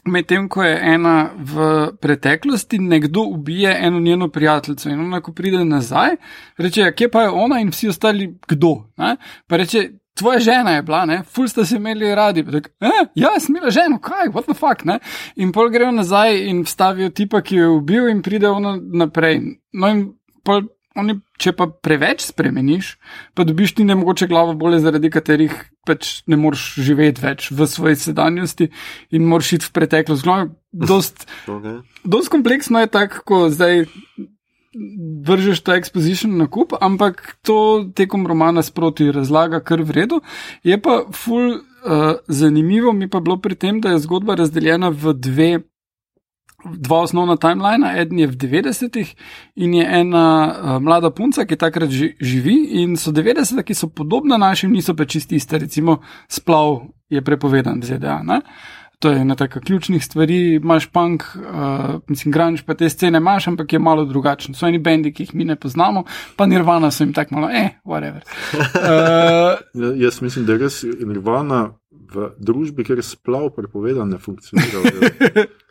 Medtem 0.06 0.48
ko 0.48 0.62
je 0.62 0.74
ena 0.94 1.30
v 1.36 1.88
preteklosti, 2.00 2.78
nekdo 2.78 3.22
ubije 3.22 3.76
eno 3.80 4.00
njeno 4.00 4.28
prijateljico 4.28 4.88
in 4.88 5.00
ona, 5.00 5.20
ko 5.20 5.32
pride 5.32 5.64
nazaj, 5.64 6.16
reče: 6.58 6.80
ja, 6.80 6.92
Kje 6.92 7.10
pa 7.10 7.22
je 7.22 7.28
ona 7.28 7.60
in 7.60 7.70
vsi 7.72 7.88
ostali, 7.88 8.38
kdo? 8.48 8.74
Ne? 8.96 9.16
Pa 9.46 9.56
reče: 9.56 9.88
Tvoja 10.14 10.38
žena 10.38 10.70
je 10.70 10.82
bila, 10.82 11.06
ne? 11.06 11.22
ful 11.22 11.48
ste 11.48 11.64
se 11.64 11.76
imeli 11.76 12.14
radi. 12.14 12.44
Tak, 12.52 12.68
eh, 12.80 13.06
ja, 13.14 13.32
sem 13.40 13.56
imela 13.56 13.70
ženo, 13.70 13.98
kaj, 13.98 14.28
what 14.28 14.44
the 14.46 14.54
fuck. 14.54 14.84
Ne? 14.84 14.98
In 15.36 15.52
pol 15.52 15.70
grejo 15.70 15.90
nazaj 15.90 16.38
in 16.50 16.62
vstavijo 16.64 17.10
tipa, 17.10 17.40
ki 17.42 17.56
jo 17.56 17.64
je 17.64 17.78
ubil, 17.78 18.08
in 18.08 18.22
pride 18.22 18.48
ona 18.48 18.76
naprej. 18.78 19.40
No, 19.72 19.88
in 19.90 20.04
pol 20.44 20.62
oni, 20.98 21.16
če 21.40 21.52
pa 21.58 21.66
preveč 21.68 22.22
spremeniš, 22.28 22.94
pa 23.34 23.46
dobiš 23.46 23.74
ti 23.78 23.86
ne 23.86 23.96
mogoče 23.98 24.28
glavo 24.30 24.54
bolje, 24.58 24.82
zaradi 24.84 25.10
katerih 25.10 25.54
pač 25.86 26.22
ne 26.30 26.38
moreš 26.40 26.74
živeti 26.86 27.22
več 27.24 27.48
v 27.50 27.66
svoji 27.68 27.98
sedanjosti 28.00 28.70
in 29.14 29.26
moraš 29.28 29.56
iti 29.58 29.68
v 29.68 29.74
preteklost. 29.80 30.24
Glavno, 30.24 30.54
dost, 30.72 31.26
Okay. 31.54 31.82
dost 32.04 32.30
kompleksno 32.32 32.80
je 32.80 32.90
tako, 32.90 33.20
ko 33.26 33.42
zdaj 33.50 33.84
vržeš 35.26 35.60
ta 35.62 35.76
exposition 35.78 36.34
na 36.38 36.46
kup, 36.50 36.74
ampak 36.80 37.36
to 37.42 37.90
tekom 37.94 38.26
romana 38.26 38.62
sproti 38.62 39.12
razlaga 39.12 39.60
kar 39.60 39.82
v 39.82 39.90
redu. 39.90 40.20
Je 40.66 40.78
pa 40.80 41.04
ful 41.12 41.60
uh, 41.60 42.18
zanimivo, 42.28 42.92
mi 42.92 43.08
pa 43.10 43.20
bilo 43.20 43.38
pri 43.38 43.54
tem, 43.54 43.80
da 43.80 43.94
je 43.94 44.02
zgodba 44.02 44.34
razdeljena 44.34 44.90
v 44.90 45.14
dve. 45.14 45.52
Dva 46.64 47.00
osnovna 47.04 47.36
timelina, 47.36 47.92
eden 48.00 48.18
je 48.18 48.26
v 48.26 48.36
90-ih 48.36 49.14
in 49.56 49.74
je 49.74 49.84
ena 50.00 50.26
uh, 50.48 50.76
mlada 50.82 51.10
punca, 51.10 51.44
ki 51.44 51.58
takrat 51.60 51.92
ži, 51.92 52.14
živi, 52.20 52.56
in 52.80 52.96
so 52.96 53.12
90-ih, 53.12 53.64
ki 53.66 53.76
so 53.76 53.90
podobna 53.92 54.38
našim, 54.40 54.72
niso 54.72 54.96
pa 54.96 55.04
čisti 55.04 55.36
iste. 55.36 55.58
Recimo, 55.58 56.00
splav 56.28 56.80
je 57.12 57.22
prepovedan 57.24 57.80
v 57.80 57.92
ZDA. 57.92 58.22
Ne? 58.24 58.40
To 59.04 59.10
je 59.10 59.20
ena 59.20 59.34
taka 59.34 59.60
ključnih 59.60 60.04
stvari. 60.04 60.54
Imáš 60.54 60.86
punk, 60.86 61.22
uh, 61.36 62.00
mislim, 62.08 62.32
grunge, 62.32 62.62
pa 62.66 62.74
te 62.74 62.88
scene 62.88 63.18
imaš, 63.18 63.48
ampak 63.48 63.72
je 63.72 63.78
malo 63.78 64.04
drugačen. 64.04 64.54
So 64.54 64.66
eni 64.66 64.78
bendi, 64.78 65.12
ki 65.12 65.22
jih 65.22 65.34
mi 65.34 65.44
ne 65.44 65.56
poznamo, 65.56 66.04
pa 66.36 66.46
Nirvana 66.46 66.90
so 66.90 67.04
jim 67.04 67.12
tako 67.12 67.34
malo, 67.34 67.50
eh, 67.52 67.76
whatever. 67.84 68.22
Uh, 68.54 69.60
Ja, 69.84 69.92
Jaz 70.06 70.22
mislim, 70.22 70.46
da 70.46 70.52
je 70.52 70.58
res 70.58 70.82
Nirvana 70.82 71.74
v 72.14 72.30
družbi, 72.38 72.84
kjer 72.84 72.98
je 72.98 73.06
splav 73.10 73.50
prepovedan, 73.56 74.08
ne 74.08 74.18
funkcionira. 74.18 74.80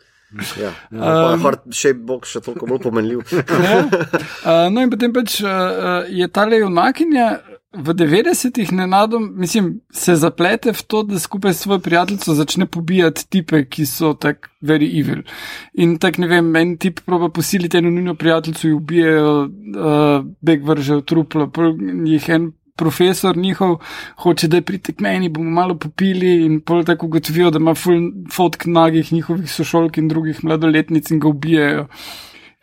Ja. 0.60 0.72
Um, 1.04 1.42
hard, 1.42 1.66
še 1.74 1.94
bog 1.94 2.26
še 2.28 2.42
toliko 2.44 2.68
bolj 2.70 2.84
pomenljiv. 2.86 3.24
Ja. 3.64 3.82
Uh, 3.84 4.66
no, 4.72 4.82
in 4.82 4.92
potem 4.92 5.12
pač 5.14 5.38
uh, 5.44 6.04
je 6.10 6.26
ta 6.32 6.46
junakinja 6.50 7.28
v 7.74 7.94
90-ih 7.94 8.72
nenadom, 8.72 9.26
mislim, 9.40 9.80
se 9.90 10.14
zaplete 10.16 10.72
v 10.72 10.82
to, 10.86 11.02
da 11.02 11.18
skupaj 11.18 11.54
s 11.54 11.64
svojo 11.64 11.80
prijateljico 11.82 12.34
začne 12.34 12.66
pobijati 12.66 13.26
tipe, 13.30 13.64
ki 13.66 13.86
so 13.86 14.12
tako 14.14 14.48
very 14.62 14.88
evil. 15.00 15.24
In 15.74 15.98
tako 15.98 16.22
ne 16.22 16.28
vem, 16.30 16.50
en 16.56 16.76
tip 16.78 17.00
proba 17.06 17.28
posiliti 17.28 17.78
eno 17.78 17.90
nujno 17.90 18.14
prijateljico 18.14 18.68
in 18.68 18.74
ubijejo, 18.74 19.32
uh, 19.42 20.26
beg 20.40 20.66
vržejo 20.66 21.00
truplo, 21.00 21.50
jih 22.06 22.28
en. 22.28 22.52
Profesor 22.76 23.36
njihov 23.36 23.76
hoče, 24.18 24.48
da 24.48 24.56
je 24.58 24.62
pritek 24.66 25.00
meni, 25.00 25.28
bomo 25.28 25.50
malo 25.50 25.76
popili, 25.78 26.44
in 26.44 26.60
pol 26.60 26.84
tako 26.84 27.06
ugotovijo, 27.06 27.50
da 27.54 27.58
ima 27.62 27.74
full 27.74 28.08
fotk 28.34 28.66
nagih 28.66 29.12
njihovih 29.12 29.50
sošolk 29.50 29.98
in 29.98 30.08
drugih 30.08 30.44
mladoletnic 30.44 31.10
in 31.10 31.20
ga 31.22 31.28
ubijajo. 31.28 31.86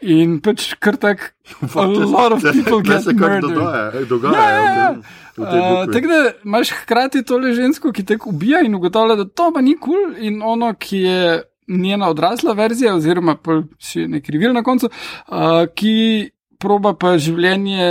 In 0.01 0.39
pač 0.41 0.73
kar 0.81 0.97
tak, 0.97 1.35
a 1.75 1.85
lot 1.85 2.33
of 2.33 2.41
people 2.41 2.81
get 2.87 3.03
se 3.03 3.13
kar 3.17 3.39
dogaja, 3.41 4.05
dogaja 4.09 4.41
Ja, 4.41 4.49
ja, 4.49 4.73
ja. 4.79 4.89
v 5.37 5.45
tem- 5.45 5.45
v 5.45 5.45
tej 5.45 5.61
Uh, 5.61 5.93
tako 5.93 6.07
da 6.07 6.31
imaš 6.45 6.69
hkrati 6.81 7.23
tole 7.23 7.53
žensko, 7.53 7.91
ki 7.91 8.03
te 8.03 8.17
ubija 8.25 8.59
in 8.65 8.75
ugotavlja, 8.75 9.15
da 9.15 9.25
to 9.25 9.51
pa 9.53 9.61
ni 9.61 9.77
kul, 9.77 9.95
cool, 9.95 10.17
in 10.19 10.41
ono, 10.43 10.73
ki 10.73 10.97
je 10.97 11.41
njena 11.67 12.09
odrasla 12.09 12.53
verzija, 12.53 12.95
oziroma 12.95 13.37
pol 13.39 13.63
še 13.79 14.07
ne 14.11 14.19
krivil 14.21 14.51
na 14.53 14.63
koncu, 14.63 14.89
uh, 14.91 15.63
ki 15.75 16.31
proba 16.59 16.93
pa 16.99 17.15
življenje. 17.17 17.87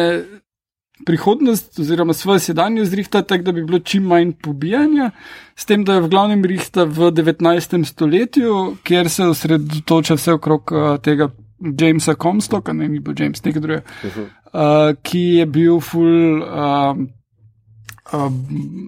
Prihodnost, 1.07 1.79
oziroma 1.79 2.13
svojo 2.13 2.39
sedanjo 2.39 2.85
zrihta, 2.85 3.23
tako 3.23 3.45
da 3.45 3.53
bi 3.53 3.65
bilo 3.65 3.79
čim 3.79 4.03
manj 4.03 4.33
pobijanja, 4.43 5.11
s 5.57 5.65
tem, 5.67 5.85
da 5.85 5.95
je 5.95 6.01
v 6.01 6.09
glavnem 6.09 6.45
rihta 6.45 6.85
v 6.85 7.11
19. 7.13 7.85
stoletju, 7.85 8.77
kjer 8.83 9.09
se 9.11 9.25
osredotoča 9.25 10.15
vse 10.15 10.33
okrog 10.33 10.73
uh, 10.73 10.99
tega 11.01 11.31
Jamesa 11.61 12.15
Comstocka, 12.15 12.73
ne 12.73 12.89
ni 12.89 13.01
bil 13.01 13.15
James, 13.19 13.45
nekaj 13.45 13.63
drugega, 13.63 13.83
uh 14.05 14.11
-huh. 14.17 14.27
uh, 14.27 14.97
ki 15.03 15.19
je 15.19 15.47
bil 15.47 15.81
full. 15.81 16.43
Uh, 16.43 16.97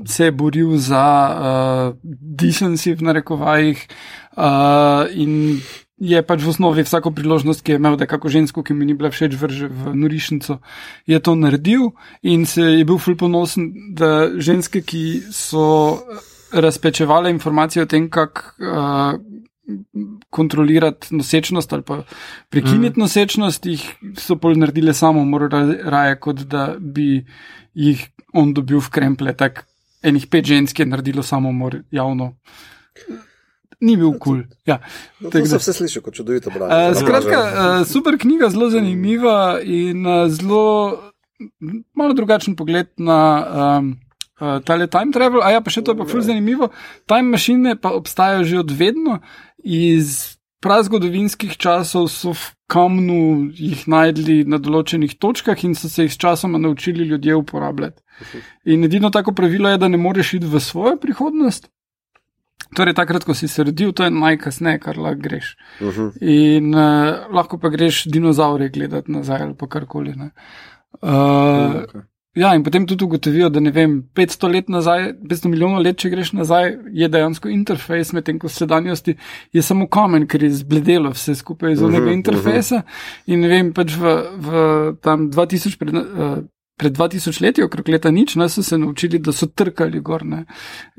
se 0.06 0.24
je 0.24 0.32
boril 0.32 0.76
za 0.76 1.30
uh, 1.30 1.96
decency 2.20 2.94
v 2.94 3.02
narekovajih 3.02 3.86
uh, 4.36 5.06
in 5.10 5.60
je 6.02 6.18
pač 6.26 6.42
v 6.42 6.50
osnovi 6.50 6.82
vsako 6.82 7.12
priložnost, 7.14 7.62
ki 7.62 7.76
je 7.76 7.78
imel, 7.78 7.94
da 7.96 8.08
kako 8.10 8.30
žensko, 8.32 8.64
ki 8.66 8.74
mi 8.74 8.88
ni 8.88 8.94
bila 8.98 9.12
všeč, 9.14 9.36
vrže 9.38 9.70
v 9.70 9.94
norišnico, 9.94 10.58
je 11.06 11.18
to 11.22 11.34
naredil 11.38 11.92
in 12.26 12.42
se 12.46 12.82
je 12.82 12.84
bil 12.84 12.98
ful 12.98 13.14
ponosen, 13.14 13.94
da 13.94 14.26
ženske, 14.34 14.82
ki 14.82 15.22
so 15.30 16.02
razpečevale 16.52 17.30
informacije 17.30 17.86
o 17.86 17.88
tem, 17.88 18.10
kako 18.10 18.42
uh, 18.58 19.14
kontrolirati 20.30 21.14
nosečnost 21.14 21.72
ali 21.72 21.86
pa 21.86 22.02
prekiniti 22.50 22.98
mm. 22.98 23.00
nosečnost, 23.00 23.66
jih 23.66 23.84
so 24.18 24.36
pol 24.36 24.58
naredile 24.58 24.94
samo, 24.94 25.22
morajo 25.24 25.78
raje, 25.86 26.18
kot 26.18 26.42
da 26.50 26.74
bi 26.78 27.22
jih 27.78 28.08
on 28.34 28.50
dobil 28.54 28.82
v 28.82 28.90
kremple. 28.90 29.36
Tak, 29.38 29.68
enih 30.02 30.26
pet 30.26 30.50
žensk 30.50 30.82
je 30.82 30.86
naredilo 30.90 31.22
samomor 31.22 31.78
javno. 31.94 32.34
Ni 33.82 33.96
bil 33.98 34.12
kul. 34.14 34.18
Cool. 34.18 34.42
Ja. 34.66 34.78
No, 35.20 35.30
to 35.30 35.42
se 35.46 35.58
vse 35.58 35.74
sliši 35.74 36.02
kot 36.04 36.14
čudovito 36.14 36.52
branje. 36.54 36.92
Uh, 36.92 36.98
skratka, 37.00 37.38
uh, 37.42 37.86
super 37.88 38.18
knjiga, 38.18 38.52
zelo 38.54 38.70
zanimiva 38.70 39.58
in 39.62 40.06
uh, 40.06 40.28
zelo 40.30 41.12
malo 41.98 42.14
drugačen 42.14 42.54
pogled 42.56 42.92
na 42.96 43.18
um, 43.42 43.96
uh, 44.40 44.60
tale 44.62 44.86
time 44.86 45.12
travel. 45.12 45.42
A 45.42 45.50
ja, 45.50 45.64
pa 45.64 45.74
še 45.74 45.82
to 45.82 45.96
je 45.96 45.98
pa 45.98 46.06
ful 46.06 46.22
zanimivo. 46.22 46.70
Time 47.10 47.34
mašine 47.34 47.74
pa 47.80 47.90
obstajajo 47.98 48.46
že 48.46 48.62
od 48.62 48.70
vedno 48.70 49.18
iz 49.58 50.38
prazgodovinskih 50.62 51.58
časov 51.58 52.06
so 52.06 52.32
v 52.38 52.42
kamnu 52.70 53.50
jih 53.50 53.82
najdli 53.90 54.44
na 54.46 54.62
določenih 54.62 55.18
točkah 55.18 55.58
in 55.66 55.74
so 55.74 55.90
se 55.90 56.06
jih 56.06 56.14
s 56.14 56.20
časoma 56.22 56.62
naučili 56.62 57.04
ljudje 57.10 57.34
uporabljati. 57.34 57.98
In 58.70 58.86
edino 58.86 59.10
tako 59.10 59.34
pravilo 59.34 59.68
je, 59.68 59.80
da 59.82 59.90
ne 59.90 59.98
moreš 59.98 60.34
iti 60.38 60.46
v 60.46 60.62
svojo 60.62 60.96
prihodnost. 61.02 61.66
Torej, 62.76 62.94
takrat, 62.94 63.24
ko 63.24 63.34
si 63.34 63.48
se 63.48 63.64
rodil, 63.64 63.92
to 63.92 64.04
je 64.04 64.10
najkasneje, 64.10 64.78
kar 64.80 64.98
lahko 64.98 65.20
greš. 65.20 65.56
Uh 65.80 65.88
-huh. 65.88 66.12
In 66.20 66.74
uh, 66.74 67.28
lahko 67.34 67.58
pa 67.58 67.68
greš 67.68 68.04
dinozaure 68.04 68.68
gledati 68.68 69.12
nazaj 69.12 69.42
ali 69.42 69.54
pa 69.54 69.66
karkoli. 69.66 70.10
Uh, 70.10 70.20
okay. 71.02 72.02
Ja, 72.34 72.54
in 72.54 72.62
potem 72.64 72.86
tudi 72.86 73.04
ugotovijo, 73.04 73.48
da 73.48 73.60
ne 73.60 73.70
vem, 73.70 73.98
500 74.14 74.48
let 74.52 74.68
nazaj, 74.68 75.02
500 75.30 75.48
milijonov 75.48 75.82
let, 75.84 75.98
če 76.00 76.08
greš 76.08 76.30
nazaj, 76.32 76.70
je 76.92 77.08
dejansko 77.08 77.50
interfejs, 77.52 78.12
medtem 78.16 78.38
ko 78.40 78.48
sedanjosti 78.48 79.16
je 79.52 79.62
samo 79.62 79.86
kamen, 79.86 80.24
ker 80.26 80.42
je 80.42 80.50
zbledelo 80.62 81.10
vse 81.12 81.34
skupaj 81.34 81.72
iz 81.72 81.82
onega 81.82 82.06
uh 82.06 82.08
-huh, 82.08 82.14
interfejsa. 82.14 82.76
Uh 82.76 82.82
-huh. 82.82 83.34
In 83.34 83.40
ne 83.40 83.48
vem, 83.48 83.72
pač 83.72 83.92
v, 83.96 84.16
v 84.36 84.96
tam 85.02 85.30
2000 85.30 85.78
pred. 85.78 85.94
Uh, 85.94 86.38
pred 86.82 86.96
2000 86.98 87.42
leti, 87.44 87.62
okrog 87.62 87.88
leta 87.94 88.10
nič, 88.10 88.34
ne, 88.40 88.48
so 88.50 88.62
se 88.66 88.78
naučili, 88.78 89.20
da 89.22 89.32
so 89.32 89.46
trkali 89.46 90.00
gor 90.02 90.24
ne. 90.26 90.44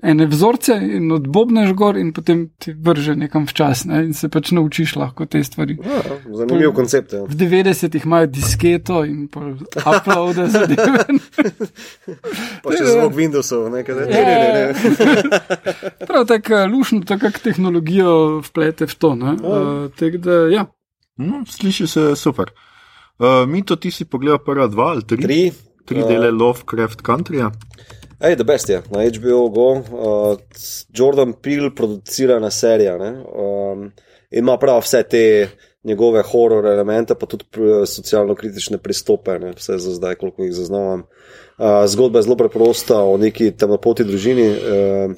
ene 0.03 0.25
vzorce 0.31 0.77
in 0.97 1.11
odbobneš 1.11 1.73
gor 1.79 1.97
in 1.99 2.13
potem 2.15 2.45
ti 2.59 2.71
vrže 2.73 3.15
nekam 3.19 3.47
včas 3.49 3.83
ne, 3.89 4.03
in 4.07 4.13
se 4.15 4.29
pač 4.31 4.53
naučiš 4.55 4.95
lahko 4.95 5.27
te 5.27 5.43
stvari. 5.43 5.75
Ja, 5.83 6.01
zanimiv 6.39 6.69
pol, 6.69 6.75
koncept. 6.79 7.13
Ja. 7.13 7.23
V 7.27 7.35
90-ih 7.39 8.05
imajo 8.07 8.31
disketo 8.31 9.03
in 9.05 9.27
uploade 9.27 10.47
za 10.53 10.63
delo. 10.71 11.03
pa 12.63 12.77
še 12.77 12.85
zvok 12.87 13.17
Windowsov, 13.19 13.67
nekaj 13.75 13.99
ne. 13.99 14.07
ne, 14.07 14.23
ne, 14.23 14.49
ne. 14.55 15.83
Prav 16.07 16.27
tako 16.31 16.61
eh, 16.61 16.67
lušno, 16.71 17.03
tako 17.07 17.27
kako 17.27 17.43
tehnologijo 17.43 18.13
vplete 18.47 18.85
v 18.85 18.95
to. 18.95 19.11
Uh, 19.13 19.91
tak, 19.99 20.17
da, 20.17 20.47
ja. 20.51 20.65
no, 21.17 21.43
sliši 21.47 21.87
se 21.87 22.15
super. 22.15 22.51
Uh, 23.19 23.49
mi 23.49 23.63
to 23.65 23.75
ti 23.75 23.91
si 23.91 24.05
pogledal 24.05 24.41
prva 24.43 24.67
dva 24.67 24.91
ali 24.95 25.05
tri? 25.07 25.21
Tri, 25.21 25.41
tri 25.85 26.01
uh, 26.01 26.07
dele 26.07 26.31
Lovecraft 26.31 27.01
Country. 27.01 27.43
Ej, 28.19 28.35
the 28.35 28.43
best 28.43 28.69
je, 28.69 28.81
na 28.89 29.03
HBO 29.03 29.49
Go, 29.49 29.71
uh, 29.71 30.37
Jordan 30.93 31.33
Peele 31.33 31.73
producirana 31.75 32.51
serija 32.51 32.95
um, 32.95 33.91
in 34.31 34.43
ima 34.43 34.57
prav 34.57 34.81
vse 34.81 35.03
te 35.03 35.49
njegove 35.83 36.21
horor 36.21 36.65
elemente, 36.65 37.15
pa 37.15 37.25
tudi 37.25 37.45
socialno-kritične 37.85 38.77
pristope, 38.77 39.39
ne? 39.39 39.51
vse 39.51 39.77
za 39.77 39.91
zdaj, 39.91 40.15
koliko 40.15 40.43
jih 40.43 40.53
zaznavam. 40.53 41.03
Uh, 41.57 41.83
zgodba 41.87 42.19
je 42.19 42.23
zelo 42.23 42.37
preprosta 42.37 43.03
o 43.03 43.17
neki 43.17 43.51
temnopoti 43.51 44.03
družini. 44.03 44.49
Uh, 44.49 44.57
Uh, 44.57 45.17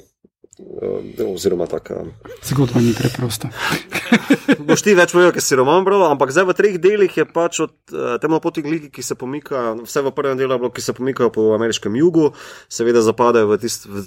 oziroma, 1.34 1.66
tako. 1.66 2.06
Zgodba 2.42 2.80
ni 2.80 2.94
preprosta. 2.96 3.48
Boš 4.68 4.82
ti 4.82 4.94
več 4.96 5.12
povedal, 5.12 5.34
ker 5.36 5.44
si 5.44 5.58
roman 5.58 5.84
bral, 5.84 6.06
ampak 6.08 6.32
zdaj 6.32 6.46
v 6.48 6.56
treh 6.56 6.76
delih 6.80 7.12
je 7.12 7.26
pač 7.28 7.60
od 7.60 7.74
uh, 7.92 8.16
temnopotih 8.22 8.64
gliki, 8.64 8.88
ki 8.88 9.04
se 9.04 9.18
pomikajo, 9.20 9.82
vse 9.84 10.04
v 10.06 10.12
prvem 10.16 10.38
delu, 10.40 10.56
bilo, 10.56 10.72
ki 10.72 10.84
se 10.84 10.94
pomikajo 10.96 11.28
po 11.34 11.50
ameriškem 11.56 11.98
jugu, 12.00 12.30
seveda 12.72 13.04
zapadajo 13.04 13.52
v 13.52 13.58
tisto. 13.60 14.06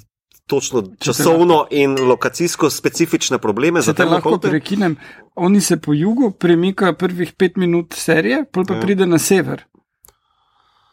Točno 0.49 0.81
časovno 0.97 1.67
in 1.77 1.91
lokacijsko 2.09 2.71
specifične 2.73 3.38
probleme. 3.38 3.84
Če 3.85 3.93
te 3.93 4.07
lahko 4.09 4.39
prekinem, 4.41 4.95
oni 5.38 5.61
se 5.61 5.77
po 5.77 5.93
jugu 5.93 6.31
premikajo 6.34 6.95
prvih 6.97 7.35
pet 7.38 7.59
minut 7.61 7.93
serije, 7.93 8.47
pol 8.49 8.65
pa 8.65 8.80
ja. 8.80 8.81
pride 8.81 9.05
na 9.05 9.19
sever. 9.21 9.61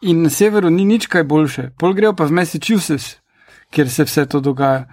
In 0.05 0.21
na 0.27 0.29
severu 0.29 0.69
ni 0.69 0.85
nič 0.85 1.09
kaj 1.09 1.25
boljše, 1.25 1.71
pol 1.81 1.97
grejo 1.97 2.13
pa 2.13 2.29
v 2.29 2.37
Massachusetts, 2.37 3.17
kjer 3.73 3.89
se 3.89 4.05
vse 4.05 4.27
to 4.29 4.45
dogaja. 4.45 4.85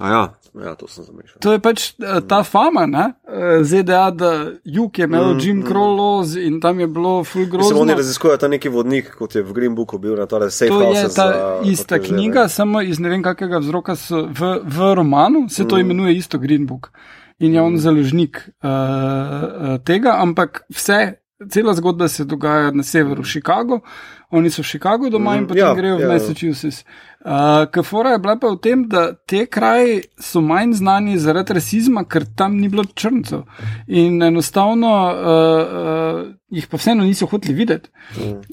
Ja, 0.00 0.34
ja, 0.64 0.74
to 0.74 0.88
sem 0.88 1.04
zamišljal. 1.04 1.38
To 1.40 1.52
je 1.52 1.60
pač 1.60 1.86
eh, 1.96 2.20
ta 2.28 2.42
fama, 2.44 2.84
ne? 2.86 3.04
Eh, 3.24 3.64
ZDA, 3.64 4.10
da 4.10 4.30
jug 4.64 4.98
je 4.98 5.04
imel 5.04 5.34
mm, 5.34 5.40
Jim 5.40 5.56
mm. 5.56 5.66
Crow 5.68 5.96
laws 5.96 6.36
in 6.36 6.60
tam 6.60 6.80
je 6.80 6.86
bilo 6.86 7.24
full 7.24 7.46
grozno. 7.46 7.80
Oni 7.80 7.94
raziskujejo 7.94 8.36
ta 8.36 8.48
neki 8.48 8.68
vodnik, 8.68 9.10
kot 9.16 9.34
je 9.34 9.42
v 9.42 9.52
Green 9.56 9.74
Booku 9.74 9.98
bil 9.98 10.16
na 10.16 10.26
tole 10.26 10.50
safe 10.50 10.68
to 10.68 10.80
house. 10.80 10.92
To 10.92 11.00
je 11.00 11.14
ta 11.14 11.28
za, 11.32 11.60
ista 11.70 11.98
knjiga, 11.98 12.46
zdaj, 12.46 12.48
samo 12.48 12.82
iz 12.82 13.00
ne 13.00 13.08
vem 13.08 13.22
kakega 13.24 13.60
vzroka 13.64 13.96
so 13.96 14.26
v, 14.28 14.58
v 14.64 14.94
romanu, 14.94 15.46
se 15.48 15.64
to 15.64 15.76
mm. 15.76 15.80
imenuje 15.80 16.16
isto 16.16 16.38
Green 16.38 16.66
Book. 16.66 16.90
In 17.38 17.54
je 17.54 17.62
on 17.62 17.72
mm. 17.72 17.78
založnik 17.78 18.48
uh, 18.64 19.76
tega, 19.84 20.18
ampak 20.20 20.64
vse, 20.72 21.20
cela 21.52 21.74
zgodba 21.74 22.08
se 22.08 22.24
dogaja 22.24 22.70
na 22.70 22.82
severu 22.82 23.24
mm. 23.24 23.32
Oni 24.30 24.50
so 24.50 24.62
v 24.62 24.66
Chicagu 24.66 25.10
doma 25.10 25.34
mm, 25.34 25.38
in 25.38 25.46
potem 25.46 25.62
ja, 25.62 25.74
grejo 25.74 25.96
v 25.96 26.02
ja, 26.02 26.08
Massachusetts. 26.08 26.84
Uh, 27.26 27.66
Kafora 27.70 28.10
je 28.14 28.18
bila 28.18 28.36
pa 28.38 28.50
v 28.50 28.58
tem, 28.62 28.84
da 28.90 29.12
te 29.14 29.46
kraji 29.46 30.00
so 30.18 30.42
manj 30.42 30.76
znani 30.80 31.18
zaradi 31.18 31.54
rasizma, 31.58 32.04
ker 32.04 32.26
tam 32.26 32.58
ni 32.58 32.68
bilo 32.68 32.84
črncev. 32.84 33.44
In 33.86 34.22
enostavno 34.22 34.92
uh, 35.10 35.12
uh, 35.14 36.20
jih 36.50 36.66
pa 36.70 36.78
vseeno 36.78 37.06
niso 37.06 37.26
hoteli 37.30 37.54
videti. 37.54 37.90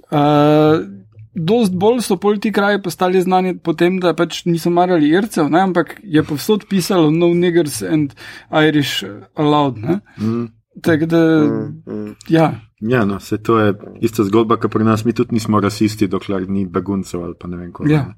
Uh, 0.10 0.86
dost 1.34 1.74
bolj 1.74 2.04
so 2.06 2.18
pol 2.22 2.38
ti 2.38 2.52
kraji 2.54 2.82
postali 2.82 3.22
znani 3.22 3.58
potem, 3.58 3.98
da 4.00 4.14
pač 4.14 4.44
niso 4.45 4.70
marali 4.70 5.10
ircev, 5.10 5.50
ne? 5.50 5.62
ampak 5.66 5.98
je 6.04 6.24
povsod 6.24 6.68
pisalo 6.70 7.10
no 7.12 7.34
niggers 7.34 7.82
and 7.82 8.14
Irish 8.52 9.04
allowed. 9.36 9.82
Mm. 10.18 10.52
Tako 10.82 11.06
da, 11.06 11.18
mm, 11.18 11.84
mm. 11.88 12.16
ja. 12.30 12.54
Ja, 12.89 13.05
no, 13.05 13.19
se 13.19 13.38
to 13.38 13.60
je 13.60 13.73
ista 14.01 14.23
zgodba, 14.27 14.57
kot 14.60 14.72
pri 14.72 14.84
nas, 14.84 15.05
mi 15.05 15.14
tudi 15.14 15.38
nismo 15.38 15.60
rasisti, 15.64 16.07
dokler 16.07 16.49
ni 16.49 16.65
beguncev 16.65 17.23
ali 17.23 17.38
pa 17.39 17.47
ne 17.47 17.57
vem, 17.57 17.72
kako. 17.72 17.91
Ja 17.91 18.10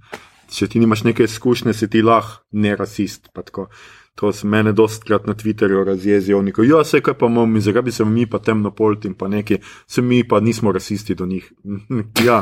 če 0.52 0.68
ti 0.70 0.80
nimaš 0.80 1.04
neke 1.06 1.26
izkušnje, 1.26 1.74
si 1.74 1.90
ti 1.90 2.02
lahko 2.06 2.44
ne 2.52 2.76
rasist. 2.76 3.30
To 4.16 4.32
se 4.32 4.48
mene 4.48 4.72
dostkrat 4.72 5.26
na 5.28 5.34
Twitterju 5.36 5.84
razjezijo, 5.84 6.40
neko, 6.42 6.64
ja, 6.64 6.84
se 6.88 7.02
kaj 7.04 7.18
pa 7.20 7.28
imamo, 7.28 7.60
zakaj 7.60 7.82
bi 7.84 7.92
se 7.92 8.06
mi 8.06 8.26
pa 8.26 8.40
temno 8.40 8.72
polti 8.72 9.10
in 9.12 9.14
pa 9.14 9.28
neki, 9.28 9.58
se 9.88 10.02
mi 10.02 10.24
pa 10.24 10.40
nismo 10.40 10.72
rasisti 10.72 11.16
do 11.16 11.26
njih. 11.26 11.52
ja, 12.28 12.42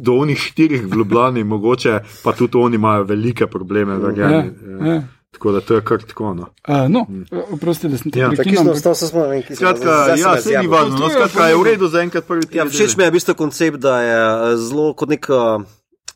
do 0.00 0.16
onih 0.18 0.38
štirih 0.38 0.86
v 0.86 0.98
Ljubljani, 0.98 1.44
mogoče 1.44 1.98
pa 2.24 2.32
tudi 2.32 2.58
oni 2.58 2.76
imajo 2.76 3.04
velike 3.04 3.46
probleme, 3.46 3.98
da 3.98 4.10
ga 4.12 4.28
ne. 4.28 5.02
Tako 5.32 5.52
da 5.52 5.60
to 5.60 5.74
je 5.74 5.80
kar 5.84 6.02
tako. 6.02 6.34
No, 6.34 6.46
uh, 6.68 6.88
no 6.88 7.06
mm. 7.08 7.24
oprosti, 7.50 7.88
da 7.88 7.98
sem 7.98 8.10
ti 8.10 8.20
rekel, 8.20 8.64
da 8.64 8.74
sem 8.74 8.94
se 8.94 9.08
spomnil, 9.08 9.42
da 9.48 9.56
sem 9.56 9.66
se 9.66 9.76
spomnil. 9.76 10.18
Ja, 10.20 10.34
se 10.42 10.58
ni 10.58 10.66
važno, 10.66 10.98
no, 10.98 11.08
skratka, 11.08 11.46
je 11.48 11.56
v 11.56 11.62
redu 11.70 11.88
za 11.88 12.02
enkrat 12.04 12.26
prvi 12.28 12.46
teden. 12.46 12.66
Ja, 12.66 12.70
všeč 12.70 12.96
mi 12.96 13.06
je 13.06 13.10
v 13.10 13.16
bistvu 13.16 13.34
koncept, 13.34 13.80
da 13.80 14.00
je 14.02 14.56
zelo 14.68 14.92
kot 14.94 15.12
nek. 15.12 15.30
Uh, 15.32 15.70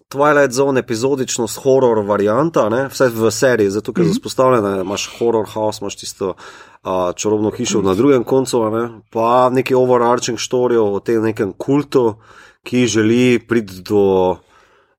Twilight 0.07 0.55
Zone 0.55 0.81
epizodično 0.81 1.49
s 1.51 1.59
horor 1.65 1.99
varianta, 2.07 2.69
ne? 2.71 2.85
vse 2.89 3.09
v 3.11 3.31
seriji, 3.31 3.73
zato 3.75 3.93
ker 3.93 4.05
je 4.05 4.07
mm 4.07 4.11
-hmm. 4.11 4.15
vzpostavljen, 4.15 4.63
da 4.63 4.81
imaš 4.81 5.09
horor 5.19 5.49
house, 5.51 5.79
imaš 5.83 5.97
tisto 5.97 6.29
uh, 6.29 6.91
čarobno 7.15 7.51
hišo 7.51 7.83
na 7.83 7.95
drugem 7.95 8.25
koncu, 8.25 8.71
ne? 8.71 9.01
pa 9.11 9.51
neki 9.51 9.75
overarching 9.75 10.39
story 10.39 10.79
o 10.79 11.01
tem 11.01 11.23
nekem 11.23 11.53
kultu, 11.53 12.15
ki 12.63 12.87
želi 12.87 13.39
priti 13.49 13.83
do 13.83 14.37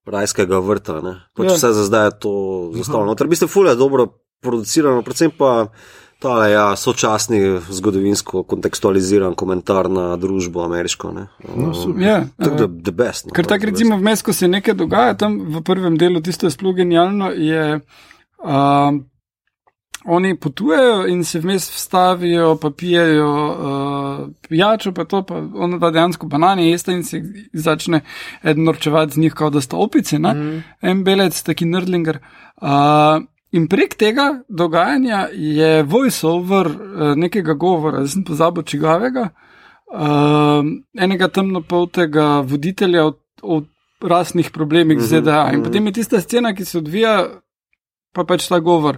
rajskega 0.08 0.60
vrta. 0.60 1.02
Pač 1.36 1.46
yeah. 1.46 1.52
Ja. 1.52 1.60
Vse 1.60 1.74
za 1.76 1.84
zdaj 1.88 2.06
je 2.08 2.18
to 2.26 2.34
zastavljeno. 2.80 3.16
Torej, 3.16 3.28
v 3.28 3.36
bistvu, 3.36 3.48
fulje 3.52 3.76
je 3.76 3.80
dobro 3.80 4.08
producirano, 4.42 5.06
predvsem 5.06 5.32
pa 5.38 5.68
Ta 6.20 6.48
ja, 6.48 6.76
sočasni 6.76 7.60
zgodovinsko 7.70 8.42
kontekstualiziran 8.44 9.36
komentar 9.38 9.90
na 9.90 10.16
družbo 10.18 10.64
ameriško. 10.66 11.12
Ne? 11.14 11.28
No, 11.56 11.74
super. 11.78 12.02
Ja, 12.02 12.24
Tako 12.42 12.56
eh, 12.56 12.58
da 12.58 12.68
the 12.68 12.92
best. 12.92 13.28
No, 13.28 13.36
Ker 13.38 13.46
tako 13.46 13.70
recimo 13.70 14.00
vmes, 14.02 14.24
ko 14.26 14.34
se 14.34 14.50
nekaj 14.50 14.74
dogaja 14.74 15.14
tam 15.14 15.38
v 15.54 15.62
prvem 15.62 15.98
delu, 15.98 16.22
tisto 16.26 16.50
je 16.50 16.56
sploh 16.56 16.74
genialno, 16.76 17.30
je. 17.38 17.82
Um, 18.42 19.04
Oni 20.06 20.36
potujejo 20.40 21.08
in 21.08 21.24
se 21.24 21.40
vmes 21.40 21.70
vstavijo, 21.76 22.56
pa 22.62 22.70
pijejo 22.70 23.32
uh, 23.48 24.28
pijačo, 24.50 24.92
pa 24.92 25.06
to, 25.06 25.24
pa 25.24 25.36
ona 25.54 25.78
da 25.78 25.92
dejansko 25.92 26.28
banane 26.28 26.70
jeste 26.70 26.94
in 26.94 27.04
se 27.04 27.22
začne 27.54 28.02
norčevati 28.56 29.14
z 29.14 29.18
njih, 29.18 29.34
kot 29.34 29.54
da 29.54 29.62
sta 29.62 29.78
opice, 29.78 30.20
mm. 30.20 30.64
en 30.82 31.04
belec, 31.04 31.42
taki 31.44 31.66
nerdlinger. 31.66 32.20
Uh, 32.62 33.24
in 33.52 33.68
prek 33.68 33.96
tega 33.98 34.42
dogajanja 34.50 35.28
je 35.34 35.84
voiceover 35.84 36.68
uh, 36.68 37.16
nekega 37.16 37.54
govora, 37.54 38.06
zdaj 38.06 38.14
sem 38.14 38.24
pozabil 38.24 38.64
čigavega, 38.64 39.30
uh, 39.92 40.62
enega 41.00 41.28
temnopoltega 41.28 42.30
voditelja 42.46 43.06
o, 43.06 43.14
o 43.42 43.62
rasnih 44.02 44.52
problemih 44.52 44.98
mm 44.98 45.02
-hmm, 45.02 45.22
ZDA. 45.22 45.50
In 45.52 45.60
-hmm. 45.60 45.64
potem 45.64 45.86
je 45.86 45.92
tista 45.92 46.22
scena, 46.22 46.54
ki 46.54 46.66
se 46.66 46.78
odvija 46.78 47.28
pa 48.14 48.24
pač 48.24 48.48
ta 48.50 48.60
govor. 48.60 48.98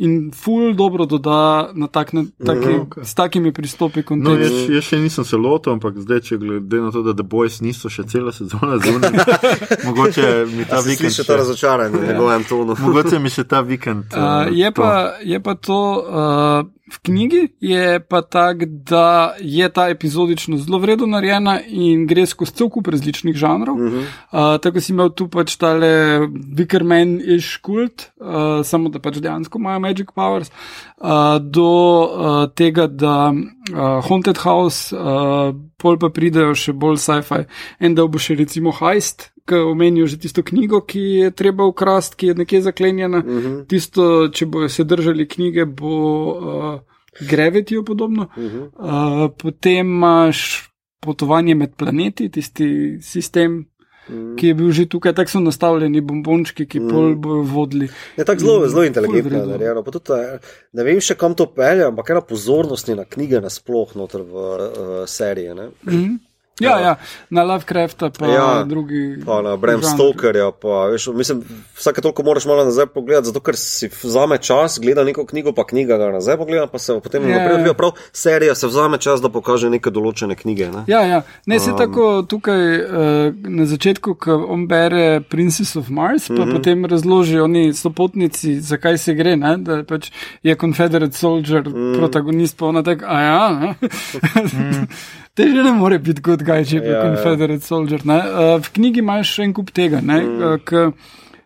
In 0.00 0.30
ful 0.32 0.74
dobro 0.74 1.04
doda 1.06 1.70
na 1.74 1.88
tak, 1.90 2.12
na, 2.12 2.22
taki, 2.46 2.68
mm, 2.68 2.80
okej. 2.80 3.04
s 3.04 3.12
takimi 3.14 3.52
pristopi 3.52 4.00
No, 4.00 4.06
kontekst. 4.06 4.40
jaz, 4.40 4.70
jaz 4.70 4.84
še 4.84 4.98
nisem 5.02 5.24
se 5.24 5.36
lotil, 5.36 5.74
ampak 5.74 5.98
zdaj, 5.98 6.20
če 6.20 6.38
glede 6.40 6.80
na 6.80 6.90
to, 6.94 7.02
da 7.02 7.12
The 7.12 7.26
Boys 7.26 7.60
niso 7.60 7.90
še 7.90 8.06
cela 8.08 8.32
sezona 8.32 8.78
zunaj, 8.78 9.12
mogoče 9.88 10.46
mi 10.54 10.64
ta 10.64 10.78
A 10.78 10.82
si 10.82 10.94
vikend. 10.94 11.12
sliši 11.12 11.26
to 11.26 11.36
razočaranje 11.36 11.98
v 11.98 12.06
njegovem 12.06 12.44
tonu. 12.48 12.76
Mogoče 12.80 13.18
mi 13.18 13.30
še 13.30 13.44
ta 13.44 13.60
vikend. 13.60 14.12
Uh, 14.20 14.46
eh, 14.46 14.62
je, 14.62 14.68
to. 14.70 14.82
pa, 14.82 14.92
je 15.24 15.38
pa 15.40 15.54
to 15.54 15.80
uh, 16.00 16.79
v 16.90 16.98
knjigi, 17.06 17.42
je 17.60 18.00
pa 18.00 18.22
tako, 18.22 18.66
da 18.66 19.34
je 19.40 19.68
ta 19.68 19.88
epizodično 19.88 20.58
zelo 20.58 20.78
vredno 20.78 21.06
narejena 21.06 21.60
in 21.66 22.06
gre 22.06 22.26
skozi 22.26 22.52
cel 22.52 22.70
kup 22.70 22.88
različnih 22.88 23.36
žanrov. 23.36 23.76
Uh 23.76 23.92
-huh. 23.92 24.04
uh, 24.32 24.60
tako 24.60 24.80
si 24.80 24.92
imel 24.92 25.10
tu 25.10 25.28
pač 25.28 25.56
tale 25.56 26.18
Wickerman 26.56 27.20
iš 27.36 27.56
kult, 27.56 28.10
uh, 28.16 28.64
samo 28.64 28.88
da 28.88 28.98
pač 28.98 29.16
dejansko 29.16 29.58
imajo 29.58 29.80
Magic 29.80 30.08
Powers, 30.14 30.50
uh, 30.50 31.38
do 31.40 31.70
uh, 32.02 32.50
tega, 32.54 32.86
da 32.86 33.32
uh, 33.72 34.00
Haunted 34.08 34.38
House, 34.38 34.96
uh, 34.96 35.54
pol 35.76 35.98
pa 35.98 36.10
pridejo 36.14 36.54
še 36.54 36.72
bolj 36.72 36.98
sci-fi, 37.00 37.44
en 37.80 37.94
del 37.94 38.08
bo 38.08 38.18
še 38.18 38.38
recimo 38.38 38.72
Heist. 38.80 39.30
Ki 39.48 39.58
omenijo 39.66 40.06
že 40.06 40.20
tisto 40.20 40.44
knjigo, 40.46 40.84
ki 40.86 41.00
je 41.00 41.30
treba 41.34 41.64
ukrasti, 41.66 42.16
ki 42.16 42.26
je 42.26 42.34
nekje 42.34 42.60
zaklenjena. 42.62 43.18
Uh 43.18 43.24
-huh. 43.24 43.66
Tisto, 43.66 44.28
če 44.28 44.46
bojo 44.46 44.68
se 44.68 44.84
držali 44.84 45.28
knjige, 45.28 45.64
bo 45.64 45.94
uh, 46.30 46.80
Gravity 47.20 47.84
podobno. 47.84 48.28
Uh 48.36 48.44
-huh. 48.44 48.68
uh, 48.78 49.30
potem 49.38 49.86
imaš 49.86 50.70
potovanje 51.00 51.54
med 51.54 51.74
planeti, 51.76 52.28
tisti 52.28 52.98
sistem, 53.02 53.69
-huh. 54.10 54.36
ki 54.36 54.46
je 54.46 54.54
bil 54.54 54.70
že 54.72 54.86
tukaj, 54.86 55.14
tako 55.14 55.30
so 55.30 55.40
nastavljeni 55.40 56.00
bombončki, 56.00 56.66
ki 56.66 56.80
-huh. 56.80 56.90
pol 56.90 57.14
bojo 57.14 57.42
vodili. 57.42 57.88
Je 58.16 58.24
tako 58.24 58.40
zelo, 58.40 58.68
zelo 58.68 58.84
inteligentno 58.84 59.46
narejeno. 59.46 59.82
tudi, 59.82 60.20
eh, 60.20 60.38
Ne 60.72 60.84
vem 60.84 61.00
še 61.00 61.14
kam 61.14 61.34
to 61.34 61.46
pelje, 61.46 61.84
ampak 61.84 62.10
ena 62.10 62.20
pozornost 62.20 62.88
je 62.88 62.94
na 62.96 63.04
knjige 63.04 63.40
nasploh 63.40 63.96
noter 63.98 64.22
v 64.22 64.32
uh, 64.32 65.06
serije. 65.06 65.54
Ne? 65.54 65.70
Mhm. 65.86 66.29
Ja, 66.60 66.78
ja, 66.80 66.96
na 67.30 67.42
Lovecrafta 67.42 68.10
pa 68.18 68.26
Ja, 68.26 68.34
ja, 68.34 68.64
drugi. 68.64 69.16
Pa 69.26 69.42
na 69.42 69.56
Bram. 69.56 69.82
Stokerja. 69.82 70.50
Pa, 70.50 70.86
veš, 70.92 71.06
mislim, 71.06 71.42
vsake 71.76 72.00
toliko 72.00 72.22
moraš 72.22 72.44
malo 72.44 72.64
nazaj 72.64 72.86
pogledati, 72.86 73.26
zato 73.26 73.40
ker 73.40 73.56
si 73.56 73.88
vzame 74.02 74.38
čas, 74.38 74.78
gleda 74.82 75.04
neko 75.04 75.26
knjigo, 75.26 75.52
pa 75.52 75.66
knjiga 75.66 75.96
ga 75.96 76.10
nazaj 76.12 76.36
pogleda, 76.36 76.66
pa 76.66 76.78
se 76.78 77.00
potem 77.02 77.28
Ja, 77.28 77.38
naprej 77.38 77.54
ja. 77.54 77.58
odvija. 77.58 77.74
Prav 77.74 77.90
serija 78.12 78.54
se 78.54 78.66
vzame 78.66 78.98
čas, 78.98 79.20
da 79.20 79.28
pokaže 79.28 79.70
neke 79.70 79.90
določene 79.90 80.36
knjige. 80.36 80.70
Ne? 80.70 80.84
Ja, 80.86 81.00
ja. 81.06 81.22
Ne, 81.46 81.60
se 81.60 81.72
um, 81.72 81.78
tako 81.78 82.22
tukaj 82.28 82.60
uh, 82.78 83.34
na 83.48 83.66
začetku, 83.66 84.14
ko 84.14 84.36
on 84.48 84.66
bere 84.68 85.20
Princess 85.20 85.76
of 85.76 85.88
Mars, 85.88 86.28
pa 86.28 86.34
uh 86.34 86.40
-huh. 86.40 86.52
potem 86.56 86.84
razloži 86.84 87.40
oni 87.40 87.74
sopotnici, 87.74 88.60
zakaj 88.60 88.98
se 88.98 89.14
gre, 89.14 89.36
ne? 89.36 89.56
da 89.56 89.82
pač 89.84 90.10
je 90.42 90.54
Confederate 90.54 91.16
Soldier 91.16 91.62
-huh. 91.62 91.98
protagonist, 91.98 92.58
pa 92.58 92.66
ona 92.66 92.82
tako, 92.82 93.04
a 93.08 93.20
ja, 93.20 93.48
ne. 93.60 93.74
Te 95.34 95.42
že 95.42 95.62
ne 95.62 95.72
more 95.72 95.98
biti 95.98 96.20
good 96.22 96.42
guy, 96.42 96.64
če 96.64 96.76
je 96.76 96.82
Ja, 96.84 96.90
ja. 96.90 96.96
ja, 96.98 97.02
Confederate 97.04 97.64
Soldier. 97.66 98.00
Ne? 98.06 98.18
Uh, 98.18 98.56
v 98.62 98.72
knjigi 98.72 98.98
imaš 98.98 99.34
še 99.36 99.42
en 99.42 99.54
kup 99.54 99.70
tega, 99.70 100.00
ne? 100.00 100.18
Uh, 100.24 100.58
k 100.64 100.90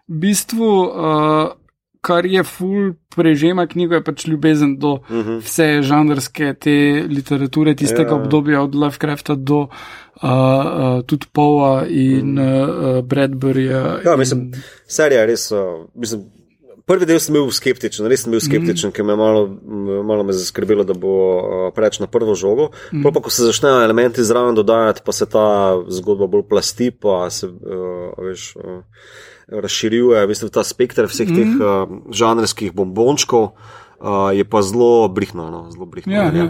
v 0.09 0.19
bistvu. 0.25 0.71
Uh, 0.89 1.53
Kar 2.05 2.27
je 2.29 2.43
ful 2.45 2.91
prežema 3.17 3.63
knjigo, 3.67 3.95
je 3.95 4.05
pač 4.05 4.27
ljubezen 4.29 4.75
do 4.77 4.91
uh 4.93 5.09
-huh. 5.09 5.39
vse 5.41 5.81
žanrske 5.83 6.55
te 6.61 6.75
literature, 7.09 7.75
tistega 7.75 8.11
Ja. 8.11 8.15
obdobja 8.17 8.61
od 8.63 8.75
Lovecrafta 8.75 9.35
do 9.35 9.57
uh, 9.57 9.69
uh, 10.23 11.01
tudi 11.07 11.27
Powa 11.33 11.87
in 11.89 12.39
uh, 12.39 12.45
uh, 12.45 13.01
Bradburyja. 13.05 14.01
Ja, 14.05 14.13
in- 14.13 14.19
mislim, 14.19 14.53
serija 14.87 15.25
res. 15.25 15.51
Uh, 15.51 15.59
mislim, 15.95 16.21
prvi 16.87 17.09
del 17.09 17.21
sem 17.23 17.37
bil 17.37 17.51
skeptičen, 17.55 18.09
res 18.11 18.25
sem 18.25 18.35
bil 18.35 18.43
skeptičen, 18.45 18.91
mm. 18.91 18.95
ker 18.97 19.07
me 19.07 19.15
je 19.15 19.21
malo, 19.21 19.45
malo 20.05 20.27
me 20.27 20.37
zaskrbelo, 20.37 20.87
da 20.87 20.97
bo 20.97 21.13
uh, 21.15 21.67
preveč 21.77 22.01
na 22.03 22.09
prvo 22.11 22.37
žogo. 22.39 22.71
Mm. 22.93 23.05
Pa, 23.07 23.23
ko 23.25 23.33
se 23.33 23.47
začnejo 23.49 23.85
elementi 23.85 24.25
zraven 24.25 24.57
dodajati, 24.59 25.05
pa 25.05 25.15
se 25.17 25.29
ta 25.31 25.47
zgodba 25.89 26.29
bolj 26.31 26.47
plasti, 26.51 26.91
pa 26.91 27.25
se 27.31 27.49
uh, 27.51 28.11
veš. 28.25 28.53
Uh, 28.57 28.83
Razširjuje 29.45 30.23
mislim, 30.27 30.49
ta 30.49 30.63
spekter 30.65 31.05
vseh 31.05 31.29
mm. 31.29 31.35
teh 31.37 31.51
uh, 31.61 31.91
žanrskih 32.17 32.73
bombončkov, 32.73 33.51
uh, 33.53 34.31
je 34.33 34.47
pa 34.49 34.63
zelo 34.65 35.05
brihno. 35.13 35.51
No, 35.53 35.67
zelo 35.69 35.85
brihno 35.85 36.15
Ja, 36.17 36.31
ja. 36.33 36.47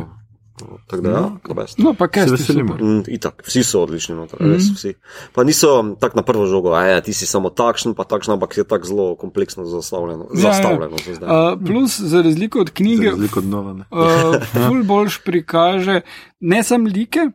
Tako 0.87 1.03
da, 1.03 1.11
ja, 1.11 1.31
the 1.45 1.55
best. 1.55 1.79
No, 1.79 1.95
pa 1.99 2.09
kaj 2.09 2.23
Se 2.23 2.29
se 2.29 2.37
veselimo. 2.37 2.75
Mm, 2.75 3.03
itak, 3.09 3.43
vsi 3.47 3.65
so 3.65 3.83
odlični, 3.83 4.15
noter, 4.15 4.39
mm 4.43 4.53
res 4.53 4.69
vsi. 4.75 4.95
Pa 5.35 5.45
niso 5.45 5.97
tako 6.01 6.17
na 6.17 6.23
prvo 6.23 6.47
žogo, 6.47 6.73
a 6.73 6.85
ja, 6.87 7.01
ti 7.01 7.13
si 7.13 7.27
samo 7.27 7.51
takšen, 7.51 7.95
pa 7.95 8.05
takšen, 8.05 8.35
ampak 8.35 8.57
je 8.57 8.65
tako 8.65 8.87
zelo 8.87 9.07
kompleksno 9.17 9.65
zastavljeno. 9.65 10.29
Ja, 10.35 10.41
zastavljeno 10.41 10.97
za 11.07 11.15
zdaj. 11.15 11.29
Uh, 11.29 11.59
plus, 11.67 12.01
za 12.01 12.23
razliko 12.23 12.61
od 12.61 12.71
knjige, 12.71 13.11
Razliko 13.11 13.39
od 13.39 13.47
Nolana. 13.47 13.85
uh, 13.91 14.37
ful 14.67 14.85
boljš 14.85 15.19
prikaže 15.25 16.01
ne 16.41 16.63
samo 16.63 16.89
like, 16.89 17.31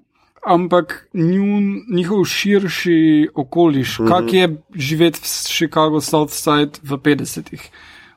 ampak 0.46 1.10
njun, 1.14 1.82
njihov 1.92 2.26
širši 2.26 3.30
okoliš, 3.36 4.00
mm 4.00 4.04
-hmm. 4.04 4.10
kak 4.10 4.34
je 4.34 4.62
živeti 4.76 5.20
v 5.20 5.26
Chicago 5.28 6.02
Southside 6.02 6.80
v 6.84 6.98
50-ih. 6.98 7.70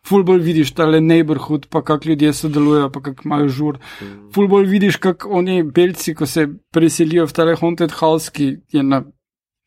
Ful 0.07 0.24
bolj 0.27 0.43
vidiš 0.43 0.73
tale 0.74 1.01
neighborhood, 1.01 1.66
pa 1.70 1.83
kako 1.83 2.09
ljudje 2.09 2.33
sodelujejo, 2.33 2.91
pa 2.91 3.01
kako 3.01 3.23
imajo 3.24 3.49
žur. 3.49 3.79
Ful 4.35 4.49
bolj 4.49 4.66
vidiš, 4.66 4.97
kako 4.97 5.29
oni 5.39 5.62
belci, 5.62 6.15
ko 6.15 6.27
se 6.27 6.49
preselijo 6.74 7.27
v 7.27 7.33
tale 7.33 7.57
haunted 7.57 7.95
house, 8.01 8.31
ki 8.35 8.57
je 8.73 8.83
na 8.83 9.05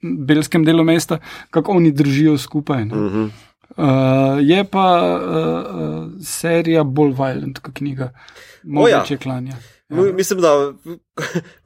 belskem 0.03 0.66
delu 0.66 0.84
mesta, 0.84 1.20
kako 1.49 1.72
oni 1.80 1.91
držijo 1.91 2.38
skupaj. 2.38 2.86
Ne? 2.86 2.95
Mm 2.95 3.10
-hmm. 3.10 3.30
Uh, 3.78 4.40
je 4.40 4.64
pa 4.64 4.88
uh, 5.20 5.36
uh, 5.36 6.12
serija 6.22 6.84
bolj 6.84 7.12
violent 7.12 7.60
kot 7.60 7.74
knjiga, 7.74 8.12
O 8.78 8.88
ja. 8.88 8.98
mogoče 8.98 9.18
klanja. 9.18 9.57
No, 9.90 10.03
mislim, 10.14 10.41
da 10.41 10.56
v, 10.56 10.74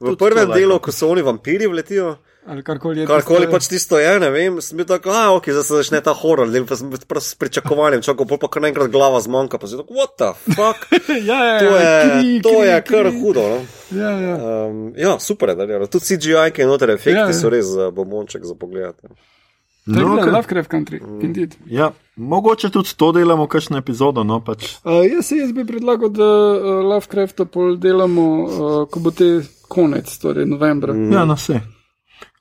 v 0.00 0.16
prvem 0.18 0.48
delu, 0.54 0.78
ko 0.78 0.92
so 0.92 1.08
oni 1.08 1.22
vampiri 1.22 1.66
vletijo, 1.66 2.16
Ali 2.50 2.62
karkoli 2.62 3.00
je. 3.00 3.06
karkoli 3.06 3.40
tisto- 3.40 3.52
pač 3.52 3.68
tisto 3.68 3.94
je, 3.96 4.10
ne 4.18 4.30
vem, 4.30 4.58
sem 4.58 4.74
bil 4.74 4.86
tako, 4.86 5.12
a 5.12 5.30
ok, 5.30 5.48
zdaj 5.48 5.62
se 5.62 5.74
začne 5.76 6.00
ta 6.00 6.10
horor, 6.12 6.50
del 6.50 6.66
pa 6.66 6.74
sem 6.74 6.90
bil 6.90 6.98
prav 7.00 7.22
s 7.22 7.34
pričakovanjem, 7.34 8.02
čakal, 8.02 8.26
pol 8.26 8.38
pa 8.38 8.48
kar 8.48 8.62
naenkrat 8.62 8.90
glava 8.90 9.20
zmanjka, 9.20 9.54
pa 9.54 9.66
si 9.66 9.78
tako, 9.78 9.94
what 9.94 10.16
the 10.16 10.30
fuck, 10.50 10.82
ja, 11.30 11.38
ja, 11.38 11.58
to 11.58 11.70
je, 11.72 11.94
kri, 12.02 12.34
to 12.42 12.50
kri, 12.50 12.66
je 12.66 12.76
kar 12.82 13.06
kri. 13.06 13.20
hudo. 13.20 13.44
No? 13.44 13.58
Ja, 13.92 14.10
ja. 14.10 14.34
Um, 14.66 14.92
ja, 14.96 15.14
super 15.20 15.48
je, 15.48 15.54
da 15.56 15.64
je. 15.64 15.86
Tudi 15.88 16.04
CGI, 16.06 16.50
ki 16.50 16.60
je 16.60 16.66
noter, 16.66 16.90
efekti 16.90 17.14
Ja, 17.14 17.22
ja, 17.22 17.26
ja. 17.28 17.38
so 17.38 17.48
res 17.48 17.66
za 17.68 17.90
bombonček 17.90 18.42
za 18.42 18.54
pogled. 18.56 18.98
Je 18.98 19.14
No, 19.86 20.04
bila 20.04 20.20
okej. 20.20 20.32
Lovecraft 20.32 20.70
Country, 20.70 20.98
indeed. 21.22 21.54
Ja, 21.66 21.88
mogoče 22.16 22.68
tudi 22.68 22.92
to 22.94 23.12
delamo, 23.12 23.46
kakšno 23.46 23.78
epizodo. 23.78 24.22
No, 24.22 24.40
pač. 24.40 24.74
Uh, 24.84 25.00
jaz, 25.04 25.30
jaz 25.32 25.52
bi 25.52 25.64
predlagal, 25.64 26.10
da 26.10 26.26
uh, 26.52 26.84
Lovecrafta 26.84 27.44
pol 27.44 27.76
delamo, 27.76 28.26
uh, 28.42 28.50
ko 28.86 29.00
bo 29.00 29.10
te 29.10 29.30
konec, 29.68 30.10
torej 30.18 30.46
novembra. 30.46 30.92
Mm. 30.92 31.12
Ja, 31.12 31.24
no, 31.24 31.34
vse. 31.34 31.62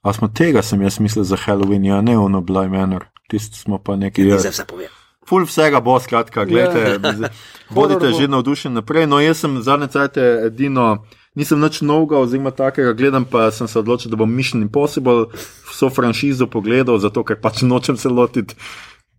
A 0.02 0.14
smo 0.14 0.28
tega, 0.28 0.62
sem 0.64 0.82
jaz 0.82 1.00
mislil 1.00 1.24
za 1.28 1.36
Halloween, 1.36 1.86
ja, 1.86 2.02
ne 2.02 2.18
ono 2.18 2.42
Bly 2.42 2.70
Manor. 2.70 3.06
Tisti 3.30 3.60
smo 3.60 3.78
pa 3.78 3.96
neki. 3.96 4.28
Ja. 4.28 4.40
Zdaj 4.40 4.52
vse 4.52 4.66
povem. 4.66 4.96
Ful 5.30 5.46
vsega 5.46 5.82
bo, 5.86 6.00
skratka, 6.00 6.46
gledajte, 6.46 6.98
yeah. 6.98 7.30
bodite 7.76 8.00
Horror 8.00 8.12
bo. 8.12 8.20
že 8.20 8.28
navdušeni 8.28 8.76
naprej. 8.80 9.06
No, 9.08 9.20
jaz 9.22 9.44
sem 9.44 9.60
zadnje 9.62 9.92
cajte 9.94 10.24
edino, 10.48 11.04
nisem 11.38 11.62
nič 11.62 11.82
novega, 11.86 12.18
oziroma 12.18 12.52
takega 12.56 12.96
gledam, 12.98 13.28
pa 13.30 13.52
sem 13.52 13.68
se 13.68 13.78
odločil, 13.80 14.10
da 14.10 14.18
bom 14.18 14.32
Mission 14.32 14.64
Impossible 14.66 15.28
vso 15.70 15.92
franšizo 15.94 16.48
pogledal, 16.50 16.98
zato 16.98 17.22
ker 17.24 17.38
pač 17.38 17.62
nočem 17.62 18.00
se 18.00 18.10
lotiti 18.10 18.56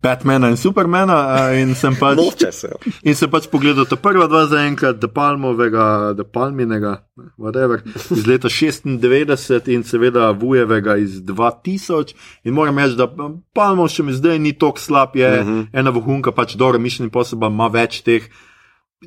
Batmana 0.01 0.49
in 0.49 0.57
Supermana 0.57 1.53
in 1.61 1.75
sem 1.77 1.93
pač. 1.95 2.17
Noče 2.17 2.51
se. 2.51 2.71
In 3.05 3.15
sem 3.17 3.29
pač 3.29 3.45
pogledal 3.51 3.85
ta 3.85 3.99
prva 4.01 4.25
dva 4.27 4.47
zaenkrat, 4.49 4.97
Da 5.01 5.07
Palmovega, 5.07 6.13
Da 6.17 6.25
Palminega, 6.25 6.95
whatever, 7.37 7.83
iz 8.09 8.25
leta 8.25 8.49
96 8.49 9.69
in 9.69 9.83
seveda 9.85 10.31
Vujevega 10.33 10.97
iz 10.97 11.21
2000. 11.21 12.15
In 12.43 12.57
moram 12.57 12.81
reči, 12.81 12.97
da 12.97 13.09
Palmov 13.53 13.91
še 13.93 14.07
mi 14.07 14.17
zdaj 14.17 14.41
ni 14.41 14.55
tako 14.57 14.81
slab, 14.81 15.15
je 15.15 15.29
uh 15.41 15.47
-huh. 15.47 15.67
ena 15.73 15.93
vohunka, 15.93 16.31
pač 16.31 16.55
dobro, 16.55 16.79
Mission 16.79 17.05
Impossible 17.05 17.47
ima 17.47 17.67
več 17.67 18.01
teh 18.01 18.25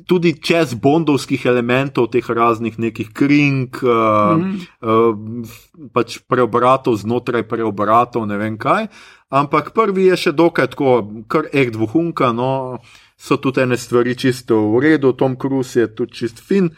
tudi 0.03 0.35
čez 0.43 0.73
bondovskih 0.75 1.45
elementov, 1.45 2.09
teh 2.11 2.27
raznih 2.27 2.75
nekih 2.79 3.13
kring, 3.15 3.71
uh, 3.83 4.35
mm 4.35 4.43
-hmm. 4.43 4.59
uh, 4.83 5.89
pač 5.93 6.19
preobratov 6.27 6.95
znotraj 6.95 7.47
preobratov, 7.47 8.27
ne 8.27 8.37
vem 8.37 8.57
kaj. 8.57 8.87
Ampak 9.29 9.71
prvi 9.71 10.05
je 10.11 10.17
še 10.17 10.31
dokaj 10.31 10.67
tako, 10.67 11.23
kar 11.27 11.47
ek 11.53 11.71
dvohunka, 11.71 12.31
no, 12.31 12.79
so 13.17 13.37
tudi 13.37 13.61
ene 13.61 13.77
stvari 13.77 14.15
čisto 14.15 14.75
v 14.75 14.79
redu, 14.79 15.13
Tom 15.13 15.35
Cruise 15.35 15.79
je 15.79 15.87
tudi 15.95 16.13
čist 16.13 16.39
fin. 16.39 16.69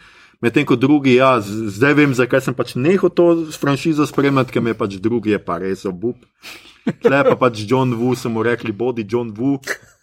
Medtem 0.42 0.66
ko 0.66 0.76
drugi, 0.76 1.16
ja, 1.18 1.42
zdaj 1.42 1.94
vem, 1.94 2.14
zakaj 2.14 2.42
sem 2.42 2.54
pač 2.54 2.76
nehal 2.76 3.10
to 3.10 3.50
franšizo 3.52 4.06
spremljati, 4.06 4.54
ker 4.54 4.62
me 4.62 4.74
pač 4.78 5.02
drugi 5.02 5.34
je 5.34 5.40
pa 5.40 5.58
res 5.58 5.86
obup. 5.86 6.16
Tle 7.02 7.24
pa 7.24 7.36
pač 7.36 7.66
John 7.66 7.94
Wu, 7.98 8.16
smo 8.16 8.30
mu 8.30 8.44
rekli, 8.44 8.72
bodi 8.72 9.06
John 9.10 9.34
Wu, 9.34 9.58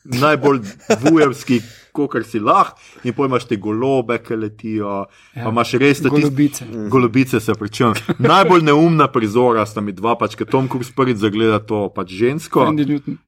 najbolj 0.04 0.60
vujevski, 1.00 1.60
kot 1.94 2.16
si 2.26 2.40
lahko, 2.42 2.80
in 3.04 3.14
pojma 3.14 3.38
te 3.38 3.56
golobe, 3.56 4.18
ki 4.22 4.36
letijo. 4.36 5.04
Ja, 5.36 5.48
imaš 5.48 5.76
res 5.80 6.02
te 6.02 6.12
golobice. 6.12 6.66
Tist, 6.66 6.88
golobice 6.90 7.40
se 7.40 7.54
pričem. 7.58 7.94
Najbolj 8.18 8.66
neumna 8.66 9.08
prizora 9.12 9.66
sta 9.66 9.80
mi 9.80 9.92
dva, 9.92 10.16
pač, 10.20 10.36
ker 10.36 10.50
Tom 10.50 10.68
Cruise 10.68 10.92
prvič 10.96 11.22
zagleda 11.22 11.62
to 11.64 11.88
pač 11.94 12.12
žensko. 12.18 12.72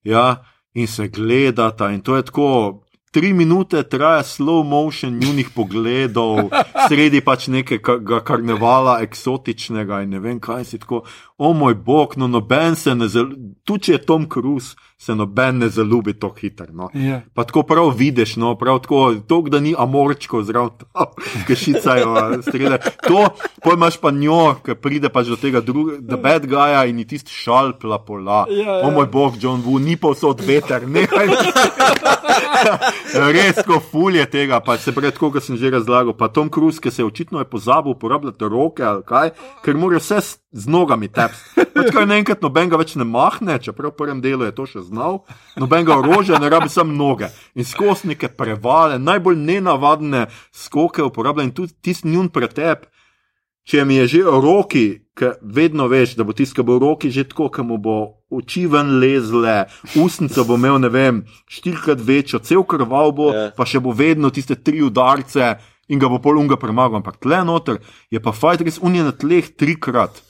Ja, 0.04 0.42
in 0.76 0.86
se 0.86 1.08
gledata, 1.08 1.90
in 1.94 2.02
to 2.04 2.16
je 2.16 2.26
tako 2.28 2.85
tri 3.10 3.32
minute 3.32 3.82
traja 3.82 4.22
slow 4.22 4.64
motion 4.64 5.18
njunih 5.18 5.48
pogledov, 5.54 6.50
sredi 6.88 7.20
pač 7.20 7.46
nekega 7.48 8.20
karnevala, 8.24 8.98
eksotičnega 9.06 10.02
in 10.04 10.16
ne 10.16 10.20
vem 10.20 10.40
kaj 10.40 10.64
si 10.64 10.78
tako. 10.82 11.04
O 11.38 11.52
moj 11.52 11.74
bog, 11.74 12.14
no 12.16 12.26
noben 12.26 12.76
se 12.76 12.94
ne 12.94 13.08
zelo, 13.12 13.34
tu 13.64 13.76
če 13.78 13.92
je 13.92 13.98
Tom 14.08 14.24
Cruise, 14.32 14.72
se 14.96 15.14
noben 15.14 15.58
ne 15.60 15.68
zaljubi 15.68 16.14
tako 16.16 16.40
hitro. 16.40 16.66
No. 16.72 16.88
Yeah. 16.94 17.04
Ja. 17.06 17.20
Pa 17.34 17.44
tako 17.44 17.62
prav 17.68 17.90
vidiš, 17.96 18.36
no, 18.40 18.54
prav 18.56 18.80
tako, 18.86 19.14
to, 19.28 19.42
da 19.52 19.60
ni 19.60 19.74
amorčko 19.78 20.40
zraven, 20.42 20.70
ki 21.46 21.56
šicajo 21.60 22.40
strele. 22.46 22.78
To, 23.04 23.26
pojmaš 23.64 24.00
pa 24.00 24.10
njo, 24.10 24.56
ki 24.64 24.78
pride 24.80 25.12
pač 25.12 25.28
do 25.28 25.36
tega 25.36 25.60
drugega, 25.60 26.16
bad 26.16 26.48
guya 26.48 26.86
in 26.88 27.04
ti 27.04 27.16
tisti 27.16 27.36
šalpla 27.36 28.00
pola. 28.08 28.46
Yeah, 28.48 28.80
yeah. 28.80 28.88
O 28.88 28.94
moj 28.96 29.10
bog, 29.12 29.36
John 29.40 29.60
Wu, 29.64 29.76
ni 29.80 30.00
pa 30.00 30.16
vse 30.16 30.26
od 30.32 30.40
veter, 30.40 30.88
nekaj. 30.88 31.28
Res, 33.36 33.60
ko 33.66 33.78
fulje 33.80 34.24
tega, 34.30 34.60
pa 34.64 34.76
se 34.78 34.92
pred 34.94 35.16
koga 35.18 35.40
sem 35.40 35.56
že 35.56 35.70
razlagal. 35.70 36.16
Pa 36.16 36.28
Tom 36.28 36.50
Cruise, 36.52 36.80
ki 36.80 36.90
se 36.90 37.02
je 37.02 37.06
očitno 37.06 37.38
je 37.38 37.48
pozabil 37.50 37.92
uporabljati 37.92 38.48
roke 38.50 38.84
ali 38.84 39.02
kaj, 39.06 39.32
ker 39.64 39.76
mora 39.76 40.00
vse 40.02 40.20
z 40.52 40.66
nogami 40.72 41.08
tepsti. 41.08 41.66
Pač 41.76 41.92
kar 41.92 42.08
naenkrat 42.08 42.42
noben 42.44 42.72
ga 42.72 42.80
več 42.80 42.96
ne 42.96 43.04
mahne, 43.04 43.58
čeprav 43.62 43.92
v 43.92 43.98
prvem 44.00 44.20
delu 44.24 44.48
je 44.48 44.54
to 44.56 44.66
še 44.66 44.84
znal, 44.88 45.22
noben 45.60 45.84
ga 45.86 45.98
orožja, 46.00 46.40
ne 46.40 46.50
rabi 46.52 46.72
samo 46.72 46.94
noge. 46.96 47.28
In 47.54 47.68
skozi 47.68 48.12
neke 48.12 48.32
prevale, 48.32 48.98
najbolj 48.98 49.36
nenavadne 49.36 50.26
skoke 50.54 51.04
uporablja 51.04 51.48
in 51.48 51.56
tudi 51.56 51.76
tisti 51.84 52.08
njun 52.08 52.32
pretep. 52.32 52.88
Če 53.66 53.82
mi 53.82 53.98
je 53.98 54.06
že 54.06 54.20
v 54.22 54.38
roki, 54.38 54.86
ker 55.18 55.40
vedno 55.42 55.88
veš, 55.90 56.14
da 56.14 56.22
bo 56.22 56.30
tiskal 56.36 56.62
v 56.68 56.78
roki 56.78 57.10
že 57.10 57.26
tako, 57.26 57.50
da 57.50 57.64
mu 57.66 57.78
bo 57.82 58.22
oči 58.30 58.66
ven 58.70 59.00
lezle, 59.02 59.66
ustnice 59.98 60.44
bo 60.46 60.54
imel, 60.54 60.78
ne 60.78 60.90
vem, 60.90 61.24
štirikrat 61.50 61.98
večjo, 61.98 62.38
cel 62.38 62.62
krval 62.62 63.10
bo, 63.10 63.32
yeah. 63.34 63.50
Ja. 63.50 63.54
pa 63.58 63.66
še 63.66 63.82
bo 63.82 63.90
vedno 63.90 64.30
tiste 64.30 64.54
tri 64.54 64.82
udarce 64.86 65.56
in 65.90 65.98
ga 65.98 66.10
bo 66.10 66.22
pol 66.22 66.38
unga 66.38 66.58
premagal. 66.58 67.02
Ampak 67.02 67.18
tle 67.22 67.42
noter 67.46 67.82
je 68.10 68.22
pa 68.22 68.30
fajn, 68.30 68.66
res 68.66 68.78
unije 68.78 69.10
na 69.10 69.14
tleh 69.14 69.50
trikrat. 69.58 70.22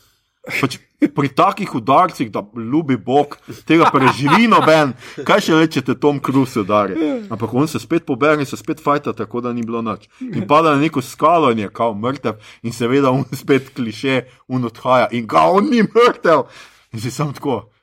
Pač 0.47 0.81
pri 1.15 1.29
takih 1.29 1.75
udarcih, 1.75 2.31
da 2.33 2.43
ljubi 2.73 2.97
Bog, 2.97 3.37
tega 3.69 3.91
preživi 3.93 4.49
noben, 4.49 4.95
kaj 5.25 5.45
še 5.49 5.61
rečete, 5.61 5.95
Tom 6.01 6.21
Cruise 6.25 6.61
udari. 6.61 6.97
Ampak 7.31 7.55
on 7.55 7.69
se 7.69 7.81
spet 7.83 8.07
pobere 8.07 8.41
in 8.41 8.49
se 8.49 8.57
spet 8.57 8.81
fajta, 8.83 9.13
tako 9.13 9.41
da 9.45 9.53
ni 9.53 9.65
bilo 9.67 9.83
noč. 9.83 10.09
In 10.21 10.47
pada 10.49 10.75
na 10.75 10.81
neko 10.81 11.03
skalo 11.03 11.53
in 11.53 11.67
je 11.67 11.71
kao 11.73 11.95
mrtev, 11.95 12.41
in 12.63 12.73
seveda 12.73 13.13
on 13.13 13.25
spet 13.33 13.75
kliše, 13.77 14.25
un 14.49 14.65
odhaja 14.65 15.09
in 15.13 15.29
kao 15.29 15.59
on 15.61 15.71
ni 15.71 15.83
mrtev. 15.85 16.47
In 16.93 17.01
si 17.01 17.11
sam 17.11 17.35
tako. 17.37 17.76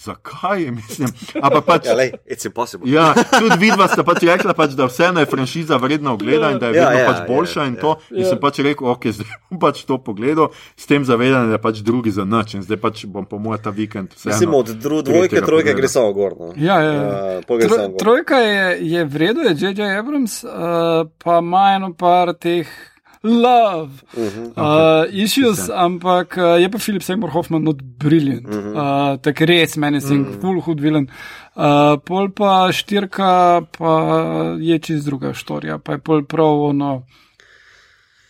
Zakaj? 0.00 0.70
Mislim, 0.70 1.08
pač, 1.66 1.86
ja, 1.86 1.94
lej, 1.94 2.12
ja, 2.84 3.06
tudi 3.14 3.56
vidva 3.60 3.88
sta 3.88 4.04
pač 4.06 4.22
rekla, 4.24 4.54
pač, 4.56 4.72
da 4.78 4.86
vseeno 4.88 5.20
je 5.20 5.28
franšiza 5.28 5.76
vredna 5.82 6.14
ogleda 6.16 6.50
in 6.54 6.60
da 6.62 6.70
je 6.70 6.78
ja, 6.78 6.86
vedno 6.88 7.02
ja, 7.02 7.10
pač 7.10 7.20
boljša. 7.28 7.60
Ja, 7.60 7.66
in, 7.68 7.76
ja. 7.82 7.94
in 8.16 8.28
sem 8.30 8.40
pač 8.40 8.62
rekel, 8.64 8.88
ok, 8.88 9.08
zdaj 9.18 9.28
bom 9.50 9.60
pač 9.60 9.82
to 9.84 9.98
pogledal, 10.00 10.54
s 10.80 10.88
tem 10.88 11.04
zavedanjem, 11.04 11.52
da 11.52 11.58
je 11.58 11.62
pač 11.66 11.82
drugi 11.84 12.14
za 12.16 12.24
noč 12.24 12.56
in 12.56 12.64
zdaj 12.64 12.80
pač 12.80 13.04
bom 13.04 13.28
po 13.28 13.40
mojem 13.42 13.64
ta 13.66 13.74
vikend. 13.76 14.16
Mislim, 14.24 14.56
od 14.56 14.72
dru, 14.80 15.02
dvojke, 15.04 15.44
trojke 15.44 15.76
gre 15.76 15.90
samo 15.92 16.14
gor. 16.16 16.38
No. 16.38 16.52
Ja, 16.56 16.80
ja, 16.80 16.92
ja. 16.96 17.40
Uh, 17.44 17.58
Tro, 17.60 17.82
trojka 18.00 18.40
je, 18.40 18.64
je 18.94 19.04
vredna, 19.04 19.50
je 19.50 19.56
J.J. 19.60 19.90
Abrams, 20.00 20.40
uh, 20.44 21.10
pa 21.20 21.42
ima 21.44 21.74
eno 21.76 21.92
par 21.98 22.32
teh 22.40 22.70
love, 23.22 23.90
uh 24.16 24.22
-huh. 24.22 24.52
uh, 24.56 25.22
issues, 25.24 25.58
okay. 25.58 25.84
ampak 25.84 26.36
uh, 26.36 26.60
je 26.60 26.68
pa 26.70 26.78
Filip 26.78 27.02
Seymour 27.02 27.30
Hoffman 27.30 27.62
not 27.62 27.76
brilliant. 27.82 28.46
Uh 28.46 28.54
-huh. 28.54 29.12
uh, 29.12 29.20
Tako 29.20 29.44
res, 29.44 29.76
meni 29.76 30.00
se 30.00 30.14
uh 30.14 30.20
-huh. 30.20 30.40
full 30.40 30.60
hud 30.60 30.80
vilen. 30.80 31.08
Uh, 31.56 31.98
pol 32.04 32.30
pa 32.30 32.72
štirka, 32.72 33.62
pa 33.78 33.92
je 34.60 34.78
čez 34.78 35.04
druga 35.04 35.32
štorija, 35.34 35.78
pa 35.78 35.92
je 35.92 35.98
pol 35.98 36.24
prav 36.24 36.62
ono. 36.62 37.06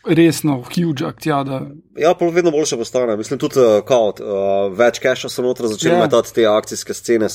Resno, 0.07 0.65
huge 0.75 1.05
akcija. 1.05 1.43
Da... 1.45 1.61
Ja, 1.97 2.15
pa 2.15 2.27
vedno 2.27 2.51
boljše 2.51 2.77
postane. 2.77 3.17
Mislim, 3.17 3.39
tudi 3.39 3.55
kao, 3.87 4.07
uh, 4.09 4.79
več 4.79 4.99
keša 4.99 5.29
so 5.29 5.43
noter 5.43 5.67
začeli 5.67 5.95
yeah. 5.95 5.99
Ja. 5.99 6.05
metati 6.05 6.35
te 6.35 6.47
akcijske 6.47 6.95
scene. 6.95 7.27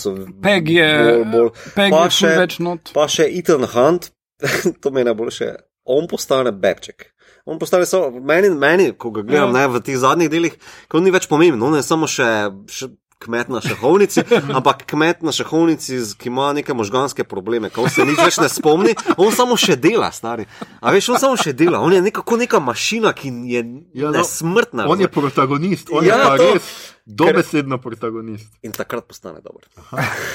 Peg 0.43 0.69
je, 0.69 1.03
bolj, 1.03 1.25
bolj. 1.31 1.49
Peg 1.75 1.91
pa, 1.91 2.03
je 2.03 2.09
še, 2.09 2.27
več 2.27 2.59
not. 2.59 2.91
pa 2.93 3.07
še 3.07 3.29
Ethan 3.31 3.65
Hunt, 3.73 4.09
to 4.81 4.91
me 4.91 5.03
najboljše, 5.03 5.55
on 5.85 6.07
postane 6.07 6.51
babček. 6.51 7.14
On 7.45 7.59
postane 7.59 7.85
samo 7.85 8.09
meni, 8.19 8.49
meni, 8.49 8.91
ko 8.97 9.11
ga 9.13 9.21
gledam 9.21 9.53
ja. 9.53 9.59
ne, 9.59 9.67
v 9.75 9.81
teh 9.85 9.97
zadnjih 10.01 10.29
delih, 10.33 10.55
ko 10.89 10.97
ni 10.99 11.13
več 11.13 11.27
pomembno, 11.29 11.69
on 11.69 11.77
je 11.79 11.85
samo 11.85 12.09
še. 12.09 12.29
še 12.69 12.93
Kmet 13.25 13.47
na 13.49 13.61
šahovnici, 13.63 14.25
ampak 14.59 14.81
kmet 14.91 15.21
na 15.23 15.31
šahovnici, 15.33 16.01
ki 16.19 16.27
ima 16.29 16.49
neke 16.53 16.75
možganske 16.75 17.23
probleme, 17.23 17.71
ko 17.73 17.87
se 17.89 18.03
nič 18.05 18.19
več 18.19 18.37
ne 18.43 18.49
spomni, 18.51 18.91
on 19.15 19.31
samo 19.33 19.55
še 19.57 19.77
dela, 19.79 20.11
stari. 20.13 20.43
A 20.83 20.91
veš, 20.93 21.07
on 21.15 21.21
samo 21.23 21.39
še 21.39 21.55
dela, 21.55 21.79
on 21.81 21.95
je 21.95 22.03
nekako 22.05 22.35
neka 22.43 22.59
mašina, 22.61 23.15
ki 23.15 23.31
je 23.49 23.63
ja, 24.03 24.11
no, 24.13 24.25
smrtna. 24.27 24.89
On 24.91 24.99
je 24.99 25.07
protagonist, 25.09 25.89
on 25.95 26.05
ja, 26.05 26.19
je 26.19 26.27
pa 26.27 26.35
to, 26.43 26.49
res. 26.59 26.69
Dobesedno 27.05 27.77
protagonist. 27.77 28.47
In 28.61 28.71
takrat 28.71 29.05
postane 29.05 29.37
dober. 29.37 29.61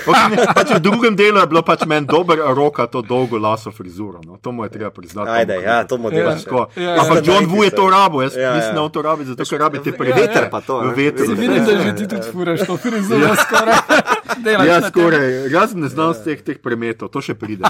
Okay, 0.06 0.46
pač 0.54 0.70
v 0.70 0.78
drugem 0.78 1.16
delu 1.18 1.42
je 1.42 1.48
bilo 1.50 1.62
pač 1.66 1.82
meni 1.82 2.06
dober 2.06 2.38
roka, 2.54 2.86
to 2.86 3.02
dolgo 3.02 3.42
laso 3.42 3.74
frizuro. 3.74 4.22
No. 4.22 4.38
To 4.38 4.54
mu 4.54 4.62
je 4.64 4.70
treba 4.70 4.94
priznati. 4.94 5.30
Ajde, 5.30 5.58
ja, 5.66 5.82
to 5.82 5.98
mu 5.98 6.14
je 6.14 6.22
treba 6.22 6.38
priznati. 6.38 6.78
Ja, 6.78 6.94
ja, 6.94 7.02
Ampak 7.02 7.26
John 7.26 7.50
Wu 7.50 7.66
je 7.66 7.74
to 7.74 7.90
rabo, 7.90 8.22
jaz 8.22 8.38
ja, 8.38 8.54
mislim, 8.54 8.78
da 8.78 8.86
ja. 8.86 8.88
to 8.88 9.02
rabi, 9.02 9.26
zato 9.26 9.42
ker 9.50 9.58
rabi 9.58 9.82
te 9.82 9.90
prevetre. 9.90 10.46
Pa 10.46 10.62
to, 10.62 10.78
veter. 10.94 11.26
Si 11.26 11.34
vidim, 11.34 11.58
da 11.66 11.74
že 11.82 11.96
ti 11.98 12.06
tudi 12.06 12.30
furaš 12.30 12.62
to 12.62 12.78
frizuro 12.78 13.26
ja. 13.26 13.34
skoraj. 13.34 13.82
Ja, 14.66 14.88
skoraj. 14.88 15.50
Jaz 15.52 15.74
ne 15.74 15.88
znam 15.88 16.14
z 16.14 16.24
teh, 16.24 16.42
teh 16.42 16.58
premetov, 16.62 17.10
to 17.12 17.22
še 17.24 17.34
pride. 17.34 17.68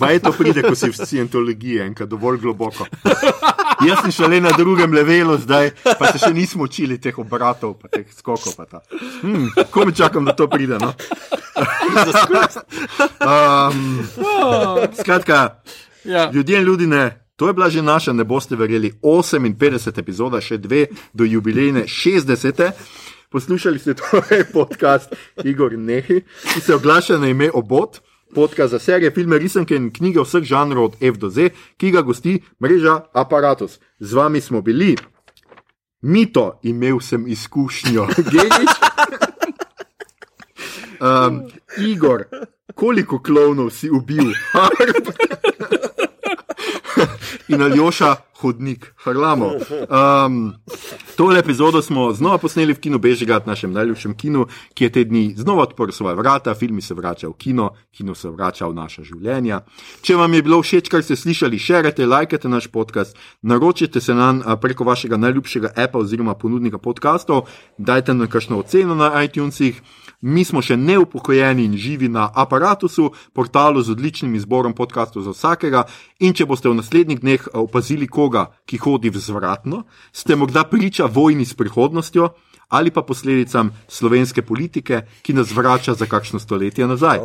Baj 0.00 0.20
to 0.24 0.32
pride, 0.36 0.62
ko 0.64 0.74
si 0.74 0.90
v 0.90 0.96
scientologiji, 0.96 1.80
enkrat 1.84 2.08
dovolj 2.10 2.40
globoko. 2.42 2.86
Jaz 3.86 4.02
sem 4.04 4.12
šele 4.12 4.40
na 4.40 4.52
drugem 4.56 4.92
levelu, 4.92 5.38
zdaj 5.40 5.72
pa 5.84 6.12
se 6.12 6.20
še 6.20 6.32
nismo 6.36 6.66
učili 6.68 6.98
teh 7.00 7.16
obratov, 7.18 7.78
pa 7.80 7.88
teh 7.88 8.04
skokov 8.12 8.52
skokov. 8.52 8.82
Hmm, 9.22 9.48
ko 9.70 9.86
mi 9.86 9.94
čakam, 9.96 10.24
da 10.24 10.36
to 10.36 10.48
pride. 10.48 10.78
No? 10.80 10.92
um, 13.24 14.00
skratka, 15.00 15.62
ja. 16.04 16.30
ljudje 16.32 16.60
in 16.60 16.64
ljudi 16.64 16.86
ne. 16.86 17.20
To 17.40 17.48
je 17.48 17.52
bila 17.56 17.70
že 17.70 17.82
naša, 17.82 18.12
ne 18.12 18.24
boste 18.24 18.56
verjeli, 18.56 18.92
58 19.00 19.98
epizoda, 19.98 20.40
še 20.44 20.58
dve 20.58 20.86
do 21.16 21.24
jubilejne 21.24 21.86
60. 21.88 22.72
Poslušali 23.30 23.78
ste 23.78 23.94
torej 23.94 24.44
podcast 24.56 25.14
Igor 25.44 25.78
Nehi, 25.78 26.24
ki 26.54 26.60
se 26.60 26.74
oglaša 26.74 27.18
na 27.18 27.28
ime 27.28 27.50
Obot, 27.54 28.00
podcast 28.34 28.70
za 28.70 28.78
serije, 28.78 29.10
filme, 29.14 29.38
risanke 29.38 29.76
in 29.76 29.92
knjige 29.94 30.20
vseh 30.20 30.42
žanrov 30.42 30.84
od 30.84 30.94
F 31.00 31.18
do 31.18 31.30
Z, 31.30 31.50
ki 31.78 31.90
ga 31.94 32.02
gosti 32.02 32.40
mreža 32.62 33.00
Apparatus. 33.14 33.78
Z 33.98 34.14
vami 34.18 34.40
smo 34.40 34.62
bili. 34.62 34.96
Mito, 36.02 36.58
imel 36.62 36.98
sem 37.00 37.28
izkušnjo, 37.28 38.06
geniš. 38.34 38.72
Um, 41.00 41.46
Igor, 41.78 42.24
koliko 42.74 43.22
klovnov 43.22 43.70
si 43.70 43.90
ubil? 43.90 44.34
In 47.52 47.62
Aljoša, 47.62 48.16
hodnik, 48.40 48.94
harlamo. 49.04 49.46
Um, 49.46 50.54
tole 51.16 51.38
epizodo 51.38 51.82
smo 51.82 52.12
znova 52.12 52.38
posneli 52.38 52.74
v 52.74 52.80
kinu 52.80 52.98
Bežigat, 52.98 53.46
našem 53.46 53.72
najljubšem 53.72 54.14
kinu, 54.16 54.46
ki 54.74 54.84
je 54.84 54.92
te 54.92 55.04
dni 55.04 55.34
znova 55.36 55.62
odprl 55.62 55.92
svoje 55.92 56.16
vrata, 56.16 56.54
filmi 56.54 56.82
se 56.82 56.94
vračajo 56.94 57.32
v 57.32 57.36
kino, 57.36 57.70
kino 57.92 58.14
se 58.14 58.30
vrača 58.30 58.68
v 58.68 58.74
naša 58.74 59.04
življenja. 59.04 59.60
Če 60.02 60.16
vam 60.16 60.34
je 60.34 60.42
bilo 60.42 60.62
všeč, 60.62 60.88
kar 60.88 61.04
ste 61.04 61.16
slišali, 61.16 61.58
širite, 61.58 62.06
lajkajte 62.06 62.48
naš 62.48 62.70
podcast, 62.72 63.16
naročite 63.42 64.00
se 64.00 64.14
nam 64.14 64.42
preko 64.60 64.84
vašega 64.84 65.16
najljubšega 65.16 65.74
appa 65.76 65.98
oziroma 65.98 66.34
ponudnika 66.34 66.78
podkastov, 66.78 67.48
dajte 67.78 68.14
nam 68.14 68.28
kakšno 68.28 68.62
oceno 68.64 68.94
na 68.94 69.12
iTunesih. 69.24 69.82
Mi 70.20 70.44
smo 70.44 70.60
še 70.62 70.76
neupokojeni 70.76 71.64
in 71.64 71.76
živi 71.80 72.08
na 72.08 72.26
aparatusu, 72.34 73.10
portalu 73.32 73.80
z 73.82 73.94
odličnim 73.96 74.34
izborom 74.36 74.74
podkastov 74.76 75.24
za 75.24 75.32
vsakega. 75.32 75.86
In 76.20 76.36
če 76.36 76.44
boste 76.46 76.68
v 76.68 76.76
naslednjih 76.76 77.22
dneh 77.22 77.40
eh, 77.40 77.56
opazili 77.56 78.08
koga, 78.08 78.50
ki 78.68 78.82
hodi 78.84 79.10
vzvratno, 79.10 79.84
ste 80.12 80.36
morda 80.36 80.66
priča 80.68 81.08
vojni 81.08 81.48
s 81.48 81.56
prihodnostjo 81.56 82.30
ali 82.70 82.90
pa 82.90 83.02
posledicam 83.02 83.72
slovenske 83.88 84.42
politike, 84.42 85.00
ki 85.22 85.32
nas 85.34 85.50
vrača 85.50 85.94
za 85.94 86.06
kakšno 86.06 86.38
stoletje 86.38 86.86
nazaj. 86.86 87.18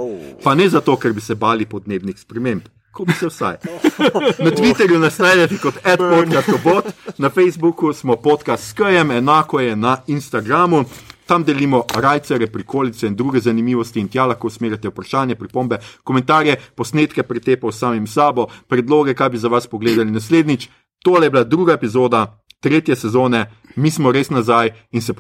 Pa 0.43 0.55
ne 0.55 0.69
zato, 0.69 0.95
ker 0.97 1.13
bi 1.13 1.21
se 1.21 1.35
bali 1.35 1.65
podnebnih 1.69 2.17
sprememb. 2.19 2.65
Ko 2.91 3.05
bi 3.05 3.13
se 3.13 3.27
vsaj. 3.27 3.57
Na 4.45 4.51
Twitterju 4.51 4.97
nas 4.97 5.19
najdete 5.19 5.57
kot 5.61 5.77
adpodcast.bot, 5.83 6.85
na 7.17 7.29
Facebooku 7.29 7.93
smo 7.93 8.15
podcast 8.15 8.69
s 8.69 8.73
KM, 8.73 9.11
enako 9.11 9.59
je 9.59 9.75
na 9.75 9.97
Instagramu. 10.07 10.85
Tam 11.25 11.43
delimo 11.43 11.83
rajcere, 11.95 12.47
prikolice 12.47 13.07
in 13.07 13.15
druge 13.15 13.39
zanimivosti, 13.39 13.99
in 13.99 14.07
tja 14.07 14.25
lahko 14.25 14.47
usmerjate 14.47 14.89
vprašanja, 14.89 15.35
pripombe, 15.35 15.79
komentarje, 16.03 16.57
posnetke 16.75 17.23
pretepov 17.23 17.71
samim 17.71 18.07
sabo, 18.07 18.47
predloge, 18.67 19.13
kaj 19.13 19.29
bi 19.29 19.37
za 19.37 19.49
vas 19.49 19.67
pogledali 19.67 20.11
naslednjič. 20.11 20.69
Tole 21.03 21.25
je 21.25 21.31
bila 21.31 21.43
druga 21.43 21.73
epizoda 21.73 22.41
tretje 22.59 22.95
sezone, 22.95 23.45
mi 23.75 23.91
smo 23.91 24.11
res 24.11 24.29
nazaj 24.29 24.71
in 24.91 25.01
se 25.01 25.13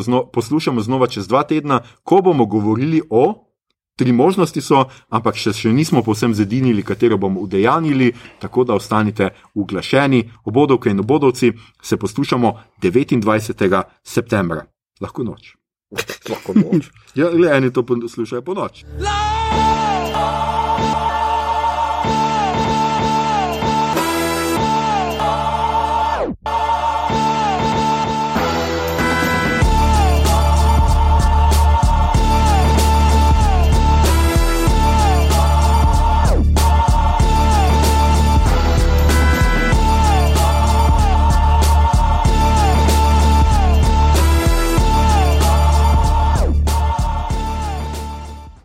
zno, 0.00 0.26
poslušamo 0.32 0.80
znova 0.80 1.06
čez 1.06 1.28
dva 1.28 1.42
tedna, 1.42 1.80
ko 2.04 2.20
bomo 2.22 2.46
govorili 2.46 3.02
o. 3.10 3.48
Tri 3.96 4.12
možnosti 4.12 4.60
so, 4.60 4.84
ampak 5.08 5.36
še, 5.36 5.52
še 5.52 5.72
nismo 5.72 6.02
povsem 6.02 6.34
zedinili, 6.34 6.82
katero 6.82 7.18
bomo 7.18 7.40
udejanili, 7.40 8.12
tako 8.40 8.64
da 8.64 8.74
ostanite 8.74 9.30
uglašeni. 9.54 10.30
Obodovke 10.44 10.90
in 10.90 11.00
obodovci 11.00 11.52
se 11.82 11.96
poslušamo 11.96 12.54
29. 12.82 13.82
septembra. 14.02 14.71
Lahko 15.02 15.26
noč. 15.26 15.54
Lahko 16.30 16.54
noč. 16.56 16.92
Ja, 17.18 17.28
le 17.28 17.50
eni 17.56 17.72
to 17.72 17.82
poslušajo 17.86 18.42
po 18.46 18.54
noč. 18.54 18.84
Love! 19.02 19.81